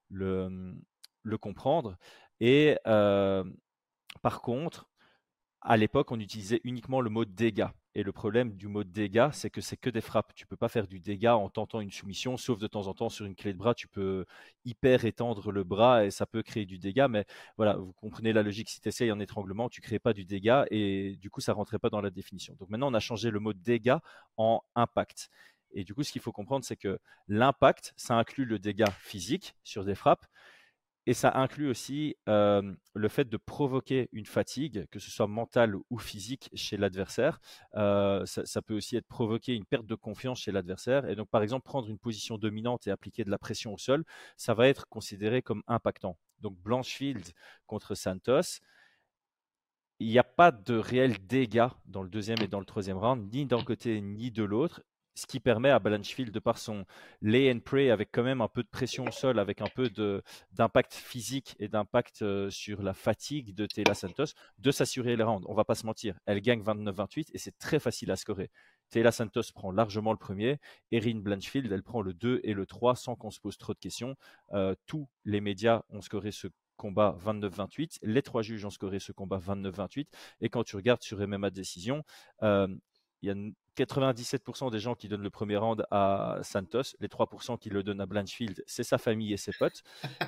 le, 0.10 0.76
le 1.24 1.38
comprendre. 1.38 1.98
Et 2.40 2.78
par 2.86 4.42
contre, 4.42 4.88
à 5.62 5.78
l'époque, 5.78 6.12
on 6.12 6.20
utilisait 6.20 6.62
uniquement 6.64 7.02
le 7.02 7.10
mot 7.10 7.26
dégâts. 7.26 7.70
Et 7.96 8.02
le 8.02 8.12
problème 8.12 8.56
du 8.56 8.68
mot 8.68 8.84
dégâts, 8.84 9.30
c'est 9.34 9.52
que 9.52 9.62
c'est 9.62 9.78
que 9.78 9.90
des 9.90 10.02
frappes. 10.02 10.34
Tu 10.34 10.48
peux 10.48 10.58
pas 10.58 10.68
faire 10.68 10.88
du 10.88 11.00
dégât 11.00 11.38
en 11.38 11.48
tentant 11.48 11.80
une 11.80 11.92
soumission, 11.92 12.38
sauf 12.38 12.58
de 12.58 12.66
temps 12.66 12.88
en 12.88 12.96
temps 12.96 13.10
sur 13.10 13.26
une 13.28 13.36
clé 13.36 13.54
de 13.54 13.58
bras, 13.60 13.76
tu 13.76 13.88
peux 13.88 14.26
hyper 14.66 15.06
étendre 15.06 15.52
le 15.52 15.64
bras 15.64 16.04
et 16.04 16.10
ça 16.10 16.26
peut 16.26 16.42
créer 16.42 16.66
du 16.66 16.80
dégât. 16.80 17.08
Mais 17.08 17.26
voilà, 17.56 17.76
vous 17.76 17.94
comprenez 17.94 18.34
la 18.34 18.42
logique. 18.42 18.70
Si 18.70 18.82
tu 18.82 18.88
essayes 18.90 19.12
un 19.12 19.20
étranglement, 19.20 19.70
tu 19.70 19.80
crées 19.80 20.00
pas 20.00 20.12
du 20.14 20.26
dégât 20.26 20.66
et 20.72 21.18
du 21.18 21.30
coup, 21.30 21.40
ça 21.40 21.54
rentrait 21.54 21.78
pas 21.78 21.92
dans 21.92 22.02
la 22.02 22.10
définition. 22.10 22.56
Donc 22.56 22.70
maintenant, 22.70 22.92
on 22.92 22.96
a 22.96 23.00
changé 23.00 23.30
le 23.30 23.40
mot 23.40 23.54
dégât 23.54 24.02
en 24.38 24.62
impact. 24.74 25.30
Et 25.72 25.84
du 25.84 25.94
coup, 25.94 26.04
ce 26.04 26.12
qu'il 26.12 26.22
faut 26.22 26.32
comprendre, 26.32 26.66
c'est 26.66 26.78
que 26.78 27.00
l'impact, 27.28 27.94
ça 27.96 28.16
inclut 28.16 28.46
le 28.46 28.58
dégât 28.58 28.92
physique 29.00 29.56
sur 29.64 29.86
des 29.86 29.96
frappes, 29.96 30.26
et 31.06 31.14
ça 31.14 31.32
inclut 31.36 31.70
aussi 31.70 32.16
le 32.28 33.08
fait 33.10 33.26
de 33.26 33.38
provoquer 33.38 34.10
une 34.12 34.26
fatigue, 34.26 34.86
que 34.89 34.99
ce 34.99 35.12
soit 35.12 35.28
mentale 35.28 35.76
ou 35.89 35.97
physique 35.97 36.49
chez 36.54 36.78
l'adversaire. 36.78 37.39
ça, 37.74 38.62
peut 38.66 38.76
aussi 38.76 38.95
être 38.95 39.08
provoquer 39.08 39.54
une 39.54 39.66
perte 39.66 39.86
de 39.86 39.95
confiance 39.95 40.39
chez 40.39 40.51
l'adversaire. 40.51 41.10
Et 41.10 41.16
donc, 41.16 41.30
par 41.30 41.43
exemple, 41.43 41.66
prendre 41.66 41.89
une 41.89 41.99
position 41.99 42.38
dominante 42.38 42.88
et 42.88 42.91
appliquer 42.91 43.24
de 43.24 43.32
la 43.32 43.38
pression 43.38 43.74
au 43.74 43.78
sol, 43.78 44.06
ça 44.38 44.54
va 44.54 44.68
être 44.68 44.88
considéré 44.88 45.41
comme 45.41 45.64
impactant. 45.68 46.18
Donc, 46.39 46.58
Blanchfield 46.60 47.26
contre 47.66 47.95
Santos, 47.95 48.60
il 49.99 50.08
n'y 50.08 50.20
a 50.20 50.24
pas 50.24 50.51
de 50.51 50.76
réel 50.76 51.26
dégâts 51.26 51.70
dans 51.86 52.04
le 52.04 52.10
deuxième 52.10 52.41
et 52.41 52.47
dans 52.47 52.60
le 52.60 52.66
troisième 52.66 52.97
round, 52.97 53.34
ni 53.34 53.45
d'un 53.45 53.64
côté 53.64 54.01
ni 54.01 54.32
de 54.32 54.43
l'autre 54.43 54.84
ce 55.16 55.28
qui 55.28 55.39
permet 55.39 55.70
à 55.70 55.80
Blanchfield, 55.80 56.32
de 56.32 56.39
par 56.39 56.57
son 56.57 56.86
lay 57.22 57.51
and 57.51 57.59
pray, 57.59 57.91
avec 57.91 58.09
quand 58.11 58.24
même 58.24 58.41
un 58.41 58.47
peu 58.47 58.64
de 58.64 58.68
pression 58.68 59.05
au 59.05 59.11
sol, 59.11 59.39
avec 59.39 59.61
un 59.61 59.68
peu 59.68 59.89
d'impact 60.51 60.93
physique 60.93 61.55
et 61.59 61.68
d'impact 61.68 62.22
euh, 62.22 62.49
sur 62.49 62.82
la 62.82 62.93
fatigue 62.93 63.53
de 63.53 63.66
Taylor 63.66 63.95
Santos, 63.95 64.34
de 64.59 64.72
s'assurer 64.72 65.16
les 65.16 65.24
rounds. 65.24 65.45
On 65.47 65.53
va 65.53 65.66
pas 65.66 65.76
se 65.76 65.86
mentir, 65.86 66.18
elle 66.26 66.41
gagne 66.41 66.61
29-28 66.61 67.30
et 67.34 67.38
c'est 67.38 67.57
très 67.57 67.80
facile 67.80 68.11
à 68.11 68.16
scorer. 68.16 68.49
Taylor 68.89 69.14
Santos 69.14 69.41
prend 69.53 69.72
largement 69.72 70.11
le 70.11 70.18
premier, 70.18 70.59
Erin 70.91 71.20
Blanchfield, 71.20 71.72
elle 71.72 71.84
prend 71.84 72.01
le 72.01 72.14
2 72.14 72.41
et 72.43 72.53
le 72.53 72.66
3 72.66 72.95
sans 72.95 73.16
qu'on 73.16 73.32
se 73.32 73.39
pose 73.39 73.57
trop 73.57 73.74
de 73.74 73.80
questions. 73.80 74.16
Euh, 74.53 74.76
tous 74.86 75.07
les 75.26 75.41
médias 75.41 75.84
ont 75.89 76.01
scoré 76.01 76.32
ce 76.32 76.47
combat 76.78 77.16
29-28. 77.24 77.99
Les 78.01 78.22
trois 78.22 78.41
juges 78.41 78.66
ont 78.66 78.70
scoré 78.70 78.99
ce 78.99 79.11
combat 79.11 79.38
29-28. 79.39 80.07
Et 80.41 80.49
quand 80.49 80.64
tu 80.64 80.76
regardes 80.76 81.01
sur 81.01 81.26
MMA 81.26 81.49
Décision, 81.49 82.03
euh, 82.41 82.68
il 83.24 83.28
y 83.28 83.32
a 83.32 83.36
97% 83.86 84.70
des 84.70 84.80
gens 84.80 84.96
qui 84.96 85.08
donnent 85.08 85.24
le 85.24 85.30
premier 85.30 85.56
round 85.56 85.86
à 85.90 86.40
Santos, 86.44 86.96
les 87.00 87.08
3% 87.08 87.58
qui 87.58 87.70
le 87.70 87.82
donnent 87.82 88.02
à 88.02 88.06
Blanchfield, 88.06 88.64
c'est 88.68 88.84
sa 88.84 88.98
famille 88.98 89.32
et 89.34 89.38
ses 89.38 89.54
potes. 89.54 89.82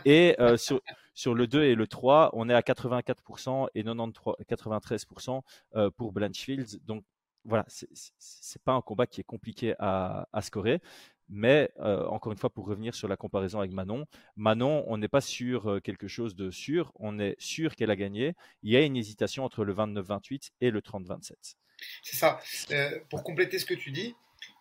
Et 0.06 0.36
euh, 0.40 0.56
sur, 0.58 0.82
sur, 1.14 1.36
le 1.36 1.46
2 1.46 1.64
et 1.64 1.76
le 1.76 1.88
3, 1.88 2.32
on 2.34 2.50
est 2.50 2.54
à 2.54 2.62
84% 2.62 3.68
et 3.76 3.84
93, 3.84 4.36
93% 4.50 5.42
euh, 5.76 5.92
pour 5.92 6.14
Blanchfield. 6.14 6.84
Donc 6.86 7.04
voilà, 7.44 7.66
c'est 7.68 8.64
pas 8.64 8.72
un 8.72 8.82
combat 8.82 9.06
qui 9.06 9.22
est 9.22 9.26
compliqué 9.26 9.76
à, 9.78 10.28
à 10.32 10.42
scorer. 10.42 10.82
Mais 11.28 11.72
euh, 11.80 12.06
encore 12.06 12.32
une 12.32 12.38
fois, 12.38 12.50
pour 12.52 12.68
revenir 12.68 12.96
sur 12.96 13.08
la 13.08 13.18
comparaison 13.18 13.60
avec 13.60 13.72
Manon, 13.72 14.06
Manon, 14.38 14.86
on 14.88 14.98
n'est 14.98 15.08
pas 15.10 15.22
sur 15.22 15.82
quelque 15.84 16.08
chose 16.08 16.36
de 16.36 16.50
sûr, 16.50 16.94
on 16.96 17.20
est 17.20 17.36
sûr 17.40 17.76
qu'elle 17.76 17.92
a 17.92 17.96
gagné. 17.96 18.36
Il 18.64 18.72
y 18.72 18.78
a 18.78 18.82
une 18.82 18.96
hésitation 18.96 19.44
entre 19.44 19.66
le 19.66 19.74
29-28 19.74 20.52
et 20.62 20.72
le 20.72 20.80
30-27. 20.82 21.56
C'est 22.04 22.18
ça. 22.18 22.42
Euh, 22.72 23.00
pour 23.10 23.24
compléter 23.24 23.60
ce 23.60 23.66
que 23.66 23.74
tu 23.74 23.92
dis, 23.92 24.16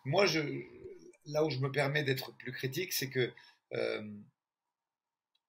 moi, 0.05 0.27
là 1.27 1.45
où 1.45 1.51
je 1.51 1.59
me 1.59 1.71
permets 1.71 2.03
d'être 2.03 2.33
plus 2.37 2.53
critique, 2.53 2.93
c'est 2.93 3.09
que 3.09 3.33
euh, 3.73 4.03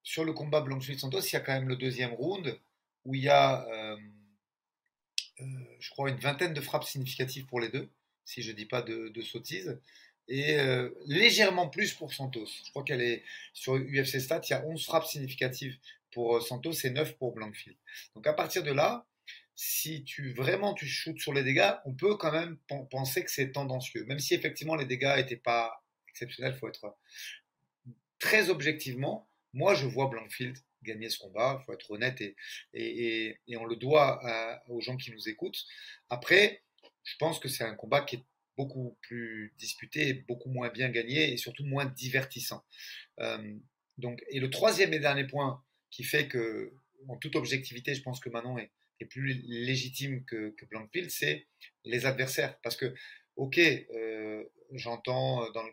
sur 0.03 0.23
le 0.23 0.34
combat 0.34 0.61
Blanchfield-Santos, 0.61 1.21
il 1.21 1.34
y 1.34 1.36
a 1.36 1.39
quand 1.39 1.53
même 1.53 1.67
le 1.67 1.76
deuxième 1.76 2.13
round 2.13 2.59
où 3.05 3.15
il 3.15 3.21
y 3.21 3.30
a, 3.30 3.65
euh, 3.67 3.97
je 5.80 5.89
crois, 5.89 6.09
une 6.09 6.17
vingtaine 6.17 6.53
de 6.53 6.61
frappes 6.61 6.86
significatives 6.86 7.45
pour 7.45 7.59
les 7.59 7.69
deux, 7.69 7.89
si 8.23 8.41
je 8.41 8.51
ne 8.51 8.55
dis 8.55 8.65
pas 8.65 8.82
de, 8.82 9.09
de 9.09 9.21
sottises, 9.21 9.80
et 10.28 10.57
légèrement 11.05 11.69
plus 11.69 11.93
pour 11.93 12.11
Santos. 12.11 12.47
Je 12.65 12.71
crois 12.71 12.84
qu'elle 12.84 13.01
est 13.01 13.23
sur 13.53 13.76
UFC 13.76 14.19
Stats, 14.19 14.41
il 14.49 14.51
y 14.51 14.53
a 14.53 14.65
11 14.65 14.84
frappes 14.84 15.05
significatives 15.05 15.78
pour 16.11 16.41
Santos 16.41 16.73
et 16.84 16.89
9 16.89 17.15
pour 17.17 17.34
Blankfield. 17.36 17.78
Donc 18.15 18.26
à 18.26 18.34
partir 18.34 18.63
de 18.63 18.71
là, 18.71 19.05
si 19.56 20.03
tu 20.03 20.34
vraiment 20.34 20.74
tu 20.74 20.86
shootes 20.86 21.20
sur 21.20 21.34
les 21.34 21.43
dégâts, 21.43 21.72
on 21.86 21.93
peut 21.93 22.16
quand 22.18 22.32
même 22.32 22.58
penser 22.89 23.24
que 23.24 23.32
c'est 23.32 23.51
tendancieux. 23.51 24.06
Même 24.06 24.20
si 24.20 24.34
effectivement 24.34 24.76
les 24.76 24.86
dégâts 24.86 25.14
n'étaient 25.16 25.38
pas 25.38 25.84
exceptionnels, 26.10 26.56
faut 26.56 26.68
être 26.68 26.97
très 28.20 28.49
objectivement. 28.49 29.30
Moi, 29.53 29.74
je 29.74 29.86
vois 29.86 30.08
Blankfield 30.08 30.58
gagner 30.84 31.10
ce 31.10 31.18
combat, 31.18 31.60
il 31.60 31.66
faut 31.66 31.74
être 31.74 31.89
honnête 31.89 32.22
et, 32.74 33.39
on 33.56 33.66
le 33.66 33.76
doit 33.76 34.22
aux 34.68 34.82
gens 34.82 34.97
qui 34.97 35.12
nous 35.12 35.30
écoutent. 35.30 35.64
Après, 36.10 36.62
je 37.03 37.16
pense 37.18 37.39
que 37.39 37.47
c'est 37.47 37.64
un 37.64 37.76
combat 37.76 38.01
qui 38.01 38.18
est 38.18 38.24
beaucoup 38.58 38.97
plus 39.01 39.53
disputé, 39.58 40.14
beaucoup 40.14 40.49
moins 40.49 40.70
bien 40.70 40.89
gagné 40.89 41.32
et 41.32 41.38
surtout 41.38 41.66
moins 41.66 41.86
divertissant. 41.86 42.64
Euh, 43.20 43.56
donc, 43.97 44.24
et 44.30 44.39
le 44.39 44.49
troisième 44.49 44.93
et 44.93 44.99
dernier 44.99 45.26
point 45.26 45.64
qui 45.91 46.03
fait 46.03 46.28
que, 46.28 46.74
en 47.08 47.18
toute 47.18 47.36
objectivité, 47.36 47.93
je 47.93 48.01
pense 48.01 48.20
que 48.20 48.30
Manon 48.30 48.58
est, 48.58 48.72
est 49.00 49.06
plus 49.06 49.41
légitime 49.46 50.24
que, 50.26 50.56
que 50.58 51.10
c'est 51.10 51.48
les 51.84 52.06
adversaires. 52.06 52.60
Parce 52.62 52.76
que, 52.76 52.93
ok, 53.36 53.58
euh, 53.58 54.43
j'entends 54.72 55.50
dans 55.52 55.64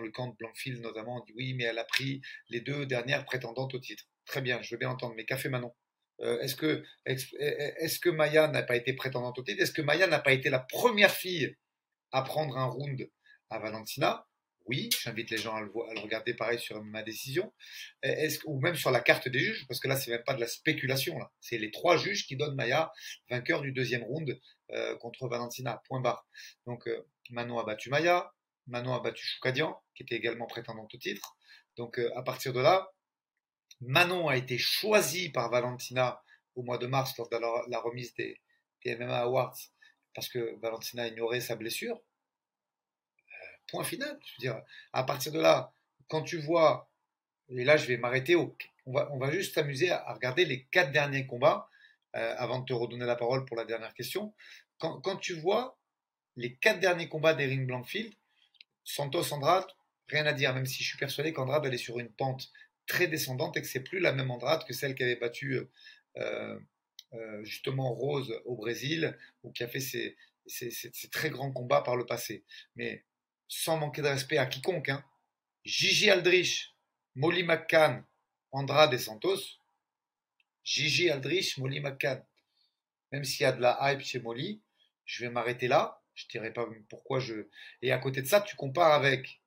le, 0.00 0.10
camp 0.10 0.28
de 0.28 0.36
Blankfield 0.36 0.80
notamment, 0.80 1.16
on 1.16 1.24
dit 1.24 1.32
oui, 1.36 1.54
mais 1.54 1.64
elle 1.64 1.78
a 1.78 1.84
pris 1.84 2.20
les 2.48 2.60
deux 2.60 2.86
dernières 2.86 3.24
prétendantes 3.24 3.74
au 3.74 3.78
titre. 3.78 4.04
Très 4.24 4.40
bien, 4.40 4.62
je 4.62 4.74
veux 4.74 4.78
bien 4.78 4.90
entendre, 4.90 5.14
mais 5.16 5.24
qu'a 5.24 5.36
fait 5.36 5.48
Manon? 5.48 5.74
Euh, 6.20 6.40
Est-ce 6.40 6.54
que, 6.54 6.84
que 7.06 8.10
Maya 8.10 8.48
n'a 8.48 8.62
pas 8.62 8.76
été 8.76 8.92
prétendante 8.92 9.38
au 9.38 9.42
titre? 9.42 9.62
Est-ce 9.62 9.72
que 9.72 9.82
Maya 9.82 10.06
n'a 10.06 10.20
pas 10.20 10.32
été 10.32 10.50
la 10.50 10.60
première 10.60 11.12
fille 11.12 11.56
à 12.12 12.22
prendre 12.22 12.56
un 12.56 12.66
round 12.66 13.10
à 13.50 13.58
Valentina? 13.58 14.26
Oui, 14.66 14.90
j'invite 15.02 15.30
les 15.30 15.36
gens 15.36 15.54
à 15.54 15.60
le, 15.60 15.70
regarder 16.00 16.34
pareil 16.34 16.58
sur 16.58 16.82
ma 16.82 17.02
décision, 17.02 17.52
ou 18.46 18.60
même 18.60 18.74
sur 18.76 18.90
la 18.90 19.00
carte 19.00 19.28
des 19.28 19.38
juges, 19.38 19.66
parce 19.68 19.80
que 19.80 19.88
là, 19.88 19.96
c'est 19.96 20.10
même 20.10 20.24
pas 20.24 20.34
de 20.34 20.40
la 20.40 20.46
spéculation. 20.46 21.18
C'est 21.40 21.58
les 21.58 21.70
trois 21.70 21.96
juges 21.96 22.26
qui 22.26 22.36
donnent 22.36 22.54
Maya 22.54 22.92
vainqueur 23.30 23.62
du 23.62 23.72
deuxième 23.72 24.02
round 24.02 24.38
euh, 24.70 24.96
contre 24.96 25.28
Valentina, 25.28 25.82
point 25.86 26.00
barre. 26.00 26.26
Donc, 26.66 26.86
euh, 26.88 27.06
Manon 27.30 27.58
a 27.58 27.64
battu 27.64 27.90
Maya, 27.90 28.32
Manon 28.66 28.94
a 28.94 29.00
battu 29.00 29.24
Choukadian, 29.24 29.78
qui 29.94 30.02
était 30.02 30.16
également 30.16 30.46
prétendante 30.46 30.94
au 30.94 30.98
titre. 30.98 31.36
Donc, 31.76 31.98
euh, 31.98 32.10
à 32.16 32.22
partir 32.22 32.52
de 32.52 32.60
là, 32.60 32.90
Manon 33.80 34.28
a 34.28 34.36
été 34.36 34.58
choisie 34.58 35.30
par 35.30 35.50
Valentina 35.50 36.22
au 36.54 36.62
mois 36.62 36.78
de 36.78 36.86
mars 36.86 37.16
lors 37.18 37.28
de 37.28 37.36
la, 37.36 37.80
remise 37.80 38.14
des, 38.14 38.40
des 38.84 38.96
MMA 38.96 39.18
Awards, 39.18 39.58
parce 40.14 40.28
que 40.28 40.58
Valentina 40.60 41.06
ignorait 41.08 41.40
sa 41.40 41.56
blessure 41.56 42.00
Point 43.72 43.84
final. 43.84 44.18
Je 44.22 44.32
veux 44.34 44.52
dire, 44.52 44.62
à 44.92 45.02
partir 45.02 45.32
de 45.32 45.40
là, 45.40 45.72
quand 46.08 46.22
tu 46.22 46.36
vois, 46.36 46.90
et 47.48 47.64
là 47.64 47.78
je 47.78 47.86
vais 47.86 47.96
m'arrêter, 47.96 48.36
on, 48.36 48.54
va, 48.86 49.10
on 49.12 49.18
va 49.18 49.32
juste 49.32 49.54
s'amuser 49.54 49.90
à, 49.90 50.12
regarder 50.12 50.44
les 50.44 50.64
quatre 50.64 50.92
derniers 50.92 51.26
combats 51.26 51.70
euh, 52.14 52.34
avant 52.36 52.58
de 52.58 52.66
te 52.66 52.74
redonner 52.74 53.06
la 53.06 53.16
parole 53.16 53.46
pour 53.46 53.56
la 53.56 53.64
dernière 53.64 53.94
question. 53.94 54.34
Quand, 54.76 55.16
tu 55.16 55.32
vois 55.32 55.78
les 56.36 56.56
quatre 56.56 56.80
derniers 56.80 57.08
combats 57.08 57.32
d'Erin 57.32 57.64
Blankfield, 57.64 58.12
Santos 58.84 59.32
Andrade, 59.32 59.66
rien 60.08 60.26
à 60.26 60.34
dire, 60.34 60.52
même 60.52 60.66
si 60.66 60.82
je 60.82 60.88
suis 60.90 60.98
persuadé 60.98 61.32
qu'Andrade 61.32 61.64
elle 61.64 61.72
est 61.72 61.78
sur 61.78 61.98
une 61.98 62.10
pente 62.10 62.52
très 62.86 63.06
descendante 63.06 63.56
et 63.56 63.62
que 63.62 63.68
c'est 63.68 63.80
plus 63.80 64.00
la 64.00 64.12
même 64.12 64.30
Andrade 64.30 64.66
que 64.66 64.74
celle 64.74 64.94
qui 64.94 65.02
avait 65.02 65.16
battu 65.16 65.60
euh, 66.18 66.58
euh, 67.14 67.44
justement 67.44 67.94
Rose 67.94 68.38
au 68.44 68.56
Brésil 68.56 69.16
ou 69.44 69.52
qui 69.52 69.62
a 69.62 69.68
fait 69.68 69.80
ses, 69.80 70.16
très 71.10 71.30
grands 71.30 71.52
combats 71.52 71.80
par 71.80 71.96
le 71.96 72.04
passé. 72.04 72.44
Mais 72.74 73.04
sans 73.52 73.76
manquer 73.76 74.00
de 74.00 74.08
respect 74.08 74.38
à 74.38 74.46
quiconque, 74.46 74.88
hein. 74.88 75.04
Gigi 75.64 76.10
Aldrich, 76.10 76.74
Molly 77.14 77.42
McCann, 77.42 78.02
Andrade 78.50 78.94
et 78.94 78.98
Santos, 78.98 79.40
Gigi 80.64 81.10
Aldrich, 81.10 81.58
Molly 81.58 81.80
McCann. 81.80 82.24
Même 83.12 83.24
s'il 83.24 83.42
y 83.42 83.44
a 83.44 83.52
de 83.52 83.60
la 83.60 83.78
hype 83.82 84.00
chez 84.00 84.20
Molly, 84.20 84.62
je 85.04 85.24
vais 85.24 85.30
m'arrêter 85.30 85.68
là. 85.68 86.00
Je 86.14 86.24
ne 86.24 86.30
dirai 86.30 86.52
pas 86.52 86.66
pourquoi 86.88 87.20
je. 87.20 87.46
Et 87.82 87.92
à 87.92 87.98
côté 87.98 88.22
de 88.22 88.26
ça, 88.26 88.40
tu 88.40 88.56
compares 88.56 88.92
avec 88.92 89.42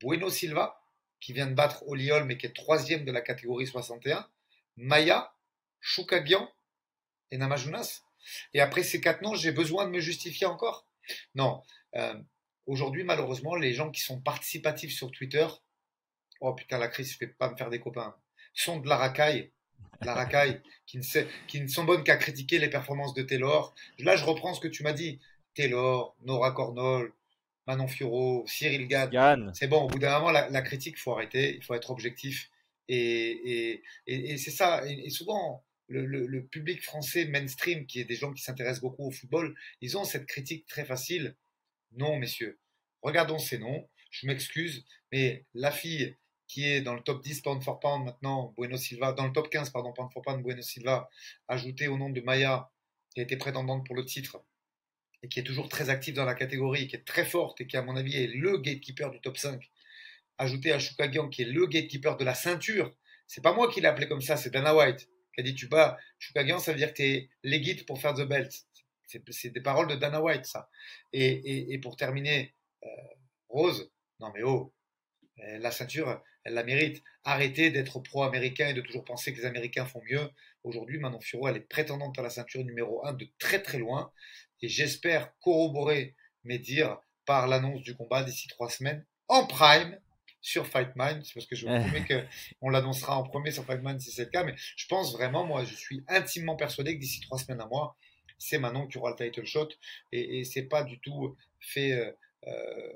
Bueno 0.00 0.28
Silva, 0.28 0.78
qui 1.18 1.32
vient 1.32 1.46
de 1.46 1.54
battre 1.54 1.82
Oliol, 1.88 2.24
mais 2.24 2.36
qui 2.36 2.44
est 2.46 2.54
troisième 2.54 3.06
de 3.06 3.12
la 3.12 3.22
catégorie 3.22 3.66
61, 3.66 4.28
Maya, 4.76 5.34
Choukagian 5.80 6.52
et 7.30 7.38
Namajunas. 7.38 8.02
Et 8.52 8.60
après 8.60 8.82
ces 8.82 9.00
quatre 9.00 9.22
noms, 9.22 9.34
j'ai 9.34 9.52
besoin 9.52 9.86
de 9.86 9.90
me 9.90 10.00
justifier 10.00 10.46
encore 10.46 10.86
Non. 11.34 11.62
Euh, 11.96 12.22
aujourd'hui, 12.70 13.04
malheureusement, 13.04 13.56
les 13.56 13.74
gens 13.74 13.90
qui 13.90 14.00
sont 14.00 14.20
participatifs 14.20 14.92
sur 14.92 15.10
Twitter, 15.10 15.46
oh 16.40 16.54
putain, 16.54 16.78
la 16.78 16.88
crise 16.88 17.12
ne 17.12 17.26
fait 17.26 17.34
pas 17.34 17.50
me 17.50 17.56
faire 17.56 17.68
des 17.68 17.80
copains, 17.80 18.14
sont 18.54 18.78
de 18.78 18.88
la 18.88 18.96
racaille. 18.96 19.50
La 20.02 20.14
racaille, 20.14 20.62
qui 20.86 20.98
ne, 20.98 21.02
qui 21.46 21.60
ne 21.60 21.68
sont 21.68 21.84
bonnes 21.84 22.04
qu'à 22.04 22.16
critiquer 22.16 22.58
les 22.58 22.70
performances 22.70 23.12
de 23.12 23.22
Taylor. 23.22 23.74
Là, 23.98 24.16
je 24.16 24.24
reprends 24.24 24.54
ce 24.54 24.60
que 24.60 24.68
tu 24.68 24.82
m'as 24.82 24.94
dit. 24.94 25.20
Taylor, 25.54 26.16
Nora 26.24 26.52
Cornol, 26.52 27.12
Manon 27.66 27.86
Fioro, 27.86 28.44
Cyril 28.46 28.88
Gann. 28.88 29.52
C'est 29.54 29.66
bon, 29.66 29.82
au 29.82 29.88
bout 29.88 29.98
d'un 29.98 30.18
moment, 30.18 30.30
la, 30.30 30.62
critique, 30.62 30.94
il 30.96 31.00
faut 31.00 31.12
arrêter, 31.12 31.56
il 31.56 31.62
faut 31.62 31.74
être 31.74 31.90
objectif. 31.90 32.50
Et, 32.88 33.82
c'est 34.06 34.50
ça. 34.50 34.82
Et, 34.86 35.10
souvent, 35.10 35.64
le, 35.88 36.40
public 36.46 36.82
français 36.82 37.26
mainstream, 37.26 37.84
qui 37.84 38.00
est 38.00 38.04
des 38.04 38.16
gens 38.16 38.32
qui 38.32 38.42
s'intéressent 38.42 38.80
beaucoup 38.80 39.06
au 39.06 39.10
football, 39.10 39.54
ils 39.82 39.98
ont 39.98 40.04
cette 40.04 40.26
critique 40.26 40.66
très 40.66 40.84
facile. 40.84 41.36
Non, 41.92 42.18
messieurs, 42.18 42.58
regardons 43.02 43.38
ces 43.38 43.58
noms. 43.58 43.88
Je 44.10 44.26
m'excuse, 44.26 44.84
mais 45.12 45.44
la 45.54 45.70
fille 45.70 46.16
qui 46.48 46.66
est 46.66 46.80
dans 46.80 46.94
le 46.94 47.00
top 47.00 47.22
10 47.22 47.42
pound 47.42 47.62
for 47.62 47.78
pound 47.78 48.04
maintenant, 48.04 48.52
Bueno 48.56 48.76
Silva, 48.76 49.12
dans 49.12 49.26
le 49.26 49.32
top 49.32 49.50
15, 49.50 49.70
pardon, 49.70 49.92
pound 49.92 50.12
for 50.12 50.22
pound, 50.22 50.42
Bueno 50.42 50.62
Silva, 50.62 51.08
ajouté 51.46 51.86
au 51.86 51.96
nom 51.96 52.10
de 52.10 52.20
Maya, 52.20 52.70
qui 53.14 53.20
a 53.20 53.22
été 53.22 53.36
prétendante 53.36 53.86
pour 53.86 53.94
le 53.94 54.04
titre, 54.04 54.42
et 55.22 55.28
qui 55.28 55.38
est 55.38 55.44
toujours 55.44 55.68
très 55.68 55.90
active 55.90 56.14
dans 56.14 56.24
la 56.24 56.34
catégorie, 56.34 56.88
qui 56.88 56.96
est 56.96 57.04
très 57.04 57.24
forte 57.24 57.60
et 57.60 57.68
qui, 57.68 57.76
à 57.76 57.82
mon 57.82 57.94
avis, 57.94 58.16
est 58.16 58.26
le 58.26 58.58
gatekeeper 58.58 59.10
du 59.10 59.20
top 59.20 59.36
5, 59.36 59.70
ajouté 60.38 60.72
à 60.72 60.80
Shukagian, 60.80 61.28
qui 61.28 61.42
est 61.42 61.46
le 61.46 61.66
gatekeeper 61.66 62.16
de 62.16 62.24
la 62.24 62.34
ceinture. 62.34 62.92
C'est 63.28 63.42
pas 63.42 63.52
moi 63.52 63.70
qui 63.70 63.80
l'ai 63.80 63.86
appelé 63.86 64.08
comme 64.08 64.22
ça, 64.22 64.36
c'est 64.36 64.50
Dana 64.50 64.74
White 64.74 65.08
qui 65.34 65.40
a 65.40 65.44
dit 65.44 65.54
tu 65.54 65.68
bats 65.68 65.96
Shukagian, 66.18 66.58
ça 66.58 66.72
veut 66.72 66.78
dire 66.78 66.88
que 66.88 66.96
tu 66.96 67.02
es 67.04 67.30
legit 67.44 67.84
pour 67.84 68.00
faire 68.00 68.14
the 68.14 68.26
belt. 68.26 68.52
C'est 69.30 69.50
des 69.50 69.60
paroles 69.60 69.88
de 69.88 69.96
Dana 69.96 70.22
White, 70.22 70.46
ça. 70.46 70.68
Et, 71.12 71.78
pour 71.82 71.96
terminer, 71.96 72.54
euh, 72.84 72.86
Rose, 73.48 73.90
non 74.20 74.30
mais 74.34 74.42
oh, 74.42 74.72
euh, 75.40 75.58
la 75.58 75.70
ceinture, 75.70 76.22
elle 76.44 76.54
la 76.54 76.64
mérite. 76.64 77.02
Arrêtez 77.24 77.70
d'être 77.70 78.00
pro-américain 78.00 78.68
et 78.68 78.74
de 78.74 78.80
toujours 78.80 79.04
penser 79.04 79.32
que 79.32 79.38
les 79.38 79.46
Américains 79.46 79.86
font 79.86 80.02
mieux. 80.10 80.30
Aujourd'hui, 80.62 80.98
Manon 80.98 81.20
Furo, 81.20 81.48
elle 81.48 81.56
est 81.56 81.68
prétendante 81.68 82.18
à 82.18 82.22
la 82.22 82.30
ceinture 82.30 82.64
numéro 82.64 83.04
1 83.06 83.14
de 83.14 83.28
très 83.38 83.62
très 83.62 83.78
loin 83.78 84.12
et 84.62 84.68
j'espère 84.68 85.32
corroborer 85.40 86.14
mes 86.44 86.58
dires 86.58 86.98
par 87.24 87.46
l'annonce 87.46 87.82
du 87.82 87.94
combat 87.94 88.22
d'ici 88.22 88.48
trois 88.48 88.68
semaines 88.68 89.04
en 89.28 89.46
prime 89.46 89.98
sur 90.40 90.66
Fight 90.66 90.90
Mind. 90.96 91.24
C'est 91.24 91.34
parce 91.34 91.46
que 91.46 91.56
je 91.56 91.66
vous 91.66 91.72
promets 91.72 92.04
qu'on 92.60 92.68
l'annoncera 92.70 93.16
en 93.16 93.22
premier 93.22 93.50
sur 93.50 93.64
Fight 93.64 93.82
Mind 93.82 94.00
si 94.00 94.10
c'est 94.10 94.24
le 94.24 94.30
cas. 94.30 94.44
Mais 94.44 94.54
je 94.56 94.86
pense 94.86 95.12
vraiment, 95.12 95.44
moi, 95.44 95.64
je 95.64 95.74
suis 95.74 96.02
intimement 96.08 96.56
persuadé 96.56 96.94
que 96.94 97.00
d'ici 97.00 97.20
trois 97.20 97.38
semaines 97.38 97.60
à 97.60 97.66
moi, 97.66 97.96
c'est 98.40 98.58
Manon 98.58 98.88
qui 98.88 98.98
aura 98.98 99.10
le 99.10 99.16
title 99.16 99.44
shot. 99.44 99.68
Et, 100.10 100.40
et 100.40 100.44
c'est 100.44 100.64
pas 100.64 100.82
du 100.82 100.98
tout 100.98 101.36
fait. 101.60 101.92
Euh, 101.92 102.10
euh, 102.48 102.92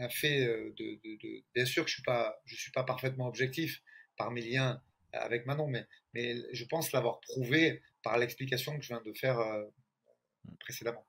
euh, 0.00 0.72
de, 0.76 1.44
bien 1.54 1.64
sûr 1.64 1.84
que 1.84 1.88
je 1.88 1.94
suis 1.94 2.02
pas 2.02 2.36
je 2.46 2.56
suis 2.56 2.72
pas 2.72 2.82
parfaitement 2.82 3.28
objectif 3.28 3.80
par 4.16 4.32
mes 4.32 4.40
liens 4.40 4.82
avec 5.12 5.46
Manon 5.46 5.68
mais 5.68 5.86
mais 6.14 6.34
je 6.52 6.64
pense 6.64 6.90
l'avoir 6.90 7.20
prouvé 7.20 7.80
par 8.02 8.18
l'explication 8.18 8.76
que 8.76 8.82
je 8.82 8.88
viens 8.88 9.02
de 9.02 9.12
faire 9.12 9.38
précédemment. 10.58 11.06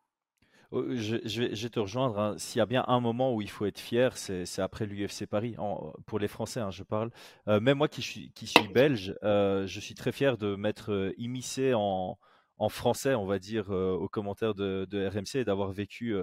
Oh, 0.69 0.83
je, 0.95 1.41
vais, 1.41 1.69
te 1.69 1.79
rejoindre. 1.79 2.19
Hein. 2.19 2.37
S'il 2.37 2.59
y 2.59 2.61
a 2.61 2.65
bien 2.67 2.83
un 2.87 2.99
moment 2.99 3.33
où 3.33 3.41
il 3.41 3.49
faut 3.49 3.65
être 3.65 3.79
fier, 3.79 4.15
c'est 4.17 4.59
après 4.59 4.85
l'UFC 4.85 5.25
Paris. 5.25 5.55
pour 6.05 6.19
les 6.19 6.27
Français, 6.27 6.59
hein, 6.59 6.71
je 6.71 6.83
parle. 6.83 7.11
Même 7.47 7.77
moi 7.79 7.87
qui 7.87 8.01
suis, 8.03 8.31
belge, 8.71 9.15
je 9.23 9.79
suis 9.79 9.95
très 9.95 10.11
fier 10.11 10.37
de 10.37 10.55
m'être 10.55 11.13
immiscé 11.17 11.73
en, 11.73 12.19
en, 12.57 12.69
français, 12.69 13.15
on 13.15 13.25
va 13.25 13.39
dire, 13.39 13.69
aux 13.69 14.09
commentaires 14.09 14.55
de, 14.55 15.07
RMC 15.07 15.41
et 15.41 15.45
d'avoir 15.45 15.71
vécu. 15.71 16.15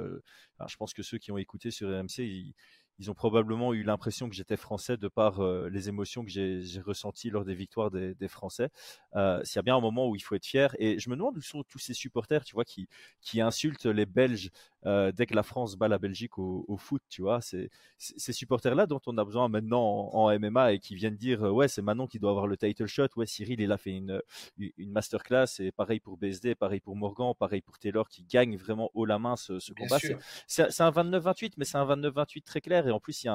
je 0.67 0.77
pense 0.77 0.95
que 0.95 1.03
ceux 1.03 1.19
qui 1.19 1.33
ont 1.33 1.39
écouté 1.39 1.71
sur 1.71 1.89
RMC, 1.89 2.19
ils, 2.19 2.55
ils 2.99 3.11
ont 3.11 3.15
probablement 3.15 3.73
eu 3.75 3.83
l'impression 3.83 4.29
que 4.29 4.35
j'étais 4.35 4.57
français 4.57 4.97
de 4.97 5.09
par 5.09 5.41
euh, 5.41 5.69
les 5.71 5.89
émotions 5.89 6.25
que 6.25 6.31
j'ai 6.31 6.63
ressenties 6.81 7.31
lors 7.31 7.45
des 7.45 7.55
victoires 7.55 7.91
des, 7.91 8.29
Français. 8.29 8.71
Euh, 9.17 9.41
S'il 9.45 9.57
y 9.57 9.59
a 9.59 9.63
bien 9.63 9.77
un 9.77 9.81
moment 9.81 10.09
où 10.09 10.17
il 10.17 10.21
faut 10.21 10.35
être 10.35 10.47
fier, 10.47 10.75
et 10.79 10.99
je 10.99 11.11
me 11.11 11.17
demande 11.17 11.37
où 11.37 11.43
sont 11.43 11.63
tous 11.65 11.79
ces 11.79 11.95
supporters, 11.95 12.45
tu 12.45 12.55
vois, 12.55 12.65
qui, 12.65 12.89
qui 13.21 13.41
insultent 13.41 13.87
les 13.87 14.07
Belges 14.07 14.51
euh, 14.87 15.13
dès 15.13 15.27
que 15.27 15.35
la 15.35 15.43
France 15.43 15.77
bat 15.77 15.89
la 15.89 15.99
Belgique 15.99 16.39
au, 16.39 16.77
foot, 16.79 17.03
tu 17.09 17.23
vois. 17.23 17.41
C'est 17.41 17.71
ces 17.99 18.33
supporters-là 18.33 18.87
dont 18.87 19.01
on 19.07 19.19
a 19.19 19.25
besoin 19.25 19.49
maintenant 19.49 19.83
en, 20.13 20.39
MMA 20.39 20.73
et 20.73 20.79
qui 20.79 20.95
viennent 20.95 21.17
dire 21.17 21.43
ouais, 21.43 21.69
c'est 21.69 21.83
Manon 21.83 22.07
qui 22.07 22.19
doit 22.19 22.31
avoir 22.31 22.47
le 22.47 22.57
title 22.57 22.87
shot, 22.87 23.09
ouais, 23.17 23.27
Cyril, 23.27 23.61
il 23.61 23.71
a 23.71 23.77
fait 23.77 23.93
une, 23.93 24.21
une 24.59 24.91
masterclass, 24.91 25.61
et 25.61 25.73
pareil 25.73 26.01
pour 26.01 26.17
BSD, 26.17 26.55
pareil 26.55 26.81
pour 26.81 26.97
Morgan, 26.97 27.33
pareil 27.39 27.61
pour 27.61 27.79
Taylor 27.79 28.09
qui 28.09 28.25
gagne 28.25 28.57
vraiment 28.57 28.91
haut 28.95 29.05
la 29.05 29.19
main 29.19 29.37
ce, 29.37 29.59
ce 29.59 29.73
combat. 29.73 29.99
C'est 30.47 30.81
un 30.81 30.91
29-28, 30.91 31.53
mais 31.57 31.65
c'est 31.65 31.79
un 31.79 31.87
29-28 31.87 32.43
très 32.43 32.61
clair, 32.61 32.82
et 32.87 32.91
en 32.91 33.01
plus, 33.01 33.25
il 33.25 33.27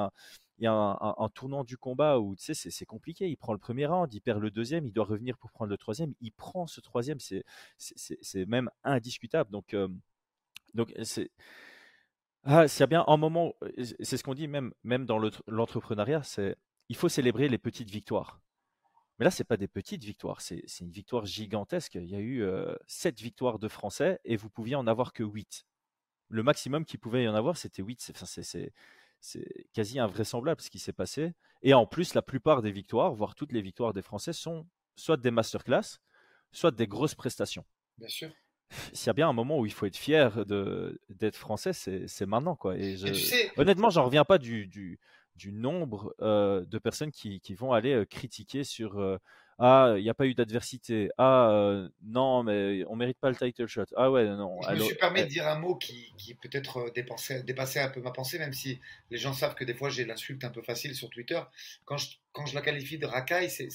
y 0.60 0.66
a 0.66 0.72
un 1.18 1.28
tournant 1.34 1.64
du 1.64 1.76
combat 1.76 2.18
où 2.18 2.34
c'est 2.38 2.86
compliqué. 2.86 3.28
Il 3.28 3.36
prend 3.36 3.52
le 3.52 3.58
premier 3.58 3.86
round, 3.86 4.12
il 4.12 4.20
perd 4.20 4.40
le 4.40 4.50
deuxième, 4.50 4.86
il 4.86 4.92
doit 4.92 5.04
revenir 5.04 5.38
pour 5.38 5.50
prendre 5.50 5.70
le 5.70 5.78
troisième. 5.78 6.14
Il 6.20 6.32
prend 6.32 6.66
ce 6.66 6.80
troisième, 6.80 7.18
c'est 7.18 8.46
même 8.46 8.70
indiscutable. 8.84 9.50
Donc 9.50 9.74
euh, 9.74 9.88
donc, 10.74 10.94
c'est. 11.02 11.30
Ah, 12.44 12.66
a 12.78 12.86
bien 12.86 13.04
un 13.06 13.16
moment, 13.16 13.54
c'est 14.00 14.16
ce 14.16 14.22
qu'on 14.24 14.34
dit 14.34 14.48
même, 14.48 14.72
même 14.84 15.04
dans 15.06 15.18
l'entrepreneuriat, 15.48 16.22
c'est 16.22 16.56
il 16.88 16.96
faut 16.96 17.08
célébrer 17.08 17.48
les 17.48 17.58
petites 17.58 17.90
victoires. 17.90 18.40
Mais 19.18 19.24
là, 19.24 19.30
ce 19.30 19.42
n'est 19.42 19.46
pas 19.46 19.56
des 19.56 19.68
petites 19.68 20.04
victoires, 20.04 20.40
c'est 20.40 20.62
une 20.80 20.90
victoire 20.90 21.26
gigantesque. 21.26 21.96
Il 21.96 22.08
y 22.08 22.14
a 22.14 22.20
eu 22.20 22.42
euh, 22.42 22.74
7 22.86 23.20
victoires 23.20 23.58
de 23.58 23.68
Français 23.68 24.20
et 24.24 24.36
vous 24.36 24.48
pouviez 24.48 24.76
en 24.76 24.86
avoir 24.86 25.12
que 25.12 25.24
8. 25.24 25.66
Le 26.28 26.42
maximum 26.42 26.84
qu'il 26.84 27.00
pouvait 27.00 27.24
y 27.24 27.28
en 27.28 27.34
avoir, 27.34 27.56
c'était 27.56 27.82
8. 27.82 28.00
C'est 28.00 28.72
quasi 29.72 29.98
invraisemblable 29.98 30.60
ce 30.60 30.70
qui 30.70 30.78
s'est 30.78 30.92
passé. 30.92 31.32
Et 31.62 31.74
en 31.74 31.86
plus, 31.86 32.14
la 32.14 32.22
plupart 32.22 32.62
des 32.62 32.70
victoires, 32.70 33.14
voire 33.14 33.34
toutes 33.34 33.52
les 33.52 33.62
victoires 33.62 33.92
des 33.92 34.02
Français, 34.02 34.32
sont 34.32 34.66
soit 34.96 35.16
des 35.16 35.30
masterclass, 35.30 35.98
soit 36.52 36.70
des 36.70 36.86
grosses 36.86 37.14
prestations. 37.14 37.64
Bien 37.98 38.08
sûr 38.08 38.30
s'il 38.92 39.06
y 39.06 39.10
a 39.10 39.14
bien 39.14 39.28
un 39.28 39.32
moment 39.32 39.58
où 39.58 39.66
il 39.66 39.72
faut 39.72 39.86
être 39.86 39.96
fier 39.96 40.44
d'être 41.08 41.36
français, 41.36 41.72
c'est 41.72 42.26
maintenant. 42.26 42.56
Quoi. 42.56 42.76
Et 42.76 42.96
Honnêtement, 43.56 43.90
j'en 43.90 44.04
reviens 44.04 44.24
pas 44.24 44.38
du, 44.38 44.66
du, 44.66 44.98
du 45.36 45.52
nombre 45.52 46.14
euh, 46.20 46.64
de 46.66 46.78
personnes 46.78 47.10
qui, 47.10 47.40
qui, 47.40 47.54
vont 47.54 47.72
aller 47.72 47.94
euh, 47.94 48.04
critiquer 48.04 48.64
sur 48.64 48.98
euh, 48.98 49.16
Ah, 49.60 49.94
il 49.96 50.02
n'y 50.04 50.10
a 50.10 50.14
pas 50.14 50.26
eu 50.26 50.34
d'adversité. 50.34 51.10
Ah, 51.18 51.88
non, 52.02 52.44
mais 52.44 52.84
on 52.88 52.94
mérite 52.94 53.18
pas 53.18 53.28
le 53.28 53.36
title 53.36 53.66
shot. 53.66 53.86
Ah 53.96 54.10
ouais, 54.10 54.24
non. 54.24 54.60
Je 54.62 54.74
me 54.74 54.80
suis 54.80 54.94
permis 54.94 55.22
de 55.22 55.26
dire 55.28 55.48
un 55.48 55.58
mot 55.58 55.74
qui, 55.74 56.12
qui 56.16 56.34
peut-être 56.34 56.92
dépassait 56.94 57.80
un 57.80 57.88
peu 57.88 58.00
ma 58.00 58.12
pensée, 58.12 58.38
même 58.38 58.52
si 58.52 58.80
les 59.10 59.18
gens 59.18 59.32
savent 59.32 59.54
que 59.54 59.64
des 59.64 59.74
fois 59.74 59.88
j'ai 59.88 60.04
l'insulte 60.04 60.44
un 60.44 60.50
peu 60.50 60.62
facile 60.62 60.94
sur 60.94 61.10
Twitter. 61.10 61.40
Quand 61.84 61.96
je, 61.96 62.16
quand 62.32 62.46
je 62.46 62.54
la 62.54 62.60
qualifie 62.60 62.98
de 62.98 63.06
racaille, 63.06 63.50
c'est 63.50 63.68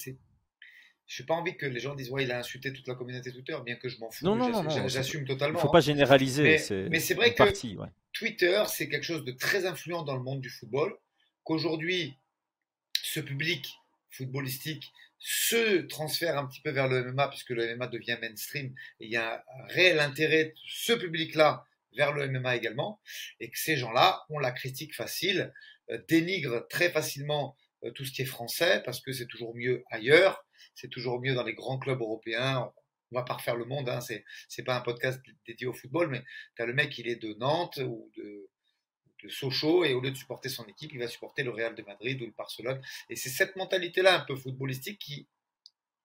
je 1.05 1.21
n'ai 1.21 1.25
pas 1.25 1.33
envie 1.33 1.57
que 1.57 1.65
les 1.65 1.79
gens 1.79 1.95
disent 1.95 2.09
ouais 2.11 2.23
il 2.23 2.31
a 2.31 2.39
insulté 2.39 2.71
toute 2.71 2.87
la 2.87 2.95
communauté 2.95 3.31
Twitter, 3.31 3.57
bien 3.65 3.75
que 3.75 3.89
je 3.89 3.99
m'en 3.99 4.09
fous. 4.09 4.25
Non, 4.25 4.35
non, 4.35 4.49
non, 4.49 4.87
j'assume 4.87 5.25
totalement. 5.25 5.59
Il 5.59 5.61
ne 5.61 5.67
faut 5.67 5.71
pas 5.71 5.79
hein. 5.79 5.81
généraliser. 5.81 6.57
Mais 6.89 6.99
c'est 6.99 7.13
vrai 7.13 7.33
que 7.33 7.43
Twitter 8.13 8.63
c'est 8.67 8.87
quelque 8.87 9.03
chose 9.03 9.25
de 9.25 9.31
très 9.31 9.65
influent 9.65 10.03
dans 10.03 10.15
le 10.15 10.23
monde 10.23 10.41
du 10.41 10.49
football. 10.49 10.95
Qu'aujourd'hui 11.43 12.17
ce 13.01 13.19
public 13.19 13.75
footballistique 14.11 14.93
se 15.25 15.81
transfère 15.83 16.37
un 16.37 16.45
petit 16.47 16.61
peu 16.61 16.71
vers 16.71 16.87
le 16.87 17.11
MMA 17.11 17.29
puisque 17.29 17.51
le 17.51 17.75
MMA 17.75 17.87
devient 17.87 18.17
mainstream 18.21 18.73
et 18.99 19.05
il 19.05 19.11
y 19.11 19.17
a 19.17 19.35
un 19.35 19.65
réel 19.67 19.99
intérêt 19.99 20.45
de 20.45 20.53
ce 20.67 20.93
public-là 20.93 21.65
vers 21.95 22.11
le 22.11 22.27
MMA 22.27 22.55
également 22.55 22.99
et 23.39 23.49
que 23.49 23.57
ces 23.57 23.77
gens-là 23.77 24.23
ont 24.29 24.39
la 24.39 24.51
critique 24.51 24.95
facile, 24.95 25.53
euh, 25.91 25.99
dénigrent 26.09 26.67
très 26.67 26.89
facilement 26.91 27.55
euh, 27.83 27.91
tout 27.91 28.03
ce 28.03 28.11
qui 28.11 28.23
est 28.23 28.25
français 28.25 28.81
parce 28.83 28.99
que 28.99 29.13
c'est 29.13 29.27
toujours 29.27 29.55
mieux 29.55 29.83
ailleurs 29.91 30.43
c'est 30.75 30.89
toujours 30.89 31.21
mieux 31.21 31.33
dans 31.33 31.43
les 31.43 31.53
grands 31.53 31.77
clubs 31.77 32.01
européens. 32.01 32.71
On 33.11 33.15
va 33.15 33.23
pas 33.23 33.35
refaire 33.35 33.55
le 33.55 33.65
monde, 33.65 33.89
hein, 33.89 33.99
c'est, 34.01 34.63
pas 34.63 34.75
un 34.75 34.81
podcast 34.81 35.21
dédié 35.45 35.67
au 35.67 35.73
football, 35.73 36.09
mais 36.09 36.23
tu 36.55 36.63
as 36.63 36.65
le 36.65 36.73
mec, 36.73 36.97
il 36.97 37.07
est 37.07 37.15
de 37.15 37.33
Nantes 37.35 37.77
ou 37.77 38.11
de, 38.17 38.49
de 39.23 39.29
Sochaux 39.29 39.83
et 39.85 39.93
au 39.93 40.01
lieu 40.01 40.11
de 40.11 40.17
supporter 40.17 40.49
son 40.49 40.65
équipe, 40.65 40.91
il 40.93 40.99
va 40.99 41.07
supporter 41.07 41.43
le 41.43 41.51
Real 41.51 41.75
de 41.75 41.83
Madrid 41.83 42.21
ou 42.21 42.25
le 42.25 42.33
Barcelone. 42.37 42.81
Et 43.09 43.15
c'est 43.15 43.29
cette 43.29 43.55
mentalité-là 43.55 44.21
un 44.21 44.25
peu 44.25 44.35
footballistique 44.35 44.99
qui 44.99 45.27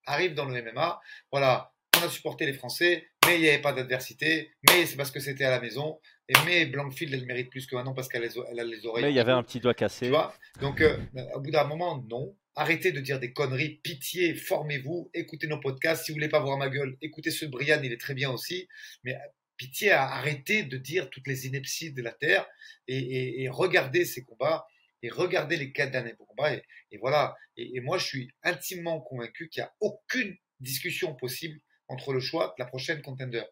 arrive 0.07 0.35
dans 0.35 0.45
le 0.45 0.63
MMA. 0.63 1.01
Voilà, 1.33 1.73
on 1.97 2.07
a 2.07 2.09
supporté 2.09 2.47
les 2.47 2.55
Français, 2.55 3.09
mais 3.27 3.37
il 3.37 3.43
n'y 3.43 3.49
avait 3.49 3.61
pas 3.61 3.73
d'adversité, 3.73 4.53
mais 4.69 4.87
c'est 4.87 4.97
parce 4.97 5.11
que 5.11 5.21
c'était 5.21 5.45
à 5.45 5.51
la 5.51 5.61
maison. 5.61 6.01
Et 6.29 6.35
mais 6.45 6.67
Blankfield, 6.67 7.13
elle 7.15 7.27
mérite 7.27 7.51
plus 7.51 7.67
que 7.67 7.75
maintenant 7.75 7.95
parce 7.95 8.09
qu'elle 8.09 8.25
a 8.25 8.65
les 8.65 8.87
oreilles. 8.87 9.05
Mais 9.05 9.13
il 9.13 9.17
y 9.17 9.21
avait 9.21 9.33
un 9.33 9.43
petit 9.43 9.61
doigt 9.61 9.75
cassé. 9.75 10.07
Tu 10.07 10.11
vois 10.11 10.35
Donc, 10.61 10.81
euh, 10.81 10.97
au 11.35 11.41
bout 11.41 11.51
d'un 11.51 11.65
moment, 11.65 12.05
non 12.09 12.37
arrêtez 12.59 12.91
de 12.91 13.01
dire 13.01 13.21
des 13.21 13.33
conneries, 13.33 13.81
pitié, 13.83 14.35
formez-vous, 14.35 15.11
écoutez 15.15 15.47
nos 15.47 15.61
podcasts. 15.61 16.05
Si 16.05 16.11
vous 16.11 16.17
voulez 16.17 16.29
pas 16.29 16.41
voir 16.41 16.59
ma 16.59 16.69
gueule, 16.69 16.97
écoutez 17.01 17.31
de 17.31 17.47
Brian, 17.47 17.81
il 17.83 17.93
est 17.93 18.01
très 18.01 18.15
bien 18.15 18.31
aussi. 18.31 18.69
Mais 19.05 19.17
pitié, 19.59 19.91
arrêtez 19.91 20.63
de 20.63 20.79
dire 20.79 21.11
toutes 21.11 21.27
les 21.27 21.47
inepties 21.47 21.93
de 21.93 22.01
la 22.01 22.13
terre 22.13 22.49
et, 22.87 23.49
regardez 23.51 24.07
ces 24.07 24.25
combats 24.25 24.67
et 25.03 25.11
regardez 25.11 25.57
les 25.57 25.73
quatre 25.73 25.91
derniers 25.91 26.15
combats. 26.15 26.55
Et, 26.91 26.99
voilà. 26.99 27.37
Et, 27.57 27.81
moi, 27.81 27.99
je 27.99 28.07
suis 28.07 28.31
intimement 28.43 29.01
convaincu 29.01 29.49
qu'il 29.49 29.63
n'y 29.63 29.67
a 29.67 29.75
aucune 29.81 30.35
discussion 30.61 31.15
possible 31.15 31.61
entre 31.89 32.13
le 32.13 32.21
choix 32.21 32.55
de 32.59 32.63
la 32.63 32.67
prochaine 32.67 33.03
contender. 33.03 33.45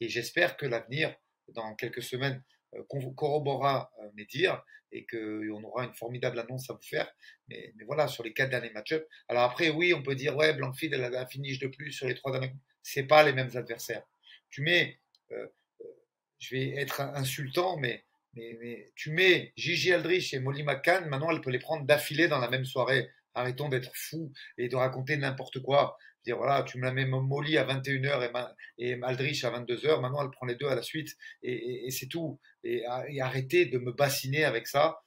Et 0.00 0.08
j'espère 0.08 0.56
que 0.56 0.66
l'avenir, 0.66 1.14
dans 1.48 1.74
quelques 1.74 2.02
semaines, 2.02 2.42
euh, 2.74 2.82
corroborera 3.16 3.90
euh, 4.00 4.10
mes 4.14 4.24
dires 4.24 4.62
et 4.92 5.06
qu'on 5.06 5.62
aura 5.64 5.84
une 5.84 5.94
formidable 5.94 6.38
annonce 6.38 6.70
à 6.70 6.74
vous 6.74 6.82
faire. 6.82 7.10
Mais, 7.48 7.72
voilà, 7.86 8.06
sur 8.06 8.22
les 8.22 8.32
quatre 8.32 8.50
derniers 8.50 8.70
match-ups. 8.70 9.04
Alors 9.28 9.42
après, 9.42 9.70
oui, 9.70 9.92
on 9.92 10.02
peut 10.02 10.14
dire, 10.14 10.36
ouais, 10.36 10.54
Blankfield, 10.54 10.94
elle 10.94 11.14
a 11.14 11.20
un 11.20 11.26
finish 11.26 11.58
de 11.58 11.66
plus 11.66 11.92
sur 11.92 12.06
les 12.06 12.14
trois 12.14 12.32
derniers. 12.32 12.54
C'est 12.82 13.04
pas 13.04 13.22
les 13.24 13.32
mêmes 13.32 13.50
adversaires. 13.56 14.04
Tu 14.50 14.62
mets, 14.62 15.00
je 15.30 16.54
vais 16.54 16.70
être 16.76 17.00
insultant, 17.00 17.76
mais, 17.78 18.04
mais, 18.34 18.92
tu 18.94 19.10
mets 19.10 19.52
Gigi 19.56 19.92
Aldrich 19.92 20.34
et 20.34 20.40
Molly 20.40 20.62
McCann, 20.62 21.08
maintenant 21.08 21.30
elle 21.30 21.40
peut 21.40 21.50
les 21.50 21.58
prendre 21.58 21.86
d'affilée 21.86 22.28
dans 22.28 22.38
la 22.38 22.50
même 22.50 22.64
soirée. 22.64 23.08
Arrêtons 23.36 23.68
d'être 23.68 23.90
fous 23.94 24.32
et 24.58 24.68
de 24.68 24.76
raconter 24.76 25.16
n'importe 25.16 25.60
quoi 25.60 25.96
voilà, 26.32 26.62
tu 26.62 26.78
me 26.78 26.84
la 26.84 26.92
mets 26.92 27.04
Molly 27.04 27.58
à 27.58 27.64
21h 27.64 28.30
et, 28.78 28.90
et 28.92 29.02
Aldrich 29.02 29.44
à 29.44 29.50
22h, 29.50 30.00
maintenant 30.00 30.22
elle 30.22 30.30
prend 30.30 30.46
les 30.46 30.54
deux 30.54 30.68
à 30.68 30.74
la 30.74 30.82
suite 30.82 31.16
et, 31.42 31.90
c'est 31.90 32.06
tout. 32.06 32.40
Et, 32.62 32.84
arrêtez 33.20 33.66
de 33.66 33.78
me 33.78 33.92
bassiner 33.92 34.44
avec 34.44 34.66
ça 34.66 35.00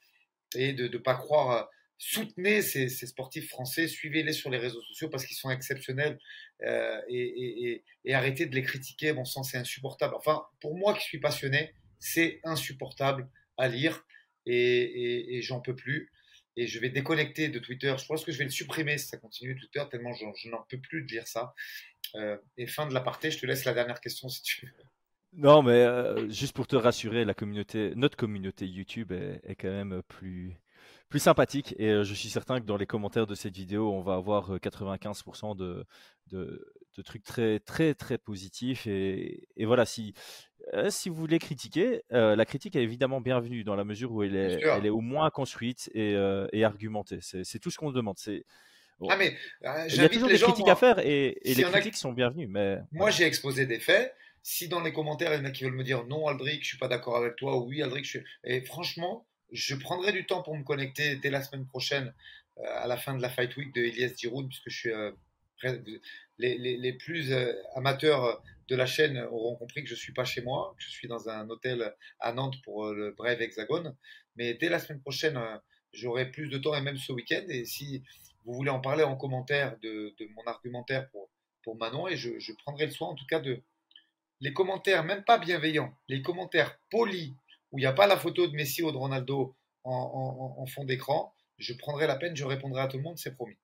et 0.56 0.74
de 0.74 0.88
ne 0.88 0.98
pas 0.98 1.16
croire. 1.16 1.70
Soutenez 2.00 2.62
ces, 2.62 2.90
sportifs 2.90 3.50
français, 3.50 3.88
suivez-les 3.88 4.34
sur 4.34 4.50
les 4.50 4.60
réseaux 4.60 4.82
sociaux 4.82 5.10
parce 5.10 5.26
qu'ils 5.26 5.36
sont 5.36 5.50
exceptionnels 5.50 6.20
euh, 6.64 7.02
et, 7.10 7.84
arrêtez 8.12 8.46
de 8.46 8.56
les 8.56 8.62
critiquer. 8.62 9.14
Bon 9.14 9.26
sang, 9.26 9.44
c'est 9.44 9.58
insupportable. 9.58 10.14
Enfin, 10.16 10.46
pour 10.62 10.76
moi 10.76 10.94
qui 10.94 11.04
suis 11.04 11.20
passionné, 11.20 11.74
c'est 12.00 12.40
insupportable 12.44 13.28
à 13.58 13.68
lire 13.68 14.06
et, 14.46 15.40
j'en 15.42 15.60
peux 15.60 15.76
plus 15.76 16.12
et 16.56 16.68
je 16.68 16.80
vais 16.80 16.90
déconnecter 16.90 17.50
de 17.50 17.60
Twitter. 17.60 17.94
Je 17.98 18.06
pense 18.06 18.24
que 18.24 18.32
je 18.32 18.38
vais 18.38 18.46
le 18.46 18.52
supprimer 18.52 18.98
si 18.98 19.08
ça 19.08 19.18
continue 19.18 19.56
Twitter, 19.56 19.84
tellement 19.90 20.14
je, 20.14 20.50
n'en 20.50 20.64
peux 20.70 20.80
plus 20.80 21.04
de 21.04 21.08
lire 21.08 21.28
ça. 21.28 21.54
Euh, 22.16 22.38
et 22.58 22.68
fin 22.68 22.88
de 22.88 22.94
l'aparté, 22.94 23.32
je 23.32 23.40
te 23.40 23.46
laisse 23.46 23.66
la 23.66 23.74
dernière 23.74 24.00
question 24.02 24.30
si 24.30 24.42
tu 24.44 24.66
veux. 24.66 24.72
Non, 25.34 25.62
mais 25.62 25.84
euh, 25.84 26.30
juste 26.30 26.56
pour 26.56 26.68
te 26.68 26.76
rassurer, 26.76 27.26
la 27.26 27.34
communauté, 27.34 27.94
notre 27.96 28.18
communauté 28.18 28.66
YouTube 28.66 29.12
est, 29.12 29.56
quand 29.56 29.70
même 29.70 30.02
plus, 30.08 30.58
plus 31.10 31.20
sympathique. 31.20 31.76
Et 31.78 31.90
euh, 31.90 32.04
je 32.04 32.14
suis 32.14 32.30
certain 32.30 32.60
que 32.60 32.66
dans 32.66 32.78
les 32.78 32.86
commentaires 32.86 33.28
de 33.28 33.36
cette 33.36 33.56
vidéo, 33.56 33.92
on 33.92 34.02
va 34.02 34.16
avoir 34.16 34.58
95% 34.58 35.56
de, 35.56 35.86
de, 36.28 36.74
de, 36.96 37.02
trucs 37.02 37.24
très, 37.24 37.60
très, 37.60 37.94
très 37.94 38.18
positifs. 38.18 38.88
Et, 38.88 39.48
et 39.56 39.66
voilà, 39.66 39.86
si, 39.86 40.14
euh, 40.74 40.90
si 40.90 41.10
vous 41.10 41.16
voulez 41.16 41.40
critiquer, 41.40 42.02
euh, 42.12 42.36
la 42.36 42.46
critique 42.46 42.76
est 42.76 42.84
évidemment 42.84 43.22
bienvenue 43.22 43.64
dans 43.64 43.76
la 43.76 43.84
mesure 43.84 44.12
où 44.12 44.24
elle 44.24 44.36
est, 44.36 44.60
elle 44.62 44.86
est 44.86 44.90
au 44.90 45.02
moins 45.02 45.30
construite 45.30 45.90
et, 45.94 46.14
euh, 46.16 46.48
et 46.52 46.64
argumentée. 46.66 47.20
C'est 47.22 47.60
tout 47.60 47.72
ce 47.72 47.78
qu'on 47.78 47.92
demande. 47.92 48.18
C'est 48.18 48.44
ah 49.10 49.16
mais 49.16 49.38
il 49.90 49.96
y 49.96 50.00
a 50.00 50.10
toujours 50.10 50.28
des 50.28 50.40
critiques 50.40 50.68
à 50.68 50.76
faire 50.76 50.98
et, 51.00 51.40
les 51.44 51.64
critiques 51.64 51.96
sont 51.96 52.14
bienvenues. 52.14 52.48
Mais 52.48 52.80
moi, 52.92 53.12
j'ai 53.12 53.26
exposé 53.26 53.66
des 53.66 53.80
faits. 53.80 54.14
Si 54.44 54.70
dans 54.70 54.82
les 54.82 54.94
commentaires 54.94 55.34
il 55.34 55.40
y 55.40 55.42
en 55.42 55.46
a 55.46 55.52
qui 55.52 55.66
veulent 55.66 55.74
me 55.74 55.84
dire 55.84 56.06
non, 56.06 56.28
Aldric, 56.28 56.64
je 56.64 56.68
suis 56.70 56.78
pas 56.78 56.88
d'accord 56.88 57.18
avec 57.18 57.36
toi, 57.36 57.58
ou 57.58 57.68
oui, 57.68 57.82
Aldric, 57.82 58.06
je 58.06 58.10
suis... 58.10 58.24
et 58.46 58.62
franchement, 58.62 59.27
je 59.52 59.76
prendrai 59.76 60.12
du 60.12 60.26
temps 60.26 60.44
pour 60.44 60.56
me 60.56 60.64
connecter 60.64 61.16
dès 61.16 61.30
la 61.30 61.42
semaine 61.42 61.66
prochaine 61.66 62.14
à 62.64 62.88
la 62.88 62.98
fin 62.98 63.16
de 63.16 63.22
la 63.22 63.30
Fight 63.30 63.56
Week 63.56 63.74
de 63.74 63.82
Elias 63.82 64.14
Giroud, 64.18 64.48
puisque 64.48 64.70
je 64.70 64.78
suis 64.78 64.90
les, 66.40 66.58
les, 66.58 66.78
les, 66.78 66.94
plus 66.94 67.34
amateurs 67.76 68.44
de 68.68 68.76
la 68.76 68.86
chaîne 68.86 69.18
auront 69.32 69.56
compris 69.56 69.84
que 69.84 69.90
je 69.90 69.96
suis 69.96 70.14
pas 70.14 70.26
chez 70.26 70.42
moi, 70.42 70.76
que 70.78 70.84
je 70.84 70.90
suis 70.90 71.08
dans 71.08 71.30
un 71.30 71.50
hôtel 71.50 71.94
à 72.20 72.34
Nantes 72.34 72.62
pour 72.64 72.86
euh, 72.86 72.94
le 72.94 73.12
Brave 73.12 73.42
Hexagone. 73.42 73.96
Mais 74.36 74.54
dès 74.54 74.70
la 74.70 74.80
semaine 74.80 75.02
prochaine, 75.02 75.38
euh, 75.38 75.58
j'aurai 75.94 76.30
plus 76.32 76.50
de 76.50 76.58
temps 76.58 76.76
et 76.76 76.82
même 76.82 76.98
ce 76.98 77.12
week-end. 77.14 77.46
Et 77.48 77.66
si 77.66 78.04
vous 78.46 78.54
voulez 78.54 78.70
en 78.70 78.80
parler 78.80 79.04
en 79.04 79.16
commentaire 79.16 79.78
de, 79.82 80.14
mon 80.36 80.44
argumentaire 80.44 81.10
pour, 81.10 81.30
pour 81.64 81.78
Manon, 81.78 82.08
et 82.08 82.18
je, 82.18 82.52
prendrai 82.64 82.86
le 82.86 82.92
soin 82.92 83.10
en 83.10 83.16
tout 83.16 83.26
cas 83.26 83.40
de 83.40 83.62
les 84.40 84.54
commentaires, 84.54 85.04
même 85.04 85.24
pas 85.24 85.40
bienveillants, 85.40 85.96
les 86.08 86.22
commentaires 86.22 86.78
polis 86.92 87.34
où 87.72 87.80
il 87.80 87.82
n'y 87.82 87.88
a 87.88 87.94
pas 87.94 88.08
la 88.08 88.18
photo 88.18 88.48
de 88.48 88.56
Messi 88.56 88.84
ou 88.84 88.92
de 88.92 88.98
Ronaldo 88.98 89.56
en 89.84 90.66
fond 90.66 90.84
d'écran, 90.84 91.34
je 91.58 91.74
prendrai 91.74 92.08
la 92.08 92.18
peine, 92.18 92.36
je 92.36 92.44
répondrai 92.44 92.82
à 92.82 92.88
tout 92.88 92.98
le 92.98 93.04
monde, 93.04 93.18
c'est 93.18 93.34
promis. 93.34 93.58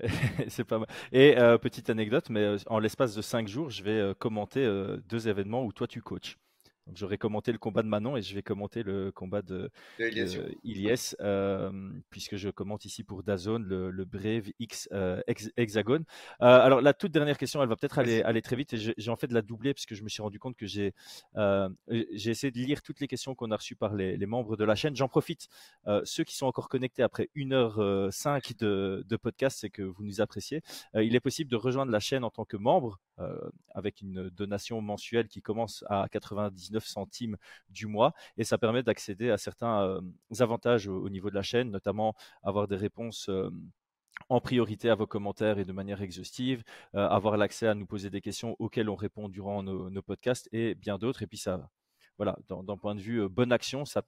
c'est 0.48 0.64
pas 0.64 0.78
mal. 0.78 0.88
Et 1.12 1.38
euh, 1.38 1.58
petite 1.58 1.90
anecdote, 1.90 2.28
mais 2.30 2.40
euh, 2.40 2.58
en 2.66 2.78
l'espace 2.78 3.14
de 3.14 3.22
5 3.22 3.48
jours, 3.48 3.70
je 3.70 3.82
vais 3.82 3.98
euh, 3.98 4.14
commenter 4.14 4.66
deux 5.08 5.28
événements 5.28 5.64
où 5.64 5.72
toi 5.72 5.86
tu 5.86 6.02
coaches. 6.02 6.38
Donc, 6.86 6.96
j'aurais 6.96 7.18
commenté 7.18 7.50
le 7.50 7.58
combat 7.58 7.82
de 7.82 7.88
Manon 7.88 8.16
et 8.16 8.22
je 8.22 8.34
vais 8.34 8.42
commenter 8.42 8.84
le 8.84 9.10
combat 9.10 9.42
de, 9.42 9.70
Iliès, 10.62 11.16
euh, 11.20 11.72
puisque 12.10 12.36
je 12.36 12.48
commente 12.48 12.84
ici 12.84 13.02
pour 13.02 13.24
Dazone 13.24 13.64
le, 13.64 14.04
Brave 14.04 14.50
X 14.60 14.88
euh, 14.92 15.20
Hexagone. 15.56 16.04
Euh, 16.42 16.46
alors, 16.46 16.80
la 16.80 16.94
toute 16.94 17.10
dernière 17.10 17.38
question, 17.38 17.60
elle 17.60 17.68
va 17.68 17.74
peut-être 17.74 17.98
aller, 17.98 18.22
aller, 18.22 18.40
très 18.40 18.54
vite 18.54 18.72
et 18.74 18.94
j'ai 18.96 19.10
en 19.10 19.16
fait 19.16 19.26
de 19.26 19.34
la 19.34 19.42
doubler 19.42 19.74
puisque 19.74 19.94
je 19.94 20.04
me 20.04 20.08
suis 20.08 20.22
rendu 20.22 20.38
compte 20.38 20.56
que 20.56 20.66
j'ai 20.66 20.92
j'ai 22.12 22.30
essayé 22.30 22.50
de 22.50 22.58
lire 22.58 22.82
toutes 22.82 23.00
les 23.00 23.08
questions 23.08 23.34
qu'on 23.34 23.50
a 23.50 23.56
reçues 23.56 23.76
par 23.76 23.94
les, 23.94 24.16
membres 24.26 24.56
de 24.56 24.64
la 24.64 24.74
chaîne. 24.74 24.94
J'en 24.94 25.08
profite. 25.08 25.48
ceux 26.04 26.24
qui 26.24 26.36
sont 26.36 26.46
encore 26.46 26.68
connectés 26.68 27.02
après 27.02 27.30
1h05 27.34 28.56
de, 28.58 29.04
de 29.06 29.16
podcast, 29.16 29.58
c'est 29.60 29.70
que 29.70 29.82
vous 29.82 30.04
nous 30.04 30.20
appréciez. 30.20 30.62
il 30.94 31.14
est 31.16 31.20
possible 31.20 31.50
de 31.50 31.56
rejoindre 31.56 31.90
la 31.90 32.00
chaîne 32.00 32.22
en 32.22 32.30
tant 32.30 32.44
que 32.44 32.56
membre 32.56 33.00
avec 33.74 34.02
une 34.02 34.28
donation 34.30 34.80
mensuelle 34.82 35.28
qui 35.28 35.40
commence 35.40 35.84
à 35.88 36.06
99 36.10 36.75
centimes 36.84 37.36
du 37.68 37.86
mois 37.86 38.12
et 38.36 38.44
ça 38.44 38.58
permet 38.58 38.82
d'accéder 38.82 39.30
à 39.30 39.38
certains 39.38 39.82
euh, 39.82 40.00
avantages 40.40 40.88
au, 40.88 41.08
niveau 41.08 41.30
de 41.30 41.34
la 41.34 41.42
chaîne, 41.42 41.70
notamment 41.70 42.14
avoir 42.42 42.68
des 42.68 42.76
réponses 42.76 43.28
euh, 43.28 43.50
en 44.28 44.40
priorité 44.40 44.90
à 44.90 44.94
vos 44.94 45.06
commentaires 45.06 45.58
et 45.58 45.64
de 45.64 45.72
manière 45.72 46.02
exhaustive, 46.02 46.62
euh, 46.94 47.06
avoir 47.08 47.36
l'accès 47.36 47.66
à 47.66 47.74
nous 47.74 47.86
poser 47.86 48.10
des 48.10 48.20
questions 48.20 48.56
auxquelles 48.58 48.88
on 48.88 48.94
répond 48.94 49.28
durant 49.28 49.62
nos, 49.62 50.02
podcasts 50.02 50.48
et 50.52 50.74
bien 50.74 50.98
d'autres. 50.98 51.22
Et 51.22 51.26
puis 51.26 51.38
ça, 51.38 51.70
voilà, 52.16 52.36
d'un 52.48 52.76
point 52.76 52.94
de 52.94 53.00
vue 53.00 53.28
bonne 53.28 53.52
action, 53.52 53.84
ça 53.84 54.02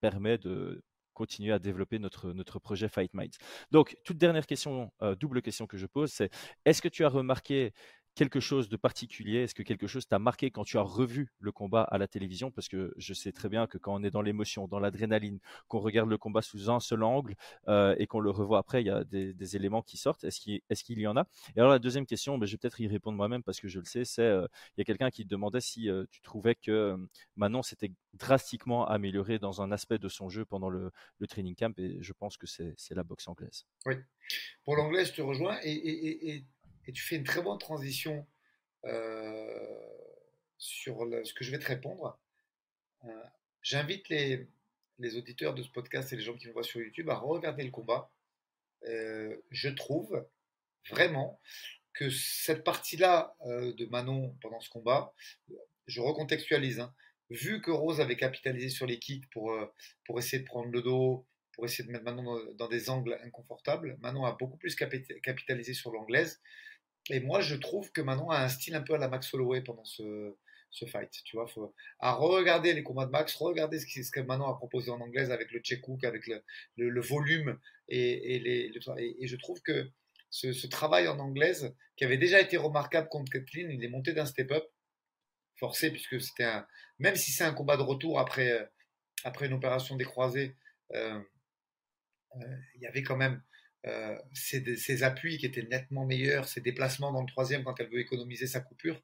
permet 0.00 0.38
de 0.38 0.82
continuer 1.14 1.52
à 1.52 1.58
développer 1.58 1.98
notre, 1.98 2.58
projet 2.58 2.88
Fight 2.88 3.14
Minds. 3.14 3.38
Donc, 3.70 3.96
toute 4.04 4.18
dernière 4.18 4.46
question, 4.46 4.92
double 5.18 5.42
question 5.42 5.66
que 5.66 5.78
je 5.78 5.86
pose, 5.86 6.12
c'est 6.12 6.30
est-ce 6.64 6.82
que 6.82 6.88
tu 6.88 7.04
as 7.04 7.08
remarqué 7.08 7.72
quelque 8.14 8.40
chose 8.40 8.68
de 8.68 8.76
particulier? 8.76 9.42
Est-ce 9.42 9.54
que 9.54 9.62
quelque 9.62 9.86
chose 9.86 10.06
t'a 10.06 10.18
marqué 10.18 10.50
quand 10.50 10.64
tu 10.64 10.78
as 10.78 10.82
revu 10.82 11.32
le 11.40 11.52
combat 11.52 11.82
à 11.82 11.98
la 11.98 12.08
télévision? 12.08 12.50
Parce 12.50 12.68
que 12.68 12.94
je 12.96 13.14
sais 13.14 13.32
très 13.32 13.48
bien 13.48 13.66
que 13.66 13.78
quand 13.78 13.94
on 13.94 14.02
est 14.02 14.10
dans 14.10 14.22
l'émotion, 14.22 14.68
dans 14.68 14.78
l'adrénaline, 14.78 15.38
qu'on 15.68 15.80
regarde 15.80 16.08
le 16.08 16.18
combat 16.18 16.42
sous 16.42 16.70
un 16.70 16.80
seul 16.80 17.02
angle 17.02 17.34
euh, 17.68 17.94
et 17.98 18.06
qu'on 18.06 18.20
le 18.20 18.30
revoit 18.30 18.58
après, 18.58 18.82
il 18.82 18.86
y 18.86 18.90
a 18.90 19.04
des, 19.04 19.56
éléments 19.56 19.82
qui 19.82 19.96
sortent. 19.96 20.24
Est-ce 20.24 20.40
qu'il 20.84 20.98
y 20.98 21.06
en 21.06 21.16
a? 21.16 21.26
Et 21.54 21.60
alors 21.60 21.70
la 21.70 21.78
deuxième 21.78 22.06
question, 22.06 22.38
ben, 22.38 22.46
je 22.46 22.52
vais 22.52 22.58
peut-être 22.58 22.80
y 22.80 22.88
répondre 22.88 23.16
moi-même 23.16 23.42
parce 23.42 23.60
que 23.60 23.68
je 23.68 23.78
le 23.78 23.84
sais, 23.84 24.04
c'est 24.04 24.22
euh, 24.22 24.46
y 24.78 24.80
a 24.80 24.84
quelqu'un 24.84 25.10
qui 25.10 25.24
te 25.24 25.28
demandait 25.28 25.60
si 25.60 25.90
euh, 25.90 26.04
tu 26.10 26.22
trouvais 26.22 26.54
que 26.54 26.96
Manon 27.36 27.62
s'était 27.62 27.92
drastiquement 28.14 28.86
amélioré 28.86 29.38
dans 29.38 29.60
un 29.60 29.70
aspect 29.72 29.98
de 29.98 30.08
son 30.08 30.28
jeu 30.28 30.44
pendant 30.44 30.70
le, 30.70 30.92
training 31.28 31.54
camp 31.54 31.78
et 31.78 31.98
je 32.02 32.12
pense 32.12 32.36
que 32.36 32.46
c'est 32.46 32.94
la 32.94 33.02
boxe 33.02 33.26
anglaise. 33.28 33.66
Oui, 33.86 33.94
pour 34.64 34.76
l'anglaise, 34.76 35.08
je 35.08 35.14
te 35.14 35.22
rejoins 35.22 35.58
et 35.62 36.44
tu 36.92 37.02
fais 37.02 37.16
une 37.16 37.24
très 37.24 37.42
bonne 37.42 37.58
transition 37.58 38.26
euh, 38.86 39.88
sur 40.58 41.06
ce 41.24 41.34
que 41.34 41.44
je 41.44 41.50
vais 41.50 41.58
te 41.58 41.66
répondre. 41.66 42.18
Euh, 43.04 43.24
j'invite 43.62 44.08
les, 44.08 44.46
les, 44.98 45.16
auditeurs 45.16 45.54
de 45.54 45.62
ce 45.62 45.68
podcast 45.68 46.12
et 46.12 46.16
les 46.16 46.22
gens 46.22 46.34
qui 46.34 46.46
me 46.46 46.52
voient 46.52 46.62
sur 46.62 46.80
YouTube 46.80 47.10
à 47.10 47.16
regarder 47.16 47.64
le 47.64 47.70
combat. 47.70 48.10
Euh, 48.84 49.36
je 49.50 49.68
trouve 49.68 50.26
vraiment 50.90 51.40
que 51.92 52.10
cette 52.10 52.64
partie-là 52.64 53.36
de 53.44 53.86
Manon 53.86 54.36
pendant 54.40 54.60
ce 54.60 54.68
combat, 54.68 55.14
je 55.86 56.00
recontextualise, 56.00 56.80
hein, 56.80 56.94
vu 57.30 57.60
que 57.60 57.70
Rose 57.70 58.00
avait 58.00 58.16
capitalisé 58.16 58.68
sur 58.68 58.86
les 58.86 58.98
kicks 58.98 59.30
pour, 59.30 59.56
pour 60.04 60.18
essayer 60.18 60.42
de 60.42 60.46
prendre 60.46 60.70
le 60.70 60.82
dos, 60.82 61.26
pour 61.52 61.64
essayer 61.64 61.86
de 61.86 61.92
mettre 61.92 62.04
Manon 62.04 62.24
dans, 62.24 62.54
dans 62.54 62.68
des 62.68 62.90
angles 62.90 63.18
inconfortables, 63.22 63.96
Manon 64.00 64.24
a 64.24 64.32
beaucoup 64.32 64.56
plus 64.56 64.74
capitalisé 64.74 65.72
sur 65.72 65.92
l'anglaise. 65.92 66.40
Et 67.10 67.20
moi, 67.20 67.40
je 67.40 67.54
trouve 67.54 67.92
que 67.92 68.00
Manon 68.00 68.30
a 68.30 68.38
un 68.38 68.48
style 68.48 68.74
un 68.74 68.82
peu 68.82 68.94
à 68.94 68.98
la 68.98 69.08
Max 69.08 69.32
Holloway 69.34 69.60
pendant 69.60 69.84
ce, 69.84 70.34
ce 70.70 70.86
fight. 70.86 71.10
Tu 71.24 71.36
vois, 71.36 71.46
à 72.00 72.14
regarder 72.14 72.72
les 72.72 72.82
combats 72.82 73.06
de 73.06 73.10
Max, 73.10 73.34
regarder 73.36 73.78
ce, 73.78 74.10
que 74.10 74.20
Manon 74.20 74.46
a 74.46 74.56
proposé 74.56 74.90
en 74.90 75.00
anglaise 75.00 75.30
avec 75.30 75.50
le 75.52 75.60
check 75.60 75.86
hook, 75.86 76.04
avec 76.04 76.26
le, 76.26 76.42
le, 76.76 77.00
volume 77.00 77.58
et, 77.88 78.36
et, 78.36 78.38
les, 78.40 78.72
et, 79.20 79.26
je 79.26 79.36
trouve 79.36 79.60
que 79.62 79.90
ce, 80.30 80.66
travail 80.66 81.06
en 81.06 81.18
anglaise, 81.20 81.74
qui 81.96 82.04
avait 82.04 82.18
déjà 82.18 82.40
été 82.40 82.56
remarquable 82.56 83.08
contre 83.08 83.30
Kathleen, 83.30 83.70
il 83.70 83.84
est 83.84 83.88
monté 83.88 84.12
d'un 84.12 84.26
step-up 84.26 84.64
forcé 85.56 85.90
puisque 85.90 86.20
c'était 86.20 86.44
un, 86.44 86.66
même 86.98 87.14
si 87.14 87.30
c'est 87.30 87.44
un 87.44 87.54
combat 87.54 87.76
de 87.76 87.82
retour 87.82 88.18
après, 88.18 88.50
euh, 88.50 88.64
après 89.22 89.46
une 89.46 89.52
opération 89.52 89.94
des 89.94 90.04
croisés, 90.04 90.56
euh, 90.94 91.20
euh, 92.36 92.56
il 92.74 92.82
y 92.82 92.86
avait 92.86 93.04
quand 93.04 93.16
même 93.16 93.40
euh, 93.86 94.16
ses, 94.32 95.02
appuis 95.02 95.38
qui 95.38 95.46
étaient 95.46 95.62
nettement 95.62 96.06
meilleurs, 96.06 96.48
ses 96.48 96.60
déplacements 96.60 97.12
dans 97.12 97.20
le 97.20 97.26
troisième 97.26 97.64
quand 97.64 97.78
elle 97.80 97.90
veut 97.90 98.00
économiser 98.00 98.46
sa 98.46 98.60
coupure. 98.60 99.00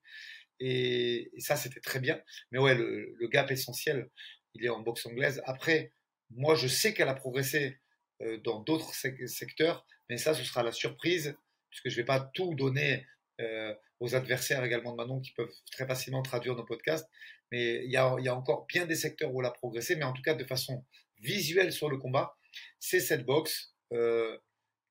Et, 0.59 1.31
ça, 1.39 1.57
c'était 1.57 1.81
très 1.81 2.01
bien. 2.01 2.21
Mais 2.51 2.59
ouais, 2.59 2.75
le, 2.75 3.29
gap 3.29 3.51
essentiel, 3.51 4.09
il 4.55 4.65
est 4.65 4.69
en 4.69 4.81
boxe 4.81 5.07
anglaise. 5.07 5.43
Après, 5.45 5.93
moi, 6.31 6.55
je 6.55 6.67
sais 6.67 6.95
qu'elle 6.95 7.09
a 7.09 7.15
progressé 7.15 7.79
euh, 8.23 8.39
dans 8.39 8.61
d'autres 8.61 8.95
secteurs, 8.95 9.87
mais 10.09 10.17
ça, 10.17 10.35
ce 10.35 10.45
sera 10.45 10.63
la 10.63 10.73
surprise, 10.73 11.37
puisque 11.71 11.89
je 11.89 11.95
ne 11.95 12.03
vais 12.03 12.07
pas 12.07 12.21
tout 12.35 12.55
donner 12.55 13.07
euh, 13.41 13.75
aux 14.01 14.15
adversaires 14.15 14.65
également 14.65 14.93
de 14.93 14.97
Manon 14.97 15.21
qui 15.21 15.33
peuvent 15.33 15.53
très 15.71 15.87
facilement 15.87 16.23
traduire 16.23 16.57
nos 16.57 16.65
podcasts. 16.65 17.09
Mais 17.53 17.85
il 17.85 17.91
y 17.91 17.97
a, 17.97 18.35
encore 18.35 18.67
bien 18.67 18.87
des 18.87 18.95
secteurs 18.95 19.35
où 19.35 19.41
elle 19.41 19.47
a 19.47 19.51
progressé, 19.51 19.97
mais 19.97 20.05
en 20.05 20.13
tout 20.13 20.23
cas 20.23 20.35
de 20.35 20.45
façon 20.45 20.85
visuelle 21.19 21.73
sur 21.73 21.91
le 21.91 21.99
combat, 21.99 22.37
c'est 22.79 23.01
cette 23.01 23.27
boxe. 23.27 23.75
Euh, 23.93 24.39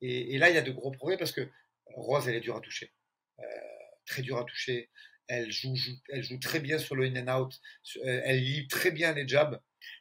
et, 0.02 0.38
là, 0.38 0.50
il 0.50 0.56
y 0.56 0.58
a 0.58 0.62
de 0.62 0.72
gros 0.72 0.92
progrès 0.92 1.18
parce 1.18 1.32
que 1.32 1.50
Rose, 1.96 2.28
elle 2.28 2.36
est 2.36 2.42
dure 2.42 2.56
à 2.56 2.62
toucher. 2.62 2.94
Euh, 3.40 3.44
très 4.06 4.22
dure 4.22 4.38
à 4.38 4.46
toucher. 4.46 4.90
Elle 5.28 5.52
joue, 5.52 5.76
elle 6.10 6.24
joue 6.24 6.40
très 6.40 6.60
bien 6.60 6.80
sur 6.80 6.96
le 6.96 7.06
in 7.06 7.28
and 7.28 7.42
out. 7.42 7.60
Euh, 7.98 8.22
elle 8.24 8.42
lit 8.44 8.68
très 8.68 8.92
bien 8.92 9.14
les 9.14 9.28
jabs. 9.28 9.60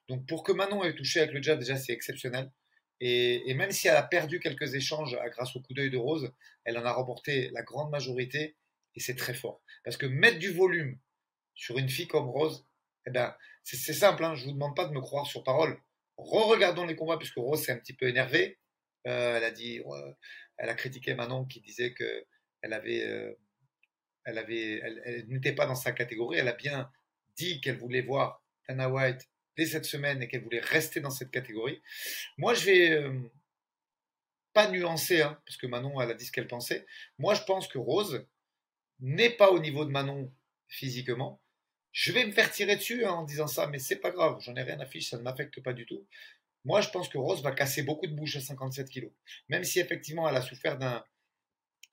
Donc 0.08 0.26
pour 0.26 0.42
que 0.42 0.52
Manon 0.52 0.84
ait 0.84 0.94
touché 0.94 1.20
avec 1.20 1.32
le 1.32 1.42
jab, 1.42 1.58
déjà, 1.58 1.76
c'est 1.76 1.92
exceptionnel. 1.92 2.50
Et, 3.00 3.54
même 3.54 3.70
si 3.70 3.86
elle 3.86 3.96
a 3.96 4.02
perdu 4.02 4.40
quelques 4.40 4.74
échanges 4.74 5.16
grâce 5.30 5.54
au 5.54 5.60
coup 5.60 5.72
d'œil 5.72 5.90
de 5.90 5.98
Rose, 5.98 6.32
elle 6.64 6.78
en 6.78 6.84
a 6.84 6.92
remporté 6.92 7.50
la 7.50 7.62
grande 7.62 7.90
majorité 7.90 8.56
et 8.94 9.00
c'est 9.00 9.14
très 9.14 9.34
fort. 9.34 9.62
Parce 9.84 9.96
que 9.96 10.06
mettre 10.06 10.38
du 10.38 10.52
volume 10.52 10.98
sur 11.54 11.78
une 11.78 11.88
fille 11.88 12.08
comme 12.08 12.28
Rose, 12.28 12.66
eh 13.06 13.10
ben, 13.10 13.34
c'est 13.62 13.92
simple, 13.92 14.24
hein, 14.24 14.34
je 14.34 14.42
ne 14.42 14.46
vous 14.46 14.54
demande 14.54 14.74
pas 14.74 14.86
de 14.86 14.92
me 14.92 15.00
croire 15.00 15.26
sur 15.26 15.44
parole. 15.44 15.80
Re-regardons 16.16 16.86
les 16.86 16.96
combats 16.96 17.18
puisque 17.18 17.36
Rose 17.36 17.62
s'est 17.62 17.72
un 17.72 17.78
petit 17.78 17.92
peu 17.92 18.08
énervée. 18.08 18.57
Euh, 19.06 19.36
elle 19.36 19.44
a 19.44 19.50
dit, 19.50 19.80
elle 20.56 20.68
a 20.68 20.74
critiqué 20.74 21.14
Manon 21.14 21.44
qui 21.46 21.60
disait 21.60 21.94
que 21.94 22.26
elle 22.62 22.72
avait, 22.72 23.06
euh, 23.06 23.34
elle 24.24 25.24
n'était 25.28 25.54
pas 25.54 25.66
dans 25.66 25.74
sa 25.74 25.92
catégorie. 25.92 26.38
Elle 26.38 26.48
a 26.48 26.52
bien 26.52 26.90
dit 27.36 27.60
qu'elle 27.60 27.78
voulait 27.78 28.02
voir 28.02 28.42
Dana 28.68 28.90
White 28.90 29.28
dès 29.56 29.66
cette 29.66 29.84
semaine 29.84 30.22
et 30.22 30.28
qu'elle 30.28 30.42
voulait 30.42 30.60
rester 30.60 31.00
dans 31.00 31.10
cette 31.10 31.30
catégorie. 31.30 31.82
Moi, 32.36 32.54
je 32.54 32.64
vais 32.64 32.90
euh, 32.90 33.18
pas 34.52 34.70
nuancer, 34.70 35.22
hein, 35.22 35.40
parce 35.46 35.56
que 35.56 35.66
Manon, 35.66 36.00
elle 36.00 36.10
a 36.10 36.14
dit 36.14 36.26
ce 36.26 36.32
qu'elle 36.32 36.46
pensait. 36.46 36.86
Moi, 37.18 37.34
je 37.34 37.42
pense 37.42 37.68
que 37.68 37.78
Rose 37.78 38.26
n'est 39.00 39.30
pas 39.30 39.50
au 39.50 39.60
niveau 39.60 39.84
de 39.84 39.90
Manon 39.90 40.32
physiquement. 40.68 41.40
Je 41.92 42.12
vais 42.12 42.26
me 42.26 42.32
faire 42.32 42.50
tirer 42.50 42.76
dessus 42.76 43.04
hein, 43.04 43.12
en 43.12 43.24
disant 43.24 43.46
ça, 43.46 43.66
mais 43.66 43.78
c'est 43.78 43.96
pas 43.96 44.10
grave, 44.10 44.38
j'en 44.40 44.54
ai 44.56 44.62
rien 44.62 44.78
à 44.78 44.86
fiche, 44.86 45.10
ça 45.10 45.16
ne 45.16 45.22
m'affecte 45.22 45.60
pas 45.62 45.72
du 45.72 45.86
tout. 45.86 46.06
Moi, 46.68 46.82
je 46.82 46.90
pense 46.90 47.08
que 47.08 47.16
Rose 47.16 47.42
va 47.42 47.52
casser 47.52 47.82
beaucoup 47.82 48.06
de 48.06 48.12
bouches 48.12 48.36
à 48.36 48.40
57 48.40 48.90
kg. 48.90 49.10
Même 49.48 49.64
si 49.64 49.80
effectivement 49.80 50.28
elle 50.28 50.36
a 50.36 50.42
souffert 50.42 50.76
d'un 50.76 51.02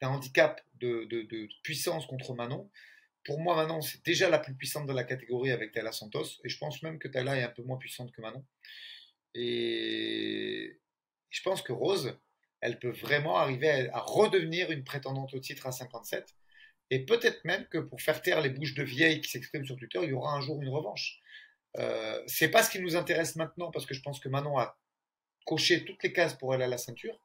handicap 0.02 0.62
de, 0.74 1.48
puissance 1.64 2.06
contre 2.08 2.34
Manon. 2.34 2.70
Pour 3.24 3.40
moi, 3.40 3.56
Manon, 3.56 3.80
c'est 3.80 4.04
déjà 4.04 4.30
la 4.30 4.38
plus 4.38 4.54
puissante 4.54 4.86
de 4.86 4.92
la 4.92 5.06
catégorie 5.06 5.52
avec 5.52 5.72
Tala 5.72 5.94
Santos. 5.94 6.42
Et 6.44 6.50
je 6.50 6.58
pense 6.58 6.84
même 6.84 7.00
que 7.00 7.08
Tala 7.08 7.38
est 7.38 7.44
un 7.44 7.50
peu 7.50 7.64
moins 7.64 7.78
puissante 7.78 8.12
que 8.12 8.20
Manon. 8.20 8.46
Et 9.34 10.82
je 11.30 11.42
pense 11.42 11.62
que 11.62 11.72
Rose, 11.72 12.20
elle 12.60 12.78
peut 12.78 12.92
vraiment 12.92 13.38
arriver 13.38 13.90
à, 13.94 14.02
redevenir 14.02 14.72
une 14.72 14.84
prétendante 14.84 15.34
au 15.34 15.40
titre 15.40 15.68
à 15.68 15.72
57. 15.72 16.36
Et 16.90 17.06
peut-être 17.06 17.46
même 17.46 17.66
que 17.68 17.78
pour 17.78 18.02
faire 18.02 18.22
taire 18.22 18.42
les 18.42 18.50
bouches 18.50 18.74
de 18.74 18.84
vieilles 18.84 19.22
qui 19.22 19.32
s'expriment 19.32 19.66
sur 19.66 19.78
Twitter, 19.78 20.00
il 20.04 20.10
y 20.10 20.14
aura 20.14 20.34
un 20.34 20.42
jour 20.42 20.62
une 20.62 20.68
revanche. 20.68 21.22
Euh, 21.80 22.22
c'est 22.28 22.50
pas 22.50 22.64
ce 22.64 22.70
qui 22.70 22.80
nous 22.80 22.96
intéresse 22.96 23.36
maintenant 23.36 23.72
parce 23.72 23.86
que 23.86 23.94
je 23.94 24.02
pense 24.02 24.20
que 24.20 24.30
Manon 24.30 24.58
a 24.58 24.78
coché 25.46 25.86
toutes 25.86 26.02
les 26.04 26.14
cases 26.14 26.34
pour 26.34 26.54
aller 26.54 26.64
à 26.64 26.68
la 26.68 26.78
ceinture. 26.78 27.20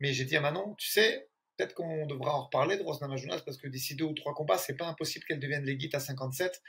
Mais 0.00 0.12
j'ai 0.12 0.24
dit 0.24 0.36
à 0.36 0.40
Manon, 0.40 0.74
tu 0.76 0.88
sais, 0.88 1.28
peut-être 1.56 1.74
qu'on 1.74 2.06
devra 2.06 2.34
en 2.34 2.44
reparler 2.44 2.76
de 2.76 2.82
Rosna 2.82 3.08
Majunas 3.08 3.40
parce 3.44 3.58
que 3.58 3.68
d'ici 3.68 3.96
deux 3.96 4.04
ou 4.04 4.14
trois 4.14 4.34
combats, 4.34 4.58
c'est 4.58 4.76
pas 4.76 4.86
impossible 4.86 5.24
qu'elle 5.26 5.40
devienne 5.40 5.64
guides 5.64 5.94
à 5.94 6.00
57. 6.00 6.62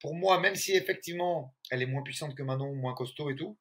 Pour 0.00 0.14
moi, 0.14 0.40
même 0.40 0.54
si 0.54 0.72
effectivement 0.72 1.54
elle 1.70 1.82
est 1.82 1.86
moins 1.86 2.02
puissante 2.02 2.34
que 2.34 2.42
Manon, 2.42 2.74
moins 2.74 2.94
costaud 2.94 3.30
et 3.30 3.36
tout, 3.36 3.58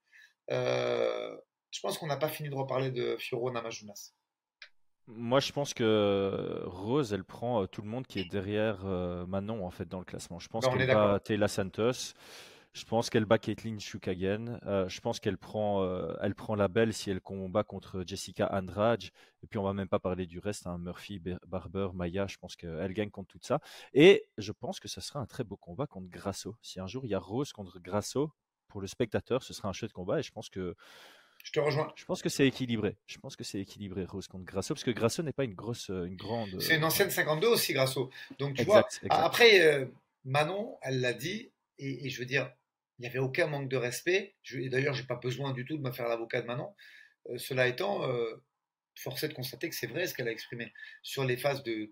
euh, 0.51 1.35
je 1.71 1.79
pense 1.81 1.97
qu'on 1.97 2.07
n'a 2.07 2.17
pas 2.17 2.29
fini 2.29 2.49
de 2.49 2.55
reparler 2.55 2.91
de 2.91 3.17
Fioro 3.17 3.51
Namajunas. 3.51 4.13
Moi, 5.07 5.39
je 5.39 5.51
pense 5.51 5.73
que 5.73 6.63
Rose, 6.65 7.13
elle 7.13 7.23
prend 7.23 7.61
euh, 7.61 7.67
tout 7.67 7.83
le 7.83 7.87
monde 7.87 8.07
qui 8.07 8.19
est 8.19 8.29
derrière 8.29 8.83
Manon 9.27 9.65
en 9.65 9.71
fait 9.71 9.87
dans 9.87 9.99
le 9.99 10.05
classement. 10.05 10.39
Je 10.39 10.47
pense 10.47 10.67
qu'elle 10.67 10.85
va 10.85 11.19
Taylor 11.19 11.49
Santos. 11.49 12.13
Je 12.75 12.83
pense 12.83 13.09
qu'elle 13.09 13.23
bat 13.23 13.39
Caitlin 13.39 13.79
Shukagen. 13.79 14.59
Euh, 14.65 14.89
je 14.89 14.99
pense 14.99 15.21
qu'elle 15.21 15.37
prend, 15.37 15.81
euh, 15.83 16.13
elle 16.21 16.35
prend 16.35 16.55
la 16.55 16.67
belle 16.67 16.93
si 16.93 17.09
elle 17.09 17.21
combat 17.21 17.63
contre 17.63 18.03
Jessica 18.05 18.49
Andrade. 18.51 19.03
Et 19.43 19.47
puis 19.47 19.57
on 19.57 19.63
va 19.63 19.73
même 19.73 19.87
pas 19.87 19.99
parler 19.99 20.25
du 20.25 20.39
reste. 20.39 20.67
Hein, 20.67 20.77
Murphy, 20.77 21.21
Barber, 21.47 21.87
Maya. 21.93 22.27
Je 22.27 22.35
pense 22.35 22.57
qu'elle 22.57 22.91
gagne 22.91 23.09
contre 23.09 23.29
tout 23.29 23.39
ça. 23.41 23.61
Et 23.93 24.25
je 24.37 24.51
pense 24.51 24.81
que 24.81 24.89
ce 24.89 24.99
sera 24.99 25.21
un 25.21 25.25
très 25.25 25.45
beau 25.45 25.55
combat 25.55 25.87
contre 25.87 26.09
Grasso. 26.09 26.57
Si 26.61 26.81
un 26.81 26.87
jour 26.87 27.05
il 27.05 27.11
y 27.11 27.13
a 27.13 27.19
Rose 27.19 27.53
contre 27.53 27.79
Grasso, 27.79 28.33
pour 28.67 28.81
le 28.81 28.87
spectateur, 28.87 29.41
ce 29.41 29.53
sera 29.53 29.69
un 29.69 29.73
chouette 29.73 29.93
combat. 29.93 30.19
Et 30.19 30.23
je 30.23 30.31
pense 30.31 30.49
que 30.49 30.75
je 31.45 31.53
te 31.53 31.61
rejoins. 31.61 31.93
Je 31.95 32.03
pense 32.03 32.21
que 32.21 32.27
c'est 32.27 32.45
équilibré. 32.45 32.97
Je 33.05 33.19
pense 33.19 33.37
que 33.37 33.45
c'est 33.45 33.59
équilibré 33.61 34.03
Rose 34.03 34.27
contre 34.27 34.43
Grasso 34.43 34.73
parce 34.73 34.83
que 34.83 34.91
Grasso 34.91 35.23
n'est 35.23 35.31
pas 35.31 35.45
une 35.45 35.53
grosse, 35.53 35.91
euh, 35.91 36.03
une 36.03 36.17
grande. 36.17 36.59
C'est 36.59 36.75
une 36.75 36.83
ancienne 36.83 37.09
52 37.09 37.47
aussi 37.47 37.71
Grasso. 37.71 38.09
Donc 38.37 38.55
tu 38.55 38.65
vois. 38.65 38.85
Après 39.09 39.89
Manon, 40.25 40.77
elle 40.81 40.99
l'a 40.99 41.13
dit 41.13 41.51
et, 41.79 42.09
je 42.09 42.19
veux 42.19 42.25
dire, 42.25 42.51
il 42.97 43.01
n'y 43.01 43.07
avait 43.07 43.19
aucun 43.19 43.47
manque 43.47 43.69
de 43.69 43.77
respect. 43.77 44.35
et 44.53 44.69
d'ailleurs, 44.69 44.93
je 44.93 45.01
n'ai 45.01 45.07
pas 45.07 45.15
besoin 45.15 45.53
du 45.53 45.65
tout 45.65 45.77
de 45.77 45.81
me 45.81 45.91
faire 45.91 46.07
l'avocat 46.07 46.41
de 46.41 46.47
Manon. 46.47 46.73
Euh, 47.29 47.37
cela 47.37 47.67
étant, 47.67 48.09
euh, 48.09 48.35
forcé 48.95 49.27
de 49.27 49.33
constater 49.33 49.69
que 49.69 49.75
c'est 49.75 49.87
vrai 49.87 50.07
ce 50.07 50.13
qu'elle 50.13 50.27
a 50.27 50.31
exprimé 50.31 50.73
sur 51.03 51.25
les 51.25 51.37
phases 51.37 51.63
de, 51.63 51.89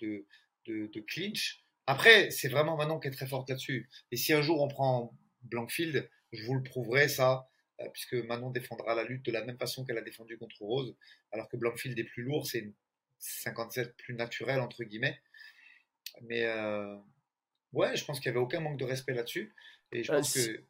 de, 0.66 1.00
clinch. 1.02 1.64
Après, 1.86 2.32
c'est 2.32 2.48
vraiment 2.48 2.78
Manon 2.78 3.00
qui 3.00 3.10
est 3.10 3.12
très 3.12 3.28
forte 3.28 3.50
là-dessus. 3.50 3.90
Et 4.12 4.18
si 4.18 4.32
un 4.32 4.42
jour 4.42 4.62
on 4.62 4.70
prend 4.70 5.14
Blankfield, 5.42 6.10
je 6.32 6.46
vous 6.46 6.56
le 6.56 6.64
prouverai 6.64 7.10
ça, 7.10 7.50
euh, 7.82 7.90
puisque 7.92 8.14
Manon 8.14 8.52
défendra 8.52 8.96
la 8.96 9.04
lutte 9.04 9.26
de 9.26 9.32
la 9.32 9.44
même 9.44 9.58
façon 9.58 9.84
qu'elle 9.84 9.98
a 9.98 10.02
défendu 10.02 10.38
contre 10.38 10.62
Rose, 10.62 10.96
alors 11.32 11.50
que 11.50 11.58
Blankfield 11.58 12.00
est 12.00 12.06
plus 12.06 12.24
lourd, 12.24 12.48
c'est 12.48 12.60
une 12.60 12.74
57 13.20 13.98
plus 13.98 14.14
naturelle, 14.14 14.62
entre 14.62 14.84
guillemets. 14.84 15.20
Mais 16.22 16.46
ouais, 17.72 17.96
je 17.96 18.06
pense 18.06 18.20
qu'il 18.20 18.32
n'y 18.32 18.38
avait 18.38 18.44
aucun 18.44 18.60
manque 18.60 18.78
de 18.78 18.86
respect 18.86 19.14
là-dessus. 19.14 19.54
Et 19.92 20.04
je 20.04 20.12
pense 20.12 20.34
que 20.34 20.64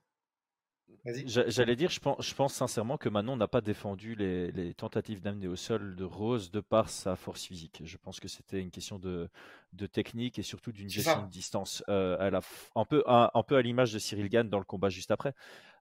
J'allais 1.06 1.76
dire, 1.76 1.90
je 1.90 2.00
pense, 2.00 2.26
je 2.26 2.34
pense, 2.34 2.54
sincèrement 2.54 2.98
que 2.98 3.10
Manon 3.10 3.36
n'a 3.36 3.48
pas 3.48 3.62
défendu 3.62 4.16
les, 4.16 4.74
tentatives 4.74 5.22
d'amener 5.22 5.48
au 5.48 5.56
sol 5.56 5.96
de 5.96 6.04
Rose 6.04 6.52
de 6.52 6.60
par 6.60 6.90
sa 6.90 7.16
force 7.16 7.44
physique. 7.44 7.82
Je 7.84 7.98
pense 7.98 8.20
que 8.20 8.28
c'était 8.28 8.60
une 8.62 8.72
question 8.72 9.00
de, 9.00 9.30
de, 9.74 9.86
technique 9.86 10.40
et 10.40 10.44
surtout 10.44 10.72
d'une 10.72 10.90
gestion 10.90 11.24
de 11.24 11.30
distance. 11.30 11.84
Euh, 11.90 12.18
elle 12.20 12.36
a 12.36 12.42
un 12.76 12.86
peu, 12.86 13.04
un, 13.06 13.44
peu 13.44 13.56
à 13.58 13.62
l'image 13.62 13.94
de 13.94 14.00
Cyril 14.00 14.30
Gann 14.30 14.50
dans 14.50 14.60
le 14.60 14.66
combat 14.66 14.90
juste 14.90 15.12
après. 15.12 15.34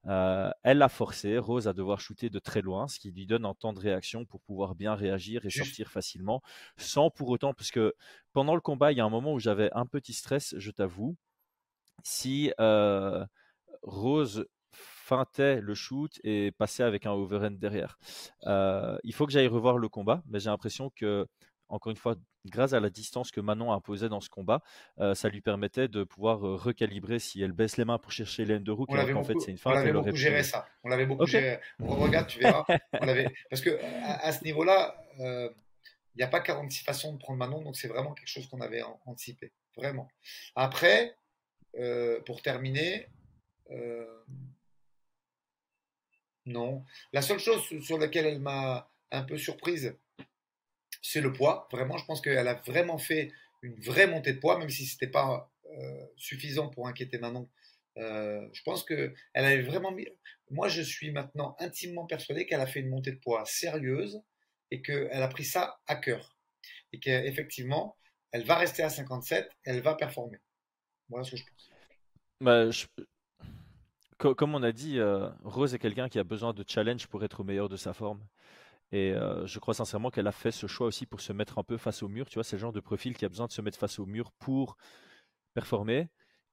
Euh, 0.06 0.50
elle 0.64 0.78
l'a 0.78 0.88
forcé, 0.88 1.38
Rose, 1.38 1.68
à 1.68 1.72
devoir 1.72 2.00
shooter 2.00 2.28
de 2.28 2.38
très 2.38 2.60
loin, 2.60 2.88
ce 2.88 2.98
qui 2.98 3.10
lui 3.12 3.26
donne 3.26 3.44
un 3.44 3.54
temps 3.54 3.72
de 3.72 3.78
réaction 3.78 4.24
pour 4.24 4.40
pouvoir 4.40 4.74
bien 4.74 4.94
réagir 4.94 5.46
et 5.46 5.50
sortir 5.50 5.90
facilement, 5.90 6.42
sans 6.76 7.10
pour 7.10 7.28
autant, 7.28 7.54
parce 7.54 7.70
que 7.70 7.94
pendant 8.32 8.54
le 8.54 8.60
combat, 8.60 8.92
il 8.92 8.98
y 8.98 9.00
a 9.00 9.04
un 9.04 9.10
moment 9.10 9.32
où 9.32 9.38
j'avais 9.38 9.70
un 9.72 9.86
petit 9.86 10.12
stress, 10.12 10.54
je 10.58 10.70
t'avoue. 10.70 11.16
Si 12.02 12.52
euh, 12.58 13.24
Rose 13.82 14.46
feintait 15.02 15.60
le 15.60 15.74
shoot 15.74 16.20
et 16.22 16.52
passait 16.52 16.84
avec 16.84 17.06
un 17.06 17.12
overhand 17.12 17.58
derrière. 17.58 17.98
Euh, 18.46 18.96
il 19.02 19.12
faut 19.12 19.26
que 19.26 19.32
j'aille 19.32 19.48
revoir 19.48 19.76
le 19.76 19.88
combat, 19.88 20.22
mais 20.28 20.38
j'ai 20.38 20.48
l'impression 20.48 20.90
que, 20.90 21.26
encore 21.68 21.90
une 21.90 21.96
fois, 21.96 22.14
grâce 22.46 22.72
à 22.72 22.80
la 22.80 22.88
distance 22.88 23.30
que 23.30 23.40
Manon 23.40 23.72
imposait 23.72 24.08
dans 24.08 24.20
ce 24.20 24.30
combat, 24.30 24.62
euh, 25.00 25.14
ça 25.14 25.28
lui 25.28 25.40
permettait 25.40 25.88
de 25.88 26.04
pouvoir 26.04 26.46
euh, 26.46 26.54
recalibrer 26.54 27.18
si 27.18 27.42
elle 27.42 27.52
baisse 27.52 27.76
les 27.76 27.84
mains 27.84 27.98
pour 27.98 28.12
chercher 28.12 28.44
l'aine 28.44 28.62
de 28.62 28.70
roue. 28.70 28.86
En 28.88 29.24
fait, 29.24 29.34
c'est 29.40 29.50
une 29.50 29.58
feinte. 29.58 29.72
On 29.72 29.76
l'avait 29.76 29.92
beaucoup 29.92 30.16
géré 30.16 30.42
ça. 30.44 30.66
On 30.84 30.88
l'avait 30.88 31.06
beaucoup 31.06 31.26
géré. 31.26 31.58
On 31.80 31.96
regarde, 31.96 32.28
tu 32.28 32.38
verras. 32.38 32.64
Parce 33.50 33.60
que 33.60 33.78
à, 34.04 34.32
ce 34.32 34.44
niveau-là, 34.44 34.96
il 35.18 36.18
n'y 36.18 36.22
a 36.22 36.28
pas 36.28 36.40
46 36.40 36.84
façons 36.84 37.14
de 37.14 37.18
prendre 37.18 37.38
Manon, 37.40 37.62
donc 37.62 37.76
c'est 37.76 37.88
vraiment 37.88 38.14
quelque 38.14 38.28
chose 38.28 38.46
qu'on 38.48 38.60
avait 38.60 38.82
anticipé. 39.04 39.52
Vraiment. 39.76 40.08
Après, 40.54 41.16
pour 42.24 42.40
terminer, 42.40 43.08
non. 46.46 46.84
La 47.12 47.22
seule 47.22 47.38
chose 47.38 47.62
sur 47.82 47.98
laquelle 47.98 48.26
elle 48.26 48.40
m'a 48.40 48.90
un 49.10 49.22
peu 49.22 49.38
surprise, 49.38 49.96
c'est 51.00 51.20
le 51.20 51.32
poids. 51.32 51.68
Vraiment, 51.70 51.98
je 51.98 52.04
pense 52.04 52.20
qu'elle 52.20 52.48
a 52.48 52.54
vraiment 52.66 52.98
fait 52.98 53.32
une 53.62 53.78
vraie 53.80 54.06
montée 54.06 54.32
de 54.32 54.38
poids, 54.38 54.58
même 54.58 54.70
si 54.70 54.86
ce 54.86 54.94
n'était 54.94 55.10
pas 55.10 55.50
euh, 55.66 56.06
suffisant 56.16 56.68
pour 56.68 56.88
inquiéter 56.88 57.18
Manon. 57.18 57.48
Euh, 57.98 58.48
je 58.52 58.62
pense 58.62 58.84
qu'elle 58.84 59.14
avait 59.34 59.62
vraiment 59.62 59.92
mis. 59.92 60.08
Moi, 60.50 60.68
je 60.68 60.82
suis 60.82 61.12
maintenant 61.12 61.56
intimement 61.58 62.06
persuadé 62.06 62.46
qu'elle 62.46 62.60
a 62.60 62.66
fait 62.66 62.80
une 62.80 62.88
montée 62.88 63.12
de 63.12 63.18
poids 63.18 63.44
sérieuse 63.44 64.22
et 64.70 64.82
qu'elle 64.82 65.22
a 65.22 65.28
pris 65.28 65.44
ça 65.44 65.78
à 65.86 65.96
cœur. 65.96 66.36
Et 66.92 66.98
qu'effectivement, 66.98 67.96
elle 68.32 68.44
va 68.44 68.56
rester 68.56 68.82
à 68.82 68.90
57, 68.90 69.48
elle 69.64 69.80
va 69.80 69.94
performer. 69.94 70.38
Voilà 71.08 71.24
ce 71.24 71.32
que 71.32 71.36
je 71.36 71.44
pense. 71.44 71.70
Bah, 72.40 72.70
je, 72.70 72.86
comme 74.30 74.54
on 74.54 74.62
a 74.62 74.72
dit, 74.72 74.98
euh, 74.98 75.28
Rose 75.44 75.74
est 75.74 75.78
quelqu'un 75.78 76.08
qui 76.08 76.18
a 76.18 76.24
besoin 76.24 76.52
de 76.52 76.64
challenge 76.66 77.06
pour 77.08 77.24
être 77.24 77.40
au 77.40 77.44
meilleur 77.44 77.68
de 77.68 77.76
sa 77.76 77.92
forme. 77.92 78.20
Et 78.92 79.12
euh, 79.12 79.46
je 79.46 79.58
crois 79.58 79.74
sincèrement 79.74 80.10
qu'elle 80.10 80.26
a 80.26 80.32
fait 80.32 80.50
ce 80.50 80.66
choix 80.66 80.86
aussi 80.86 81.06
pour 81.06 81.20
se 81.20 81.32
mettre 81.32 81.58
un 81.58 81.64
peu 81.64 81.76
face 81.78 82.02
au 82.02 82.08
mur. 82.08 82.28
Tu 82.28 82.34
vois, 82.34 82.44
c'est 82.44 82.56
le 82.56 82.60
genre 82.60 82.72
de 82.72 82.80
profil 82.80 83.16
qui 83.16 83.24
a 83.24 83.28
besoin 83.28 83.46
de 83.46 83.52
se 83.52 83.62
mettre 83.62 83.78
face 83.78 83.98
au 83.98 84.06
mur 84.06 84.32
pour 84.32 84.76
performer. 85.54 86.08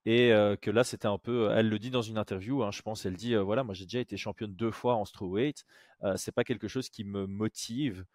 Et 0.05 0.31
euh, 0.33 0.55
que 0.55 0.71
là, 0.71 0.83
c'était 0.83 1.07
un 1.07 1.17
peu. 1.17 1.51
Elle 1.53 1.69
le 1.69 1.79
dit 1.79 1.91
dans 1.91 2.01
une 2.01 2.17
interview, 2.17 2.63
hein, 2.63 2.71
je 2.71 2.81
pense. 2.81 3.05
Elle 3.05 3.15
dit 3.17 3.35
voilà, 3.35 3.63
moi 3.63 3.73
j'ai 3.73 3.85
déjà 3.85 3.99
été 3.99 4.17
championne 4.17 4.55
deux 4.55 4.71
fois 4.71 4.95
en 4.95 5.05
strawweight. 5.05 5.65
C'est 6.15 6.31
pas 6.33 6.43
quelque 6.45 6.67
chose 6.67 6.89
qui 6.89 7.03
me 7.03 7.27
motive 7.27 8.05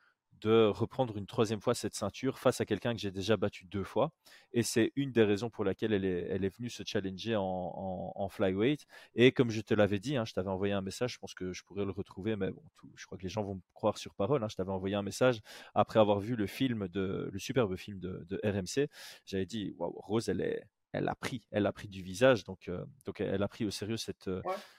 de 0.40 0.66
reprendre 0.66 1.16
une 1.16 1.26
troisième 1.26 1.60
fois 1.60 1.74
cette 1.74 1.94
ceinture 1.94 2.38
face 2.38 2.60
à 2.60 2.66
quelqu'un 2.66 2.94
que 2.94 3.00
j'ai 3.00 3.10
déjà 3.10 3.36
battu 3.36 3.64
deux 3.64 3.84
fois. 3.84 4.12
Et 4.52 4.62
c'est 4.62 4.92
une 4.96 5.12
des 5.12 5.22
raisons 5.22 5.50
pour 5.50 5.64
laquelle 5.64 5.92
elle 5.92 6.04
est, 6.04 6.26
elle 6.30 6.44
est 6.44 6.56
venue 6.56 6.70
se 6.70 6.82
challenger 6.84 7.36
en, 7.36 8.28
flyweight. 8.30 8.86
Et 9.14 9.32
comme 9.32 9.50
je 9.50 9.60
te 9.60 9.74
l'avais 9.74 9.98
dit, 9.98 10.16
hein, 10.16 10.24
je 10.24 10.32
t'avais 10.32 10.48
envoyé 10.48 10.72
un 10.72 10.80
message, 10.80 11.14
je 11.14 11.18
pense 11.18 11.34
que 11.34 11.52
je 11.52 11.62
pourrais 11.64 11.84
le 11.84 11.90
retrouver, 11.92 12.36
mais 12.36 12.50
bon, 12.50 12.62
je 12.96 13.06
crois 13.06 13.18
que 13.18 13.22
les 13.22 13.28
gens 13.28 13.42
vont 13.42 13.56
me 13.56 13.60
croire 13.74 13.98
sur 13.98 14.14
parole. 14.14 14.42
Hein, 14.42 14.48
je 14.48 14.56
t'avais 14.56 14.72
envoyé 14.72 14.94
un 14.94 15.02
message 15.02 15.40
après 15.74 16.00
avoir 16.00 16.20
vu 16.20 16.36
le 16.36 16.46
film, 16.46 16.88
de, 16.88 17.28
le 17.32 17.38
superbe 17.38 17.76
film 17.76 17.98
de, 18.00 18.26
de 18.28 18.40
RMC. 18.44 18.88
J'avais 19.26 19.46
dit, 19.46 19.74
waouh, 19.78 19.92
Rose, 19.96 20.28
elle 20.28 20.40
est, 20.40 20.64
elle 20.94 21.08
a 21.08 21.14
pris, 21.16 21.42
elle 21.50 21.66
a 21.66 21.72
pris 21.72 21.88
du 21.88 22.02
visage, 22.02 22.44
donc, 22.44 22.68
euh, 22.68 22.84
donc 23.04 23.20
elle 23.20 23.42
a 23.42 23.48
pris 23.48 23.64
au 23.64 23.70
sérieux 23.70 23.96
cette, 23.96 24.30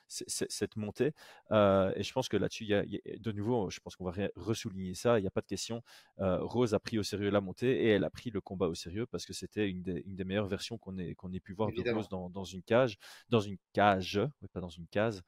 cette, 0.08 0.78
montée. 0.78 1.14
Euh, 1.52 1.92
et 1.96 2.04
je 2.04 2.14
pense 2.14 2.30
que 2.30 2.38
là-dessus, 2.38 2.66
de 2.66 3.32
nouveau, 3.34 3.70
je 3.70 3.82
pense 3.82 3.98
qu'on 3.98 4.10
va 4.10 4.14
ressouligner 4.38 4.94
ça, 4.94 5.20
il 5.20 5.24
n'y 5.24 5.28
a 5.28 5.32
pas 5.32 5.42
de 5.42 5.48
question. 5.48 5.84
Rose 6.18 6.74
a 6.74 6.80
pris 6.80 6.98
au 6.98 7.04
sérieux 7.04 7.30
la 7.30 7.42
montée 7.42 7.84
et 7.84 7.90
elle 7.90 8.06
a 8.06 8.10
pris 8.10 8.30
le 8.30 8.40
combat 8.40 8.68
au 8.68 8.76
sérieux 8.76 9.06
parce 9.06 9.26
que 9.26 9.34
c'était 9.34 9.70
une 9.70 9.84
des, 9.84 10.04
une 10.06 10.16
des 10.16 10.24
meilleures 10.24 10.48
versions 10.48 10.78
qu'on 10.78 10.98
ait, 10.98 11.16
qu'on 11.16 11.34
ait 11.34 11.42
pu 11.42 11.54
voir 11.54 11.70
de 11.72 11.94
Rose 11.94 12.08
dans, 12.08 12.30
dans, 12.30 12.46
une 12.46 12.64
cage, 12.64 12.98
dans 13.30 13.42
une 13.42 13.58
cage, 13.74 14.20
pas 14.54 14.62
dans 14.62 14.70
une 14.70 14.88
case. 14.88 15.22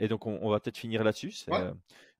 et 0.00 0.08
donc 0.08 0.26
on, 0.26 0.50
va 0.50 0.60
peut-être 0.60 0.78
finir 0.78 1.02
là-dessus. 1.02 1.46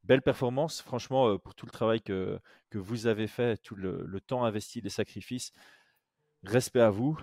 Belle 0.05 0.23
performance, 0.23 0.81
franchement, 0.81 1.39
pour 1.39 1.55
tout 1.55 1.67
le 1.67 1.71
travail 1.71 2.01
que, 2.01 2.41
que 2.71 2.79
vous 2.79 3.07
avez 3.07 3.29
fait, 3.29 3.57
tout 3.59 3.77
le, 3.77 4.05
le 4.05 4.21
temps 4.21 4.45
investi, 4.45 4.81
les 4.81 4.91
sacrifices. 4.91 5.53
Respect 6.45 6.81
à 6.81 6.91
vous. 6.91 7.17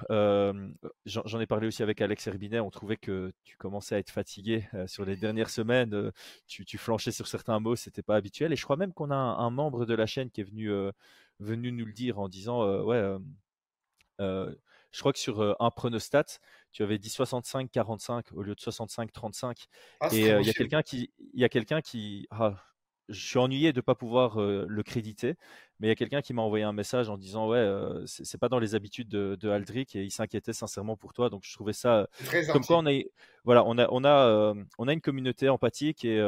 J'en 1.06 1.40
ai 1.40 1.46
parlé 1.46 1.68
aussi 1.68 1.84
avec 1.84 2.02
Alex 2.02 2.26
Herbinet. 2.28 2.60
On 2.60 2.70
trouvait 2.70 2.98
que 2.98 3.34
tu 3.44 3.58
commençais 3.58 3.96
à 3.96 4.00
être 4.00 4.12
fatigué 4.12 4.68
sur 4.88 5.06
les 5.06 5.18
dernières 5.18 5.50
semaines. 5.50 6.12
tu, 6.48 6.78
flanchais 6.78 7.12
sur 7.12 7.28
certains 7.28 7.60
mots, 7.60 7.76
c'était 7.76 8.02
pas 8.02 8.16
habituel. 8.16 8.54
Et 8.54 8.56
je 8.56 8.64
crois 8.64 8.78
même 8.78 8.94
qu'on 8.94 9.12
a 9.12 9.16
un, 9.16 9.50
membre 9.50 9.86
de 9.86 9.94
la 9.94 10.06
chaîne 10.06 10.30
qui 10.30 10.42
est 10.42 10.46
venu, 10.46 10.72
venu 11.40 11.72
nous 11.72 11.86
le 11.86 11.94
dire 11.94 12.20
en 12.20 12.30
disant 12.30 12.66
Ouais, 12.84 13.18
je 14.20 15.00
crois 15.00 15.14
que 15.14 15.20
sur 15.20 15.56
un 15.60 15.72
pronostat, 15.72 16.26
tu 16.72 16.84
avais 16.84 16.98
dit 16.98 17.10
65-45 17.10 18.34
au 18.34 18.42
lieu 18.42 18.56
de 18.56 18.60
65-35. 18.60 19.68
Ah, 20.00 20.10
et 20.12 20.30
il 20.30 20.46
y 20.46 20.50
a 20.50 20.54
quelqu'un 20.54 20.82
qui, 20.82 21.12
il 21.34 21.40
y 21.40 21.44
a 21.44 21.50
quelqu'un 21.50 21.82
qui, 21.82 22.28
ah, 22.32 22.56
je 23.10 23.26
suis 23.26 23.40
ennuyé 23.40 23.74
de 23.74 23.80
ne 23.80 23.82
pas 23.82 23.96
pouvoir 23.96 24.40
le 24.40 24.84
créditer, 24.84 25.36
mais 25.80 25.88
il 25.88 25.90
y 25.90 25.92
a 25.92 25.96
quelqu'un 25.96 26.22
qui 26.22 26.34
m'a 26.34 26.42
envoyé 26.42 26.66
un 26.66 26.74
message 26.74 27.10
en 27.10 27.18
disant 27.18 27.48
ouais, 27.48 27.58
euh, 27.58 28.06
c'est 28.06 28.38
pas 28.38 28.50
dans 28.50 28.60
les 28.60 28.76
habitudes 28.76 29.08
de, 29.08 29.50
Aldric 29.50 29.96
et 29.96 30.04
il 30.04 30.12
s'inquiétait 30.12 30.52
sincèrement 30.52 30.98
pour 30.98 31.14
toi. 31.14 31.30
Donc 31.30 31.44
je 31.46 31.54
trouvais 31.54 31.74
ça 31.74 32.08
comme 32.52 32.66
quoi 32.66 32.78
on 32.80 32.86
a 32.86 33.02
voilà 33.46 33.64
on 33.66 33.78
a 33.78 33.88
on 33.90 34.04
a 34.04 34.54
on 34.78 34.88
a 34.88 34.94
une 34.94 35.00
communauté 35.02 35.48
empathique 35.48 36.04
et 36.04 36.20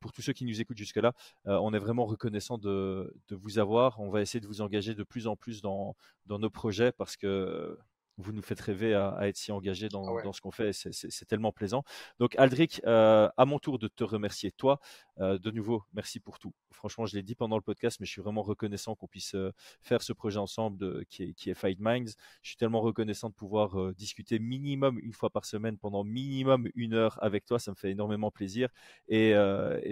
pour 0.00 0.12
tous 0.12 0.22
ceux 0.22 0.32
qui 0.32 0.44
nous 0.44 0.60
écoutent 0.60 0.78
jusque 0.78 0.96
là, 0.96 1.12
on 1.44 1.72
est 1.72 1.78
vraiment 1.78 2.04
reconnaissant 2.06 2.58
de, 2.58 3.14
de, 3.28 3.36
vous 3.36 3.60
avoir. 3.60 4.00
On 4.00 4.10
va 4.10 4.20
essayer 4.20 4.40
de 4.40 4.48
vous 4.48 4.60
engager 4.60 4.94
de 4.94 5.04
plus 5.04 5.28
en 5.28 5.36
plus 5.36 5.62
dans 5.62 5.94
dans 6.26 6.40
nos 6.40 6.50
projets 6.50 6.90
parce 6.90 7.16
que 7.16 7.78
vous 8.18 8.32
nous 8.32 8.42
faites 8.42 8.60
rêver 8.60 8.94
à, 8.94 9.16
être 9.28 9.36
si 9.36 9.52
engagé 9.52 9.88
dans, 9.88 10.16
ah 10.16 10.32
ce 10.32 10.40
qu'on 10.40 10.50
fait. 10.50 10.72
C'est 10.72 11.24
tellement 11.26 11.52
plaisant. 11.52 11.82
Donc, 12.18 12.36
Aldric, 12.36 12.80
euh, 12.86 13.28
à 13.36 13.44
mon 13.44 13.58
tour 13.58 13.78
de 13.78 13.88
te 13.88 14.04
remercier, 14.04 14.52
toi, 14.52 14.80
euh, 15.18 15.38
de 15.38 15.50
nouveau, 15.50 15.84
merci 15.92 16.20
pour 16.20 16.38
tout. 16.38 16.52
Franchement, 16.72 17.06
je 17.06 17.16
l'ai 17.16 17.22
dit 17.22 17.34
pendant 17.34 17.56
le 17.56 17.62
podcast, 17.62 17.98
mais 18.00 18.06
je 18.06 18.12
suis 18.12 18.22
vraiment 18.22 18.42
reconnaissant 18.42 18.94
qu'on 18.94 19.06
puisse 19.06 19.34
euh, 19.34 19.52
faire 19.80 20.02
ce 20.02 20.12
projet 20.12 20.38
ensemble 20.38 21.04
qui, 21.06 21.34
est, 21.46 21.54
Fight 21.54 21.80
Minds. 21.80 22.14
Je 22.42 22.48
suis 22.48 22.56
tellement 22.56 22.80
reconnaissant 22.80 23.30
de 23.30 23.34
pouvoir 23.34 23.94
discuter 23.94 24.38
minimum 24.38 24.98
une 25.02 25.12
fois 25.12 25.30
par 25.30 25.44
semaine 25.44 25.78
pendant 25.78 26.04
minimum 26.04 26.68
une 26.74 26.94
heure 26.94 27.22
avec 27.22 27.44
toi. 27.44 27.58
Ça 27.58 27.70
me 27.70 27.76
fait 27.76 27.90
énormément 27.90 28.30
plaisir. 28.30 28.68
Et, 29.08 29.34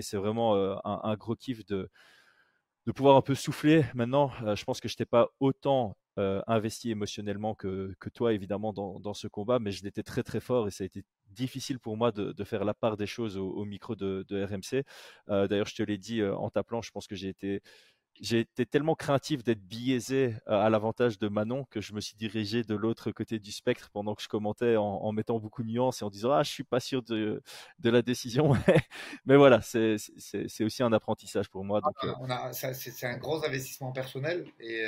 c'est 0.00 0.16
vraiment 0.16 0.56
un, 0.56 1.00
un, 1.04 1.16
gros 1.16 1.36
kiff 1.36 1.64
de 1.66 1.90
de 2.86 2.92
pouvoir 2.92 3.16
un 3.16 3.22
peu 3.22 3.34
souffler. 3.34 3.84
Maintenant, 3.94 4.32
je 4.54 4.64
pense 4.64 4.80
que 4.80 4.88
je 4.88 4.94
n'étais 4.94 5.04
pas 5.04 5.28
autant 5.38 5.96
euh, 6.18 6.42
investi 6.46 6.90
émotionnellement 6.90 7.54
que, 7.54 7.94
que 8.00 8.08
toi, 8.08 8.32
évidemment, 8.32 8.72
dans, 8.72 8.98
dans, 8.98 9.14
ce 9.14 9.28
combat, 9.28 9.58
mais 9.60 9.70
je 9.70 9.84
l'étais 9.84 10.02
très 10.02 10.22
très 10.22 10.40
fort 10.40 10.66
et 10.66 10.70
ça 10.70 10.82
a 10.82 10.86
été 10.86 11.04
difficile 11.28 11.78
pour 11.78 11.96
moi 11.96 12.10
de, 12.10 12.32
de 12.32 12.44
faire 12.44 12.64
la 12.64 12.74
part 12.74 12.96
des 12.96 13.06
choses 13.06 13.36
au, 13.36 13.64
micro 13.64 13.94
de, 13.94 14.24
de 14.28 14.44
RMC. 14.44 14.84
Euh, 15.28 15.46
d'ailleurs, 15.46 15.66
je 15.68 15.76
te 15.76 15.82
l'ai 15.82 15.98
dit 15.98 16.20
euh, 16.20 16.34
en 16.34 16.50
t'appelant, 16.50 16.82
je 16.82 16.90
pense 16.90 17.06
que 17.06 17.14
j'ai 17.14 17.28
été 17.28 17.62
j'ai 18.20 18.40
été 18.40 18.66
tellement 18.66 18.94
craintif 18.94 19.42
d'être 19.44 19.62
biaisé 19.62 20.34
à 20.44 20.68
l'avantage 20.68 21.18
de 21.18 21.28
Manon 21.28 21.64
que 21.70 21.80
je 21.80 21.94
me 21.94 22.00
suis 22.00 22.16
dirigé 22.16 22.64
de 22.64 22.74
l'autre 22.74 23.12
côté 23.12 23.38
du 23.38 23.50
spectre 23.50 23.88
pendant 23.90 24.14
que 24.14 24.22
je 24.22 24.28
commentais 24.28 24.76
en, 24.76 25.12
mettant 25.12 25.38
beaucoup 25.38 25.62
de 25.62 25.68
nuances 25.68 26.02
et 26.02 26.04
en 26.04 26.10
disant 26.10 26.32
ah 26.32 26.42
je 26.42 26.50
suis 26.50 26.64
pas 26.64 26.80
sûr 26.80 27.02
de, 27.02 27.42
de 27.78 27.90
la 27.90 28.02
décision 28.02 28.52
mais 29.24 29.36
voilà 29.36 29.62
c'est 29.62 29.94
aussi 30.60 30.82
un 30.82 30.92
apprentissage 30.92 31.48
pour 31.48 31.64
moi 31.64 31.80
donc, 31.80 31.94
ah, 32.28 32.50
c'est 32.52 33.06
un 33.06 33.16
gros 33.16 33.42
investissement 33.42 33.92
personnel 33.92 34.44
et 34.58 34.84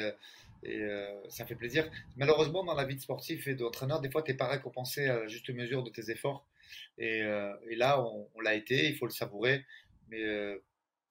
et 0.62 0.80
euh, 0.80 1.28
ça 1.28 1.44
fait 1.44 1.56
plaisir. 1.56 1.90
Malheureusement, 2.16 2.64
dans 2.64 2.74
la 2.74 2.84
vie 2.84 2.96
de 2.96 3.00
sportif 3.00 3.46
et 3.48 3.54
d'entraîneur, 3.54 4.00
des 4.00 4.10
fois, 4.10 4.22
tu 4.22 4.30
n'es 4.30 4.36
pas 4.36 4.48
récompensé 4.48 5.06
à 5.06 5.20
la 5.20 5.26
juste 5.26 5.50
mesure 5.50 5.82
de 5.82 5.90
tes 5.90 6.10
efforts. 6.10 6.46
Et, 6.98 7.22
euh, 7.22 7.52
et 7.68 7.74
là, 7.74 8.00
on, 8.00 8.40
l'a 8.40 8.54
été, 8.54 8.88
il 8.88 8.96
faut 8.96 9.06
le 9.06 9.12
savourer. 9.12 9.64
Mais 10.08 10.22
euh, 10.22 10.58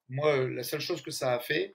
moi, 0.08 0.48
la 0.48 0.62
seule 0.62 0.80
chose 0.80 1.02
que 1.02 1.10
ça 1.10 1.34
a 1.34 1.40
fait, 1.40 1.74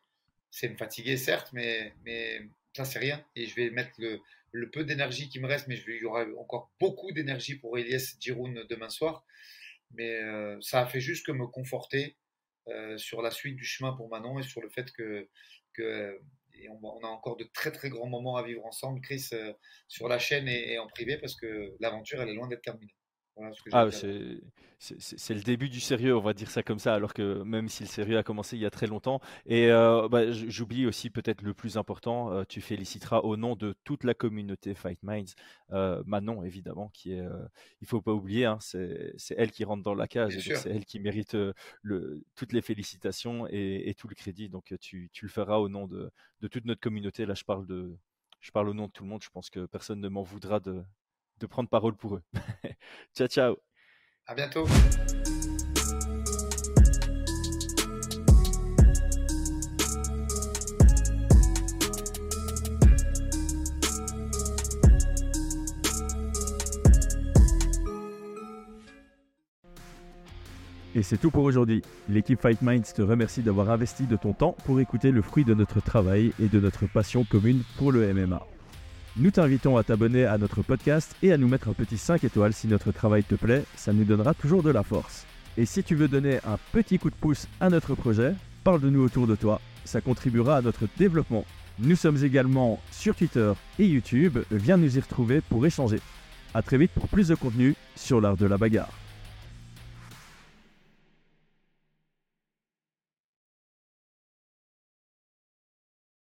c'est 0.50 0.70
me 0.70 0.78
fatiguer, 0.78 1.18
certes, 1.18 1.50
mais, 1.54 1.94
mais 2.04 2.42
ça, 2.76 2.84
c'est 2.84 3.00
rien. 3.00 3.24
Et 3.36 3.46
je 3.46 3.56
vais 3.56 3.70
mettre 3.70 3.92
le, 4.00 4.22
le 4.52 4.70
peu 4.72 4.84
d'énergie 4.84 5.30
qui 5.30 5.40
me 5.40 5.48
reste, 5.48 5.68
mais 5.68 5.80
il 5.88 6.02
y 6.02 6.06
aura 6.06 6.26
encore 6.40 6.72
beaucoup 6.80 7.12
d'énergie 7.12 7.56
pour 7.56 7.78
Elias 7.78 8.16
Giroun 8.20 8.66
demain 8.70 8.90
soir. 8.90 9.24
Mais 9.92 10.20
ça 10.62 10.82
a 10.82 10.86
fait 10.86 11.00
juste 11.00 11.26
que 11.26 11.32
me 11.32 11.48
conforter 11.48 12.18
sur 12.98 13.22
la 13.22 13.32
suite 13.32 13.56
du 13.56 13.64
chemin 13.64 13.94
pour 13.94 14.10
Manon 14.10 14.38
et 14.38 14.44
sur 14.44 14.62
le 14.62 14.68
fait 14.70 14.92
que 14.92 15.30
et 16.60 16.70
on, 16.70 17.04
a 17.04 17.08
encore 17.08 17.38
de 17.38 17.46
très 17.54 17.72
très 17.72 17.90
grands 17.90 18.08
moments 18.08 18.36
à 18.36 18.44
vivre 18.44 18.66
ensemble, 18.66 19.02
Chris, 19.02 19.28
euh, 19.34 19.54
sur 19.88 20.08
la 20.08 20.20
chaîne 20.20 20.48
et, 20.48 20.78
en 20.80 20.88
privé, 20.88 21.18
parce 21.18 21.36
que 21.36 21.76
l'aventure, 21.80 22.22
elle 22.22 22.30
est 22.30 22.34
loin 22.34 22.48
d'être 22.48 22.64
terminée. 22.64 22.96
Ah, 23.72 23.90
c'est 24.80 25.34
le 25.34 25.42
début 25.42 25.70
du 25.70 25.80
sérieux, 25.80 26.16
on 26.16 26.22
va 26.22 26.34
dire 26.34 26.50
ça 26.50 26.64
comme 26.64 26.80
ça, 26.80 26.94
alors 26.94 27.14
que 27.14 27.42
même 27.44 27.68
si 27.68 27.84
le 27.84 27.90
sérieux 27.90 28.18
a 28.18 28.24
commencé 28.24 28.56
il 28.56 28.62
y 28.62 28.66
a 28.66 28.70
très 28.70 28.88
longtemps. 28.88 29.20
Et 29.46 29.72
euh, 29.72 30.08
bah, 30.08 30.32
j'oublie 30.32 30.86
aussi 30.86 31.10
peut-être 31.10 31.42
le 31.42 31.54
plus 31.54 31.78
important, 31.78 32.32
euh, 32.32 32.44
tu 32.48 32.62
féliciteras 32.62 33.20
au 33.20 33.38
nom 33.38 33.56
de 33.56 33.76
toute 33.84 34.04
la 34.04 34.14
communauté 34.14 34.76
Fight 34.76 35.02
Minds, 35.04 35.36
Manon 36.06 36.44
évidemment, 36.44 36.90
qui 36.90 37.14
est, 37.14 37.26
il 37.82 37.88
faut 37.88 38.02
pas 38.02 38.14
oublier, 38.14 38.46
hein, 38.46 38.58
c'est 38.60 39.36
elle 39.38 39.52
qui 39.52 39.64
rentre 39.64 39.84
dans 39.84 39.96
la 39.96 40.08
cage, 40.08 40.38
c'est 40.40 40.70
elle 40.70 40.86
qui 40.86 41.00
mérite 41.00 41.36
le, 41.82 42.24
toutes 42.36 42.54
les 42.54 42.62
félicitations 42.62 43.48
et, 43.50 43.94
tout 43.98 44.08
le 44.08 44.16
crédit. 44.16 44.50
Donc 44.50 44.76
tu, 44.80 45.10
tu, 45.12 45.26
le 45.26 45.32
feras 45.32 45.58
au 45.58 45.70
nom 45.70 45.88
de, 45.88 46.12
de 46.42 46.48
toute 46.48 46.66
notre 46.66 46.82
communauté. 46.82 47.26
Là, 47.26 47.34
je 47.34 47.44
parle 47.44 47.66
de, 47.66 47.98
je 48.42 48.52
parle 48.52 48.70
au 48.70 48.74
nom 48.74 48.88
de 48.88 48.92
tout 48.92 49.04
le 49.04 49.10
monde. 49.10 49.24
Je 49.24 49.30
pense 49.30 49.50
que 49.50 49.66
personne 49.66 50.00
ne 50.00 50.08
m'en 50.08 50.24
voudra 50.24 50.60
de, 50.60 50.84
de 51.40 51.46
prendre 51.46 51.70
parole 51.70 51.96
pour 51.96 52.16
eux. 52.16 52.24
ciao, 53.16 53.28
ciao. 53.28 53.58
À 54.26 54.36
bientôt. 54.36 54.66
Et 70.98 71.04
c'est 71.04 71.18
tout 71.18 71.30
pour 71.30 71.44
aujourd'hui. 71.44 71.84
L'équipe 72.10 72.42
Fight 72.42 72.64
Minds 72.64 72.92
te 72.96 73.04
remercie 73.04 73.44
d'avoir 73.44 73.70
investi 73.70 74.08
de 74.08 74.16
ton 74.16 74.34
temps 74.34 74.56
pour 74.66 74.80
écouter 74.80 75.12
le 75.12 75.22
fruit 75.22 75.46
de 75.46 75.54
notre 75.54 75.80
travail 75.80 76.34
et 76.42 76.48
de 76.48 76.60
notre 76.60 76.88
passion 76.88 77.24
commune 77.24 77.62
pour 77.78 77.92
le 77.92 78.12
MMA. 78.16 78.42
Nous 79.20 79.32
t'invitons 79.32 79.78
à 79.78 79.84
t'abonner 79.84 80.26
à 80.26 80.38
notre 80.38 80.62
podcast 80.62 81.16
et 81.24 81.34
à 81.34 81.38
nous 81.38 81.48
mettre 81.48 81.70
un 81.70 81.74
petit 81.74 81.98
5 81.98 82.24
étoiles 82.24 82.54
si 82.54 82.68
notre 82.68 82.92
travail 82.92 83.24
te 83.24 83.34
plaît, 83.34 83.64
ça 83.76 83.92
nous 83.92 84.04
donnera 84.04 84.36
toujours 84.36 84.62
de 84.62 84.70
la 84.70 84.84
force. 84.84 85.26
Et 85.58 85.66
si 85.66 85.84
tu 85.84 85.96
veux 85.96 86.08
donner 86.08 86.38
un 86.46 86.60
petit 86.72 87.00
coup 87.00 87.10
de 87.10 87.16
pouce 87.16 87.48
à 87.60 87.72
notre 87.72 87.96
projet, 87.96 88.36
parle 88.64 88.80
de 88.80 88.92
nous 88.92 89.04
autour 89.04 89.26
de 89.26 89.36
toi, 89.36 89.60
ça 89.86 90.02
contribuera 90.02 90.58
à 90.58 90.62
notre 90.62 90.86
développement. 91.00 91.46
Nous 91.80 91.96
sommes 91.96 92.24
également 92.24 92.80
sur 92.92 93.16
Twitter 93.16 93.54
et 93.80 93.88
YouTube, 93.88 94.38
viens 94.52 94.78
nous 94.78 94.98
y 94.98 95.00
retrouver 95.00 95.42
pour 95.42 95.66
échanger. 95.66 96.00
A 96.54 96.62
très 96.62 96.78
vite 96.78 96.92
pour 96.92 97.08
plus 97.08 97.30
de 97.30 97.36
contenu 97.36 97.74
sur 97.96 98.22
l'art 98.22 98.38
de 98.38 98.46
la 98.46 98.58
bagarre. 98.58 99.07